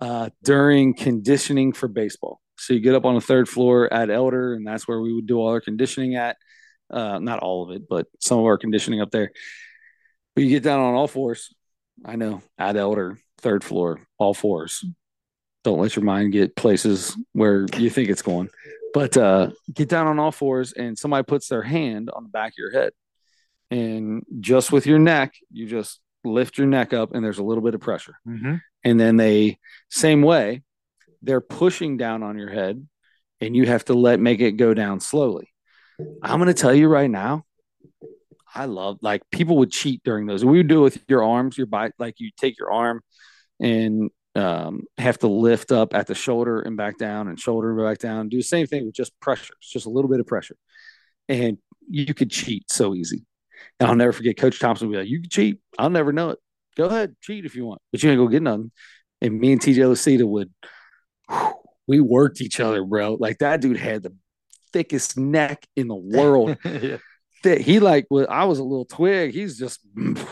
uh, 0.00 0.30
during 0.42 0.94
conditioning 0.94 1.72
for 1.72 1.88
baseball. 1.88 2.40
So 2.56 2.74
you 2.74 2.80
get 2.80 2.94
up 2.94 3.04
on 3.04 3.14
the 3.14 3.20
third 3.20 3.48
floor 3.48 3.92
at 3.92 4.10
Elder, 4.10 4.54
and 4.54 4.66
that's 4.66 4.88
where 4.88 5.00
we 5.00 5.12
would 5.12 5.26
do 5.26 5.38
all 5.38 5.48
our 5.48 5.60
conditioning 5.60 6.16
at. 6.16 6.36
Uh, 6.90 7.18
not 7.18 7.38
all 7.40 7.64
of 7.64 7.76
it, 7.76 7.88
but 7.88 8.06
some 8.20 8.38
of 8.38 8.44
our 8.44 8.58
conditioning 8.58 9.00
up 9.00 9.10
there. 9.10 9.32
But 10.34 10.44
you 10.44 10.50
get 10.50 10.62
down 10.62 10.80
on 10.80 10.94
all 10.94 11.08
fours, 11.08 11.54
I 12.04 12.16
know. 12.16 12.42
Add 12.58 12.76
elder, 12.76 13.18
third 13.38 13.62
floor, 13.62 14.00
all 14.18 14.34
fours. 14.34 14.84
Don't 15.64 15.78
let 15.78 15.94
your 15.94 16.04
mind 16.04 16.32
get 16.32 16.56
places 16.56 17.16
where 17.32 17.66
you 17.76 17.90
think 17.90 18.08
it's 18.08 18.22
going. 18.22 18.48
But 18.94 19.16
uh, 19.16 19.50
get 19.72 19.88
down 19.88 20.06
on 20.06 20.18
all 20.18 20.32
fours, 20.32 20.72
and 20.72 20.98
somebody 20.98 21.24
puts 21.24 21.48
their 21.48 21.62
hand 21.62 22.10
on 22.12 22.24
the 22.24 22.28
back 22.28 22.52
of 22.52 22.58
your 22.58 22.72
head, 22.72 22.92
and 23.70 24.22
just 24.40 24.70
with 24.72 24.86
your 24.86 24.98
neck, 24.98 25.34
you 25.50 25.66
just 25.66 26.00
lift 26.24 26.58
your 26.58 26.66
neck 26.66 26.92
up, 26.92 27.14
and 27.14 27.24
there's 27.24 27.38
a 27.38 27.42
little 27.44 27.62
bit 27.62 27.74
of 27.74 27.80
pressure. 27.80 28.16
Mm-hmm. 28.28 28.56
And 28.84 29.00
then 29.00 29.16
they, 29.16 29.58
same 29.90 30.22
way, 30.22 30.62
they're 31.22 31.40
pushing 31.40 31.96
down 31.96 32.22
on 32.22 32.36
your 32.36 32.50
head, 32.50 32.86
and 33.40 33.56
you 33.56 33.66
have 33.66 33.84
to 33.86 33.94
let 33.94 34.20
make 34.20 34.40
it 34.40 34.52
go 34.52 34.74
down 34.74 35.00
slowly. 35.00 35.48
I'm 36.22 36.38
going 36.38 36.48
to 36.48 36.54
tell 36.54 36.74
you 36.74 36.88
right 36.88 37.10
now, 37.10 37.44
I 38.54 38.66
love 38.66 38.98
like 39.00 39.22
people 39.30 39.56
would 39.58 39.70
cheat 39.70 40.02
during 40.04 40.26
those. 40.26 40.44
We 40.44 40.58
would 40.58 40.68
do 40.68 40.80
it 40.80 40.82
with 40.82 41.04
your 41.08 41.24
arms, 41.24 41.56
your 41.56 41.66
bike, 41.66 41.92
like 41.98 42.20
you 42.20 42.30
take 42.36 42.58
your 42.58 42.70
arm 42.70 43.02
and 43.60 44.10
um, 44.34 44.82
have 44.98 45.18
to 45.18 45.28
lift 45.28 45.72
up 45.72 45.94
at 45.94 46.06
the 46.06 46.14
shoulder 46.14 46.60
and 46.60 46.76
back 46.76 46.98
down 46.98 47.28
and 47.28 47.38
shoulder 47.38 47.74
back 47.74 47.98
down. 47.98 48.28
Do 48.28 48.36
the 48.36 48.42
same 48.42 48.66
thing 48.66 48.86
with 48.86 48.94
just 48.94 49.18
pressure. 49.20 49.54
It's 49.60 49.70
just 49.70 49.86
a 49.86 49.90
little 49.90 50.10
bit 50.10 50.20
of 50.20 50.26
pressure. 50.26 50.56
And 51.28 51.58
you 51.88 52.12
could 52.14 52.30
cheat 52.30 52.70
so 52.70 52.94
easy. 52.94 53.24
And 53.78 53.88
I'll 53.88 53.96
never 53.96 54.12
forget 54.12 54.36
Coach 54.36 54.58
Thompson 54.58 54.88
would 54.88 54.94
be 54.94 54.98
like, 54.98 55.08
You 55.08 55.20
can 55.20 55.30
cheat. 55.30 55.58
I'll 55.78 55.90
never 55.90 56.12
know 56.12 56.30
it. 56.30 56.38
Go 56.76 56.86
ahead, 56.86 57.16
cheat 57.20 57.44
if 57.44 57.54
you 57.54 57.66
want, 57.66 57.82
but 57.90 58.02
you 58.02 58.10
ain't 58.10 58.18
gonna 58.18 58.30
get 58.30 58.42
nothing. 58.42 58.72
And 59.20 59.38
me 59.38 59.52
and 59.52 59.60
TJ 59.60 59.86
Lacita 59.88 60.26
would 60.26 60.50
we 61.86 62.00
worked 62.00 62.40
each 62.40 62.60
other, 62.60 62.84
bro. 62.84 63.16
Like 63.18 63.38
that 63.38 63.60
dude 63.60 63.76
had 63.76 64.02
the 64.02 64.14
thickest 64.72 65.18
neck 65.18 65.66
in 65.76 65.88
the 65.88 65.94
world. 65.94 66.56
yeah. 66.64 66.96
Thick. 67.42 67.62
He 67.62 67.80
like 67.80 68.06
was 68.10 68.26
I 68.28 68.44
was 68.44 68.58
a 68.58 68.64
little 68.64 68.84
twig. 68.84 69.32
He's 69.34 69.58
just 69.58 69.80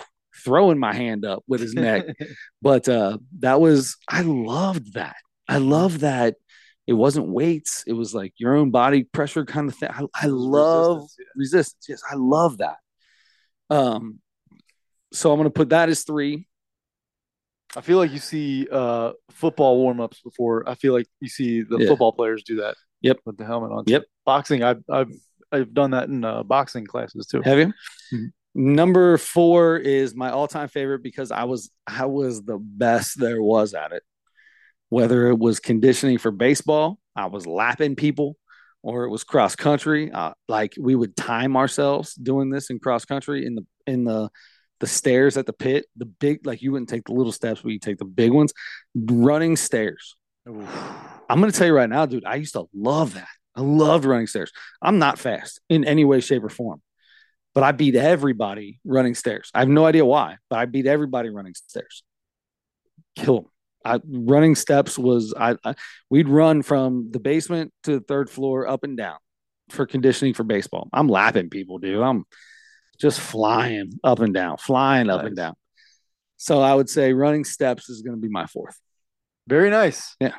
throwing 0.45 0.79
my 0.79 0.95
hand 0.95 1.25
up 1.25 1.43
with 1.49 1.61
his 1.61 1.75
neck. 1.75 2.07
but 2.63 2.89
uh 2.89 3.19
that 3.41 3.61
was 3.61 3.97
I 4.09 4.23
loved 4.23 4.95
that. 4.95 5.17
I 5.49 5.59
love 5.59 6.01
that 6.01 6.37
it 6.87 6.93
wasn't 6.95 7.29
weights. 7.29 7.85
It 7.87 7.93
was 7.93 8.15
like 8.15 8.33
your 8.37 8.55
own 8.57 8.71
body 8.71 9.05
pressure 9.05 9.45
kind 9.45 9.69
of 9.69 9.77
thing. 9.77 9.91
I, 9.93 10.05
I 10.15 10.27
love 10.27 10.97
Resistance, 11.03 11.17
yeah. 11.19 11.25
resistance. 11.37 11.87
Yes, 11.89 12.03
I 12.11 12.15
love 12.17 12.59
that. 12.59 12.77
Um, 13.69 14.21
so 15.13 15.31
I'm 15.33 15.39
gonna 15.39 15.51
put 15.51 15.71
that 15.71 15.89
as 15.89 16.05
three. 16.05 16.47
I 17.77 17.83
feel 17.83 17.99
like 17.99 18.11
you 18.11 18.19
see 18.19 18.67
uh, 18.71 19.13
football 19.31 19.77
warm 19.79 20.01
ups 20.01 20.21
before. 20.23 20.69
I 20.69 20.75
feel 20.75 20.93
like 20.93 21.07
you 21.21 21.29
see 21.29 21.63
the 21.63 21.79
Yeah. 21.79 21.89
football 21.89 22.13
players 22.13 22.43
do 22.43 22.57
that. 22.57 22.75
Yep. 23.03 23.19
With 23.25 23.37
the 23.37 23.45
helmet 23.45 23.71
on. 23.71 23.85
Yep. 23.87 24.05
Boxing, 24.27 24.63
I've 24.65 24.83
I've 24.91 25.13
I've 25.53 25.75
done 25.75 25.93
that 25.93 26.09
in 26.09 26.25
uh, 26.25 26.43
boxing 26.43 26.87
classes 26.87 27.27
too. 27.27 27.43
Have 27.43 27.59
you? 27.59 27.73
Mhm. 28.13 28.33
Number 28.55 29.17
four 29.17 29.77
is 29.77 30.15
my 30.15 30.31
all-time 30.31 30.69
favorite 30.69 31.03
because 31.03 31.31
I 31.31 31.45
was 31.45 31.71
I 31.87 32.07
was 32.07 32.43
the 32.43 32.59
best 32.59 33.19
there 33.19 33.43
was 33.43 33.75
at 33.75 33.93
it. 33.93 34.03
Whether 34.89 35.29
it 35.29 35.39
was 35.39 35.61
conditioning 35.61 36.19
for 36.19 36.33
baseball, 36.33 36.99
I 37.15 37.27
was 37.27 37.47
lapping 37.47 37.95
people, 37.95 38.37
or 38.83 39.05
it 39.05 39.11
was 39.11 39.23
cross 39.23 39.55
country. 39.55 40.11
Uh, 40.11 40.33
like 40.49 40.75
we 40.79 40.97
would 40.97 41.15
time 41.17 41.57
ourselves 41.57 42.15
doing 42.15 42.51
this 42.51 42.71
in 42.71 42.81
cross 42.81 43.05
country 43.05 43.47
in 43.47 43.55
the 43.55 43.67
in 43.87 44.05
the 44.05 44.31
the 44.81 44.87
stairs 44.87 45.37
at 45.37 45.47
the 45.47 45.53
pit, 45.53 45.85
the 45.97 46.07
big 46.07 46.45
like 46.45 46.61
you 46.63 46.73
wouldn't 46.73 46.89
take 46.89 47.05
the 47.05 47.13
little 47.13 47.33
steps, 47.33 47.61
but 47.61 47.71
you 47.71 47.79
take 47.79 47.99
the 47.99 48.05
big 48.05 48.33
ones. 48.33 48.53
Running 48.95 49.57
stairs. 49.57 50.17
I'm 50.47 51.39
going 51.41 51.53
to 51.53 51.57
tell 51.57 51.67
you 51.69 51.75
right 51.75 51.89
now, 51.89 52.07
dude, 52.07 52.25
I 52.25 52.37
used 52.37 52.55
to 52.55 52.65
love 52.75 53.15
that. 53.15 53.29
I 53.57 53.63
loved 53.63 54.05
running 54.05 54.27
stairs. 54.27 54.53
I'm 54.81 54.99
not 54.99 55.19
fast 55.19 55.61
in 55.69 55.85
any 55.85 56.05
way, 56.05 56.21
shape, 56.21 56.45
or 56.45 56.49
form, 56.49 56.81
but 57.55 57.65
I 57.65 57.73
beat 57.73 57.97
everybody 57.97 58.81
running 58.85 59.15
stairs. 59.15 59.51
I 59.55 59.61
have 59.61 59.69
no 59.69 59.85
idea 59.87 60.05
why, 60.05 60.37
but 60.49 60.59
I 60.59 60.67
beat 60.67 60.87
everybody 60.87 61.31
running 61.31 61.55
stairs. 61.55 62.03
Kill 63.17 63.37
them. 63.37 63.51
I, 63.85 64.01
running 64.07 64.55
steps 64.57 64.99
was 64.99 65.35
I, 65.37 65.57
I 65.65 65.75
we'd 66.11 66.29
run 66.29 66.63
from 66.63 67.11
the 67.13 67.19
basement 67.19 67.73
to 67.85 67.93
the 67.93 68.01
third 68.01 68.29
floor 68.29 68.69
up 68.69 68.85
and 68.85 68.97
down 68.97 69.17
for 69.71 69.87
conditioning 69.87 70.35
for 70.35 70.45
baseball. 70.45 70.89
I'm 70.93 71.09
lapping 71.09 71.49
people, 71.49 71.79
dude. 71.79 72.03
I'm 72.03 72.25
just 73.01 73.21
flying 73.21 73.93
up 74.05 74.21
and 74.21 74.35
down, 74.35 74.59
flying 74.59 75.09
up 75.09 75.25
and 75.25 75.35
down. 75.35 75.55
So 76.37 76.61
I 76.61 76.75
would 76.75 76.91
say 76.91 77.13
running 77.13 77.45
steps 77.45 77.89
is 77.89 78.03
going 78.03 78.17
to 78.17 78.21
be 78.21 78.29
my 78.29 78.47
fourth. 78.47 78.79
Very 79.47 79.71
nice. 79.71 80.15
Yeah. 80.21 80.35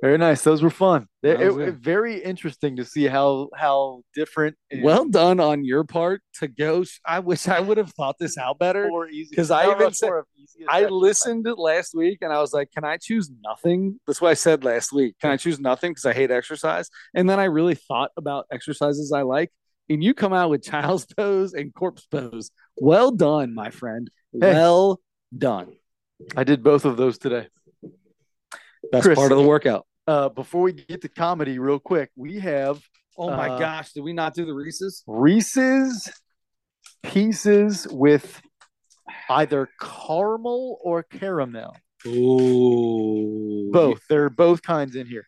Very 0.00 0.16
nice. 0.16 0.42
Those 0.42 0.62
were 0.62 0.70
fun. 0.70 1.08
It, 1.24 1.40
it- 1.40 1.74
very 1.74 2.22
interesting 2.22 2.76
to 2.76 2.84
see 2.84 3.06
how 3.06 3.48
how 3.56 4.02
different. 4.14 4.56
Well 4.82 5.04
done 5.08 5.40
on 5.40 5.64
your 5.64 5.82
part 5.84 6.20
to 6.34 6.46
go. 6.46 6.84
I 7.04 7.18
wish 7.18 7.48
I 7.48 7.58
would 7.60 7.78
have 7.78 7.90
thought 7.94 8.16
this 8.20 8.38
out 8.38 8.58
better. 8.60 8.88
because 9.30 9.50
I 9.50 9.70
even 9.70 9.92
said- 9.92 10.06
more 10.06 10.18
of 10.20 10.26
easy 10.36 10.60
is 10.62 10.66
I 10.68 10.84
listened 10.84 11.44
to 11.46 11.54
last 11.54 11.94
week 11.94 12.18
and 12.22 12.32
I 12.32 12.40
was 12.40 12.52
like, 12.52 12.70
can 12.72 12.84
I 12.84 12.96
choose 12.96 13.28
nothing? 13.42 13.98
That's 14.06 14.20
what 14.20 14.30
I 14.30 14.34
said 14.34 14.62
last 14.64 14.92
week. 14.92 15.16
Can 15.20 15.30
I 15.30 15.36
choose 15.36 15.58
nothing 15.58 15.90
because 15.92 16.04
I 16.04 16.12
hate 16.12 16.30
exercise? 16.30 16.88
And 17.14 17.28
then 17.28 17.40
I 17.40 17.44
really 17.44 17.74
thought 17.74 18.12
about 18.16 18.46
exercises 18.52 19.10
I 19.12 19.22
like. 19.22 19.50
And 19.90 20.04
you 20.04 20.14
come 20.14 20.32
out 20.32 20.50
with 20.50 20.62
child's 20.62 21.06
pose 21.16 21.54
and 21.54 21.74
corpse 21.74 22.06
pose. 22.06 22.50
Well 22.76 23.10
done, 23.10 23.52
my 23.54 23.70
friend. 23.70 24.10
Hey. 24.32 24.38
Well 24.52 25.00
done. 25.36 25.72
I 26.36 26.44
did 26.44 26.62
both 26.62 26.84
of 26.84 26.96
those 26.96 27.18
today. 27.18 27.48
Best 28.92 29.04
Chris. 29.04 29.18
part 29.18 29.32
of 29.32 29.38
the 29.38 29.44
workout. 29.44 29.86
Uh, 30.06 30.28
before 30.30 30.62
we 30.62 30.72
get 30.72 31.02
to 31.02 31.08
comedy, 31.08 31.58
real 31.58 31.78
quick, 31.78 32.10
we 32.16 32.38
have 32.38 32.80
Oh 33.20 33.30
my 33.30 33.48
Uh, 33.50 33.58
gosh. 33.58 33.92
Did 33.92 34.04
we 34.04 34.12
not 34.12 34.32
do 34.34 34.44
the 34.46 34.54
Reese's? 34.54 35.02
Reese's 35.08 36.08
pieces 37.02 37.86
with 37.90 38.40
either 39.28 39.68
caramel 39.80 40.78
or 40.82 41.02
caramel. 41.02 41.76
Ooh. 42.06 43.70
Both. 43.72 44.02
They're 44.08 44.30
both 44.30 44.62
kinds 44.62 44.94
in 44.94 45.06
here. 45.08 45.26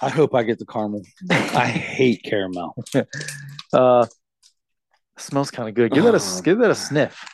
I 0.00 0.08
hope 0.10 0.32
I 0.34 0.44
get 0.44 0.58
the 0.60 0.66
caramel. 0.66 1.02
I 1.30 1.66
hate 1.66 2.22
caramel. 2.24 2.74
Uh, 3.72 4.04
smells 5.16 5.50
kind 5.50 5.66
of 5.66 5.74
good. 5.74 5.90
Give 5.92 6.04
that 6.04 6.14
a 6.14 6.20
Oh, 6.22 6.40
give 6.42 6.58
that 6.58 6.70
a 6.70 6.74
sniff. 6.74 7.24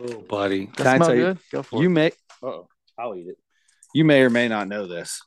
Oh, 0.00 0.20
buddy. 0.20 0.66
That 0.66 0.76
Can 0.76 0.86
I 0.86 0.96
smell 0.98 1.08
tell 1.08 1.16
you? 1.16 1.22
good? 1.24 1.38
Go 1.50 1.62
for 1.64 1.82
You 1.82 1.88
it. 1.88 1.92
may. 1.92 2.12
Oh, 2.44 2.68
I'll 2.96 3.16
eat 3.16 3.26
it. 3.26 3.38
You 3.94 4.04
may 4.04 4.22
or 4.22 4.30
may 4.30 4.48
not 4.48 4.68
know 4.68 4.86
this, 4.86 5.20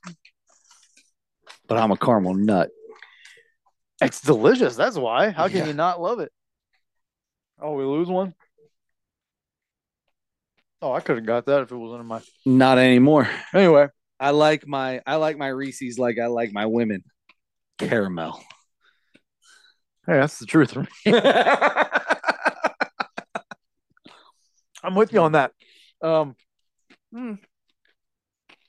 but 1.68 1.78
I'm 1.78 1.92
a 1.92 1.98
caramel 1.98 2.34
nut. 2.34 2.70
It's 4.02 4.22
delicious. 4.22 4.76
That's 4.76 4.98
why. 4.98 5.30
How 5.30 5.48
can 5.48 5.58
Yeah. 5.58 5.66
you 5.68 5.74
not 5.74 6.02
love 6.02 6.20
it? 6.20 6.32
Oh, 7.60 7.74
we 7.74 7.84
lose 7.86 8.10
one. 8.10 8.34
Oh, 10.82 10.92
I 10.92 11.00
could 11.00 11.16
have 11.18 11.26
got 11.26 11.46
that 11.46 11.62
if 11.62 11.72
it 11.72 11.76
wasn't 11.76 12.02
in 12.02 12.08
my. 12.08 12.22
Not 12.46 12.78
anymore. 12.78 13.30
Anyway, 13.54 13.88
I 14.20 14.32
like 14.32 14.68
my 14.68 15.02
I 15.06 15.16
like 15.16 15.38
my 15.38 15.48
Reese's 15.48 15.98
like 15.98 16.20
I 16.20 16.28
like 16.28 16.52
my 16.52 16.66
women. 16.66 17.04
Caramel. 17.78 18.42
hey, 20.08 20.14
that's 20.14 20.40
the 20.40 20.46
truth. 20.46 20.76
I'm 24.84 24.96
with 24.96 25.14
you 25.14 25.20
on 25.22 25.32
that. 25.34 25.52
Um, 26.02 26.36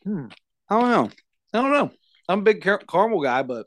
hmm. 0.06 0.26
I 0.68 0.80
don't 0.80 0.90
know. 0.90 1.10
I 1.52 1.62
don't 1.62 1.72
know. 1.72 1.90
I'm 2.28 2.40
a 2.40 2.42
big 2.42 2.62
car- 2.62 2.82
caramel 2.88 3.20
guy, 3.20 3.42
but 3.42 3.66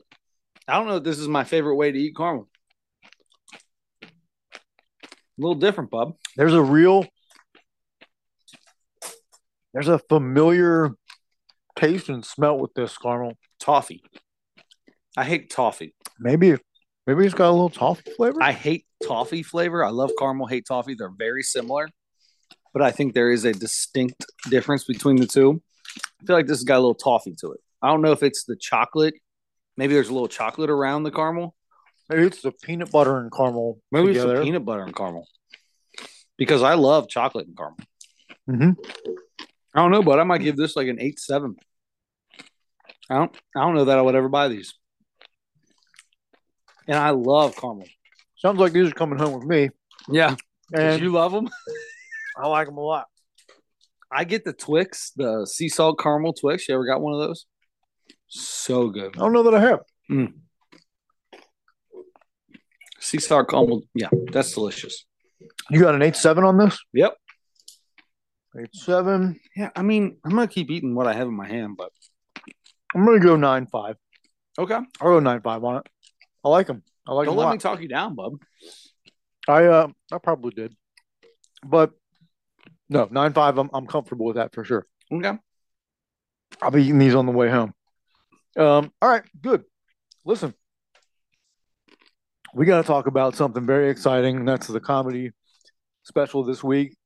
I 0.66 0.74
don't 0.74 0.88
know 0.88 0.96
if 0.96 1.04
this 1.04 1.18
is 1.18 1.28
my 1.28 1.44
favorite 1.44 1.76
way 1.76 1.92
to 1.92 1.98
eat 1.98 2.16
caramel. 2.16 2.48
A 4.02 4.06
little 5.38 5.54
different, 5.54 5.90
bub. 5.90 6.16
There's 6.36 6.54
a 6.54 6.62
real. 6.62 7.06
There's 9.72 9.88
a 9.88 9.98
familiar 9.98 10.90
taste 11.76 12.08
and 12.08 12.24
smell 12.24 12.58
with 12.58 12.74
this 12.74 12.98
caramel. 12.98 13.34
Toffee. 13.58 14.02
I 15.16 15.24
hate 15.24 15.50
toffee. 15.50 15.94
Maybe, 16.18 16.56
maybe 17.06 17.24
it's 17.24 17.34
got 17.34 17.50
a 17.50 17.52
little 17.52 17.70
toffee 17.70 18.10
flavor. 18.16 18.42
I 18.42 18.52
hate 18.52 18.86
toffee 19.06 19.42
flavor. 19.42 19.84
I 19.84 19.90
love 19.90 20.10
caramel, 20.18 20.46
hate 20.46 20.66
toffee. 20.66 20.94
They're 20.94 21.08
very 21.08 21.42
similar, 21.42 21.88
but 22.72 22.82
I 22.82 22.90
think 22.90 23.14
there 23.14 23.30
is 23.30 23.44
a 23.44 23.52
distinct 23.52 24.26
difference 24.48 24.84
between 24.84 25.16
the 25.16 25.26
two. 25.26 25.62
I 25.96 26.26
feel 26.26 26.36
like 26.36 26.46
this 26.46 26.58
has 26.58 26.64
got 26.64 26.76
a 26.76 26.80
little 26.80 26.94
toffee 26.94 27.34
to 27.40 27.52
it. 27.52 27.60
I 27.82 27.88
don't 27.88 28.02
know 28.02 28.12
if 28.12 28.22
it's 28.22 28.44
the 28.44 28.56
chocolate. 28.56 29.14
Maybe 29.76 29.94
there's 29.94 30.08
a 30.08 30.12
little 30.12 30.28
chocolate 30.28 30.68
around 30.70 31.02
the 31.04 31.10
caramel. 31.10 31.54
maybe 32.08 32.24
it's 32.24 32.42
the 32.42 32.52
peanut 32.52 32.90
butter 32.90 33.16
and 33.18 33.32
caramel 33.32 33.78
Maybe 33.92 34.08
together. 34.08 34.32
it's 34.34 34.40
the 34.40 34.44
peanut 34.44 34.64
butter 34.64 34.82
and 34.82 34.94
caramel. 34.94 35.26
Because 36.36 36.62
I 36.62 36.74
love 36.74 37.08
chocolate 37.08 37.46
and 37.46 37.56
caramel. 37.56 37.78
Mhm. 38.48 38.76
I 39.74 39.80
don't 39.80 39.90
know, 39.92 40.02
but 40.02 40.18
I 40.18 40.24
might 40.24 40.42
give 40.42 40.56
this 40.56 40.74
like 40.76 40.88
an 40.88 41.00
eight 41.00 41.18
seven. 41.20 41.56
I 43.08 43.14
don't 43.14 43.36
I 43.56 43.60
don't 43.60 43.74
know 43.74 43.86
that 43.86 43.98
I 43.98 44.02
would 44.02 44.14
ever 44.14 44.28
buy 44.28 44.48
these. 44.48 44.74
And 46.86 46.96
I 46.98 47.10
love 47.10 47.56
caramel. 47.56 47.86
Sounds 48.36 48.58
like 48.58 48.72
these 48.72 48.88
are 48.90 48.94
coming 48.94 49.18
home 49.18 49.34
with 49.34 49.44
me, 49.44 49.70
Yeah. 50.08 50.34
Did 50.72 50.80
and 50.80 51.02
you 51.02 51.10
love 51.12 51.32
them? 51.32 51.48
I 52.36 52.46
like 52.48 52.66
them 52.66 52.78
a 52.78 52.80
lot. 52.80 53.06
I 54.12 54.24
get 54.24 54.44
the 54.44 54.52
Twix, 54.52 55.12
the 55.16 55.46
sea 55.46 55.68
salt 55.68 55.98
caramel 56.00 56.32
Twix. 56.32 56.68
You 56.68 56.74
ever 56.74 56.86
got 56.86 57.00
one 57.00 57.14
of 57.14 57.20
those? 57.20 57.46
So 58.28 58.88
good. 58.88 59.16
I 59.16 59.20
don't 59.20 59.32
know 59.32 59.44
that 59.44 59.54
I 59.54 59.60
have. 59.60 59.80
Sea 63.00 63.18
salt 63.18 63.48
caramel. 63.48 63.82
Yeah, 63.94 64.08
that's 64.32 64.52
delicious. 64.52 65.04
You 65.70 65.80
got 65.80 65.94
an 65.94 66.02
eight 66.02 66.16
seven 66.16 66.44
on 66.44 66.58
this? 66.58 66.78
Yep. 66.92 67.14
Eight 68.58 68.74
seven. 68.74 69.38
Yeah, 69.56 69.70
I 69.76 69.82
mean, 69.82 70.18
I'm 70.24 70.30
gonna 70.32 70.48
keep 70.48 70.70
eating 70.70 70.94
what 70.94 71.06
I 71.06 71.12
have 71.14 71.28
in 71.28 71.34
my 71.34 71.46
hand, 71.46 71.76
but 71.78 71.90
I'm 72.94 73.06
gonna 73.06 73.20
go 73.20 73.36
nine 73.36 73.66
five. 73.66 73.96
okay. 74.58 74.74
I'll 74.74 75.08
go 75.08 75.20
nine 75.20 75.40
five 75.40 75.62
on 75.64 75.76
it. 75.78 75.86
I 76.44 76.48
like 76.48 76.66
them. 76.66 76.82
I 77.06 77.12
like 77.12 77.26
Don't 77.26 77.36
let 77.36 77.52
me 77.52 77.58
talk 77.58 77.80
you 77.80 77.88
down, 77.88 78.14
bub. 78.14 78.34
I 79.48 79.64
uh 79.66 79.88
I 80.12 80.18
probably 80.18 80.50
did, 80.50 80.74
but 81.64 81.92
no 82.90 83.08
nine 83.10 83.32
five. 83.32 83.56
I'm 83.56 83.70
I'm 83.72 83.86
comfortable 83.86 84.26
with 84.26 84.36
that 84.36 84.52
for 84.52 84.64
sure. 84.64 84.86
Okay. 85.10 85.32
I'll 86.60 86.70
be 86.70 86.82
eating 86.82 86.98
these 86.98 87.14
on 87.14 87.24
the 87.24 87.32
way 87.32 87.48
home. 87.48 87.72
Um. 88.58 88.92
All 89.00 89.08
right. 89.08 89.22
Good. 89.40 89.64
Listen, 90.26 90.52
we 92.54 92.66
got 92.66 92.82
to 92.82 92.86
talk 92.86 93.06
about 93.06 93.36
something 93.36 93.64
very 93.64 93.90
exciting. 93.90 94.36
And 94.36 94.48
that's 94.48 94.66
the 94.66 94.80
comedy 94.80 95.30
special 96.02 96.44
this 96.44 96.62
week, 96.62 96.96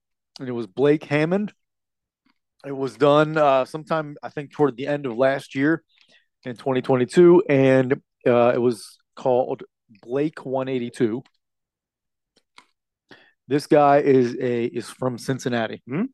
and 0.40 0.48
it 0.48 0.52
was 0.52 0.66
Blake 0.66 1.04
Hammond. 1.04 1.52
It 2.66 2.72
was 2.74 2.96
done 2.96 3.36
uh, 3.36 3.66
sometime 3.66 4.16
I 4.22 4.30
think 4.30 4.52
toward 4.52 4.76
the 4.76 4.86
end 4.86 5.04
of 5.06 5.16
last 5.16 5.54
year 5.54 5.82
in 6.44 6.56
2022, 6.56 7.44
and 7.48 8.00
uh, 8.26 8.52
it 8.54 8.58
was 8.60 8.96
called 9.16 9.62
Blake 10.02 10.44
182. 10.46 11.22
This 13.48 13.66
guy 13.66 13.98
is 13.98 14.36
a 14.40 14.64
is 14.64 14.88
from 14.88 15.18
Cincinnati. 15.18 15.82
Hmm? 15.88 16.04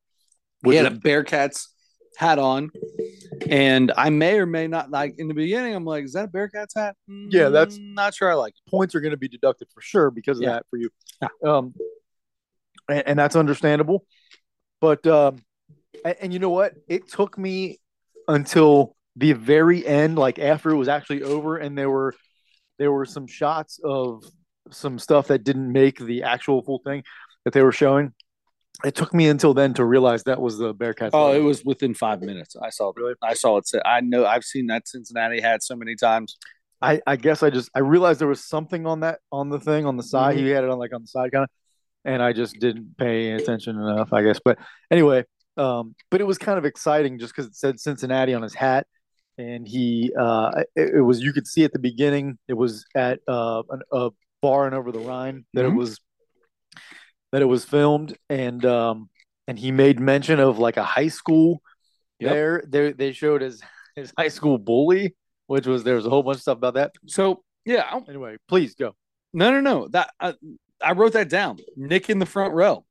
He 0.65 0.74
had 0.74 0.86
a 0.86 0.90
Bearcats 0.90 1.69
hat 2.16 2.39
on, 2.39 2.70
and 3.48 3.93
I 3.97 4.11
may 4.11 4.39
or 4.39 4.47
may 4.47 4.66
not 4.66 4.90
like. 4.90 5.15
In 5.19 5.28
the 5.28 5.35
beginning, 5.35 5.74
I'm 5.74 5.85
like, 5.85 6.05
"Is 6.05 6.12
that 6.15 6.24
a 6.27 6.28
Bearcats 6.28 6.74
hat?" 6.77 6.97
Yeah, 7.09 7.48
that's- 7.48 7.78
Mm, 7.78 7.94
not 7.94 8.15
sure. 8.15 8.31
I 8.31 8.35
like. 8.35 8.55
It. 8.55 8.70
points 8.70 8.94
are 8.94 9.01
going 9.01 9.12
to 9.12 9.16
be 9.16 9.28
deducted 9.28 9.69
for 9.73 9.81
sure 9.81 10.11
because 10.11 10.39
of 10.39 10.43
Yeah. 10.43 10.52
that 10.55 10.66
for 10.70 10.77
you. 10.77 10.90
Um, 11.44 11.74
and, 12.89 13.07
and 13.07 13.19
that's 13.19 13.36
understandable. 13.36 14.05
But 14.81 15.07
um, 15.07 15.39
and, 16.05 16.16
and 16.20 16.32
you 16.32 16.39
know 16.40 16.51
what? 16.51 16.74
It 16.89 17.09
took 17.09 17.39
me 17.39 17.78
until 18.28 18.97
the 19.16 19.32
very 19.32 19.86
end, 19.86 20.19
like 20.19 20.39
after 20.39 20.70
it 20.70 20.77
was 20.77 20.89
actually 20.89 21.23
over, 21.23 21.57
and 21.57 21.77
there 21.78 21.90
were 21.90 22.15
there 22.78 22.90
were 22.93 23.05
some 23.07 23.27
shots 23.27 23.78
of 23.85 24.24
some 24.73 24.99
stuff 24.99 25.29
that 25.29 25.45
didn't 25.45 25.71
make 25.73 25.99
the 25.99 26.23
actual 26.23 26.63
full 26.63 26.81
thing 26.85 27.03
that 27.45 27.53
they 27.53 27.63
were 27.63 27.73
showing. 27.73 28.13
It 28.85 28.95
took 28.95 29.13
me 29.13 29.29
until 29.29 29.53
then 29.53 29.75
to 29.75 29.85
realize 29.85 30.23
that 30.25 30.41
was 30.41 30.57
the 30.59 30.75
Bearcats. 30.75 31.11
Oh, 31.13 31.27
logo. 31.27 31.41
it 31.41 31.45
was 31.45 31.65
within 31.65 31.93
five 31.93 32.23
minutes. 32.23 32.57
I 32.57 32.71
saw. 32.71 32.93
Really? 32.97 33.15
I 33.23 33.35
saw 33.35 33.59
it. 33.59 33.69
I 33.85 34.01
know. 34.01 34.25
I've 34.25 34.45
seen 34.45 34.69
that 34.69 34.89
Cincinnati 34.89 35.41
hat 35.41 35.63
so 35.63 35.77
many 35.77 35.97
times. 35.97 36.39
I, 36.83 37.01
I 37.07 37.17
guess 37.17 37.43
I 37.43 37.51
just 37.51 37.71
I 37.75 37.81
realized 37.81 38.21
there 38.21 38.29
was 38.29 38.43
something 38.43 38.87
on 38.87 39.01
that 39.01 39.19
on 39.31 39.51
the 39.51 39.61
thing 39.61 39.85
on 39.85 39.97
the 39.97 40.03
side. 40.03 40.37
Mhm. 40.37 40.41
He 40.41 40.49
had 40.49 40.65
it 40.65 40.71
on 40.71 40.79
like 40.79 40.95
on 40.95 41.03
the 41.03 41.09
side 41.09 41.31
kind 41.31 41.45
of, 41.45 41.51
and 42.07 42.23
I 42.23 42.33
just 42.33 42.59
didn't 42.59 42.97
pay 42.97 43.33
attention 43.33 43.77
enough, 43.77 44.15
I 44.15 44.23
guess. 44.23 44.41
But 44.43 44.59
anyway, 44.91 45.25
um, 45.59 45.95
but 46.11 46.23
it 46.23 46.25
was 46.25 46.39
kind 46.39 46.57
of 46.59 46.65
exciting 46.65 47.19
just 47.19 47.35
because 47.35 47.51
it 47.51 47.57
said 47.57 47.79
Cincinnati 47.81 48.33
on 48.33 48.41
his 48.41 48.55
hat, 48.55 48.87
and 49.37 49.69
he 49.69 50.11
uh, 50.19 50.63
it, 50.75 50.95
it 50.97 51.03
was 51.03 51.21
you 51.21 51.35
could 51.35 51.47
see 51.47 51.65
at 51.65 51.73
the 51.75 51.79
beginning 51.79 52.39
it 52.49 52.55
was 52.55 52.87
at 52.95 53.21
uh, 53.29 53.63
an, 53.69 53.83
a 53.93 54.09
bar 54.43 54.67
in 54.67 54.75
over 54.75 54.93
the 54.93 54.99
Rhine 55.01 55.45
that 55.55 55.65
Mhm. 55.65 55.73
it 55.73 55.75
was 55.75 56.01
that 57.33 57.43
it 57.43 57.47
was 57.47 57.65
filmed, 57.65 58.17
and 58.29 58.65
um, 58.65 59.09
and 59.47 59.59
he 59.59 59.71
made 59.73 60.01
mention 60.01 60.41
of 60.41 60.59
like 60.59 60.77
a 60.77 60.85
high 60.85 61.09
school 61.09 61.62
Yep. 62.19 62.31
there. 62.33 62.65
There 62.69 62.93
they 62.93 63.12
showed 63.12 63.41
his 63.43 63.62
his 63.97 64.12
high 64.17 64.29
school 64.29 64.59
bully, 64.59 65.15
which 65.47 65.67
was 65.67 65.85
there 65.85 65.95
was 65.97 66.07
a 66.07 66.11
whole 66.11 66.23
bunch 66.23 66.37
of 66.37 66.43
stuff 66.43 66.59
about 66.59 66.75
that. 66.75 66.93
So 67.07 67.43
yeah, 67.65 67.85
I- 67.91 68.03
Anyway, 68.09 68.37
please 68.49 68.75
go. 68.75 68.95
no, 69.33 69.51
no, 69.51 69.61
no. 69.61 69.89
That 69.89 70.11
I, 70.19 70.35
I 70.83 70.93
wrote 70.93 71.12
that 71.12 71.29
down. 71.29 71.59
Nick 71.77 72.11
in 72.11 72.19
the 72.19 72.27
front 72.27 72.55
row. 72.55 72.85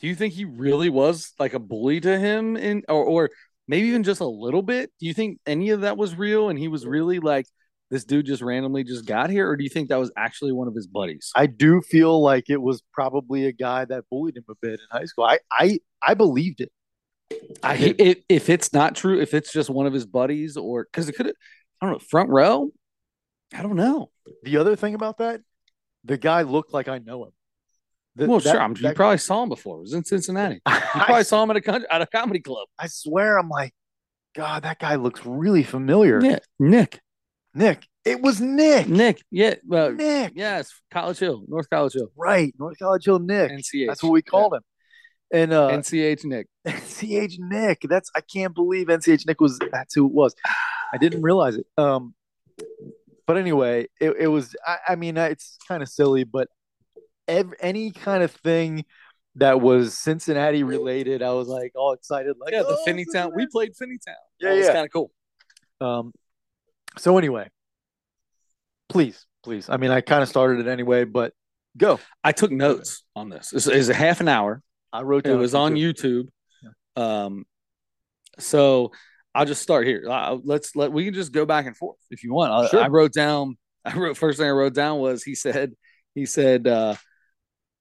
Do 0.00 0.06
you 0.08 0.14
think 0.14 0.32
he 0.32 0.46
really 0.46 0.88
was 0.88 1.34
like 1.38 1.52
a 1.52 1.58
bully 1.58 2.00
to 2.00 2.18
him, 2.18 2.56
in 2.56 2.82
or 2.88 3.04
or 3.04 3.30
maybe 3.68 3.88
even 3.88 4.02
just 4.02 4.20
a 4.20 4.26
little 4.26 4.62
bit? 4.62 4.90
Do 4.98 5.06
you 5.06 5.12
think 5.14 5.38
any 5.46 5.70
of 5.70 5.82
that 5.82 5.96
was 5.98 6.14
real, 6.16 6.48
and 6.48 6.58
he 6.58 6.68
was 6.68 6.86
really 6.86 7.18
like 7.20 7.46
this 7.90 8.04
dude 8.04 8.26
just 8.26 8.40
randomly 8.42 8.84
just 8.84 9.04
got 9.04 9.30
here, 9.30 9.48
or 9.48 9.56
do 9.56 9.64
you 9.64 9.70
think 9.70 9.88
that 9.88 9.98
was 9.98 10.12
actually 10.16 10.52
one 10.52 10.68
of 10.68 10.74
his 10.74 10.86
buddies? 10.86 11.32
I 11.34 11.46
do 11.46 11.80
feel 11.80 12.22
like 12.22 12.48
it 12.48 12.60
was 12.62 12.82
probably 12.92 13.46
a 13.46 13.52
guy 13.52 13.84
that 13.84 14.04
bullied 14.10 14.36
him 14.36 14.44
a 14.48 14.54
bit 14.62 14.74
in 14.80 14.86
high 14.90 15.04
school. 15.06 15.24
I 15.24 15.38
I 15.50 15.80
I 16.02 16.14
believed 16.14 16.60
it. 16.60 16.70
I 17.62 17.76
if, 17.76 18.18
if 18.28 18.48
it's 18.48 18.72
not 18.72 18.94
true, 18.94 19.20
if 19.20 19.34
it's 19.34 19.52
just 19.52 19.70
one 19.70 19.86
of 19.86 19.92
his 19.92 20.06
buddies, 20.06 20.56
or 20.56 20.84
because 20.84 21.08
it 21.08 21.12
could 21.14 21.26
have, 21.26 21.34
I 21.80 21.86
don't 21.86 21.94
know, 21.94 21.98
front 21.98 22.30
row. 22.30 22.70
I 23.54 23.62
don't 23.62 23.76
know. 23.76 24.10
The 24.44 24.58
other 24.58 24.76
thing 24.76 24.94
about 24.94 25.18
that, 25.18 25.40
the 26.04 26.16
guy 26.16 26.42
looked 26.42 26.72
like 26.72 26.88
I 26.88 26.98
know 26.98 27.24
him. 27.24 27.30
The- 28.16 28.26
well, 28.26 28.40
that- 28.40 28.50
sure. 28.50 28.60
I'm, 28.60 28.76
you 28.76 28.92
probably 28.92 29.18
saw 29.18 29.42
him 29.42 29.48
before. 29.48 29.78
It 29.78 29.82
was 29.82 29.94
in 29.94 30.04
Cincinnati. 30.04 30.60
You 30.92 31.02
probably 31.02 31.16
I, 31.16 31.22
saw 31.22 31.42
him 31.44 31.50
at 31.50 31.56
a 31.56 31.60
con- 31.60 31.86
at 31.88 32.02
a 32.02 32.06
comedy 32.06 32.40
club. 32.40 32.66
I 32.76 32.88
swear, 32.88 33.38
I'm 33.38 33.48
like, 33.48 33.72
God, 34.34 34.64
that 34.64 34.80
guy 34.80 34.96
looks 34.96 35.24
really 35.24 35.62
familiar. 35.62 36.20
Yeah, 36.20 36.40
Nick. 36.58 36.98
Nick, 37.54 37.86
it 38.04 38.20
was 38.20 38.40
Nick. 38.40 38.88
Nick. 38.88 39.22
Yeah. 39.30 39.54
Well, 39.66 39.92
Nick, 39.92 40.32
yes. 40.36 40.72
College 40.90 41.18
Hill, 41.18 41.44
North 41.48 41.68
College 41.70 41.94
Hill. 41.94 42.10
right? 42.16 42.54
North 42.58 42.78
College 42.78 43.04
Hill 43.04 43.18
Nick. 43.18 43.50
NCH. 43.50 43.86
That's 43.88 44.02
what 44.02 44.12
we 44.12 44.22
called 44.22 44.54
him. 44.54 44.62
And 45.32 45.52
uh, 45.52 45.68
NCH 45.70 46.24
Nick. 46.24 46.46
NCH 46.66 47.34
Nick. 47.38 47.80
That's 47.88 48.10
I 48.16 48.20
can't 48.20 48.54
believe 48.54 48.86
NCH 48.88 49.26
Nick 49.26 49.40
was 49.40 49.58
that's 49.72 49.94
who 49.94 50.06
it 50.06 50.12
was. 50.12 50.34
I 50.92 50.98
didn't 50.98 51.22
realize 51.22 51.56
it. 51.56 51.66
Um, 51.78 52.14
but 53.26 53.36
anyway, 53.36 53.86
it, 54.00 54.14
it 54.18 54.26
was. 54.26 54.56
I, 54.66 54.78
I 54.88 54.96
mean, 54.96 55.16
it's 55.16 55.56
kind 55.68 55.82
of 55.82 55.88
silly, 55.88 56.24
but 56.24 56.48
ev- 57.28 57.54
any 57.60 57.92
kind 57.92 58.24
of 58.24 58.32
thing 58.32 58.84
that 59.36 59.60
was 59.60 59.96
Cincinnati 59.96 60.64
related, 60.64 61.22
I 61.22 61.32
was 61.32 61.46
like 61.46 61.72
all 61.76 61.92
excited. 61.92 62.36
Like, 62.40 62.52
Yeah, 62.52 62.62
the 62.62 62.76
oh, 62.76 62.84
Finneytown. 62.86 63.30
We 63.34 63.46
played 63.46 63.72
Finneytown. 63.80 64.14
Yeah, 64.40 64.50
That 64.50 64.58
yeah. 64.58 64.72
kind 64.72 64.86
of 64.86 64.92
cool. 64.92 65.12
Um, 65.80 66.12
so 66.98 67.18
anyway, 67.18 67.48
please, 68.88 69.26
please. 69.42 69.68
I 69.68 69.76
mean, 69.76 69.90
I 69.90 70.00
kind 70.00 70.22
of 70.22 70.28
started 70.28 70.66
it 70.66 70.70
anyway, 70.70 71.04
but 71.04 71.32
go. 71.76 72.00
I 72.22 72.32
took 72.32 72.50
notes 72.50 73.04
on 73.14 73.28
this. 73.28 73.52
It's, 73.52 73.66
it's 73.66 73.88
a 73.88 73.94
half 73.94 74.20
an 74.20 74.28
hour. 74.28 74.62
I 74.92 75.02
wrote 75.02 75.26
It 75.26 75.34
was 75.34 75.54
on. 75.54 75.74
YouTube. 75.74 76.28
Um, 76.96 77.44
so 78.38 78.92
I'll 79.34 79.46
just 79.46 79.62
start 79.62 79.86
here. 79.86 80.04
Uh, 80.08 80.38
let's 80.42 80.74
let 80.74 80.92
we 80.92 81.04
can 81.04 81.14
just 81.14 81.32
go 81.32 81.46
back 81.46 81.66
and 81.66 81.76
forth 81.76 81.98
if 82.10 82.24
you 82.24 82.32
want. 82.32 82.52
I, 82.52 82.68
Sure. 82.68 82.82
I 82.82 82.88
wrote 82.88 83.12
down. 83.12 83.56
I 83.84 83.96
wrote 83.96 84.16
first 84.16 84.38
thing 84.38 84.48
I 84.48 84.50
wrote 84.50 84.74
down 84.74 84.98
was 84.98 85.22
he 85.22 85.34
said 85.34 85.72
he 86.14 86.26
said 86.26 86.66
uh, 86.66 86.96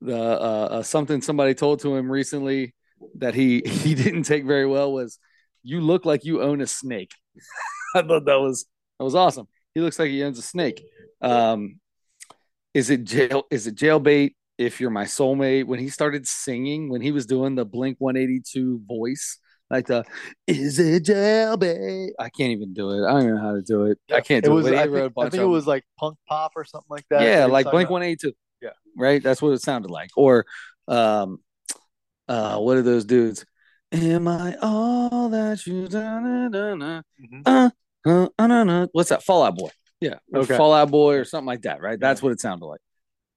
the 0.02 0.18
uh, 0.18 0.68
uh, 0.72 0.84
something 0.84 1.22
somebody 1.22 1.54
told 1.56 1.80
to 1.82 1.96
him 1.96 2.10
recently 2.10 2.76
that 3.16 3.34
he 3.34 3.62
he 3.66 3.96
didn't 3.96 4.24
take 4.24 4.46
very 4.46 4.66
well 4.66 4.94
was 4.94 5.18
you 5.64 5.82
look 5.82 6.06
like 6.06 6.24
you 6.24 6.42
own 6.42 6.62
a 6.62 6.68
snake. 6.68 7.12
I 7.96 8.02
thought 8.04 8.26
that 8.26 8.40
was 8.40 8.66
that 9.00 9.04
was 9.06 9.16
awesome. 9.16 9.48
He 9.74 9.82
looks 9.82 9.98
like 10.00 10.10
he 10.10 10.24
owns 10.24 10.38
a 10.40 10.44
snake. 10.44 10.84
Um, 11.22 11.80
is 12.74 12.90
it 12.90 13.04
jail? 13.04 13.44
Is 13.50 13.68
it 13.68 13.76
jailbait? 13.76 14.36
If 14.58 14.82
you're 14.82 14.90
my 14.90 15.06
soulmate, 15.06 15.66
when 15.68 15.80
he 15.80 15.90
started 15.90 16.28
singing, 16.28 16.90
when 16.90 17.02
he 17.02 17.12
was 17.12 17.26
doing 17.26 17.56
the 17.56 17.66
Blink 17.66 17.96
182 18.00 18.82
voice, 18.86 19.40
like 19.70 19.88
the 19.88 20.04
"Is 20.48 20.80
it 20.80 21.06
jailbait?" 21.06 22.10
I 22.20 22.30
can't 22.30 22.52
even 22.52 22.74
do 22.74 22.92
it. 22.92 23.06
I 23.08 23.12
don't 23.12 23.22
even 23.24 23.36
know 23.36 23.42
how 23.42 23.56
to 23.56 23.62
do 23.62 23.86
it. 23.86 24.00
I 24.12 24.22
can't 24.22 24.44
It 24.44 24.50
do 24.50 24.56
was. 24.56 24.68
it. 24.68 24.72
but 24.72 24.76
he 24.76 24.80
I 24.82 24.88
think, 25.02 25.14
I 25.18 25.30
think 25.30 25.44
it 25.44 25.46
was 25.46 25.66
like 25.68 25.86
punk 25.98 26.18
pop 26.28 26.54
or 26.56 26.66
something 26.66 26.88
like 26.90 27.06
that. 27.10 27.22
yeah, 27.22 27.46
was 27.46 27.54
like 27.54 27.72
Blink 27.72 27.90
182. 27.90 28.34
Yeah. 28.62 28.70
right. 28.98 29.24
That's 29.24 29.42
what 29.42 29.54
it 29.54 29.62
sounded 29.62 29.90
like. 29.92 30.10
Or, 30.18 30.46
um, 30.88 31.40
uh, 32.28 32.60
what 32.60 32.78
are 32.78 32.82
those 32.82 33.06
dudes? 33.06 33.46
Am 33.92 34.28
I 34.28 34.56
all 34.62 35.30
that 35.30 35.66
you 35.66 35.88
done? 35.88 36.52
Mhm. 36.52 37.42
Uh, 37.46 37.50
uh, 37.50 37.52
uh, 37.52 37.70
uh, 38.06 38.28
uh, 38.38 38.88
what's 38.92 39.10
that? 39.10 39.24
Fall 39.24 39.44
Out 39.44 39.58
Boy. 39.58 39.70
Yeah, 40.02 40.16
Okay. 40.34 40.56
Fall 40.56 40.74
Out 40.74 40.92
Boy 40.92 41.16
or 41.18 41.26
something 41.26 41.48
like 41.48 41.64
that. 41.64 41.82
Right. 41.82 42.00
That's 42.00 42.22
what 42.22 42.32
it 42.32 42.40
sounded 42.40 42.66
like. 42.66 42.80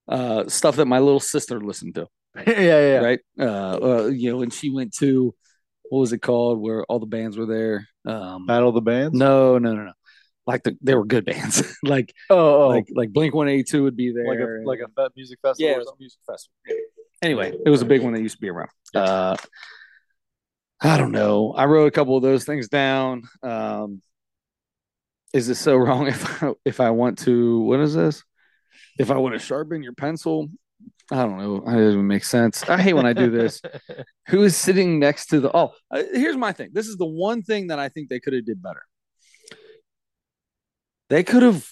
Uh, 0.08 0.48
stuff 0.48 0.76
that 0.76 0.86
my 0.86 0.98
little 1.00 1.20
sister 1.20 1.60
listened 1.60 1.94
to. 1.96 2.06
yeah, 2.46 2.60
yeah. 2.60 2.98
Right. 2.98 3.20
Uh, 3.38 3.78
uh, 3.82 4.06
you 4.06 4.30
know, 4.30 4.38
when 4.38 4.50
she 4.50 4.70
went 4.70 4.94
to 4.98 5.34
what 5.90 5.98
was 6.00 6.12
it 6.12 6.18
called, 6.22 6.60
where 6.60 6.84
all 6.84 6.98
the 6.98 7.06
bands 7.06 7.36
were 7.36 7.46
there. 7.46 7.86
Um, 8.06 8.46
Battle 8.46 8.68
of 8.70 8.74
the 8.74 8.80
Bands. 8.80 9.16
no, 9.16 9.58
no, 9.58 9.74
no, 9.74 9.84
no. 9.84 9.92
Like 10.46 10.62
the, 10.64 10.76
they 10.82 10.94
were 10.94 11.04
good 11.04 11.24
bands. 11.24 11.62
like 11.84 12.12
Oh, 12.30 12.64
oh. 12.64 12.68
like 12.68 12.86
like 12.94 13.12
Blink 13.12 13.32
One 13.34 13.48
Eighty 13.48 13.62
Two 13.64 13.84
would 13.84 13.96
be 13.96 14.12
there. 14.12 14.26
like 14.26 14.38
a 14.40 14.42
and- 14.42 14.66
like 14.66 14.80
a 14.80 15.08
music 15.14 15.38
festival. 15.42 15.68
yeah, 15.70 15.76
or 15.76 15.76
it 15.76 15.78
was 15.80 15.88
a 15.88 15.98
music 16.00 16.18
festival. 16.26 16.54
Yeah. 16.66 16.74
Anyway, 17.22 17.52
it 17.64 17.70
was 17.70 17.82
a 17.82 17.84
big 17.84 18.02
one 18.02 18.12
that 18.14 18.20
used 18.22 18.36
to 18.36 18.40
be 18.40 18.48
around. 18.48 18.70
Uh, 18.94 19.36
I 20.80 20.96
don't 20.98 21.12
know. 21.12 21.52
I 21.52 21.66
wrote 21.66 21.86
a 21.86 21.90
couple 21.92 22.16
of 22.16 22.22
those 22.24 22.44
things 22.44 22.68
down. 22.68 23.22
Um, 23.44 24.02
is 25.32 25.48
it 25.48 25.56
so 25.56 25.76
wrong 25.84 26.06
if 26.06 26.42
I, 26.42 26.52
if 26.64 26.80
I 26.80 26.90
want 26.90 27.18
to? 27.20 27.60
What 27.60 27.80
is 27.80 27.94
this? 27.94 28.22
If 28.98 29.10
I 29.10 29.16
want 29.16 29.34
to 29.34 29.38
sharpen 29.38 29.82
your 29.82 29.94
pencil, 29.94 30.48
I 31.10 31.16
don't 31.16 31.38
know. 31.38 31.56
It 31.56 31.84
doesn't 31.84 32.06
make 32.06 32.24
sense. 32.24 32.62
I 32.68 32.80
hate 32.80 32.92
when 32.94 33.06
I 33.06 33.12
do 33.12 33.30
this. 33.30 33.60
Who 34.28 34.42
is 34.42 34.56
sitting 34.56 34.98
next 34.98 35.26
to 35.26 35.40
the? 35.40 35.54
Oh, 35.54 35.72
uh, 35.90 36.02
here's 36.12 36.36
my 36.36 36.52
thing. 36.52 36.70
This 36.72 36.86
is 36.86 36.96
the 36.96 37.06
one 37.06 37.42
thing 37.42 37.68
that 37.68 37.78
I 37.78 37.88
think 37.88 38.08
they 38.08 38.20
could 38.20 38.32
have 38.32 38.44
did 38.44 38.62
better. 38.62 38.82
They 41.08 41.22
could 41.22 41.42
have 41.42 41.66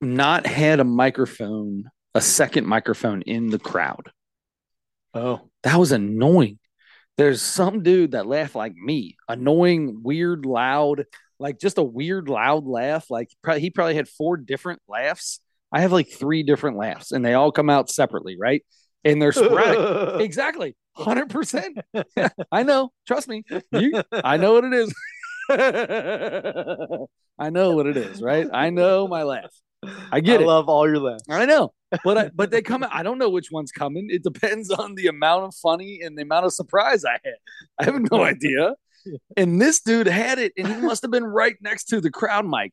not 0.00 0.46
had 0.46 0.80
a 0.80 0.84
microphone, 0.84 1.84
a 2.14 2.20
second 2.20 2.66
microphone 2.66 3.22
in 3.22 3.48
the 3.48 3.58
crowd. 3.58 4.10
oh, 5.14 5.40
That 5.62 5.76
was 5.76 5.92
annoying. 5.92 6.58
There's 7.16 7.42
some 7.42 7.82
dude 7.82 8.12
that 8.12 8.26
laughed 8.26 8.54
like 8.54 8.74
me, 8.74 9.16
annoying, 9.28 10.00
weird, 10.02 10.46
loud, 10.46 11.04
like 11.40 11.58
just 11.58 11.78
a 11.78 11.82
weird, 11.82 12.28
loud 12.28 12.66
laugh. 12.66 13.10
Like 13.10 13.30
he 13.56 13.70
probably 13.70 13.94
had 13.96 14.08
four 14.08 14.36
different 14.36 14.80
laughs. 14.86 15.40
I 15.72 15.80
have 15.80 15.92
like 15.92 16.10
three 16.10 16.42
different 16.42 16.76
laughs, 16.76 17.10
and 17.12 17.24
they 17.24 17.34
all 17.34 17.50
come 17.50 17.70
out 17.70 17.90
separately, 17.90 18.36
right? 18.38 18.64
And 19.04 19.20
they're 19.20 19.32
sporadic. 19.32 20.20
exactly, 20.24 20.76
hundred 20.94 21.30
percent. 21.30 21.78
I 22.52 22.62
know. 22.62 22.92
Trust 23.06 23.28
me. 23.28 23.42
You, 23.72 24.02
I 24.12 24.36
know 24.36 24.54
what 24.54 24.64
it 24.64 24.74
is. 24.74 24.94
I 27.38 27.50
know 27.50 27.74
what 27.74 27.86
it 27.86 27.96
is, 27.96 28.20
right? 28.20 28.46
I 28.52 28.70
know 28.70 29.08
my 29.08 29.22
laugh. 29.22 29.50
I 30.12 30.20
get 30.20 30.40
I 30.40 30.42
it. 30.42 30.46
love 30.46 30.68
all 30.68 30.86
your 30.86 30.98
laughs. 30.98 31.24
I 31.30 31.46
know, 31.46 31.72
but 32.04 32.18
I, 32.18 32.30
but 32.34 32.50
they 32.50 32.60
come. 32.60 32.84
I 32.90 33.02
don't 33.02 33.16
know 33.16 33.30
which 33.30 33.50
one's 33.50 33.72
coming. 33.72 34.08
It 34.10 34.22
depends 34.22 34.70
on 34.70 34.94
the 34.94 35.06
amount 35.06 35.44
of 35.44 35.54
funny 35.54 36.00
and 36.02 36.18
the 36.18 36.22
amount 36.22 36.44
of 36.44 36.52
surprise 36.52 37.04
I 37.04 37.18
had. 37.24 37.34
I 37.78 37.84
have 37.84 38.12
no 38.12 38.22
idea. 38.22 38.74
And 39.36 39.60
this 39.60 39.80
dude 39.80 40.06
had 40.06 40.38
it, 40.38 40.52
and 40.56 40.66
he 40.68 40.74
must 40.80 41.02
have 41.02 41.10
been 41.10 41.24
right 41.24 41.56
next 41.60 41.84
to 41.86 42.00
the 42.00 42.10
crowd 42.10 42.46
mic 42.46 42.72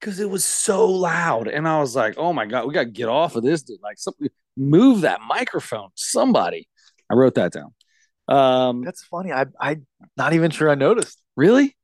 because 0.00 0.20
it 0.20 0.28
was 0.28 0.44
so 0.44 0.86
loud. 0.90 1.48
And 1.48 1.66
I 1.68 1.80
was 1.80 1.94
like, 1.96 2.14
"Oh 2.18 2.32
my 2.32 2.46
god, 2.46 2.66
we 2.66 2.74
got 2.74 2.84
to 2.84 2.90
get 2.90 3.08
off 3.08 3.36
of 3.36 3.42
this 3.42 3.62
dude! 3.62 3.78
Like, 3.82 3.98
something, 3.98 4.28
move 4.56 5.02
that 5.02 5.20
microphone, 5.26 5.88
somebody." 5.94 6.68
I 7.10 7.14
wrote 7.14 7.34
that 7.34 7.52
down. 7.52 7.74
Um, 8.28 8.82
That's 8.84 9.02
funny. 9.04 9.32
I 9.32 9.46
I'm 9.60 9.86
not 10.16 10.32
even 10.32 10.50
sure 10.50 10.70
I 10.70 10.74
noticed. 10.74 11.20
really? 11.36 11.76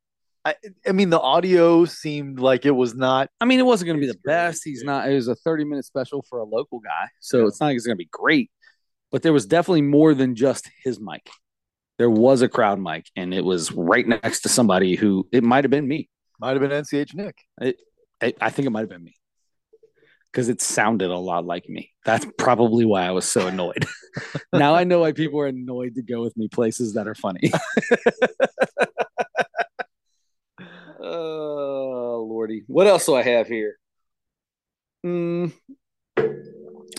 I 0.44 0.54
I 0.86 0.92
mean, 0.92 1.10
the 1.10 1.20
audio 1.20 1.84
seemed 1.84 2.38
like 2.40 2.64
it 2.64 2.70
was 2.70 2.94
not. 2.94 3.28
I 3.40 3.44
mean, 3.44 3.58
it 3.60 3.66
wasn't 3.66 3.86
going 3.88 4.00
to 4.00 4.06
be 4.06 4.10
the 4.12 4.20
best. 4.24 4.62
He's 4.64 4.84
not. 4.84 5.10
It 5.10 5.14
was 5.14 5.28
a 5.28 5.34
thirty-minute 5.34 5.84
special 5.84 6.24
for 6.28 6.38
a 6.38 6.44
local 6.44 6.78
guy, 6.78 7.08
so 7.20 7.40
Yeah. 7.40 7.46
it's 7.48 7.60
not 7.60 7.66
like 7.66 7.76
it's 7.76 7.86
going 7.86 7.96
to 7.96 8.04
be 8.04 8.08
great. 8.10 8.50
But 9.10 9.22
there 9.22 9.32
was 9.32 9.46
definitely 9.46 9.82
more 9.82 10.14
than 10.14 10.34
just 10.34 10.70
his 10.84 11.00
mic. 11.00 11.28
There 11.98 12.10
was 12.10 12.42
a 12.42 12.48
crowd 12.48 12.80
mic, 12.80 13.06
and 13.16 13.34
it 13.34 13.44
was 13.44 13.72
right 13.72 14.06
next 14.06 14.40
to 14.40 14.48
somebody 14.48 14.94
who 14.94 15.28
it 15.32 15.42
might 15.42 15.64
have 15.64 15.70
been 15.70 15.88
me. 15.88 16.08
Might 16.40 16.52
have 16.52 16.60
been 16.60 16.70
NCH 16.70 17.14
Nick. 17.14 17.36
I, 17.60 17.74
I 18.40 18.50
think 18.50 18.66
it 18.66 18.70
might 18.70 18.80
have 18.80 18.88
been 18.88 19.02
me 19.02 19.16
because 20.32 20.48
it 20.48 20.60
sounded 20.60 21.10
a 21.10 21.18
lot 21.18 21.44
like 21.44 21.68
me. 21.68 21.90
That's 22.04 22.26
probably 22.38 22.84
why 22.84 23.04
I 23.04 23.10
was 23.10 23.28
so 23.28 23.46
annoyed. 23.48 23.84
now 24.52 24.74
I 24.74 24.84
know 24.84 25.00
why 25.00 25.12
people 25.12 25.40
are 25.40 25.46
annoyed 25.46 25.94
to 25.96 26.02
go 26.02 26.22
with 26.22 26.36
me 26.36 26.48
places 26.48 26.94
that 26.94 27.08
are 27.08 27.14
funny. 27.14 27.50
oh 31.00 32.26
lordy, 32.28 32.62
what 32.66 32.86
else 32.86 33.06
do 33.06 33.14
I 33.14 33.22
have 33.22 33.48
here? 33.48 33.76
Mm, 35.04 35.52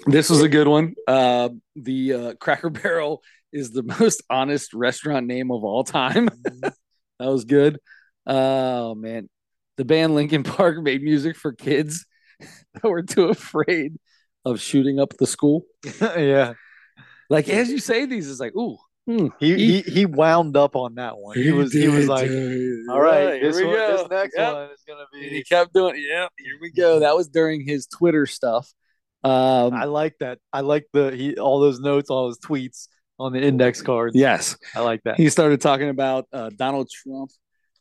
this 0.05 0.29
was 0.29 0.41
a 0.41 0.49
good 0.49 0.67
one. 0.67 0.95
Uh, 1.07 1.49
the 1.75 2.13
uh, 2.13 2.33
Cracker 2.35 2.69
Barrel 2.69 3.21
is 3.51 3.71
the 3.71 3.83
most 3.99 4.21
honest 4.29 4.73
restaurant 4.73 5.27
name 5.27 5.51
of 5.51 5.63
all 5.63 5.83
time. 5.83 6.29
that 6.61 6.73
was 7.19 7.45
good. 7.45 7.79
Oh 8.25 8.95
man, 8.95 9.29
the 9.77 9.85
band 9.85 10.15
Linkin 10.15 10.43
Park 10.43 10.77
made 10.83 11.01
music 11.01 11.35
for 11.35 11.53
kids 11.53 12.05
that 12.73 12.83
were 12.87 13.01
too 13.03 13.25
afraid 13.25 13.97
of 14.45 14.59
shooting 14.61 14.99
up 14.99 15.13
the 15.17 15.27
school. 15.27 15.63
yeah, 16.01 16.53
Like 17.29 17.49
as 17.49 17.69
you 17.69 17.79
say 17.79 18.05
these, 18.05 18.29
it's 18.29 18.39
like, 18.39 18.55
ooh, 18.55 18.77
hmm, 19.05 19.27
he, 19.39 19.55
he 19.55 19.81
he 19.81 20.05
wound 20.05 20.55
up 20.55 20.75
on 20.75 20.95
that 20.95 21.17
one. 21.17 21.37
He 21.37 21.51
was 21.51 21.73
he 21.73 21.87
was 21.87 22.07
like, 22.07 22.27
dude. 22.29 22.89
all 22.89 23.01
right, 23.01 23.41
this 23.41 23.57
we 23.57 23.65
one, 23.65 23.75
go. 23.75 23.97
this 23.97 24.09
next 24.09 24.35
Yep. 24.37 24.53
one 24.53 24.69
is 24.71 24.83
gonna 24.87 25.05
And 25.13 25.23
he 25.31 25.43
kept 25.43 25.73
doing, 25.73 25.95
yeah, 25.97 26.27
here 26.37 26.57
we 26.61 26.71
go. 26.71 26.99
That 26.99 27.15
was 27.15 27.27
during 27.27 27.65
his 27.67 27.87
Twitter 27.87 28.25
stuff. 28.25 28.71
Um, 29.23 29.73
I 29.73 29.83
like 29.85 30.15
that. 30.19 30.39
I 30.53 30.61
like 30.61 30.87
the 30.93 31.09
he 31.11 31.35
all 31.35 31.59
those 31.59 31.79
notes, 31.81 32.09
all 32.09 32.27
those 32.27 32.39
tweets 32.39 32.87
on 33.19 33.33
the 33.33 33.41
index 33.41 33.81
cards. 33.81 34.15
yes, 34.15 34.57
I 34.75 34.81
like 34.81 35.03
that. 35.03 35.17
he 35.17 35.29
started 35.29 35.61
talking 35.61 35.89
about 35.89 36.27
uh, 36.31 36.49
Donald 36.55 36.89
Trump 36.89 37.31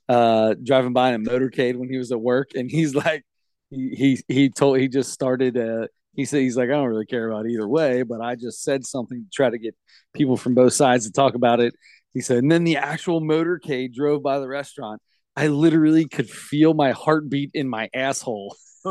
uh, 0.09 0.55
driving 0.63 0.93
by 0.93 1.13
in 1.13 1.27
a 1.27 1.31
motorcade 1.31 1.77
when 1.77 1.89
he 1.89 1.99
was 1.99 2.13
at 2.13 2.21
work, 2.21 2.51
and 2.55 2.71
he's 2.71 2.95
like, 2.95 3.25
he 3.71 3.91
he, 3.97 4.21
he 4.29 4.51
told 4.51 4.79
he 4.79 4.89
just 4.89 5.13
started. 5.13 5.57
Uh, 5.57 5.87
he 6.15 6.25
said 6.25 6.41
he's 6.41 6.57
like, 6.57 6.69
I 6.69 6.73
don't 6.73 6.89
really 6.89 7.07
care 7.07 7.31
about 7.31 7.47
either 7.47 7.69
way, 7.69 8.03
but 8.03 8.21
I 8.21 8.35
just 8.35 8.65
said 8.65 8.85
something 8.85 9.19
to 9.19 9.31
try 9.33 9.51
to 9.51 9.59
get 9.59 9.77
people 10.15 10.37
from 10.37 10.55
both 10.55 10.73
sides 10.73 11.07
to 11.07 11.13
talk 11.13 11.35
about 11.35 11.61
it. 11.61 11.75
He 12.13 12.21
said, 12.21 12.39
and 12.39 12.51
then 12.51 12.65
the 12.65 12.79
actual 12.79 13.21
motorcade 13.21 13.95
drove 13.95 14.23
by 14.23 14.41
the 14.41 14.49
restaurant. 14.49 15.01
I 15.37 15.47
literally 15.47 16.09
could 16.09 16.29
feel 16.29 16.75
my 16.75 16.91
heartbeat 16.91 17.53
in 17.55 17.69
my 17.69 17.89
asshole. 17.95 18.57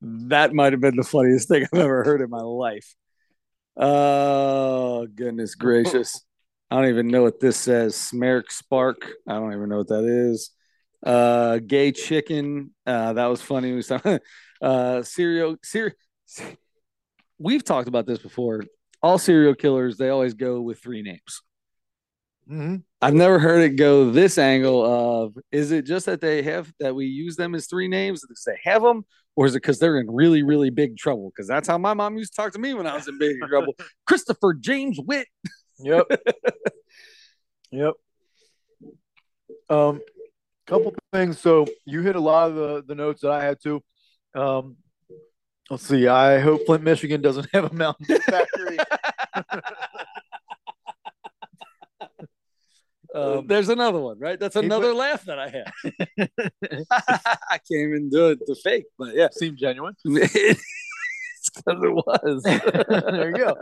that 0.00 0.54
might 0.54 0.72
have 0.72 0.80
been 0.80 0.94
the 0.94 1.02
funniest 1.02 1.48
thing 1.48 1.64
I've 1.72 1.80
ever 1.80 2.04
heard 2.04 2.20
in 2.20 2.30
my 2.30 2.42
life. 2.42 2.94
Oh, 3.76 5.06
goodness 5.14 5.54
gracious. 5.54 6.22
I 6.70 6.76
don't 6.76 6.88
even 6.90 7.08
know 7.08 7.22
what 7.22 7.40
this 7.40 7.56
says. 7.56 7.94
Smerk 7.94 8.50
Spark. 8.50 9.08
I 9.28 9.34
don't 9.34 9.52
even 9.52 9.68
know 9.68 9.78
what 9.78 9.88
that 9.88 10.04
is. 10.04 10.50
Uh, 11.04 11.58
gay 11.58 11.92
chicken. 11.92 12.74
Uh, 12.84 13.12
that 13.12 13.26
was 13.26 13.40
funny. 13.40 13.72
We 13.72 13.82
saw 13.82 14.00
uh, 14.62 15.02
serial. 15.02 15.56
Ser- 15.62 15.94
We've 17.38 17.62
talked 17.64 17.88
about 17.88 18.06
this 18.06 18.18
before. 18.18 18.64
All 19.02 19.18
serial 19.18 19.54
killers, 19.54 19.96
they 19.96 20.08
always 20.08 20.34
go 20.34 20.60
with 20.60 20.80
three 20.80 21.02
names. 21.02 21.42
Mhm. 22.50 22.84
I've 23.02 23.14
never 23.14 23.38
heard 23.38 23.62
it 23.62 23.76
go 23.76 24.10
this 24.10 24.38
angle 24.38 24.84
of 24.84 25.36
is 25.50 25.72
it 25.72 25.84
just 25.84 26.06
that 26.06 26.20
they 26.20 26.42
have 26.42 26.72
that 26.78 26.94
we 26.94 27.06
use 27.06 27.36
them 27.36 27.54
as 27.54 27.66
three 27.66 27.88
names 27.88 28.20
because 28.20 28.44
they 28.44 28.58
have 28.62 28.82
them, 28.82 29.04
or 29.36 29.46
is 29.46 29.54
it 29.54 29.62
because 29.62 29.78
they're 29.78 29.98
in 29.98 30.10
really, 30.10 30.42
really 30.42 30.70
big 30.70 30.96
trouble? 30.96 31.30
Because 31.30 31.46
that's 31.46 31.68
how 31.68 31.76
my 31.76 31.94
mom 31.94 32.16
used 32.16 32.34
to 32.34 32.42
talk 32.42 32.52
to 32.54 32.58
me 32.58 32.72
when 32.74 32.86
I 32.86 32.94
was 32.96 33.06
in 33.06 33.18
big 33.18 33.36
trouble. 33.46 33.74
Christopher 34.06 34.54
James 34.54 34.98
Witt. 34.98 35.28
Yep. 35.78 36.06
yep. 37.70 37.94
Um, 39.68 40.00
couple 40.66 40.94
things. 41.12 41.38
So 41.38 41.66
you 41.84 42.00
hit 42.00 42.16
a 42.16 42.20
lot 42.20 42.48
of 42.48 42.56
the, 42.56 42.84
the 42.86 42.94
notes 42.94 43.20
that 43.20 43.30
I 43.30 43.44
had 43.44 43.58
to. 43.64 43.82
Um, 44.34 44.76
let's 45.70 45.86
see. 45.86 46.08
I 46.08 46.38
hope 46.38 46.64
Flint, 46.64 46.82
Michigan 46.82 47.20
doesn't 47.20 47.48
have 47.52 47.70
a 47.70 47.74
Mountain 47.74 48.18
factory. 48.22 48.78
Um, 53.16 53.46
There's 53.46 53.68
another 53.68 53.98
one, 54.00 54.18
right? 54.18 54.38
That's 54.38 54.54
He 54.54 54.64
another 54.64 54.92
laugh 54.92 55.24
that 55.24 55.38
I 55.38 55.48
had. 55.48 55.72
I 56.90 57.58
can't 57.58 57.88
even 57.88 58.10
do 58.10 58.28
it 58.30 58.40
to 58.46 58.54
fake, 58.62 58.84
but 58.98 59.14
yeah, 59.14 59.28
seemed 59.32 59.58
genuine. 59.58 59.94
it's 60.04 60.60
because 61.54 61.82
it 61.82 61.92
was. 61.94 62.42
there 63.12 63.30
you 63.36 63.54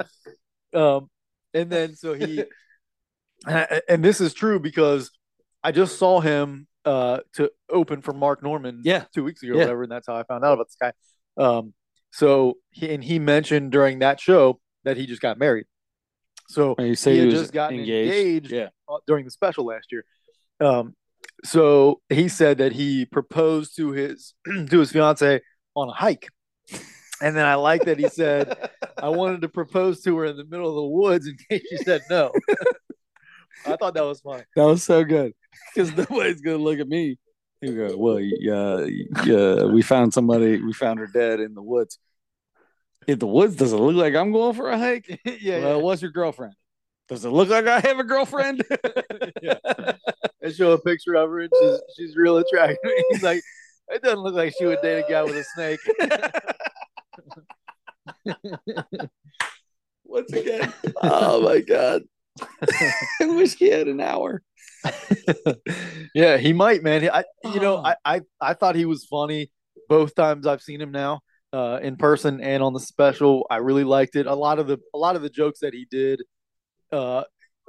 go. 0.73 0.97
Um, 0.97 1.11
and 1.53 1.71
then 1.71 1.95
so 1.95 2.15
he, 2.15 2.45
and 3.47 3.83
and 3.89 4.05
this 4.05 4.21
is 4.21 4.35
true 4.35 4.59
because 4.59 5.11
I 5.63 5.71
just 5.73 5.99
saw 5.99 6.21
him 6.21 6.67
uh 6.85 7.21
to 7.35 7.51
open 7.71 8.03
for 8.03 8.13
Mark 8.13 8.43
Normand 8.43 8.81
Yeah. 8.85 9.05
two 9.15 9.23
weeks 9.25 9.43
ago, 9.43 9.53
or 9.53 9.57
Yeah. 9.57 9.63
whatever, 9.65 9.83
and 9.85 9.93
that's 9.93 10.07
how 10.09 10.17
I 10.17 10.25
found 10.25 10.45
out 10.45 10.55
about 10.55 10.67
this 10.67 10.77
guy. 10.81 10.93
Um, 11.37 11.75
so 12.13 12.55
he 12.71 12.93
and 12.93 13.05
he 13.05 13.19
mentioned 13.19 13.71
during 13.73 14.01
that 14.01 14.21
show 14.21 14.61
that 14.85 14.97
he 14.97 15.07
just 15.07 15.23
got 15.23 15.39
married. 15.39 15.67
So 16.49 16.75
You 16.79 16.95
say 16.95 17.15
he 17.15 17.19
had 17.21 17.31
just 17.31 17.53
gotten 17.53 17.79
engaged? 17.81 18.13
engaged, 18.15 18.53
Yeah. 18.53 18.69
uh, 18.89 18.99
during 19.07 19.25
the 19.25 19.31
special 19.31 19.65
last 19.67 19.91
year. 19.93 20.05
Um, 20.61 20.95
so 21.45 22.01
he 22.11 22.29
said 22.29 22.59
that 22.59 22.73
he 22.73 23.07
proposed 23.07 23.77
to 23.77 23.91
his 23.93 24.35
to 24.71 24.79
his 24.79 24.93
fiance 24.93 25.41
on 25.75 25.89
a 25.89 25.93
hike, 25.93 26.29
and 27.21 27.35
then 27.37 27.45
I 27.47 27.55
like 27.57 27.85
that 27.85 27.99
he 27.99 28.09
said, 28.09 28.71
"I 29.03 29.09
wanted 29.21 29.41
to 29.43 29.49
propose 29.49 30.03
to 30.03 30.17
her 30.19 30.27
in 30.27 30.37
the 30.37 30.45
middle 30.45 30.69
of 30.69 30.75
the 30.77 30.85
woods 30.85 31.27
in 31.27 31.37
case 31.51 31.67
she 31.69 31.77
said 31.79 32.03
no." 32.11 32.31
I 33.67 33.77
thought 33.77 33.95
that 33.95 34.05
was 34.05 34.21
funny. 34.21 34.45
That 34.57 34.65
was 34.65 34.83
so 34.85 35.05
good 35.05 35.33
because 35.75 35.95
nobody's 35.97 36.41
gonna 36.41 36.59
look 36.59 36.79
at 36.79 36.89
me. 36.89 37.19
You 37.61 37.89
go, 37.89 37.97
well, 37.97 38.21
yeah, 38.21 38.85
yeah. 39.25 39.65
We 39.65 39.81
found 39.81 40.13
somebody. 40.13 40.61
We 40.61 40.75
found 40.75 40.99
her 40.99 41.07
dead 41.07 41.41
in 41.41 41.55
the 41.55 41.63
woods. 41.63 41.99
In 43.07 43.19
the 43.19 43.27
woods, 43.27 43.57
does 43.57 43.73
it 43.73 43.77
look 43.77 43.97
like 43.97 44.15
I'm 44.15 44.33
going 44.33 44.55
for 44.55 44.71
a 44.71 44.79
hike? 44.79 45.21
yeah, 45.41 45.61
well, 45.61 45.83
what's 45.83 46.03
your 46.03 46.11
girlfriend? 46.11 46.55
Does 47.09 47.25
it 47.25 47.31
look 47.31 47.49
like 47.51 47.67
I 47.67 47.81
have 47.81 47.99
a 47.99 48.05
girlfriend? 48.05 48.65
yeah. 49.43 49.59
I 50.45 50.53
show 50.53 50.73
a 50.73 50.79
picture 50.81 51.15
of 51.15 51.31
her 51.31 51.41
and 51.41 51.51
she's 51.61 51.81
she's 51.97 52.17
real 52.17 52.37
attractive. 52.39 52.79
He's 53.11 53.23
like, 53.23 53.43
it 53.89 54.03
doesn't 54.03 54.21
look 54.21 54.35
like 54.35 54.55
she 54.59 54.67
would 54.67 54.81
date 54.83 55.05
a 55.05 55.11
guy 55.11 55.23
with 55.23 55.37
a 55.37 55.45
snake. 55.55 55.81
Once 60.05 60.33
again, 60.33 60.73
oh 61.03 61.43
my 61.43 61.61
god! 61.61 62.03
I 63.21 63.27
wish 63.27 63.55
he 63.57 63.69
had 63.69 63.89
an 63.89 64.01
hour. 64.01 64.43
yeah, 66.15 66.37
he 66.37 66.53
might, 66.53 66.83
man. 66.83 67.09
I, 67.11 67.25
you 67.45 67.61
know, 67.61 67.79
Oh. 67.79 67.83
I, 67.85 67.97
I, 68.05 68.21
I 68.41 68.55
thought 68.55 68.77
he 68.77 68.85
was 68.85 69.05
funny 69.05 69.51
both 69.89 70.15
times 70.15 70.47
I've 70.47 70.63
seen 70.63 70.81
him 70.81 70.93
now, 70.93 71.21
uh, 71.55 71.79
in 71.83 71.97
person 71.97 72.41
and 72.41 72.63
on 72.63 72.73
the 72.73 72.81
special. 72.81 73.47
I 73.51 73.57
really 73.57 73.85
liked 73.85 74.17
it. 74.17 74.27
A 74.27 74.35
lot 74.35 74.59
of 74.59 74.67
the, 74.67 74.79
a 74.93 74.99
lot 74.99 75.17
of 75.17 75.23
the 75.23 75.31
jokes 75.31 75.61
that 75.61 75.73
he 75.73 75.87
did, 75.91 76.23
uh, 76.93 77.25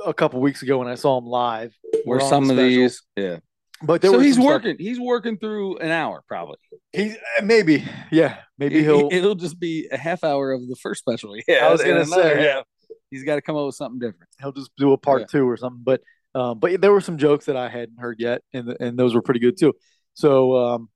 a 0.05 0.13
couple 0.13 0.41
weeks 0.41 0.61
ago 0.61 0.79
when 0.79 0.87
I 0.87 0.95
saw 0.95 1.17
him 1.17 1.25
live 1.25 1.73
Were 2.05 2.19
some 2.19 2.47
the 2.47 2.53
of 2.53 2.57
these? 2.59 3.01
Yeah. 3.15 3.37
But 3.81 4.01
there 4.01 4.11
So 4.11 4.19
he's 4.19 4.35
some 4.35 4.43
stuff- 4.43 4.53
working. 4.63 4.75
He's 4.79 4.99
working 4.99 5.37
through 5.37 5.77
an 5.77 5.91
hour 5.91 6.23
probably. 6.27 6.57
He's 6.93 7.15
uh, 7.15 7.43
maybe, 7.43 7.83
yeah, 8.11 8.37
maybe 8.57 8.79
It- 8.79 8.83
he'll. 8.83 9.09
It'll 9.11 9.35
just 9.35 9.59
be 9.59 9.87
a 9.91 9.97
half 9.97 10.23
hour 10.23 10.51
of 10.51 10.61
the 10.67 10.75
first 10.81 10.99
special. 11.01 11.35
Yeah, 11.47 11.67
I 11.67 11.71
was 11.71 11.81
gonna 11.83 12.05
say, 12.05 12.51
half. 12.51 12.65
He's 13.11 13.23
got 13.23 13.35
to 13.35 13.41
come 13.41 13.55
up 13.55 13.65
with 13.67 13.75
something 13.75 13.99
different. 13.99 14.29
He'll 14.39 14.51
just 14.51 14.71
do 14.77 14.91
a 14.93 14.97
part 14.97 15.21
Yeah. 15.21 15.25
two 15.31 15.47
or 15.49 15.57
something. 15.57 15.81
But 15.83 16.01
um, 16.33 16.59
but 16.59 16.81
there 16.81 16.91
were 16.91 17.01
some 17.01 17.17
jokes 17.17 17.45
that 17.45 17.55
I 17.55 17.69
hadn't 17.69 17.99
heard 17.99 18.17
yet, 18.19 18.41
and 18.53 18.75
and 18.79 18.97
those 18.99 19.13
were 19.15 19.21
pretty 19.21 19.39
good 19.39 19.57
too. 19.57 19.73
So 20.15 20.55
um, 20.57 20.89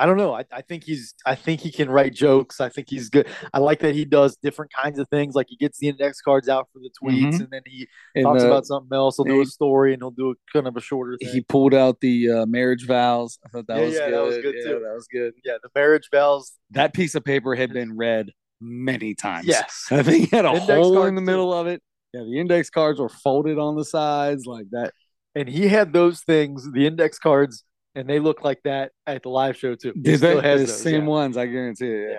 I 0.00 0.06
don't 0.06 0.16
know. 0.16 0.32
I, 0.32 0.44
I 0.52 0.62
think 0.62 0.84
he's 0.84 1.12
I 1.26 1.34
think 1.34 1.60
he 1.60 1.72
can 1.72 1.90
write 1.90 2.14
jokes. 2.14 2.60
I 2.60 2.68
think 2.68 2.88
he's 2.88 3.08
good. 3.10 3.26
I 3.52 3.58
like 3.58 3.80
that 3.80 3.94
he 3.96 4.04
does 4.04 4.36
different 4.36 4.72
kinds 4.72 4.98
of 5.00 5.08
things. 5.08 5.34
Like 5.34 5.46
he 5.48 5.56
gets 5.56 5.78
the 5.78 5.88
index 5.88 6.20
cards 6.20 6.48
out 6.48 6.68
for 6.72 6.78
the 6.78 6.90
tweets, 7.02 7.34
Mhm. 7.34 7.40
and 7.40 7.48
then 7.50 7.62
he 7.66 7.88
And, 8.14 8.24
talks 8.24 8.42
uh, 8.44 8.46
about 8.46 8.64
something 8.64 8.94
else. 8.96 9.16
He'll 9.16 9.24
do 9.24 9.40
a 9.40 9.46
story, 9.46 9.92
and 9.92 10.00
he'll 10.00 10.12
do 10.12 10.30
a 10.30 10.34
kind 10.52 10.66
of 10.68 10.76
a 10.76 10.80
shorter 10.80 11.16
thing. 11.20 11.30
he 11.32 11.40
pulled 11.40 11.74
out 11.74 12.00
the 12.00 12.30
uh, 12.30 12.46
marriage 12.46 12.86
vows. 12.86 13.38
I 13.44 13.48
thought 13.48 13.66
that 13.66 13.78
Yeah, 13.78 13.84
was 13.86 13.94
yeah, 13.94 14.06
good. 14.06 14.14
that 14.14 14.22
was 14.24 14.36
good, 14.38 14.54
Yeah, 14.56 14.62
too. 14.64 14.80
That 14.84 14.94
was 14.94 15.08
good. 15.12 15.32
yeah, 15.44 15.56
the 15.62 15.70
marriage 15.74 16.08
bells. 16.12 16.52
That 16.70 16.94
piece 16.94 17.14
of 17.16 17.24
paper 17.24 17.54
had 17.56 17.72
been 17.72 17.96
read 17.96 18.30
many 18.60 19.14
times. 19.14 19.46
Yes. 19.46 19.86
I 19.90 20.02
think 20.04 20.30
he 20.30 20.36
had 20.36 20.44
a 20.44 20.50
Index 20.50 20.66
hole 20.70 21.04
in 21.06 21.16
the 21.16 21.20
too. 21.20 21.24
middle 21.26 21.52
of 21.52 21.66
it. 21.66 21.82
Yeah, 22.14 22.20
the 22.22 22.38
index 22.38 22.70
cards 22.70 23.00
were 23.00 23.08
folded 23.08 23.58
on 23.58 23.76
the 23.76 23.84
sides 23.84 24.46
like 24.46 24.66
that. 24.70 24.92
and 25.34 25.48
he 25.48 25.68
had 25.68 25.92
those 25.92 26.22
things, 26.22 26.66
the 26.72 26.86
index 26.86 27.18
cards, 27.18 27.64
and 27.98 28.08
they 28.08 28.20
look 28.20 28.44
like 28.44 28.62
that 28.62 28.92
at 29.06 29.22
the 29.22 29.28
live 29.28 29.56
show 29.56 29.74
too. 29.74 29.92
Did 29.92 30.18
still 30.18 30.40
they? 30.40 30.48
has 30.48 30.60
The 30.62 30.68
same 30.68 31.02
yeah. 31.02 31.08
ones, 31.08 31.36
I 31.36 31.46
guarantee 31.46 31.86
you. 31.86 32.18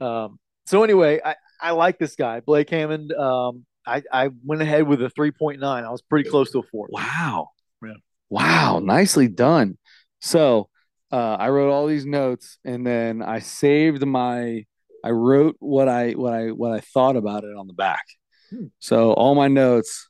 Yeah. 0.00 0.24
Um, 0.24 0.38
so 0.66 0.82
anyway, 0.82 1.20
I, 1.24 1.36
I 1.60 1.70
like 1.70 1.98
this 1.98 2.16
guy, 2.16 2.40
Blake 2.40 2.68
Hammond. 2.70 3.12
Um, 3.12 3.64
I, 3.86 4.02
I 4.12 4.30
went 4.44 4.62
ahead 4.62 4.88
with 4.88 5.02
a 5.02 5.10
3.9. 5.10 5.62
I 5.62 5.90
was 5.90 6.02
pretty 6.02 6.28
close 6.28 6.50
to 6.52 6.58
a 6.58 6.62
four. 6.62 6.88
Wow. 6.90 7.50
Yeah. 7.82 7.92
Wow. 8.28 8.80
Nicely 8.80 9.28
done. 9.28 9.78
So 10.20 10.68
uh, 11.12 11.36
I 11.38 11.50
wrote 11.50 11.70
all 11.70 11.86
these 11.86 12.06
notes 12.06 12.58
and 12.64 12.86
then 12.86 13.22
I 13.22 13.38
saved 13.38 14.04
my 14.04 14.64
I 15.04 15.10
wrote 15.10 15.56
what 15.58 15.86
I 15.86 16.12
what 16.12 16.32
I 16.32 16.46
what 16.48 16.72
I 16.72 16.80
thought 16.80 17.16
about 17.16 17.44
it 17.44 17.54
on 17.54 17.66
the 17.66 17.74
back. 17.74 18.04
Hmm. 18.50 18.66
So 18.78 19.12
all 19.12 19.34
my 19.34 19.48
notes 19.48 20.08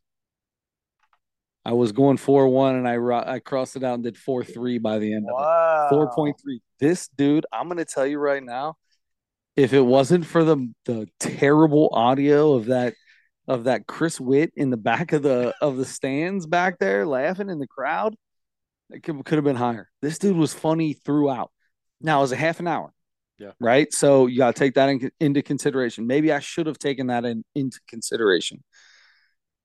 I 1.65 1.73
was 1.73 1.93
going 1.93 2.19
4-1 2.19 2.78
and 2.78 2.89
I 2.89 3.35
I 3.35 3.39
crossed 3.39 3.77
it 3.77 3.85
out 3.85 3.95
and 3.95 4.05
did 4.05 4.16
4-3 4.16 4.82
by 4.82 4.99
the 4.99 5.15
end 5.15 5.27
of 5.28 5.35
it. 5.39 5.95
4.3. 5.95 6.35
This 6.78 7.09
dude, 7.09 7.47
I'm 7.53 7.69
going 7.69 7.78
to 7.78 7.85
tell 7.85 8.07
you 8.07 8.19
right 8.19 8.43
now, 8.43 8.77
if 9.57 9.73
it 9.73 9.81
wasn't 9.81 10.27
for 10.27 10.45
the 10.45 10.73
the 10.85 11.09
terrible 11.20 11.89
audio 11.93 12.55
of 12.55 12.66
that 12.66 12.95
of 13.47 13.65
that 13.65 13.86
Chris 13.86 14.20
Witt 14.20 14.53
in 14.57 14.70
the 14.70 14.77
back 14.77 15.12
of 15.12 15.23
the 15.23 15.55
of 15.61 15.77
the 15.77 15.85
stands 15.85 16.47
back 16.47 16.78
there 16.78 17.07
laughing 17.07 17.51
in 17.51 17.59
the 17.59 17.66
crowd, 17.66 18.15
it 18.91 19.03
could, 19.03 19.24
could 19.24 19.36
have 19.36 19.45
been 19.45 19.57
higher. 19.57 19.89
This 20.03 20.19
dude 20.19 20.36
was 20.36 20.53
funny 20.53 20.93
throughout. 20.93 21.51
Now 22.01 22.19
it 22.19 22.23
was 22.23 22.32
a 22.32 22.36
half 22.36 22.61
an 22.61 22.69
hour. 22.69 22.93
Yeah. 23.39 23.53
Right. 23.59 23.93
So 23.93 24.27
you 24.27 24.39
got 24.39 24.55
to 24.55 24.59
take 24.59 24.74
that 24.74 24.89
in, 24.89 25.11
into 25.19 25.43
consideration. 25.43 26.07
Maybe 26.07 26.32
I 26.32 26.39
should 26.39 26.66
have 26.66 26.78
taken 26.78 27.09
that 27.09 27.24
in, 27.24 27.45
into 27.55 27.81
consideration 27.89 28.62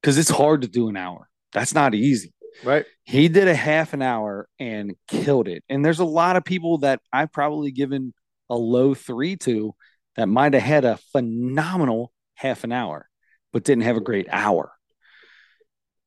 because 0.01 0.17
it's 0.17 0.30
hard 0.30 0.61
to 0.63 0.67
do 0.67 0.89
an 0.89 0.97
hour. 0.97 1.30
That's 1.53 1.73
not 1.73 1.95
easy. 1.95 2.34
Right. 2.63 2.85
He 3.03 3.27
did 3.27 3.47
a 3.47 3.55
half 3.55 3.93
an 3.93 4.01
hour 4.01 4.47
and 4.59 4.93
killed 5.07 5.47
it. 5.47 5.63
And 5.69 5.84
there's 5.84 5.99
a 5.99 6.05
lot 6.05 6.35
of 6.35 6.43
people 6.43 6.80
that 6.80 6.99
I've 7.11 7.31
probably 7.31 7.71
given 7.71 8.13
a 8.49 8.55
low 8.55 8.93
three 8.93 9.35
to 9.38 9.73
that 10.15 10.27
might 10.27 10.53
have 10.53 10.63
had 10.63 10.85
a 10.85 10.97
phenomenal 11.11 12.11
half 12.35 12.63
an 12.63 12.71
hour, 12.71 13.07
but 13.53 13.63
didn't 13.63 13.84
have 13.84 13.97
a 13.97 14.01
great 14.01 14.27
hour. 14.30 14.71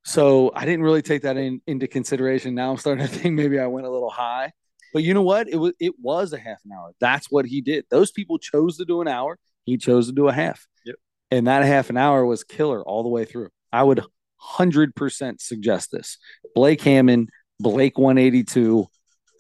So 0.05 0.51
I 0.55 0.65
didn't 0.65 0.83
really 0.83 1.03
take 1.03 1.23
that 1.23 1.37
in, 1.37 1.61
into 1.67 1.87
consideration. 1.87 2.55
Now 2.55 2.71
I'm 2.71 2.77
starting 2.77 3.07
to 3.07 3.13
think 3.19 3.35
maybe 3.35 3.59
I 3.59 3.67
went 3.67 3.87
a 3.87 3.91
little 3.91 4.11
high. 4.11 4.53
But 4.93 5.05
you 5.05 5.15
know 5.15 5.23
what? 5.23 5.49
It 5.49 5.57
was 5.57 5.73
it 5.81 5.95
was 5.99 6.35
a 6.35 6.39
half 6.39 6.59
an 6.65 6.73
hour. 6.73 6.93
That's 7.01 7.31
what 7.31 7.47
he 7.47 7.63
did. 7.63 7.87
Those 7.91 8.11
people 8.11 8.39
chose 8.39 8.77
to 8.77 8.85
do 8.85 9.01
an 9.01 9.09
hour. 9.09 9.39
He 9.65 9.79
chose 9.79 10.09
to 10.09 10.13
do 10.13 10.29
a 10.29 10.33
half. 10.33 10.67
Yep. 10.85 10.97
And 11.31 11.47
that 11.47 11.65
half 11.65 11.89
an 11.89 11.97
hour 11.97 12.27
was 12.27 12.45
killer 12.45 12.83
all 12.83 13.03
the 13.03 13.09
way 13.09 13.25
through. 13.25 13.49
I 13.73 13.83
would 13.83 14.05
hundred 14.43 14.95
percent 14.95 15.41
suggest 15.41 15.91
this. 15.93 16.19
Blake 16.55 16.83
Hammond, 16.83 17.29
Blake 17.61 17.97
182. 17.99 18.87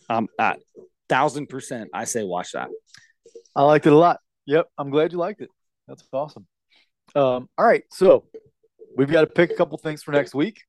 Um, 0.08 0.28
uh, 0.38 0.54
thousand 1.08 1.48
percent. 1.48 1.90
I 1.92 2.04
say 2.04 2.22
watch 2.22 2.52
that. 2.52 2.68
I 3.56 3.62
liked 3.64 3.86
it 3.86 3.92
a 3.92 3.96
lot. 3.96 4.20
Yep. 4.46 4.68
I'm 4.78 4.90
glad 4.90 5.12
you 5.12 5.18
liked 5.18 5.40
it. 5.40 5.48
That's 5.88 6.02
awesome. 6.12 6.46
Um, 7.14 7.48
all 7.58 7.66
right. 7.66 7.84
So 7.90 8.24
we've 8.96 9.10
got 9.10 9.22
to 9.22 9.26
pick 9.26 9.50
a 9.50 9.54
couple 9.54 9.76
things 9.78 10.02
for 10.02 10.12
next 10.12 10.34
week. 10.34 10.60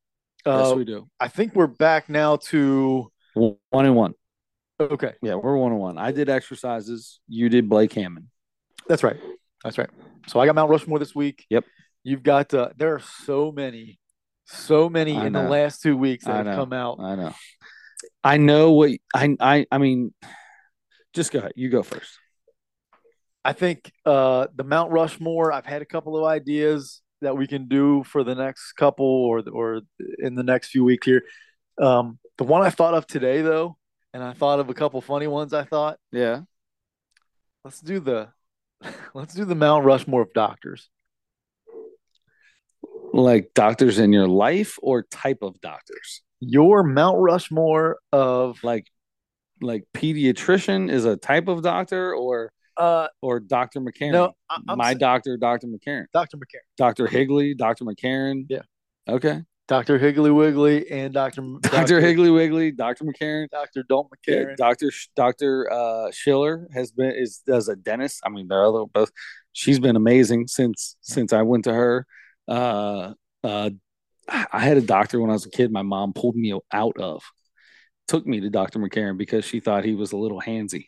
yes, 0.46 0.72
Uh, 0.72 0.74
we 0.76 0.84
do. 0.86 1.08
I 1.20 1.28
think 1.28 1.56
we're 1.56 1.68
back 1.68 2.10
now 2.10 2.38
to 2.52 3.12
One 3.36 3.56
and 3.74 3.96
one. 3.96 4.14
okay. 4.80 5.14
Yeah, 5.22 5.36
we're 5.36 5.56
one 5.58 5.72
and 5.72 5.80
one. 5.82 5.98
I 5.98 6.12
did 6.12 6.30
exercises. 6.30 7.20
You 7.28 7.48
did 7.50 7.70
Blake 7.70 7.94
Hammond. 7.94 8.28
That's 8.88 9.04
right. 9.04 9.18
That's 9.64 9.78
right. 9.78 9.90
So 10.28 10.40
I 10.40 10.46
got 10.46 10.56
Mount 10.56 10.70
Rushmore 10.70 11.00
this 11.00 11.16
week. 11.16 11.46
Yep. 11.50 11.64
You've 12.04 12.24
got 12.24 12.54
uh, 12.54 12.70
there 12.76 12.94
are 12.96 13.02
so 13.26 13.52
many, 13.52 13.98
so 14.46 14.90
many 14.90 15.16
I 15.16 15.26
in 15.28 15.34
the 15.34 15.44
last 15.44 15.82
two 15.82 15.96
weeks 15.98 16.26
I 16.28 16.32
that 16.32 16.38
have 16.38 16.46
know. 16.46 16.56
come 16.56 16.74
out. 16.74 17.00
I 17.00 17.16
know. 17.16 17.34
I 18.24 18.38
know 18.38 18.72
what 18.72 18.92
I 19.16 19.36
I 19.40 19.66
I 19.72 19.78
mean. 19.78 20.14
Just 21.14 21.32
go 21.32 21.40
ahead. 21.40 21.54
You 21.56 21.70
go 21.70 21.84
first. 21.84 22.18
I 23.46 23.54
think 23.54 23.92
uh, 24.06 24.48
the 24.56 24.64
Mount 24.64 24.92
Rushmore. 24.92 25.52
I've 25.52 25.66
had 25.66 25.82
a 25.82 25.86
couple 25.86 26.18
of 26.18 26.24
ideas 26.26 27.02
that 27.22 27.38
we 27.38 27.46
can 27.48 27.68
do 27.68 28.04
for 28.04 28.24
the 28.24 28.36
next 28.36 28.74
couple 28.74 29.06
or 29.06 29.44
or 29.52 29.82
in 30.20 30.36
the 30.36 30.44
next 30.44 30.70
few 30.70 30.84
weeks 30.84 31.06
here. 31.06 31.24
Um, 31.80 32.20
the 32.38 32.44
one 32.46 32.62
I 32.62 32.70
thought 32.70 32.94
of 32.94 33.06
today, 33.06 33.42
though, 33.42 33.78
and 34.14 34.24
I 34.24 34.34
thought 34.34 34.60
of 34.60 34.70
a 34.70 34.74
couple 34.74 35.00
funny 35.02 35.28
ones. 35.28 35.54
I 35.54 35.64
thought 35.66 35.98
Yeah. 36.12 36.42
let's 37.64 37.80
do 37.80 38.00
the 38.00 38.30
let's 39.14 39.34
do 39.34 39.46
the 39.46 39.56
Mount 39.56 39.86
Rushmore 39.86 40.22
of 40.22 40.34
doctors. 40.34 40.90
Like 43.14 43.52
doctors 43.54 44.00
in 44.00 44.12
your 44.12 44.28
life 44.28 44.78
or 44.82 45.04
type 45.04 45.40
of 45.44 45.62
doctors? 45.62 46.22
Your 46.40 46.84
Mount 46.84 47.20
Rushmore 47.20 48.00
of 48.12 48.62
Like 48.64 48.88
like 49.62 49.86
pediatrician 49.94 50.92
is 50.92 51.06
a 51.06 51.16
type 51.16 51.48
of 51.48 51.62
doctor 51.62 52.14
or 52.14 52.52
uh 52.76 53.08
or 53.22 53.40
Dr. 53.40 53.80
McCarran? 53.82 54.12
no, 54.14 54.34
I'm 54.50 54.78
My 54.78 54.88
saying 54.90 54.98
doctor, 54.98 55.38
Dr. 55.38 55.68
McCarran. 55.68 56.06
Dr. 56.12 56.38
McCarran, 56.38 56.66
Dr. 56.76 57.08
Higley, 57.08 57.54
Dr. 57.54 57.86
McCarran. 57.86 58.46
Yeah. 58.50 58.62
Okay. 59.08 59.44
Dr. 59.68 59.98
Higley 59.98 60.32
Wiggly, 60.32 60.90
and 60.92 61.14
Dr. 61.14 61.42
Dr. 61.62 62.02
Higley 62.02 62.30
Wiggly, 62.32 62.72
Dr. 62.72 63.06
McCarran. 63.06 63.48
Dr. 63.50 63.84
Don't 63.88 64.08
Yeah, 64.28 64.36
McCarran. 64.36 64.58
Dr. 64.58 64.92
Sh- 64.92 65.08
Dr. 65.16 65.72
Uh, 65.72 66.12
Schiller 66.12 66.68
has 66.74 66.92
been 66.92 67.12
is 67.12 67.42
as 67.48 67.70
a 67.70 67.76
dentist. 67.76 68.22
I 68.26 68.30
mean, 68.30 68.48
they're 68.50 68.70
both. 68.88 69.12
She's 69.54 69.80
been 69.80 69.96
amazing 69.96 70.48
since 70.48 70.98
since 71.02 71.32
I 71.32 71.44
went 71.44 71.64
to 71.66 71.74
her. 71.74 72.06
Uh, 72.48 73.14
uh, 73.44 73.70
I 74.28 74.60
had 74.60 74.78
a 74.78 74.82
doctor 74.82 75.20
when 75.20 75.30
I 75.30 75.34
was 75.34 75.46
a 75.46 75.50
kid. 75.50 75.72
My 75.72 75.82
mom 75.82 76.14
pulled 76.14 76.36
me 76.36 76.58
out 76.72 76.98
of, 76.98 77.24
took 78.08 78.26
me 78.26 78.40
to 78.42 78.50
Dr. 78.50 78.80
McCarran 78.80 79.18
because 79.18 79.44
she 79.46 79.60
thought 79.60 79.84
he 79.84 79.96
was 79.96 80.12
a 80.14 80.18
little 80.18 80.42
handsy. 80.42 80.88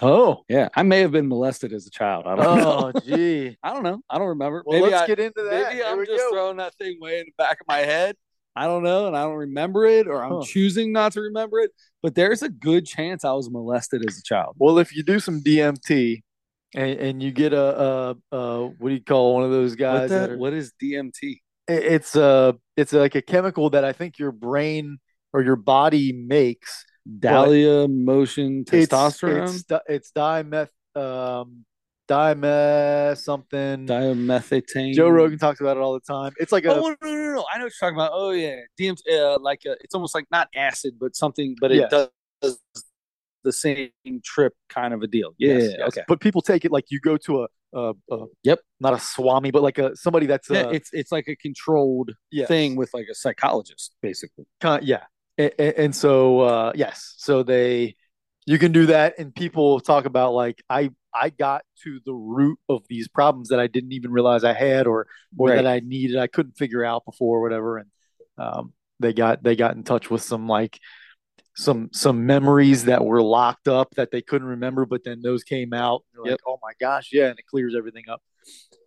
Oh, 0.00 0.44
Yeah, 0.48 0.68
I 0.74 0.84
may 0.84 1.00
have 1.00 1.12
been 1.12 1.28
molested 1.28 1.72
as 1.72 1.86
a 1.86 1.90
child. 1.90 2.24
I 2.26 2.34
don't 2.36 2.56
know. 2.58 2.92
oh, 2.94 3.00
gee. 3.04 3.58
I 3.62 3.74
don't 3.74 3.82
know. 3.82 4.00
I 4.08 4.18
don't 4.18 4.28
remember. 4.28 4.62
Well, 4.64 4.80
maybe 4.80 4.90
let's 4.92 5.02
I, 5.02 5.06
get 5.06 5.18
into 5.20 5.42
that. 5.42 5.50
maybe 5.68 5.76
Here 5.82 5.84
I'm 5.86 5.98
just 6.06 6.18
go. 6.18 6.30
throwing 6.30 6.56
that 6.58 6.74
thing 6.76 6.96
way 7.00 7.18
in 7.18 7.26
the 7.26 7.32
back 7.36 7.60
of 7.60 7.66
my 7.68 7.78
head. 7.78 8.16
I 8.54 8.66
don't 8.66 8.82
know, 8.82 9.06
and 9.06 9.16
I 9.16 9.22
don't 9.24 9.36
remember 9.36 9.84
it, 9.86 10.06
or 10.06 10.22
I'm 10.22 10.32
Huh. 10.36 10.42
choosing 10.44 10.92
not 10.92 11.12
to 11.12 11.20
remember 11.22 11.58
it. 11.60 11.72
But 12.02 12.14
there's 12.14 12.42
a 12.42 12.48
good 12.48 12.86
chance 12.86 13.24
I 13.24 13.32
was 13.32 13.50
molested 13.50 14.04
as 14.06 14.18
a 14.18 14.22
child. 14.22 14.56
Well, 14.58 14.78
if 14.78 14.94
you 14.94 15.02
do 15.02 15.20
some 15.20 15.40
DMT 15.42 16.22
and, 16.74 16.90
and 17.00 17.22
you 17.22 17.30
get 17.32 17.52
a, 17.52 18.16
a, 18.32 18.36
a 18.36 18.66
what 18.68 18.88
do 18.88 18.94
you 18.94 19.02
call 19.04 19.34
one 19.34 19.44
of 19.44 19.50
those 19.50 19.72
What, 19.72 19.78
guys? 19.78 20.10
that 20.10 20.30
are- 20.30 20.38
what 20.38 20.52
is 20.52 20.72
DMT? 20.82 21.40
it's 21.68 22.16
a 22.16 22.56
it's 22.76 22.92
like 22.92 23.14
a 23.14 23.22
chemical 23.22 23.70
that 23.70 23.84
I 23.84 23.92
think 23.92 24.18
your 24.18 24.32
brain 24.32 24.98
or 25.32 25.42
your 25.42 25.56
body 25.56 26.12
makes. 26.12 26.84
Dahlia 27.18 27.88
motion 27.88 28.64
It's- 28.72 28.88
testosterone, 28.88 29.54
It's 29.54 29.62
di- 29.64 29.80
it's 29.88 30.10
dimeth 30.12 30.68
um 30.94 31.64
dimeth 32.08 33.18
something. 33.18 33.86
dimethane. 33.86 34.92
Joe 34.94 35.08
Rogan 35.08 35.38
talks 35.38 35.60
about 35.60 35.76
it 35.76 35.80
all 35.80 35.94
the 35.94 36.00
time. 36.00 36.32
It's 36.38 36.52
like 36.52 36.64
a 36.64 36.72
Oh 36.74 36.74
no, 36.80 36.96
no, 37.02 37.14
no, 37.14 37.32
no! 37.34 37.44
I 37.52 37.58
know 37.58 37.64
what 37.64 37.72
you're 37.80 37.90
talking 37.90 37.96
about. 37.96 38.10
Oh 38.12 38.30
yeah, 38.30 38.56
DMT. 38.78 39.00
Uh, 39.10 39.38
like 39.40 39.62
uh 39.68 39.74
it's 39.80 39.94
almost 39.94 40.14
like 40.14 40.26
not 40.30 40.48
acid, 40.54 40.94
but 41.00 41.16
something, 41.16 41.56
but 41.60 41.72
it 41.72 41.88
Yes. 41.90 42.08
does 42.42 42.58
the 43.44 43.52
same 43.52 43.90
trip 44.24 44.52
kind 44.68 44.94
of 44.94 45.02
a 45.02 45.06
deal. 45.06 45.34
Yeah, 45.38 45.54
Yes, 45.58 45.74
okay. 45.88 46.02
But 46.08 46.20
people 46.20 46.42
take 46.42 46.64
it 46.64 46.72
like 46.72 46.86
you 46.90 47.00
go 47.00 47.16
to 47.18 47.42
a, 47.44 47.46
a, 47.78 47.92
a 48.10 48.26
Yep. 48.44 48.60
not 48.80 48.94
a 48.94 48.98
swami, 49.00 49.50
but 49.50 49.62
like 49.62 49.78
a 49.78 49.96
somebody 49.96 50.26
that's 50.26 50.48
Yeah, 50.50 50.70
it's 50.70 50.90
it's 50.92 51.12
like 51.12 51.28
a 51.28 51.36
controlled 51.36 52.12
yes. 52.30 52.48
thing 52.48 52.76
with 52.76 52.90
like 52.94 53.06
a 53.10 53.14
psychologist, 53.14 53.94
basically. 54.02 54.44
Kind- 54.60 54.84
yeah. 54.84 55.04
And, 55.38 55.52
and 55.58 55.96
so 55.96 56.40
uh, 56.40 56.72
yes, 56.74 57.14
so 57.16 57.42
they 57.42 57.96
you 58.44 58.58
can 58.58 58.72
do 58.72 58.86
that, 58.86 59.18
and 59.18 59.34
people 59.34 59.80
talk 59.80 60.04
about 60.04 60.34
like 60.34 60.62
I 60.68 60.90
I 61.14 61.30
got 61.30 61.62
to 61.84 62.00
the 62.04 62.12
root 62.14 62.58
of 62.68 62.82
these 62.88 63.06
problems 63.08 63.48
that 63.50 63.60
I 63.60 63.66
didn't 63.66 63.92
even 63.92 64.10
realize 64.12 64.44
I 64.44 64.52
had 64.52 64.86
or 64.86 65.06
or 65.38 65.48
Right. 65.48 65.56
that 65.56 65.66
I 65.66 65.80
needed 65.80 66.16
I 66.18 66.26
couldn't 66.26 66.56
figure 66.58 66.84
out 66.84 67.04
before 67.04 67.38
or 67.38 67.40
whatever, 67.42 67.78
and 67.78 67.88
um, 68.38 68.72
they 69.00 69.12
got 69.12 69.42
they 69.42 69.56
got 69.56 69.74
in 69.76 69.82
touch 69.84 70.10
with 70.10 70.22
some 70.22 70.46
like 70.48 70.78
some 71.54 71.90
some 71.92 72.26
memories 72.26 72.84
that 72.86 73.04
were 73.04 73.22
locked 73.22 73.68
up 73.68 73.94
that 73.96 74.10
they 74.10 74.22
couldn't 74.22 74.48
remember, 74.48 74.86
but 74.86 75.04
then 75.04 75.20
those 75.22 75.44
came 75.44 75.72
out. 75.72 76.04
Yep. 76.24 76.30
like, 76.32 76.40
oh 76.46 76.58
my 76.62 76.72
gosh, 76.80 77.10
yeah, 77.12 77.28
and 77.28 77.38
it 77.38 77.46
clears 77.46 77.74
everything 77.76 78.04
up. 78.08 78.22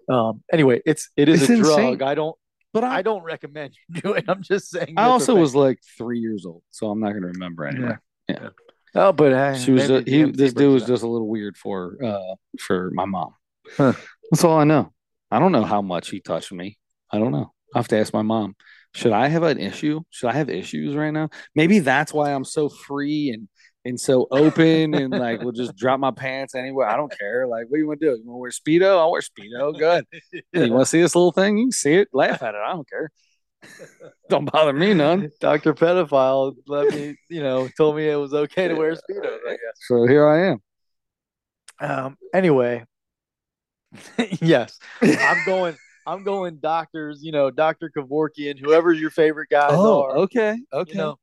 Um, 0.09 0.43
anyway, 0.51 0.81
it's 0.85 1.09
it 1.15 1.29
is 1.29 1.41
It's 1.41 1.49
a 1.49 1.53
insane. 1.53 1.97
drug. 1.97 2.01
I 2.01 2.15
don't 2.15 2.35
But 2.73 2.83
I, 2.83 2.97
I 2.97 3.01
don't 3.01 3.23
recommend 3.23 3.75
you 3.89 4.01
do 4.01 4.13
it. 4.13 4.25
I'm 4.27 4.41
just 4.43 4.69
saying. 4.69 4.95
I 4.97 5.05
also 5.05 5.35
was 5.35 5.55
like 5.55 5.79
three 5.97 6.19
years 6.19 6.45
old, 6.45 6.63
so 6.71 6.89
I'm 6.89 6.99
not 6.99 7.11
going 7.11 7.21
to 7.21 7.29
remember 7.29 7.65
anyway. 7.65 7.97
Yeah, 8.27 8.49
oh, 8.95 9.11
but 9.11 9.33
uh, 9.33 9.55
She 9.55 9.71
was 9.71 9.87
ju- 9.87 10.03
he, 10.05 10.23
this 10.23 10.53
dude 10.53 10.73
was 10.73 10.85
just 10.85 11.03
a 11.03 11.07
little 11.07 11.27
weird 11.27 11.57
for 11.57 11.97
uh 12.03 12.35
for 12.59 12.91
my 12.93 13.05
mom. 13.05 13.33
Huh. 13.77 13.93
That's 14.31 14.43
all 14.43 14.57
I 14.57 14.63
know. 14.63 14.91
I 15.29 15.39
don't 15.39 15.51
know 15.51 15.63
how 15.63 15.81
much 15.81 16.09
he 16.09 16.19
touched 16.19 16.51
me. 16.51 16.77
I 17.11 17.19
don't 17.19 17.31
know. 17.31 17.51
I 17.73 17.79
have 17.79 17.87
to 17.89 17.97
ask 17.99 18.13
my 18.13 18.21
mom. 18.21 18.55
Should 18.95 19.11
I 19.11 19.27
have 19.27 19.43
an 19.43 19.59
issue? 19.59 20.01
Should 20.09 20.30
I 20.30 20.34
have 20.34 20.49
issues 20.49 20.95
right 20.95 21.11
now? 21.11 21.30
Maybe 21.53 21.80
that's 21.80 22.13
why 22.13 22.31
I'm 22.31 22.45
so 22.45 22.69
free 22.69 23.30
and 23.30 23.49
and 23.84 23.99
so 23.99 24.26
open 24.31 24.95
and 24.95 25.11
like 25.11 25.41
we'll 25.41 25.51
just 25.51 25.76
drop 25.76 25.99
my 25.99 26.11
pants 26.11 26.55
anywhere. 26.55 26.88
I 26.88 26.95
don't 26.95 27.11
care. 27.19 27.45
Like, 27.45 27.65
what 27.67 27.76
do 27.76 27.80
you 27.80 27.88
want 27.88 27.99
to 27.99 28.05
do? 28.05 28.11
You 28.11 28.23
want 28.26 28.38
to 28.38 28.72
wear 28.72 28.80
speedo? 28.80 28.97
I'll 28.97 29.11
wear 29.11 29.22
speedo. 29.22 29.77
Good. 29.77 30.05
You 30.53 30.72
want 30.72 30.85
to 30.85 30.89
see 30.89 31.01
this 31.01 31.13
little 31.13 31.34
thing? 31.34 31.57
You 31.57 31.65
can 31.65 31.72
see 31.73 31.95
it. 31.95 32.07
Laugh 32.13 32.41
at 32.41 32.55
it. 32.55 32.61
I 32.65 32.72
don't 32.72 32.89
care. 32.89 33.11
don't 34.30 34.49
bother 34.49 34.72
me 34.72 34.93
none. 34.93 35.30
Dr. 35.41 35.73
Pedophile 35.73 36.55
let 36.65 36.93
me, 36.93 37.17
you 37.30 37.43
know, 37.43 37.67
told 37.76 37.97
me 37.97 38.07
it 38.07 38.15
was 38.15 38.34
okay 38.34 38.69
to 38.69 38.76
wear 38.76 38.91
guess. 38.91 39.01
So 39.88 40.07
here 40.07 40.26
I 40.26 40.51
am. 40.51 40.61
Um. 41.81 42.17
Anyway, 42.34 42.85
yes, 44.41 44.80
I'm 45.01 45.45
going. 45.45 45.76
I'm 46.06 46.23
going. 46.23 46.57
Doctors, 46.57 47.19
you 47.23 47.32
know, 47.32 47.49
Doctor 47.52 47.91
Kevorkian, 47.95 48.60
whoever 48.60 48.91
your 48.94 49.10
favorite 49.10 49.49
guys 49.49 49.72
Oh, 49.73 50.03
are. 50.03 50.18
okay. 50.19 50.57
Okay. 50.73 50.91
You 50.91 50.98
know, 50.98 51.19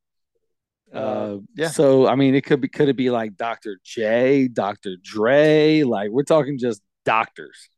uh, 0.94 0.98
Uh, 0.98 1.38
yeah. 1.56 1.68
So 1.68 2.06
I 2.08 2.14
mean, 2.16 2.34
it 2.34 2.42
could 2.44 2.60
be 2.60 2.68
could 2.68 2.88
it 2.88 2.96
be 2.96 3.10
like 3.10 3.36
Dr. 3.36 3.78
J, 3.84 4.48
Dr. 4.48 4.96
Dre? 5.02 5.82
Like 5.84 6.10
we're 6.10 6.24
talking 6.24 6.58
just 6.58 6.82
doctors, 7.04 7.68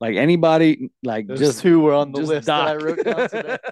like 0.00 0.16
anybody, 0.16 0.90
like 1.02 1.26
those 1.26 1.38
just 1.38 1.60
who 1.62 1.80
were 1.80 1.94
on 1.94 2.12
the 2.12 2.20
list 2.20 2.46
that 2.46 2.68
I 2.68 2.74
wrote 2.76 3.04
down 3.04 3.28
today. 3.28 3.58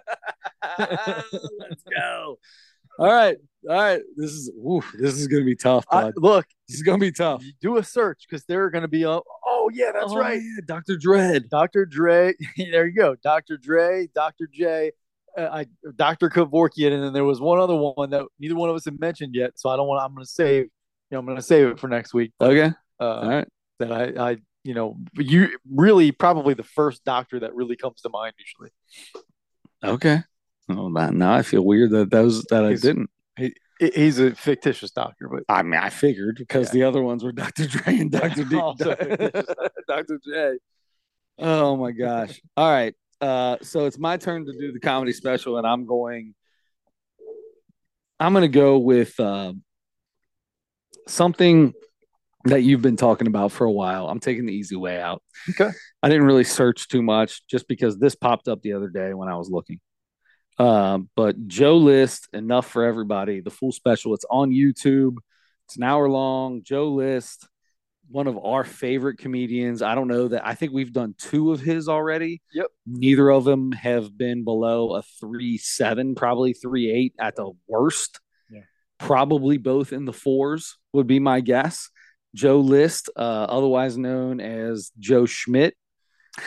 Let's 0.79 1.83
go. 1.97 2.39
All 2.99 3.07
right, 3.07 3.37
all 3.69 3.77
right. 3.77 4.03
This 4.17 4.31
is 4.33 4.51
this 4.99 5.15
is 5.15 5.27
gonna 5.27 5.45
be 5.45 5.57
tough, 5.57 5.85
I, 5.91 6.11
look, 6.17 6.45
this 6.69 6.77
is 6.77 6.83
gonna 6.83 6.99
be 6.99 7.13
tough. 7.13 7.43
do 7.63 7.79
a 7.79 7.83
search 7.85 8.27
because 8.29 8.45
they're 8.45 8.69
going 8.69 8.83
to 8.83 8.89
be. 8.89 9.07
Uh, 9.07 9.21
oh 9.61 9.71
yeah, 9.73 9.93
that's 9.93 10.13
Oh, 10.13 10.19
right. 10.19 10.41
yeah, 10.41 10.61
Dr. 10.65 10.97
Dread. 10.97 11.49
Dr. 11.51 11.87
Dre. 11.87 12.35
there 12.57 12.87
you 12.87 12.95
go. 12.95 13.15
Dr. 13.23 13.57
Dre, 13.57 14.09
Dr. 14.15 14.49
J, 14.53 14.93
uh, 15.39 15.49
I, 15.53 15.67
Dr. 15.97 16.29
Kevorkian, 16.31 16.93
and 16.93 17.03
then 17.03 17.13
there 17.13 17.25
was 17.25 17.41
one 17.41 17.59
other 17.61 17.77
one 17.77 18.11
that 18.11 18.25
neither 18.39 18.55
one 18.57 18.71
of 18.71 18.77
us 18.77 18.85
have 18.87 18.99
mentioned 18.99 19.35
yet. 19.35 19.53
So 19.59 19.69
I 19.71 19.77
don't 19.77 19.87
want. 19.87 20.03
I'm 20.03 20.15
going 20.15 20.25
to 20.25 20.31
save. 20.31 20.65
You 20.65 20.71
know, 21.17 21.19
I'm 21.21 21.27
going 21.27 21.37
to 21.37 21.43
save 21.43 21.67
it 21.69 21.79
for 21.81 21.89
next 21.89 22.15
week. 22.15 22.33
Okay, 22.41 22.73
Uh, 23.01 23.05
all 23.05 23.29
right. 23.29 23.49
That 23.81 23.93
I, 23.93 24.31
I, 24.31 24.37
you 24.63 24.75
know, 24.75 24.97
you 25.15 25.57
really 25.73 26.13
probably 26.13 26.55
the 26.55 26.63
first 26.63 27.05
doctor 27.05 27.41
that 27.41 27.55
really 27.55 27.77
comes 27.77 28.01
to 28.03 28.09
mind 28.11 28.35
usually. 28.39 28.71
Okay. 29.83 30.23
Oh, 30.69 30.89
now 30.89 31.33
I 31.35 31.43
feel 31.43 31.63
weird 31.63 31.91
that 31.91 32.11
those 32.11 32.43
that 32.51 32.65
I 32.65 32.75
didn't. 32.75 33.11
He, 33.37 33.55
he's 33.81 34.19
a 34.19 34.35
fictitious 34.35 34.91
doctor, 34.91 35.29
but 35.29 35.43
I 35.49 35.63
mean, 35.63 35.81
I 35.81 35.89
figured 35.91 36.37
because 36.39 36.69
Yeah. 36.69 36.73
the 36.73 36.83
other 36.85 37.03
ones 37.03 37.25
were 37.25 37.33
Dr. 37.45 37.67
Dre 37.67 37.99
and 37.99 38.11
Dr. 38.11 38.45
D. 38.45 38.57
Also. 38.61 38.95
Dr. 39.89 40.21
J. 40.25 40.59
Oh 41.39 41.77
my 41.77 41.91
gosh. 41.93 42.41
All 42.57 42.71
right. 42.71 42.95
Uh, 43.21 43.57
so 43.63 43.87
it's 43.87 43.99
my 43.99 44.17
turn 44.17 44.45
to 44.47 44.53
do 44.53 44.73
the 44.73 44.81
comedy 44.81 45.13
special, 45.13 45.57
and 45.59 45.67
I'm 45.67 45.87
going. 45.87 46.35
I'm 48.19 48.33
going 48.35 48.43
to 48.43 48.49
go 48.49 48.79
with 48.79 49.19
uh, 49.19 49.55
something 51.09 51.73
that 52.45 52.63
you've 52.63 52.83
been 52.83 52.97
talking 52.97 53.27
about 53.27 53.53
for 53.53 53.65
a 53.65 53.71
while. 53.71 54.09
I'm 54.09 54.21
taking 54.21 54.47
the 54.47 54.53
easy 54.53 54.77
way 54.77 55.01
out. 55.01 55.23
Okay. 55.51 55.71
I 56.03 56.09
didn't 56.09 56.25
really 56.27 56.45
search 56.45 56.89
too 56.89 57.03
much 57.03 57.47
just 57.47 57.69
because 57.69 57.99
this 57.99 58.15
popped 58.15 58.49
up 58.49 58.63
the 58.63 58.73
other 58.75 58.89
day 58.89 59.15
when 59.15 59.29
I 59.29 59.37
was 59.37 59.51
looking. 59.51 59.81
Um, 60.59 61.09
but 61.17 61.49
Joe 61.49 61.79
List, 61.79 62.29
enough 62.33 62.67
for 62.67 62.85
everybody. 62.85 63.41
The 63.41 63.51
full 63.51 63.73
special. 63.73 64.15
It's 64.15 64.27
on 64.31 64.51
YouTube. 64.51 65.17
It's 65.67 65.77
an 65.77 65.83
hour 65.85 66.09
long. 66.09 66.63
Joe 66.63 66.89
List, 66.89 67.49
one 68.11 68.27
of 68.27 68.37
our 68.45 68.65
favorite 68.65 69.19
comedians. 69.19 69.83
I 69.83 69.95
don't 69.95 70.09
know 70.09 70.29
that. 70.29 70.47
I 70.47 70.55
think 70.55 70.73
we've 70.73 70.93
done 70.93 71.15
two 71.17 71.53
of 71.53 71.61
his 71.61 71.89
already. 71.89 72.43
Yep. 72.53 72.67
Neither 72.87 73.31
of 73.31 73.45
them 73.45 73.73
have 73.73 74.17
been 74.17 74.45
below 74.45 74.97
a 74.97 75.03
three 75.21 75.59
seven, 75.59 76.15
probably 76.15 76.53
three 76.53 76.91
eight 76.91 77.15
at 77.19 77.37
the 77.37 77.53
worst. 77.69 78.21
Yeah. 78.51 78.63
Probably 78.99 79.59
both 79.59 79.93
in 79.93 80.05
the 80.05 80.13
fours 80.13 80.77
would 80.93 81.07
be 81.07 81.21
my 81.21 81.41
guess. 81.41 81.89
Joe 82.35 82.61
List, 82.61 83.11
uh, 83.17 83.47
otherwise 83.49 83.97
known 83.97 84.41
as 84.41 84.93
Joe 84.99 85.25
Schmidt. 85.27 85.75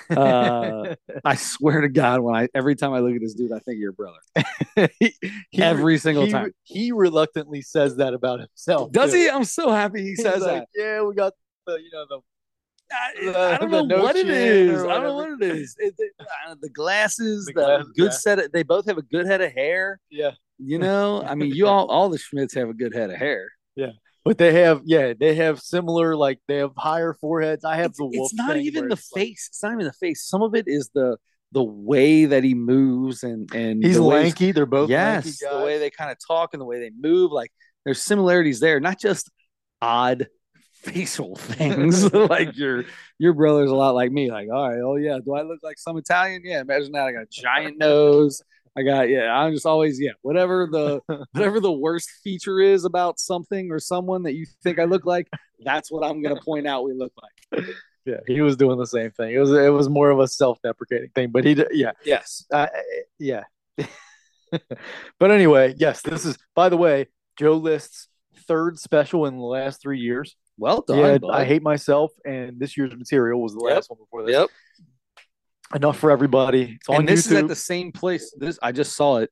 Uh, 0.10 0.96
I 1.26 1.36
swear 1.36 1.82
to 1.82 1.90
God, 1.90 2.22
when 2.22 2.36
I 2.36 2.48
every 2.54 2.76
time 2.76 2.94
I 2.94 3.00
look 3.00 3.16
at 3.16 3.22
this 3.22 3.34
dude, 3.34 3.52
I 3.52 3.60
think 3.60 3.76
of 3.78 3.80
your 3.80 3.92
brother. 3.94 4.90
he, 5.00 5.62
Every 5.62 5.98
single 5.98 6.26
he- 6.26 6.32
time. 6.32 6.54
he 6.64 6.92
reluctantly 6.92 7.62
says 7.62 7.98
that 7.98 8.14
about 8.14 8.40
himself. 8.40 8.92
Does 8.92 9.12
too. 9.12 9.18
he? 9.18 9.30
I'm 9.30 9.44
so 9.44 9.70
happy 9.72 10.02
he 10.02 10.10
He's 10.10 10.22
says 10.22 10.42
like, 10.42 10.64
that. 10.64 10.68
Yeah, 10.76 11.02
we 11.04 11.16
got 11.16 11.34
the, 11.68 11.74
you 11.74 11.90
know, 11.92 12.06
the 12.10 12.20
I, 12.92 13.56
I 13.56 13.58
don't 13.58 13.88
know 13.88 14.04
what 14.04 14.16
it 14.16 14.30
is. 14.30 14.84
I 14.84 14.88
don't 14.88 15.04
know 15.04 15.16
what 15.16 15.42
it 15.42 15.56
is. 15.58 15.76
It- 15.80 15.96
it- 15.98 16.12
uh, 16.48 16.56
the 16.62 16.70
glasses, 16.70 17.46
The 17.46 17.54
glasses, 17.54 17.92
good 17.98 18.04
yeah. 18.06 18.10
set. 18.12 18.40
Of, 18.40 18.52
they 18.52 18.64
both 18.64 18.86
have 18.86 18.98
a 18.98 19.02
good 19.04 19.26
head 19.26 19.42
of 19.42 19.52
hair. 19.52 20.00
yeah. 20.10 20.32
You 20.60 20.78
know, 20.78 21.24
I 21.24 21.34
mean, 21.36 21.54
you 21.54 21.68
all 21.68 21.88
all 21.88 22.10
the 22.10 22.20
Schmidts 22.20 22.54
have 22.56 22.70
a 22.70 22.74
good 22.74 22.94
head 22.94 23.10
of 23.10 23.18
hair. 23.18 23.50
But 24.26 24.38
they 24.38 24.54
have, 24.62 24.82
yeah, 24.86 25.14
they 25.20 25.36
have 25.36 25.60
similar, 25.60 26.16
like 26.16 26.40
they 26.48 26.58
have 26.58 26.72
higher 26.78 27.14
foreheads. 27.14 27.66
I 27.66 27.76
have 27.76 27.88
It's, 27.92 27.98
the 27.98 28.06
wolf. 28.06 28.32
it's 28.32 28.34
not 28.34 28.56
even 28.58 28.88
the 28.88 28.94
it's 28.94 29.12
like- 29.14 29.26
face. 29.26 29.48
It's 29.50 29.62
not 29.62 29.74
even 29.74 29.86
the 29.86 29.94
face. 29.94 30.24
Some 30.24 30.42
of 30.42 30.56
it 30.56 30.66
is 30.68 30.90
the 30.94 31.18
the 31.52 31.64
way 31.64 32.26
that 32.26 32.44
he 32.44 32.56
moves 32.56 33.22
and 33.22 33.54
and 33.54 33.84
he's 33.84 33.98
the 33.98 34.02
lanky. 34.02 34.52
They're 34.54 34.66
both 34.66 34.90
yes, 34.90 35.26
lanky 35.26 35.58
the 35.60 35.64
way 35.64 35.78
they 35.78 35.90
kind 35.92 36.10
of 36.10 36.18
talk 36.26 36.54
and 36.54 36.62
the 36.62 36.66
way 36.66 36.80
they 36.80 36.90
move. 37.00 37.32
Like 37.32 37.52
there's 37.86 38.02
similarities 38.02 38.60
there, 38.60 38.80
not 38.80 39.00
just 39.00 39.30
odd 39.82 40.28
facial 40.74 41.36
things. 41.36 42.12
like 42.14 42.58
your 42.58 42.86
your 43.20 43.34
brother's 43.34 43.70
a 43.70 43.76
lot 43.76 43.94
like 43.94 44.12
me. 44.12 44.32
Like, 44.32 44.48
all 44.52 44.68
right, 44.70 44.80
oh 44.80 44.96
yeah, 44.96 45.20
do 45.24 45.36
I 45.36 45.44
look 45.44 45.60
like 45.62 45.78
some 45.78 45.98
Italian? 45.98 46.42
Yeah, 46.44 46.62
imagine 46.62 46.94
that. 46.94 47.06
I 47.08 47.12
got 47.12 47.24
a 47.24 47.28
giant 47.30 47.78
nose. 47.78 48.42
I 48.76 48.82
got 48.84 49.10
yeah. 49.10 49.32
I'm 49.32 49.54
just 49.54 49.66
always 49.66 50.00
yeah. 50.00 50.12
Whatever 50.22 50.68
the 50.72 51.02
whatever 51.32 51.60
the 51.60 51.72
worst 51.72 52.10
feature 52.24 52.60
is 52.60 52.86
about 52.86 53.20
something 53.20 53.72
or 53.72 53.80
someone 53.80 54.24
that 54.24 54.34
you 54.34 54.46
think 54.64 54.80
I 54.80 54.86
look 54.86 55.06
like, 55.06 55.28
that's 55.64 55.92
what 55.92 56.04
I'm 56.04 56.22
gonna 56.22 56.42
point 56.42 56.68
out 56.68 56.84
we 56.84 56.94
look 56.94 57.14
like. 57.22 57.66
Yeah, 58.06 58.18
he 58.28 58.42
was 58.42 58.58
doing 58.58 58.78
the 58.78 58.86
same 58.88 59.12
thing. 59.12 59.34
It 59.34 59.40
was 59.40 59.52
it 59.52 59.72
was 59.72 59.90
more 59.90 60.10
of 60.10 60.20
a 60.20 60.28
self-deprecating 60.28 61.12
thing, 61.16 61.30
but 61.30 61.46
he, 61.46 61.56
yeah, 61.72 61.92
Yes. 62.04 62.46
uh, 62.52 62.68
yeah. 63.20 63.44
but 65.20 65.32
anyway, 65.32 65.74
yes, 65.78 66.02
this 66.02 66.26
is. 66.26 66.38
By 66.56 66.70
the 66.70 66.78
way, 66.78 67.08
Joe 67.38 67.54
List's 67.54 68.08
third 68.48 68.78
special 68.78 69.26
in 69.26 69.38
the 69.38 69.44
last 69.44 69.82
three 69.82 70.00
years. 70.00 70.36
Well 70.58 70.84
done. 70.86 70.98
Yeah. 71.24 71.30
I 71.32 71.46
hate 71.46 71.64
myself, 71.64 72.12
and 72.26 72.60
this 72.60 72.76
year's 72.78 72.96
material 72.96 73.42
was 73.42 73.54
the 73.54 73.64
Yep. 73.66 73.74
last 73.76 73.90
one 73.90 74.00
before 74.00 74.24
this. 74.26 74.34
Yep. 74.34 74.50
Enough 75.76 75.98
for 75.98 76.12
everybody. 76.12 76.74
It's 76.80 76.90
on 76.90 76.98
and 76.98 77.08
this 77.08 77.28
YouTube. 77.28 77.32
is 77.32 77.38
at 77.38 77.48
the 77.48 77.56
same 77.56 77.92
place. 77.92 78.34
This 78.38 78.60
I 78.62 78.72
just 78.72 78.96
saw 78.96 79.18
it. 79.18 79.30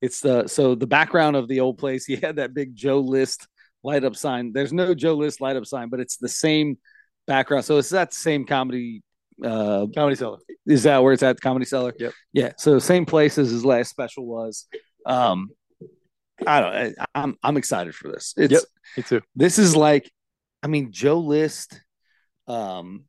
It's 0.00 0.20
the 0.20 0.46
so 0.48 0.74
the 0.74 0.86
background 0.86 1.36
of 1.36 1.48
the 1.48 1.60
old 1.60 1.78
place. 1.78 2.04
He 2.12 2.16
had 2.16 2.36
that 2.36 2.54
big 2.54 2.74
Joe 2.76 3.00
List 3.00 3.46
light 3.82 4.04
up 4.04 4.14
sign. 4.16 4.52
There's 4.52 4.72
no 4.72 4.94
Joe 4.94 5.14
List 5.14 5.40
light 5.40 5.56
up 5.56 5.66
sign, 5.66 5.88
but 5.88 6.00
it's 6.00 6.16
the 6.18 6.28
same 6.28 6.78
background. 7.26 7.64
So 7.64 7.78
it's 7.78 7.90
that 7.90 8.14
same 8.14 8.44
comedy. 8.46 9.02
Uh, 9.42 9.86
Comedy 9.94 10.14
Cellar. 10.14 10.38
is 10.66 10.84
that 10.84 11.02
where 11.02 11.12
it's 11.12 11.22
at? 11.22 11.36
The 11.36 11.40
Comedy 11.40 11.64
Cellar. 11.64 11.92
Yep. 11.98 12.12
Yeah. 12.32 12.52
So 12.58 12.78
same 12.78 13.04
place 13.06 13.38
as 13.38 13.50
his 13.50 13.64
last 13.64 13.90
special 13.90 14.24
was. 14.24 14.68
Um, 15.04 15.50
I 16.46 16.60
don't. 16.60 16.74
I, 17.00 17.04
I'm 17.14 17.36
I'm 17.42 17.56
excited 17.56 17.94
for 17.94 18.08
this. 18.12 18.34
It's 18.36 18.52
Yep. 18.52 18.62
Me 18.98 19.02
too. 19.02 19.20
this 19.34 19.58
is 19.58 19.74
like, 19.74 20.08
I 20.62 20.68
mean, 20.68 20.92
Joe 20.92 21.18
List. 21.18 21.80
Um, 22.46 23.04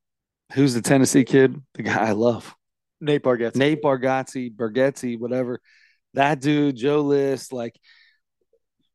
who's 0.53 0.73
the 0.73 0.81
Tennessee 0.81 1.23
kid? 1.23 1.59
The 1.75 1.83
guy 1.83 2.07
I 2.07 2.11
love. 2.11 2.55
Nate 3.03 3.23
Bargatze. 3.23 3.55
Nate 3.55 3.81
Bargatze, 3.81 4.55
Bargatze, 4.55 5.19
whatever. 5.19 5.59
That 6.13 6.39
dude, 6.39 6.75
Joe 6.75 7.01
List, 7.01 7.51
like 7.53 7.75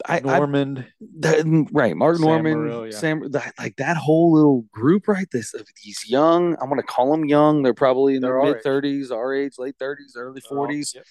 I, 0.06 0.18
I 0.18 0.20
Normand. 0.20 0.86
that, 1.18 1.68
right, 1.72 1.96
Mark 1.96 2.16
Sam 2.16 2.24
Norman, 2.26 2.84
yeah. 2.84 2.96
Sam, 2.96 3.30
that, 3.32 3.52
like 3.58 3.76
that 3.76 3.96
whole 3.96 4.32
little 4.32 4.64
group, 4.72 5.08
right? 5.08 5.26
This 5.32 5.54
of 5.54 5.66
these 5.84 6.08
young, 6.08 6.56
I'm 6.60 6.68
gonna 6.68 6.82
call 6.84 7.10
them 7.10 7.24
young. 7.24 7.62
They're 7.62 7.74
probably 7.74 8.14
in 8.14 8.22
They're 8.22 8.40
their 8.40 8.54
mid 8.54 8.64
30s, 8.64 9.10
our 9.10 9.34
age, 9.34 9.54
late 9.58 9.76
30s, 9.78 10.16
early 10.16 10.40
40s. 10.40 10.94
Yep. 10.94 11.04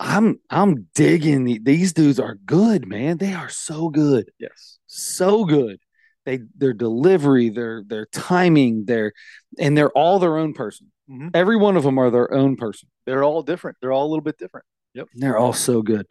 I'm 0.00 0.38
I'm 0.48 0.86
digging 0.94 1.44
the, 1.44 1.58
these 1.60 1.92
dudes 1.92 2.20
are 2.20 2.36
good, 2.46 2.86
man. 2.86 3.18
They 3.18 3.34
are 3.34 3.48
so 3.48 3.88
good, 3.88 4.30
Yes. 4.38 4.78
so 4.86 5.44
good. 5.44 5.80
They 6.24 6.40
their 6.56 6.74
delivery, 6.74 7.48
their 7.48 7.82
their 7.84 8.06
timing, 8.06 8.84
their 8.84 9.12
and 9.58 9.76
they're 9.76 9.90
all 9.90 10.20
their 10.20 10.36
own 10.36 10.52
person. 10.54 10.92
Mhm. 11.10 11.30
Every 11.34 11.56
one 11.56 11.76
of 11.76 11.82
them 11.84 11.98
are 11.98 12.10
their 12.10 12.32
own 12.34 12.56
person. 12.56 12.88
They're 13.06 13.24
all 13.24 13.42
different. 13.42 13.78
They're 13.80 13.92
all 13.92 14.06
a 14.06 14.10
little 14.10 14.22
bit 14.22 14.38
different. 14.38 14.66
Yep. 14.94 15.08
They're 15.14 15.38
all 15.38 15.52
so 15.52 15.82
good. 15.82 16.06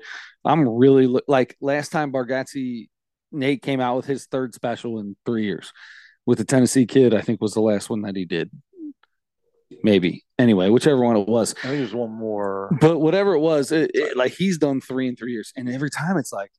I'm 0.46 0.68
really 0.68 1.08
like 1.28 1.56
last 1.62 1.92
time 1.92 2.12
Bargatze 2.12 2.88
Nate 3.32 3.62
came 3.62 3.80
out 3.80 3.98
with 3.98 4.06
his 4.06 4.26
third 4.28 4.54
special 4.54 5.00
in 5.00 5.16
three 5.26 5.46
years 5.46 5.74
with 6.26 6.38
the 6.38 6.46
Tennessee 6.46 6.86
Kid. 6.86 7.14
I 7.14 7.22
think 7.22 7.42
was 7.42 7.54
the 7.54 7.62
last 7.62 7.90
one 7.90 8.02
that 8.04 8.16
he 8.16 8.26
did. 8.26 8.50
maybe. 9.84 10.24
Anyway, 10.40 10.70
whichever 10.70 11.02
one 11.02 11.18
it 11.18 11.28
was. 11.28 11.54
I 11.64 11.68
think 11.68 11.80
there's 11.80 11.94
one 11.94 12.12
more. 12.12 12.76
But 12.80 13.00
whatever 13.00 13.34
it 13.34 13.40
was, 13.40 13.72
it, 13.72 13.92
it, 13.94 14.16
like 14.16 14.34
he's 14.34 14.58
done 14.58 14.80
three 14.82 15.08
in 15.08 15.16
three 15.16 15.34
years, 15.34 15.52
and 15.56 15.68
every 15.70 15.90
time 15.90 16.18
it's 16.18 16.32
like, 16.32 16.52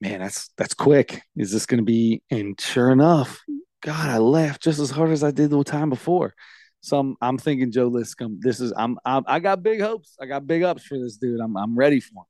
man, 0.00 0.20
that's 0.20 0.50
that's 0.56 0.74
quick. 0.74 1.20
Is 1.36 1.52
this 1.52 1.66
going 1.66 1.78
to 1.78 1.84
be? 1.84 2.22
And 2.30 2.58
sure 2.60 2.90
enough, 2.90 3.40
God, 3.82 4.08
I 4.08 4.18
laughed 4.18 4.62
just 4.62 4.78
as 4.80 4.90
hard 4.90 5.10
as 5.10 5.22
I 5.22 5.30
did 5.32 5.50
the 5.50 5.62
time 5.64 5.90
before. 5.90 6.34
So 6.82 7.16
I'm, 7.20 7.38
thinking 7.38 7.70
Joe 7.70 7.90
Listcom. 7.90 8.38
This 8.40 8.60
is 8.60 8.72
I'm, 8.76 8.98
I'm 9.04 9.22
I 9.26 9.38
got 9.38 9.62
big 9.62 9.80
hopes. 9.80 10.16
I 10.20 10.26
got 10.26 10.46
big 10.46 10.62
ups 10.64 10.82
for 10.84 10.98
this 10.98 11.16
dude. 11.16 11.40
I'm 11.40 11.56
I'm 11.56 11.76
ready 11.76 12.00
for 12.00 12.10
him. 12.20 12.24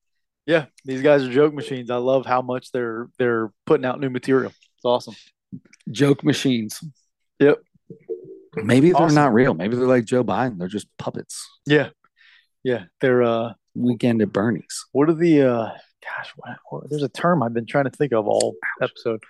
Yeah, 0.46 0.66
these 0.84 1.00
guys 1.02 1.24
are 1.24 1.32
joke 1.32 1.54
machines. 1.54 1.90
I 1.90 1.96
love 1.96 2.26
how 2.26 2.42
much 2.42 2.70
they're 2.70 3.08
they're 3.18 3.50
putting 3.64 3.86
out 3.86 3.98
new 3.98 4.10
material. 4.10 4.52
It's 4.76 4.84
awesome. 4.84 5.14
Joke 5.90 6.22
machines. 6.22 6.80
Yep. 7.38 7.62
Maybe 8.56 8.92
they're 8.92 9.00
Awesome. 9.00 9.14
not 9.14 9.32
real. 9.32 9.54
Maybe 9.54 9.76
they're 9.76 9.86
like 9.86 10.04
Joe 10.04 10.22
Biden. 10.22 10.58
They're 10.58 10.68
just 10.68 10.86
puppets. 10.98 11.48
Yeah, 11.64 11.88
yeah. 12.62 12.84
They're 13.00 13.22
uh, 13.22 13.54
Weekend 13.74 14.20
at 14.20 14.32
Bernie's. 14.32 14.84
what 14.92 15.08
are 15.08 15.14
the 15.14 15.42
uh, 15.42 15.70
gosh, 16.02 16.32
what, 16.36 16.58
what, 16.68 16.90
there's 16.90 17.02
a 17.02 17.08
term 17.08 17.42
I've 17.42 17.54
been 17.54 17.66
trying 17.66 17.84
to 17.84 17.90
think 17.90 18.12
of 18.12 18.26
all 18.26 18.56
episode. 18.82 19.22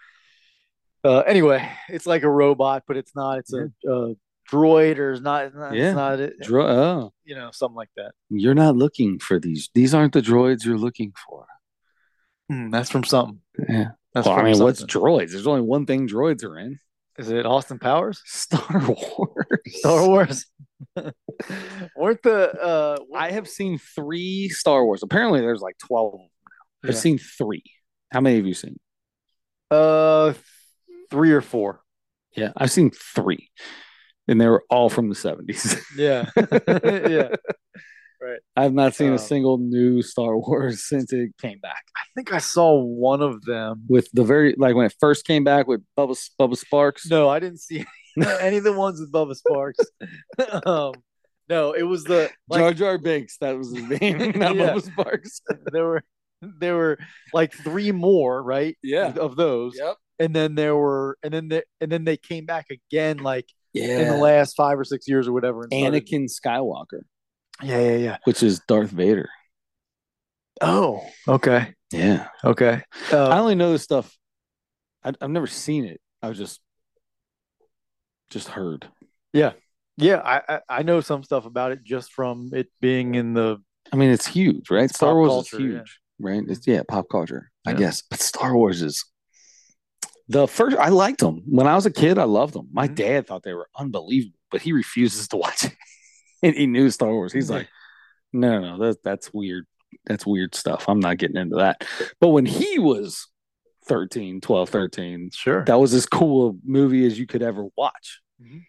Uh, 1.05 1.21
anyway, 1.21 1.69
it's 1.89 2.07
like 2.07 2.23
a 2.23 2.31
robot, 2.31 2.85
but 2.89 2.97
it's 2.97 3.15
not. 3.15 3.39
It's 3.39 3.53
a, 3.53 3.71
a 3.89 4.15
droid, 4.51 4.99
or 4.99 5.13
it's 5.13 5.21
not. 5.23 5.47
It's 5.47 5.57
not, 5.57 5.75
Yeah. 5.75 5.89
it's 5.89 5.97
not 5.97 6.21
it, 6.21 6.41
Dro- 6.41 6.67
oh, 6.69 7.13
you 7.25 7.35
know, 7.35 7.51
something 7.53 7.77
like 7.77 7.91
that. 7.97 8.13
you're 8.31 8.55
not 8.55 8.77
looking 8.77 9.19
for 9.19 9.39
these. 9.39 9.71
These 9.75 9.95
aren't 9.95 10.13
the 10.13 10.21
droids 10.23 10.65
you're 10.65 10.79
looking 10.79 11.13
for. 11.29 11.47
Hmm, 12.49 12.71
that's 12.71 12.91
from 12.91 13.05
something. 13.05 13.41
Yeah. 13.69 13.91
That's 14.15 14.27
well, 14.27 14.39
I 14.39 14.43
mean, 14.43 14.59
what's 14.63 14.85
droids? 14.85 15.31
There's 15.33 15.47
only 15.47 15.63
one 15.63 15.87
thing 15.87 16.07
droids 16.09 16.45
are 16.45 16.59
in. 16.59 16.79
Is 17.19 17.31
it 17.31 17.47
Austin 17.47 17.79
Powers? 17.79 18.21
Star 18.27 18.79
Wars. 18.89 19.59
Star 19.67 20.07
Wars. 20.07 20.47
Weren't 21.97 22.23
the 22.23 22.53
uh 22.61 22.97
I 23.15 23.31
have 23.31 23.49
seen 23.49 23.79
three 23.79 24.49
Star 24.49 24.85
Wars. 24.85 25.03
Apparently, 25.03 25.41
there's 25.41 25.61
like 25.61 25.79
twelve. 25.79 26.15
of 26.15 26.21
them 26.21 26.29
now. 26.83 26.89
I've 26.91 26.97
seen 26.97 27.19
three. 27.19 27.63
How 28.11 28.21
many 28.21 28.37
have 28.37 28.47
you 28.47 28.55
seen? 28.55 28.79
uh 29.71 30.35
three 31.11 31.33
or 31.33 31.41
four? 31.41 31.81
Yeah, 32.37 32.53
I've 32.57 32.71
seen 32.71 32.91
three, 32.91 33.51
and 34.29 34.41
they 34.41 34.47
were 34.47 34.65
all 34.71 34.89
from 34.89 35.09
the 35.09 35.15
seventies. 35.15 35.77
Yeah. 35.97 36.31
yeah. 36.37 37.29
Right. 38.21 38.39
I 38.57 38.63
have 38.63 38.73
not 38.73 38.95
seen 38.95 39.09
Um, 39.09 39.15
a 39.15 39.19
single 39.19 39.59
new 39.59 40.01
Star 40.01 40.39
Wars 40.39 40.87
since 40.87 41.13
it 41.13 41.33
came 41.41 41.59
back. 41.59 41.85
I 41.97 42.03
think 42.15 42.33
I 42.33 42.39
saw 42.39 42.81
one 42.81 43.21
of 43.21 43.43
them. 43.45 43.83
With 43.89 44.09
the 44.13 44.23
very 44.23 44.55
like 44.57 44.77
when 44.77 44.87
it 44.87 44.95
first 45.01 45.27
came 45.27 45.43
back 45.43 45.67
with 45.67 45.83
Bubba 45.99 46.17
Bubba 46.41 46.57
Sparxxx. 46.57 47.11
No, 47.11 47.29
I 47.29 47.41
didn't 47.41 47.61
see 47.61 47.85
any 48.41 48.59
of 48.59 48.65
the 48.65 48.73
ones 48.73 49.01
with 49.01 49.11
Bubba 49.11 49.35
Sparxxx. 49.37 50.63
um 50.67 50.95
no, 51.49 51.73
it 51.73 51.83
was 51.83 52.05
the 52.05 52.31
like 52.49 52.61
Jar 52.61 52.73
Jar 52.73 52.99
Binks, 52.99 53.39
that 53.39 53.59
was 53.59 53.75
his 53.75 54.01
name, 54.01 54.19
not 54.37 54.55
Yeah. 54.55 54.75
Bubba 54.75 54.89
Sparxxx. 54.89 55.41
there 55.73 55.85
were 55.85 56.03
there 56.61 56.77
were 56.77 56.99
like 57.35 57.53
three 57.53 57.91
more, 57.91 58.41
right? 58.43 58.77
Yeah. 58.85 59.13
Of 59.15 59.35
those. 59.35 59.75
Yep. 59.77 59.97
And 60.21 60.35
then 60.35 60.55
there 60.55 60.77
were 60.77 61.19
and 61.25 61.35
then 61.35 61.49
they, 61.49 61.63
and 61.81 61.91
then 61.91 62.05
they 62.05 62.17
came 62.17 62.47
back 62.47 62.67
again 62.71 63.19
like 63.19 63.49
Yeah. 63.75 64.01
in 64.01 64.09
the 64.09 64.17
last 64.17 64.55
5 64.57 64.79
or 64.79 64.85
6 64.85 65.09
years 65.09 65.27
or 65.29 65.33
whatever 65.33 65.63
and 65.63 65.73
started- 65.73 66.07
Anakin 66.07 66.29
Skywalker, 66.31 67.03
Yeah, 67.63 67.79
yeah, 67.81 67.97
yeah. 67.97 68.17
which 68.25 68.43
is 68.43 68.61
Darth 68.69 68.91
Vader. 68.91 69.29
Oh, 70.61 71.03
okay. 71.27 71.75
Yeah. 71.93 72.29
Okay. 72.45 72.83
I 73.11 73.15
Uh, 73.15 73.41
only 73.41 73.55
know 73.55 73.73
this 73.73 73.83
stuff. 73.83 74.17
I, 75.05 75.13
I've 75.21 75.31
never 75.31 75.47
seen 75.47 75.85
it. 75.85 76.01
I 76.23 76.29
was 76.29 76.39
just, 76.39 76.61
just 78.31 78.49
heard. 78.49 78.89
yeah, 79.33 79.53
I, 79.99 80.41
I 80.49 80.61
I 80.69 80.83
know 80.83 81.01
some 81.01 81.23
stuff 81.25 81.45
about 81.47 81.73
it 81.73 81.83
just 81.85 82.13
from 82.13 82.51
it 82.55 82.69
being 82.81 83.15
in 83.15 83.35
the 83.35 83.59
I 83.93 83.97
mean, 83.97 84.11
it's 84.11 84.27
huge, 84.27 84.71
right? 84.71 84.89
Star 84.95 85.15
Wars 85.15 85.29
culture, 85.31 85.57
is 85.57 85.63
yeah. 85.63 85.69
huge, 85.79 86.01
right? 86.21 86.43
It's 86.49 86.67
yeah, 86.67 86.83
pop 86.89 87.09
culture, 87.11 87.51
I 87.67 87.75
guess. 87.75 88.03
But 88.09 88.21
Star 88.21 88.57
Wars 88.57 88.81
is 88.83 89.05
the 90.33 90.49
first. 90.49 90.77
I 90.77 90.89
liked 90.89 91.21
them 91.21 91.43
when 91.47 91.67
I 91.67 91.75
was 91.75 91.87
a 91.87 91.91
kid. 91.91 92.19
I 92.19 92.25
loved 92.25 92.55
them. 92.55 92.69
My 92.73 92.89
Mhm. 92.89 92.95
dad 92.95 93.27
thought 93.27 93.43
they 93.43 93.55
were 93.55 93.69
unbelievable, 93.77 94.39
but 94.51 94.63
he 94.63 94.73
refuses 94.73 95.29
to 95.29 95.37
watch 95.37 95.65
it. 95.65 95.73
and 96.43 96.55
he 96.55 96.67
knew 96.67 96.91
Star 96.91 97.11
Wars. 97.13 97.33
He's 97.33 97.51
like, 97.51 97.69
no, 98.33 98.61
no, 98.61 98.77
no, 98.77 98.87
that, 98.87 99.03
that's 99.03 99.33
weird. 99.33 99.67
That's 100.07 100.27
weird 100.27 100.55
stuff. 100.55 100.89
I'm 100.89 101.01
not 101.01 101.19
getting 101.19 101.37
into 101.37 101.57
that. 101.57 101.85
But 102.21 102.29
when 102.29 102.47
he 102.47 102.79
was 102.79 103.29
13, 103.87 104.41
12, 104.41 104.69
13, 104.69 105.31
sure. 105.33 105.65
that 105.67 105.79
was 105.79 105.93
as 105.95 106.07
cool 106.07 106.51
a 106.51 106.53
movie 106.65 107.07
as 107.07 107.19
you 107.19 107.27
could 107.27 107.43
ever 107.43 107.67
watch. 107.77 108.21
Mhm. 108.43 108.63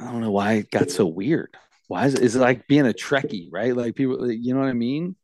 I 0.00 0.04
don't 0.12 0.20
know 0.20 0.30
why 0.30 0.52
it 0.54 0.70
got 0.70 0.90
so 0.90 1.06
weird. 1.06 1.56
Why 1.88 2.06
is 2.06 2.14
it, 2.14 2.20
is 2.22 2.36
it 2.36 2.40
like 2.40 2.68
being 2.68 2.86
a 2.86 2.92
Trekkie, 2.92 3.48
right? 3.50 3.74
Like 3.74 3.94
people, 3.96 4.30
you 4.30 4.54
know 4.54 4.60
what 4.60 4.68
I 4.68 4.74
mean? 4.74 5.16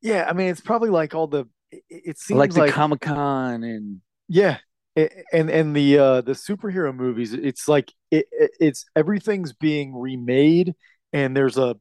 Yeah, 0.00 0.26
I 0.28 0.32
mean 0.32 0.48
it's 0.48 0.60
probably 0.60 0.90
like 0.90 1.14
all 1.14 1.26
the 1.26 1.46
it, 1.70 1.82
it 1.88 2.18
seems 2.18 2.38
like 2.38 2.54
like, 2.56 2.70
the 2.70 2.72
Comic 2.72 3.00
Con 3.00 3.62
and 3.64 4.00
yeah, 4.32 4.56
and 4.96 5.50
and 5.50 5.76
the 5.76 5.98
uh 5.98 6.20
the 6.22 6.32
superhero 6.32 6.94
movies 6.94 7.34
it's 7.34 7.68
like 7.68 7.92
it, 8.10 8.26
it 8.32 8.50
it's 8.60 8.86
everything's 8.96 9.52
being 9.52 9.94
remade 9.94 10.74
and 11.12 11.36
there's 11.36 11.58
a 11.58 11.76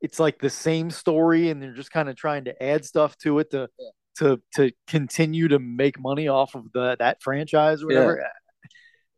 it's 0.00 0.18
like 0.18 0.38
the 0.38 0.48
same 0.48 0.90
story 0.90 1.50
and 1.50 1.62
they're 1.62 1.74
just 1.74 1.90
kind 1.90 2.08
of 2.08 2.16
trying 2.16 2.44
to 2.44 2.62
add 2.62 2.86
stuff 2.86 3.16
to 3.18 3.38
it 3.38 3.50
to 3.50 3.68
to 4.16 4.40
to 4.54 4.72
continue 4.86 5.48
to 5.48 5.58
make 5.58 6.00
money 6.00 6.26
off 6.28 6.54
of 6.54 6.72
the 6.72 6.96
that 6.98 7.22
franchise 7.22 7.82
or 7.82 7.88
whatever. 7.88 8.24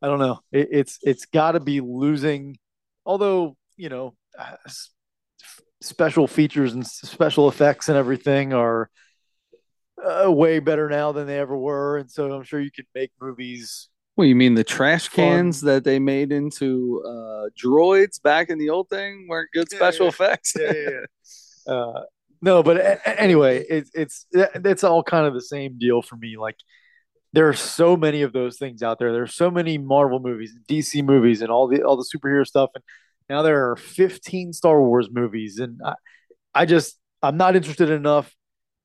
I 0.02 0.06
don't 0.09 0.18
know. 0.18 0.40
It, 0.50 0.68
it's 0.72 0.98
it's 1.02 1.26
got 1.26 1.52
to 1.52 1.60
be 1.60 1.80
losing 1.80 2.56
although, 3.06 3.56
you 3.76 3.90
know, 3.90 4.14
uh, 4.36 4.56
special 5.80 6.26
features 6.26 6.72
and 6.72 6.84
special 6.84 7.48
effects 7.48 7.88
and 7.88 7.96
everything 7.96 8.52
are 8.52 8.90
uh, 10.04 10.30
way 10.30 10.58
better 10.58 10.88
now 10.88 11.12
than 11.12 11.26
they 11.26 11.38
ever 11.38 11.56
were 11.56 11.98
and 11.98 12.10
so 12.10 12.32
I'm 12.32 12.42
sure 12.44 12.60
you 12.60 12.70
could 12.70 12.86
make 12.94 13.12
movies 13.20 13.88
Well, 14.16 14.26
you 14.26 14.34
mean 14.34 14.54
the 14.54 14.64
trash 14.64 15.08
Fun. 15.08 15.16
cans 15.16 15.60
that 15.62 15.84
they 15.84 15.98
made 15.98 16.32
into 16.32 17.02
uh, 17.06 17.48
droids 17.62 18.20
back 18.22 18.50
in 18.50 18.58
the 18.58 18.70
old 18.70 18.88
thing 18.88 19.26
weren't 19.28 19.50
good 19.52 19.68
Yeah, 19.70 19.78
special 19.78 20.06
yeah. 20.06 20.10
effects? 20.10 20.52
yeah, 20.58 20.72
yeah, 20.72 20.90
yeah. 20.90 21.72
Uh, 21.74 22.02
no, 22.40 22.62
but 22.62 22.76
a- 22.78 23.20
anyway, 23.20 23.64
it's 23.68 23.90
it's 23.94 24.26
that's 24.56 24.82
all 24.82 25.02
kind 25.04 25.26
of 25.26 25.34
the 25.34 25.40
same 25.40 25.78
deal 25.78 26.02
for 26.02 26.16
me. 26.16 26.36
Like 26.36 26.56
there 27.32 27.48
are 27.48 27.54
so 27.54 27.96
many 27.96 28.22
of 28.22 28.32
those 28.32 28.58
things 28.58 28.82
out 28.82 28.98
there. 28.98 29.12
There's 29.12 29.34
so 29.34 29.50
many 29.50 29.78
Marvel 29.78 30.18
movies, 30.20 30.54
DC 30.68 31.04
movies, 31.04 31.40
and 31.42 31.50
all 31.50 31.68
the 31.68 31.82
all 31.82 31.96
the 31.96 32.04
superhero 32.14 32.46
stuff. 32.46 32.70
And 32.74 32.82
now 33.30 33.42
there 33.42 33.70
are 33.70 33.76
15 33.76 34.52
Star 34.52 34.82
Wars 34.82 35.08
movies, 35.12 35.58
and 35.60 35.80
I, 35.84 35.94
I 36.54 36.66
just 36.66 36.98
I'm 37.22 37.36
not 37.36 37.56
interested 37.56 37.90
enough 37.90 38.34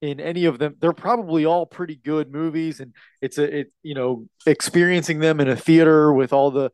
in 0.02 0.20
any 0.20 0.46
of 0.46 0.60
them. 0.60 0.76
They're 0.80 0.94
probably 0.94 1.46
all 1.46 1.66
pretty 1.66 1.96
good 1.96 2.32
movies, 2.32 2.80
and 2.80 2.94
it's 3.22 3.38
a 3.38 3.60
it 3.60 3.72
you 3.84 3.96
know 3.96 4.28
experiencing 4.46 5.20
them 5.20 5.40
in 5.40 5.48
a 5.50 5.56
theater 5.56 6.14
with 6.14 6.34
all 6.34 6.52
the 6.52 6.72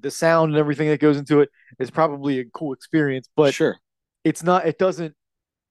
the 0.00 0.10
sound 0.10 0.50
and 0.52 0.58
everything 0.58 0.88
that 0.88 1.00
goes 1.00 1.16
into 1.16 1.40
it 1.40 1.48
is 1.78 1.90
probably 1.90 2.40
a 2.40 2.44
cool 2.44 2.72
experience. 2.72 3.28
But 3.36 3.54
sure. 3.54 3.78
it's 4.24 4.42
not 4.42 4.66
it 4.66 4.78
doesn't 4.78 5.14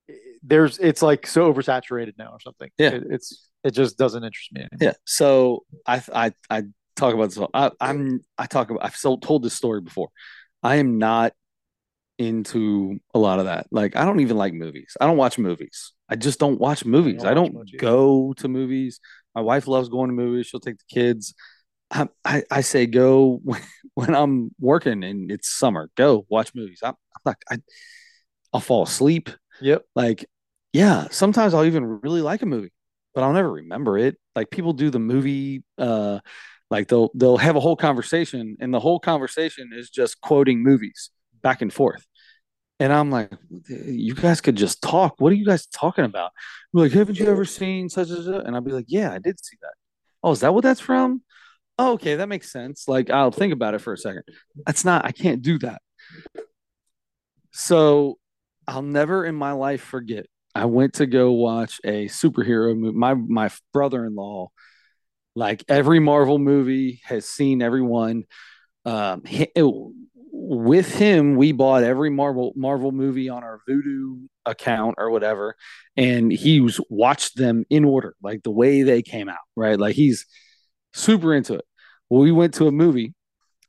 eh, 0.09 0.13
there's 0.43 0.79
it's 0.79 1.01
like 1.01 1.27
so 1.27 1.51
oversaturated 1.53 2.13
now 2.17 2.31
or 2.31 2.39
something 2.39 2.69
Yeah. 2.77 2.89
It- 2.91 3.03
it's 3.09 3.49
it 3.63 3.71
just 3.71 3.97
doesn't 3.97 4.23
interest 4.23 4.53
me 4.53 4.61
anymore. 4.61 4.77
Yeah. 4.79 4.93
So 5.05 5.65
I 5.85 6.01
I 6.15 6.33
I 6.49 6.63
talk 6.95 7.13
about 7.13 7.29
this. 7.31 7.39
I, 7.53 7.71
I'm 7.81 8.21
I 8.37 8.45
talk 8.45 8.69
about 8.69 8.85
I've 8.85 8.99
told 9.21 9.43
this 9.43 9.53
story 9.53 9.81
before. 9.81 10.09
I 10.63 10.77
am 10.77 10.97
not 10.97 11.33
into 12.19 12.99
a 13.13 13.19
lot 13.19 13.39
of 13.39 13.45
that. 13.45 13.65
Like 13.71 13.95
I 13.95 14.05
don't 14.05 14.19
even 14.19 14.37
like 14.37 14.53
movies. 14.53 14.95
I 14.99 15.07
don't 15.07 15.17
watch 15.17 15.39
movies. 15.39 15.93
I 16.07 16.15
just 16.15 16.37
don't 16.37 16.59
watch 16.59 16.85
movies. 16.85 17.23
don't 17.23 17.31
I 17.31 17.33
don't 17.33 17.77
go 17.77 18.33
to 18.33 18.47
movies. 18.47 18.99
My 19.33 19.41
wife 19.41 19.67
loves 19.67 19.89
going 19.89 20.09
to 20.09 20.13
movies. 20.13 20.47
She'll 20.47 20.59
take 20.59 20.77
the 20.77 20.93
kids. 20.93 21.33
I 21.89 22.07
I, 22.23 22.43
I 22.51 22.61
say 22.61 22.85
go 22.85 23.39
when, 23.43 23.61
when 23.95 24.13
I'm 24.13 24.51
working 24.59 25.03
and 25.03 25.31
it's 25.31 25.49
summer. 25.49 25.89
Go 25.95 26.25
watch 26.29 26.53
movies. 26.53 26.81
I'm, 26.83 26.93
I'm 27.15 27.21
not. 27.25 27.37
I, 27.49 27.57
I'll 28.53 28.59
fall 28.59 28.83
asleep. 28.83 29.29
yep 29.61 29.85
Like, 29.95 30.25
yeah, 30.73 31.07
sometimes 31.11 31.53
I'll 31.53 31.65
even 31.65 31.85
really 31.85 32.21
like 32.21 32.41
a 32.41 32.45
movie, 32.45 32.73
but 33.15 33.23
I'll 33.23 33.33
never 33.33 33.51
remember 33.51 33.97
it. 33.97 34.17
Like 34.35 34.51
people 34.51 34.73
do 34.73 34.89
the 34.89 34.99
movie, 34.99 35.63
uh, 35.77 36.19
like 36.69 36.89
they'll 36.89 37.11
they'll 37.15 37.37
have 37.37 37.55
a 37.55 37.61
whole 37.61 37.77
conversation, 37.77 38.57
and 38.59 38.73
the 38.73 38.79
whole 38.79 38.99
conversation 38.99 39.69
is 39.73 39.89
just 39.89 40.19
quoting 40.19 40.63
movies 40.63 41.11
back 41.41 41.61
and 41.61 41.73
forth. 41.73 42.05
And 42.79 42.93
I'm 42.93 43.11
like, 43.11 43.31
you 43.67 44.15
guys 44.15 44.39
could 44.39 44.55
just 44.55 44.81
talk. 44.81 45.15
What 45.19 45.33
are 45.33 45.35
you 45.35 45.45
guys 45.45 45.65
talking 45.67 46.05
about? 46.05 46.31
We're 46.71 46.83
like, 46.83 46.93
haven't 46.93 47.19
you 47.19 47.27
ever 47.27 47.43
seen 47.43 47.89
such 47.89 48.09
as 48.09 48.27
and 48.27 48.55
I'll 48.55 48.61
be 48.61 48.71
like, 48.71 48.85
yeah, 48.87 49.11
I 49.11 49.19
did 49.19 49.43
see 49.43 49.57
that. 49.61 49.73
Oh, 50.23 50.31
is 50.31 50.39
that 50.41 50.53
what 50.53 50.63
that's 50.63 50.79
from? 50.79 51.21
Oh, 51.77 51.93
okay, 51.93 52.15
that 52.15 52.29
makes 52.29 52.51
sense. 52.51 52.87
Like, 52.87 53.09
I'll 53.09 53.31
think 53.31 53.53
about 53.53 53.73
it 53.73 53.79
for 53.79 53.93
a 53.93 53.97
second. 53.97 54.23
That's 54.65 54.85
not, 54.85 55.05
I 55.05 55.11
can't 55.11 55.41
do 55.41 55.59
that. 55.59 55.81
So 57.51 58.17
I'll 58.67 58.81
never 58.81 59.25
in 59.25 59.35
my 59.35 59.51
life 59.53 59.81
forget. 59.81 60.25
I 60.55 60.65
went 60.65 60.95
to 60.95 61.05
go 61.05 61.31
watch 61.31 61.79
a 61.83 62.07
superhero 62.07 62.77
movie. 62.77 62.97
My 62.97 63.13
my 63.13 63.49
brother-in-law, 63.73 64.49
like 65.35 65.63
every 65.67 65.99
Marvel 65.99 66.39
movie, 66.39 67.01
has 67.05 67.25
seen 67.25 67.61
every 67.61 67.81
one. 67.81 68.23
Um, 68.85 69.23
he- 69.25 69.51
with 70.49 70.95
him, 70.95 71.35
we 71.35 71.51
bought 71.51 71.83
every 71.83 72.09
Marvel 72.09 72.53
Marvel 72.55 72.91
movie 72.91 73.29
on 73.29 73.43
our 73.43 73.61
Vudu 73.69 74.27
account 74.47 74.95
or 74.97 75.11
whatever, 75.11 75.55
and 75.95 76.31
he 76.31 76.59
was 76.59 76.81
watched 76.89 77.37
them 77.37 77.65
in 77.69 77.85
order, 77.85 78.15
like 78.23 78.41
the 78.41 78.49
way 78.49 78.81
they 78.81 79.03
came 79.03 79.29
out, 79.29 79.37
right? 79.55 79.79
Like 79.79 79.95
he's 79.95 80.25
super 80.91 81.35
into 81.35 81.53
it. 81.53 81.65
Well, 82.09 82.23
we 82.23 82.31
went 82.31 82.55
to 82.55 82.65
a 82.65 82.71
movie. 82.71 83.13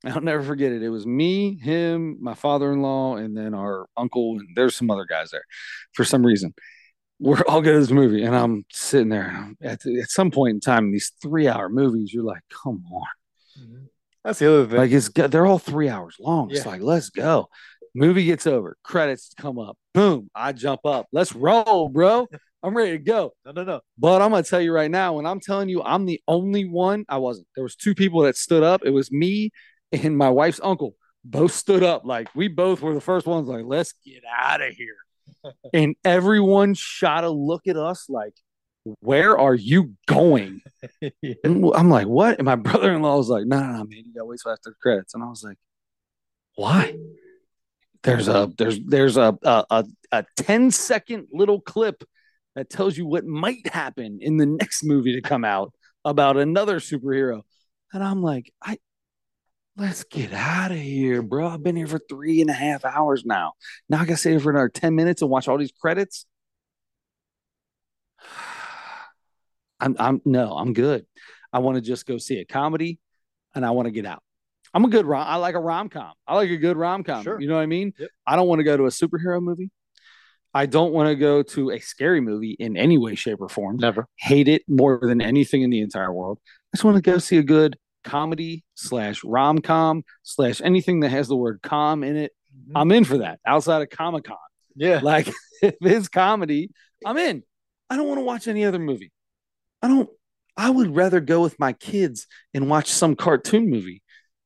I'll 0.07 0.23
never 0.23 0.43
forget 0.43 0.73
it. 0.73 0.83
It 0.83 0.89
was 0.89 1.05
me, 1.05 1.59
him, 1.59 2.17
my 2.19 2.33
father-in-law, 2.33 3.17
and 3.17 3.37
then 3.37 3.53
our 3.53 3.87
uncle, 3.99 4.39
and 4.39 4.49
there's 4.57 4.75
some 4.75 4.91
other 4.91 5.05
guys 5.05 5.33
there 5.33 5.45
for 5.93 6.07
some 6.07 6.25
reason. 6.25 6.55
We're 7.19 7.43
all 7.47 7.61
good 7.61 7.75
at 7.75 7.81
this 7.81 7.91
movie, 7.91 8.25
and 8.25 8.35
I'm 8.35 8.65
sitting 8.73 9.11
there. 9.11 9.51
At, 9.61 9.85
at 9.85 10.09
some 10.09 10.31
point 10.31 10.55
in 10.55 10.61
time, 10.61 10.87
in 10.87 10.93
these 10.93 11.13
three-hour 11.21 11.69
movies, 11.69 12.15
you're 12.15 12.25
like, 12.25 12.41
"Come 12.49 12.83
on!" 12.91 13.07
Mm-hmm. 13.61 13.85
That's 14.25 14.39
the 14.39 14.53
other 14.53 14.67
thing. 14.67 14.77
Like 14.77 14.91
it's 14.91 15.09
they're 15.09 15.47
all 15.47 15.59
three 15.59 15.89
hours 15.89 16.17
long. 16.21 16.51
It's 16.51 16.65
Yeah. 16.65 16.73
like 16.73 16.83
let's 16.83 17.11
go. 17.11 17.49
Movie 17.95 18.25
gets 18.25 18.47
over, 18.47 18.77
credits 18.85 19.33
come 19.37 19.59
up, 19.59 19.77
boom, 19.95 20.31
I 20.35 20.53
jump 20.53 20.83
up. 20.85 21.07
Let's 21.13 21.35
roll, 21.35 21.89
bro. 21.89 22.29
I'm 22.63 22.77
ready 22.77 22.93
to 22.93 22.99
go. 22.99 23.33
no, 23.47 23.53
no, 23.53 23.65
no. 23.65 23.81
But 23.99 24.21
I'm 24.23 24.31
gonna 24.31 24.43
tell 24.43 24.61
you 24.61 24.73
right 24.73 24.91
now, 24.91 25.15
when 25.15 25.27
I'm 25.27 25.41
telling 25.41 25.69
you 25.69 25.83
I'm 25.83 26.05
the 26.05 26.21
only 26.29 26.67
one, 26.67 27.05
I 27.09 27.17
wasn't. 27.17 27.49
There 27.57 27.65
was 27.65 27.75
two 27.75 27.95
people 27.95 28.23
that 28.23 28.37
stood 28.37 28.63
up. 28.63 28.83
It 28.85 28.91
was 28.91 29.11
me 29.11 29.51
and 29.93 30.17
my 30.17 30.29
wife's 30.29 30.61
uncle. 30.63 30.95
Both 31.25 31.53
stood 31.53 31.83
up. 31.83 32.05
Like 32.05 32.29
we 32.35 32.49
both 32.49 32.81
were 32.83 32.95
the 32.95 33.01
first 33.01 33.27
ones, 33.27 33.49
like, 33.49 33.65
let's 33.65 33.95
get 34.05 34.23
out 34.31 34.61
of 34.61 34.73
here. 34.73 34.97
and 35.73 35.97
everyone 36.05 36.75
shot 36.75 37.25
a 37.25 37.31
look 37.31 37.67
at 37.67 37.77
us 37.77 38.07
like, 38.11 38.35
where 39.01 39.39
are 39.39 39.55
you 39.55 39.95
going? 40.07 40.61
Yeah. 41.23 41.35
And 41.45 41.71
I'm 41.75 41.91
like, 41.91 42.07
what? 42.07 42.39
And 42.39 42.47
my 42.47 42.57
brother 42.57 42.93
in 42.93 43.03
law 43.03 43.17
was 43.19 43.29
like, 43.29 43.45
no, 43.45 43.61
no, 43.61 43.67
no, 43.67 43.85
man, 43.85 44.03
you 44.07 44.15
gotta 44.15 44.25
wait 44.25 44.41
till 44.43 44.53
after 44.53 44.71
the 44.71 44.77
credits. 44.81 45.15
And 45.15 45.23
I 45.23 45.29
was 45.29 45.45
like, 45.45 45.59
why? 46.57 46.97
There's 48.03 48.29
a 48.29 48.51
there's 48.57 48.81
there's 48.81 49.17
a 49.19 49.39
a, 49.43 49.65
a, 49.71 49.85
a 50.13 50.25
10 50.37 50.71
second 50.71 51.29
little 51.33 51.61
clip 51.61 52.03
that 52.57 52.71
tells 52.71 52.97
you 52.97 53.07
what 53.07 53.27
might 53.27 53.67
happen 53.69 54.19
in 54.23 54.39
the 54.39 54.47
next 54.47 54.83
movie 54.85 55.15
to 55.15 55.21
come 55.21 55.45
out 55.45 55.73
about 56.05 56.39
another 56.39 56.81
superhero. 56.81 57.43
And 57.93 58.03
I'm 58.03 58.23
like, 58.23 58.53
I 58.63 58.79
let's 59.77 60.05
get 60.05 60.33
out 60.33 60.71
of 60.71 60.79
here, 60.79 61.23
bro. 61.23 61.49
I've 61.49 61.63
been 61.63 61.77
here 61.77 61.87
for 61.87 62.01
three 62.09 62.41
and 62.41 62.51
a 62.51 62.55
half 62.55 62.85
hours 62.85 63.25
now. 63.25 63.53
Now 63.89 64.01
I 64.01 64.05
gotta 64.05 64.17
stay 64.17 64.31
here 64.31 64.41
for 64.41 64.51
another 64.51 64.71
10 64.71 64.95
minutes 64.95 65.23
and 65.23 65.31
watch 65.31 65.49
all 65.49 65.59
these 65.59 65.73
credits. 65.73 66.27
I'm 69.81 69.97
I'm 69.99 70.23
no, 70.25 70.53
I'm 70.53 70.73
good. 70.73 71.07
I 71.53 71.59
want 71.59 71.77
to 71.77 71.81
just 71.81 72.07
go 72.07 72.19
see 72.19 72.39
a 72.39 72.45
comedy 72.45 72.99
and 73.55 73.65
I 73.65 73.71
want 73.71 73.87
to 73.87 73.93
get 73.93 74.07
out. 74.07 74.23
I'm 74.73 74.85
a 74.85 74.89
good 74.89 75.07
rom. 75.07 75.27
I 75.27 75.37
like 75.37 75.55
a 75.55 75.61
rom 75.61 75.89
com. 75.89 76.13
I 76.27 76.37
like 76.37 76.51
a 76.51 76.57
good 76.57 76.77
rom 76.77 77.03
com. 77.03 77.25
Sure. 77.25 77.41
You 77.41 77.49
know 77.49 77.57
what 77.57 77.63
I 77.63 77.67
mean? 77.67 77.93
Yep. 77.99 78.11
I 78.27 78.37
don't 78.37 78.47
want 78.47 78.61
to 78.61 78.65
go 78.65 78.77
to 78.77 78.85
a 78.85 78.91
superhero 78.91 79.43
movie. 79.43 79.71
I 80.53 80.67
don't 80.67 80.93
want 80.93 81.09
to 81.09 81.15
go 81.15 81.43
to 81.43 81.71
a 81.71 81.79
scary 81.79 82.21
movie 82.21 82.57
in 82.59 82.77
any 82.77 82.99
way, 82.99 83.15
shape, 83.15 83.41
or 83.41 83.49
form. 83.49 83.77
Never. 83.77 84.07
Hate 84.19 84.49
it 84.49 84.63
more 84.69 84.99
than 85.01 85.21
anything 85.21 85.63
in 85.63 85.71
the 85.71 85.81
entire 85.81 86.13
world. 86.13 86.39
I 86.45 86.77
just 86.77 86.85
want 86.85 86.97
to 86.97 87.03
go 87.03 87.19
see 87.19 87.39
a 87.39 87.43
good 87.43 87.77
comedy 88.03 88.65
slash 88.75 89.23
rom 89.25 89.59
com 89.59 90.03
slash 90.23 90.61
anything 90.63 91.01
that 91.01 91.11
has 91.11 91.29
the 91.29 91.37
word 91.37 91.61
com 91.63 92.03
in 92.03 92.17
it. 92.17 92.33
Mm-hmm. 92.57 92.77
I'm 92.77 92.93
in 92.93 93.05
for 93.05 93.19
that. 93.19 93.39
Outside 93.47 93.83
of 93.83 93.91
Comic 93.91 94.25
Con, 94.25 94.37
yeah. 94.75 95.01
like 95.03 95.29
if 95.63 95.75
it's 95.81 96.09
comedy, 96.09 96.71
I'm 97.05 97.17
in. 97.17 97.43
I 97.89 97.97
don't 97.97 98.09
want 98.09 98.19
to 98.19 98.25
watch 98.25 98.49
any 98.49 98.65
other 98.65 98.79
movie. 98.79 99.13
I 99.83 99.89
don't. 99.89 100.09
I 100.57 100.69
would 100.69 100.95
rather 100.95 101.21
go 101.21 101.41
with 101.41 101.59
my 101.59 101.73
kids 101.73 102.27
and 102.53 102.69
watch 102.69 102.89
some 102.89 103.17
cartoon 103.17 103.71
movie 103.71 104.03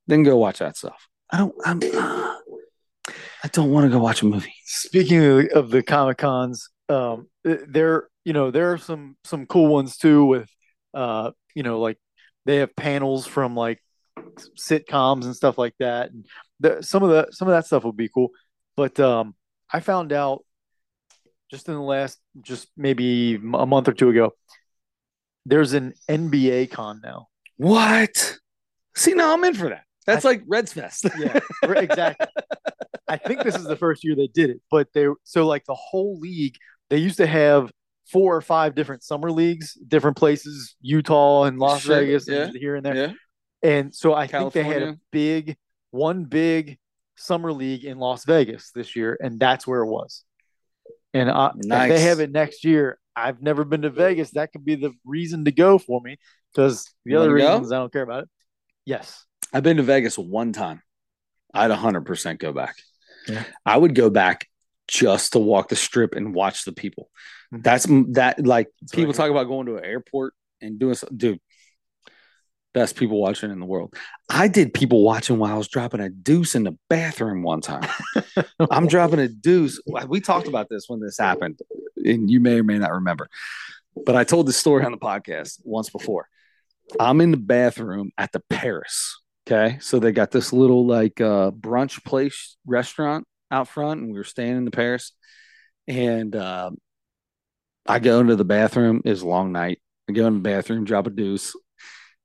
than 0.06 0.22
go 0.22 0.36
watch 0.36 0.58
that 0.58 0.76
stuff. 0.76 1.08
I 1.30 1.38
don't. 1.38 1.54
I'm. 1.64 1.80
I 1.82 3.48
don't 3.52 3.70
want 3.70 3.84
to 3.84 3.90
go 3.90 3.98
watch 3.98 4.22
a 4.22 4.26
movie. 4.26 4.54
Speaking 4.64 5.22
of, 5.22 5.46
of 5.48 5.70
the 5.70 5.82
Comic 5.82 6.18
Cons, 6.18 6.70
um, 6.88 7.28
th- 7.44 7.60
there 7.68 8.08
you 8.24 8.32
know 8.32 8.50
there 8.50 8.72
are 8.72 8.78
some 8.78 9.16
some 9.24 9.46
cool 9.46 9.66
ones 9.66 9.96
too 9.98 10.24
with 10.24 10.48
uh 10.94 11.30
you 11.54 11.62
know 11.62 11.80
like 11.80 11.98
they 12.46 12.56
have 12.56 12.74
panels 12.76 13.26
from 13.26 13.54
like 13.54 13.80
sitcoms 14.56 15.24
and 15.24 15.36
stuff 15.36 15.58
like 15.58 15.74
that, 15.78 16.10
and 16.10 16.26
the, 16.60 16.82
some 16.82 17.02
of 17.02 17.10
the 17.10 17.28
some 17.32 17.48
of 17.48 17.52
that 17.52 17.66
stuff 17.66 17.84
would 17.84 17.96
be 17.96 18.08
cool. 18.08 18.30
But 18.76 18.98
um, 19.00 19.34
I 19.72 19.80
found 19.80 20.12
out 20.12 20.44
just 21.50 21.68
in 21.68 21.74
the 21.74 21.80
last 21.80 22.18
just 22.40 22.68
maybe 22.76 23.34
a 23.34 23.66
month 23.66 23.88
or 23.88 23.92
two 23.92 24.10
ago, 24.10 24.32
there's 25.46 25.72
an 25.72 25.94
NBA 26.08 26.70
con 26.70 27.00
now. 27.02 27.28
What? 27.56 28.38
See, 28.96 29.14
now 29.14 29.32
I'm 29.34 29.44
in 29.44 29.54
for 29.54 29.68
that. 29.68 29.84
That's 30.06 30.24
like 30.24 30.42
Reds 30.46 30.72
Fest. 30.72 31.06
Yeah, 31.18 31.40
exactly. 31.62 32.26
I 33.08 33.16
think 33.16 33.42
this 33.42 33.54
is 33.56 33.64
the 33.64 33.76
first 33.76 34.04
year 34.04 34.14
they 34.16 34.26
did 34.28 34.50
it, 34.50 34.60
but 34.70 34.88
they 34.94 35.06
so 35.24 35.46
like 35.46 35.64
the 35.66 35.74
whole 35.74 36.18
league. 36.18 36.56
They 36.90 36.98
used 36.98 37.16
to 37.18 37.26
have 37.26 37.70
four 38.10 38.36
or 38.36 38.40
five 38.42 38.74
different 38.74 39.02
summer 39.02 39.30
leagues, 39.30 39.74
different 39.88 40.16
places, 40.16 40.76
Utah 40.80 41.44
and 41.44 41.58
Las 41.58 41.82
Sure, 41.82 42.00
Vegas, 42.00 42.28
yeah, 42.28 42.42
and 42.44 42.56
here 42.56 42.76
and 42.76 42.84
there. 42.84 42.94
yeah. 42.94 43.12
And 43.62 43.94
so 43.94 44.12
I 44.14 44.26
think 44.26 44.52
they 44.52 44.62
had 44.62 44.82
a 44.82 44.96
big, 45.10 45.56
one 45.90 46.24
big 46.24 46.78
summer 47.16 47.52
league 47.52 47.84
in 47.84 47.98
Las 47.98 48.24
Vegas 48.26 48.70
this 48.74 48.94
year, 48.94 49.16
and 49.22 49.40
that's 49.40 49.66
where 49.66 49.80
it 49.80 49.88
was. 49.88 50.24
And 51.14 51.30
I, 51.30 51.48
if 51.48 51.64
Nice. 51.66 51.88
they 51.90 52.00
have 52.00 52.20
it 52.20 52.30
next 52.30 52.64
year, 52.64 52.98
I've 53.16 53.40
never 53.42 53.64
been 53.64 53.82
to 53.82 53.90
Vegas. 53.90 54.30
That 54.32 54.52
could 54.52 54.64
be 54.64 54.74
the 54.74 54.92
reason 55.04 55.44
to 55.44 55.52
go 55.52 55.78
for 55.78 56.00
me 56.00 56.16
because 56.52 56.84
the 57.04 57.12
You 57.12 57.18
other 57.18 57.28
wanna 57.30 57.40
go? 57.42 57.50
reasons 57.52 57.72
I 57.72 57.78
don't 57.78 57.92
care 57.92 58.02
about 58.02 58.24
it. 58.24 58.28
Yes. 58.84 59.24
I've 59.52 59.62
been 59.62 59.76
to 59.76 59.82
Vegas 59.82 60.18
one 60.18 60.52
time. 60.52 60.82
I'd 61.52 61.70
100% 61.70 62.38
go 62.38 62.52
back. 62.52 62.74
Yeah. 63.28 63.44
I 63.64 63.76
would 63.76 63.94
go 63.94 64.10
back 64.10 64.48
just 64.88 65.32
to 65.32 65.38
walk 65.38 65.68
the 65.68 65.76
strip 65.76 66.14
and 66.14 66.34
watch 66.34 66.64
the 66.64 66.72
people. 66.72 67.08
Mhm. 67.52 67.62
That's 67.62 67.86
that 68.14 68.44
like 68.44 68.68
what 68.80 68.90
people 68.92 69.12
talk 69.14 69.30
about 69.30 69.44
going 69.44 69.66
to 69.66 69.76
an 69.76 69.84
airport 69.84 70.34
and 70.60 70.78
doing 70.78 70.94
so, 70.94 71.08
dude. 71.14 71.40
Best 72.74 72.96
people 72.96 73.20
watching 73.20 73.52
in 73.52 73.60
the 73.60 73.66
world. 73.66 73.94
I 74.28 74.48
did 74.48 74.74
people 74.74 75.04
watching 75.04 75.38
while 75.38 75.54
I 75.54 75.56
was 75.56 75.68
dropping 75.68 76.00
a 76.00 76.08
deuce 76.08 76.56
in 76.56 76.64
the 76.64 76.76
bathroom 76.90 77.44
one 77.44 77.60
time. 77.60 77.88
I'm 78.70 78.88
dropping 78.88 79.20
a 79.20 79.28
deuce. 79.28 79.80
We 80.08 80.20
talked 80.20 80.48
about 80.48 80.68
this 80.68 80.86
when 80.88 80.98
this 80.98 81.16
happened, 81.16 81.60
and 82.04 82.30
you 82.30 82.40
may 82.40 82.60
or 82.60 82.64
may 82.64 82.78
not 82.78 82.92
remember. 82.92 83.28
But 84.04 84.16
I 84.16 84.24
told 84.24 84.46
this 84.46 84.56
story 84.56 84.84
on 84.84 84.92
the 84.92 84.98
podcast 84.98 85.60
once 85.64 85.90
before. 85.90 86.28
I'm 86.98 87.20
in 87.20 87.30
the 87.30 87.36
bathroom 87.36 88.10
at 88.18 88.32
the 88.32 88.42
Paris. 88.50 89.18
Okay. 89.46 89.78
So 89.80 89.98
they 89.98 90.12
got 90.12 90.30
this 90.30 90.52
little 90.52 90.86
like 90.86 91.20
uh 91.20 91.50
brunch 91.50 92.04
place 92.04 92.56
restaurant 92.66 93.26
out 93.50 93.68
front, 93.68 94.00
and 94.00 94.10
we 94.10 94.18
were 94.18 94.24
staying 94.24 94.56
in 94.56 94.64
the 94.64 94.70
Paris. 94.70 95.12
And 95.86 96.34
uh, 96.34 96.70
I 97.86 97.98
go 97.98 98.20
into 98.20 98.36
the 98.36 98.44
bathroom, 98.44 99.02
it's 99.04 99.20
a 99.20 99.26
long 99.26 99.52
night. 99.52 99.80
I 100.08 100.12
go 100.12 100.26
in 100.26 100.34
the 100.34 100.40
bathroom, 100.40 100.84
drop 100.84 101.06
a 101.06 101.10
deuce, 101.10 101.54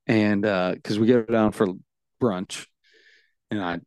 and 0.07 0.45
uh 0.45 0.73
because 0.73 0.97
we 0.97 1.07
go 1.07 1.21
down 1.21 1.51
for 1.51 1.67
brunch, 2.21 2.65
and 3.51 3.61
I 3.61 3.79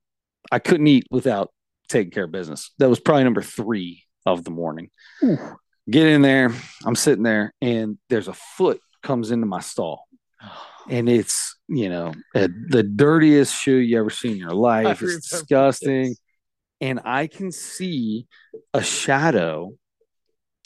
I 0.51 0.59
couldn't 0.59 0.87
eat 0.87 1.07
without 1.11 1.51
taking 1.89 2.11
care 2.11 2.25
of 2.25 2.33
business. 2.33 2.71
That 2.79 2.91
was 2.91 3.01
probably 3.01 3.25
number 3.25 3.43
three 3.43 4.05
of 4.27 4.45
the 4.45 4.51
morning. 4.51 4.91
Get 5.91 6.07
in 6.07 6.23
there, 6.23 6.55
I'm 6.85 6.95
sitting 6.95 7.25
there, 7.25 7.53
and 7.61 7.99
there's 8.09 8.29
a 8.29 8.35
foot 8.35 8.81
comes 9.03 9.33
into 9.33 9.47
my 9.47 9.59
stall 9.59 10.07
and 10.89 11.09
it's 11.09 11.57
you 11.69 11.89
know 11.89 12.13
a, 12.35 12.49
the 12.69 12.83
dirtiest 12.83 13.55
shoe 13.55 13.77
you 13.77 13.99
ever 13.99 14.11
seen 14.11 14.33
in 14.33 14.39
your 14.39 14.55
life. 14.55 15.03
It's 15.03 15.29
disgusting, 15.29 16.11
this. 16.11 16.21
and 16.81 17.01
I 17.05 17.27
can 17.27 17.53
see 17.53 18.27
a 18.75 18.83
shadow 18.83 19.73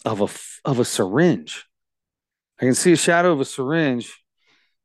of 0.04 0.20
a 0.20 0.68
of 0.68 0.78
a 0.78 0.84
syringe. 0.84 1.66
I 2.60 2.64
can 2.64 2.74
see 2.74 2.92
a 2.92 2.96
shadow 2.96 3.32
of 3.32 3.40
a 3.40 3.44
syringe 3.44 4.12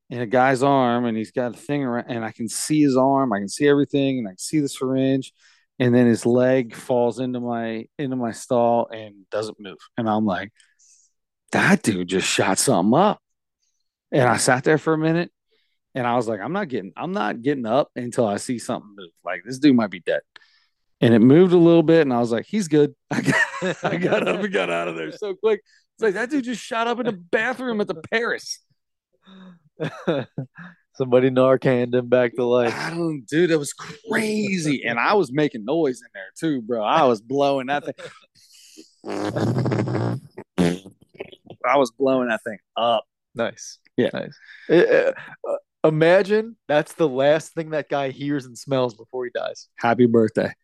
in 0.10 0.20
a 0.20 0.26
guy's 0.26 0.62
arm, 0.62 1.06
and 1.06 1.18
he's 1.18 1.32
got 1.32 1.56
a 1.56 1.58
thing 1.58 1.84
around, 1.84 2.06
and 2.10 2.26
I 2.26 2.32
can 2.32 2.50
see 2.50 2.82
his 2.82 2.98
arm. 2.98 3.32
I 3.32 3.40
can 3.40 3.50
see 3.50 3.68
everything, 3.68 4.20
and 4.20 4.28
I 4.28 4.32
can 4.32 4.38
see 4.38 4.60
the 4.60 4.70
syringe, 4.70 5.34
and 5.82 5.96
then 5.96 6.06
his 6.06 6.28
leg 6.28 6.76
falls 6.76 7.20
into 7.20 7.40
my 7.40 7.88
into 7.98 8.16
my 8.16 8.32
stall 8.32 8.88
and 8.94 9.28
doesn't 9.32 9.60
move, 9.60 9.80
and 9.98 10.08
I'm 10.08 10.28
like, 10.28 10.52
that 11.54 11.82
dude 11.82 12.08
just 12.08 12.28
shot 12.28 12.60
something 12.60 12.98
up. 12.98 13.20
And 14.12 14.30
I 14.30 14.38
sat 14.38 14.64
there 14.64 14.78
for 14.78 14.94
a 14.94 14.98
minute 14.98 15.32
and 15.96 16.06
I 16.06 16.16
was 16.16 16.28
like, 16.28 16.40
I'm 16.40 16.54
not 16.54 16.68
getting, 16.68 16.94
I'm 16.96 17.14
not 17.14 17.42
getting 17.42 17.66
up 17.66 17.90
until 17.96 18.28
I 18.28 18.38
see 18.38 18.60
something 18.60 18.94
move. 18.96 19.10
Like 19.26 19.42
this 19.44 19.58
dude 19.58 19.76
might 19.76 19.90
be 19.90 20.02
dead. 20.02 20.22
And 21.02 21.16
it 21.16 21.20
moved 21.20 21.52
a 21.52 21.58
little 21.58 21.82
bit, 21.82 22.02
and 22.02 22.14
I 22.14 22.20
was 22.20 22.32
like, 22.32 22.46
he's 22.46 22.68
good. 22.68 22.94
I 23.12 23.22
got, 23.22 23.84
I 23.84 23.98
got 23.98 24.28
up 24.28 24.44
and 24.44 24.54
got 24.54 24.70
out 24.70 24.88
of 24.88 24.96
there 24.96 25.12
so 25.12 25.34
quick. 25.34 25.62
It's 25.96 26.04
like 26.04 26.14
that 26.14 26.30
dude 26.30 26.44
just 26.44 26.62
shot 26.62 26.86
up 26.86 27.00
in 27.00 27.08
the 27.08 27.12
bathroom 27.12 27.82
at 27.82 27.88
the 27.88 27.96
Paris. 27.96 28.60
Somebody 30.94 31.30
Narcaned 31.30 31.94
him 31.96 32.10
back 32.10 32.36
to 32.36 32.44
life. 32.44 32.76
I 32.76 32.90
don't, 32.92 33.26
dude, 33.26 33.52
It 33.52 33.58
was 33.58 33.74
crazy. 33.74 34.84
And 34.86 35.00
I 35.00 35.14
was 35.14 35.32
making 35.32 35.66
noise 35.66 36.02
in 36.02 36.10
there 36.14 36.32
too, 36.38 36.62
bro. 36.62 36.84
I 36.84 37.06
was 37.06 37.22
blowing 37.22 37.68
that 37.68 37.86
thing. 37.86 37.96
I 41.66 41.78
was 41.78 41.92
blowing 41.92 42.28
that 42.30 42.44
thing 42.44 42.58
up. 42.76 43.06
Nice. 43.36 43.80
Yeah. 43.98 44.10
Nice. 44.14 44.38
Uh, 44.70 45.14
uh, 45.48 45.56
Imagine 45.84 46.56
that's 46.68 46.94
the 46.94 47.10
last 47.10 47.56
thing 47.56 47.72
that 47.72 47.90
guy 47.90 48.12
hears 48.12 48.46
and 48.46 48.56
smells 48.56 48.94
before 48.94 49.26
he 49.26 49.32
dies. 49.34 49.68
Happy 49.80 50.06
birthday. 50.06 50.54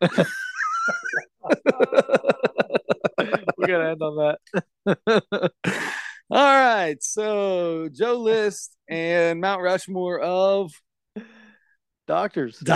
We're 3.56 3.66
gonna 3.66 3.90
end 3.90 4.02
on 4.02 4.36
that. 4.86 5.52
All 6.30 6.38
right. 6.44 7.02
So 7.02 7.88
Joe 7.92 8.16
List 8.16 8.76
and 8.88 9.40
Mount 9.40 9.62
Rushmore 9.62 10.20
of 10.20 10.72
Doctors. 12.06 12.62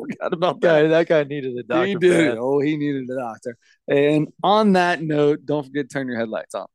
forgot 0.00 0.32
about 0.32 0.60
Guy, 0.60 0.82
that. 0.82 0.88
that 0.88 1.08
guy 1.08 1.24
needed 1.24 1.56
a 1.56 1.62
doctor. 1.62 1.86
he 1.86 1.94
did. 1.94 2.36
Oh, 2.38 2.60
he 2.60 2.76
needed 2.76 3.08
a 3.10 3.16
doctor. 3.16 3.56
And 3.88 4.28
on 4.42 4.74
that 4.74 5.02
note, 5.02 5.44
don't 5.44 5.64
forget 5.64 5.88
to 5.88 5.92
turn 5.92 6.06
your 6.08 6.18
headlights 6.18 6.54
on. 6.54 6.66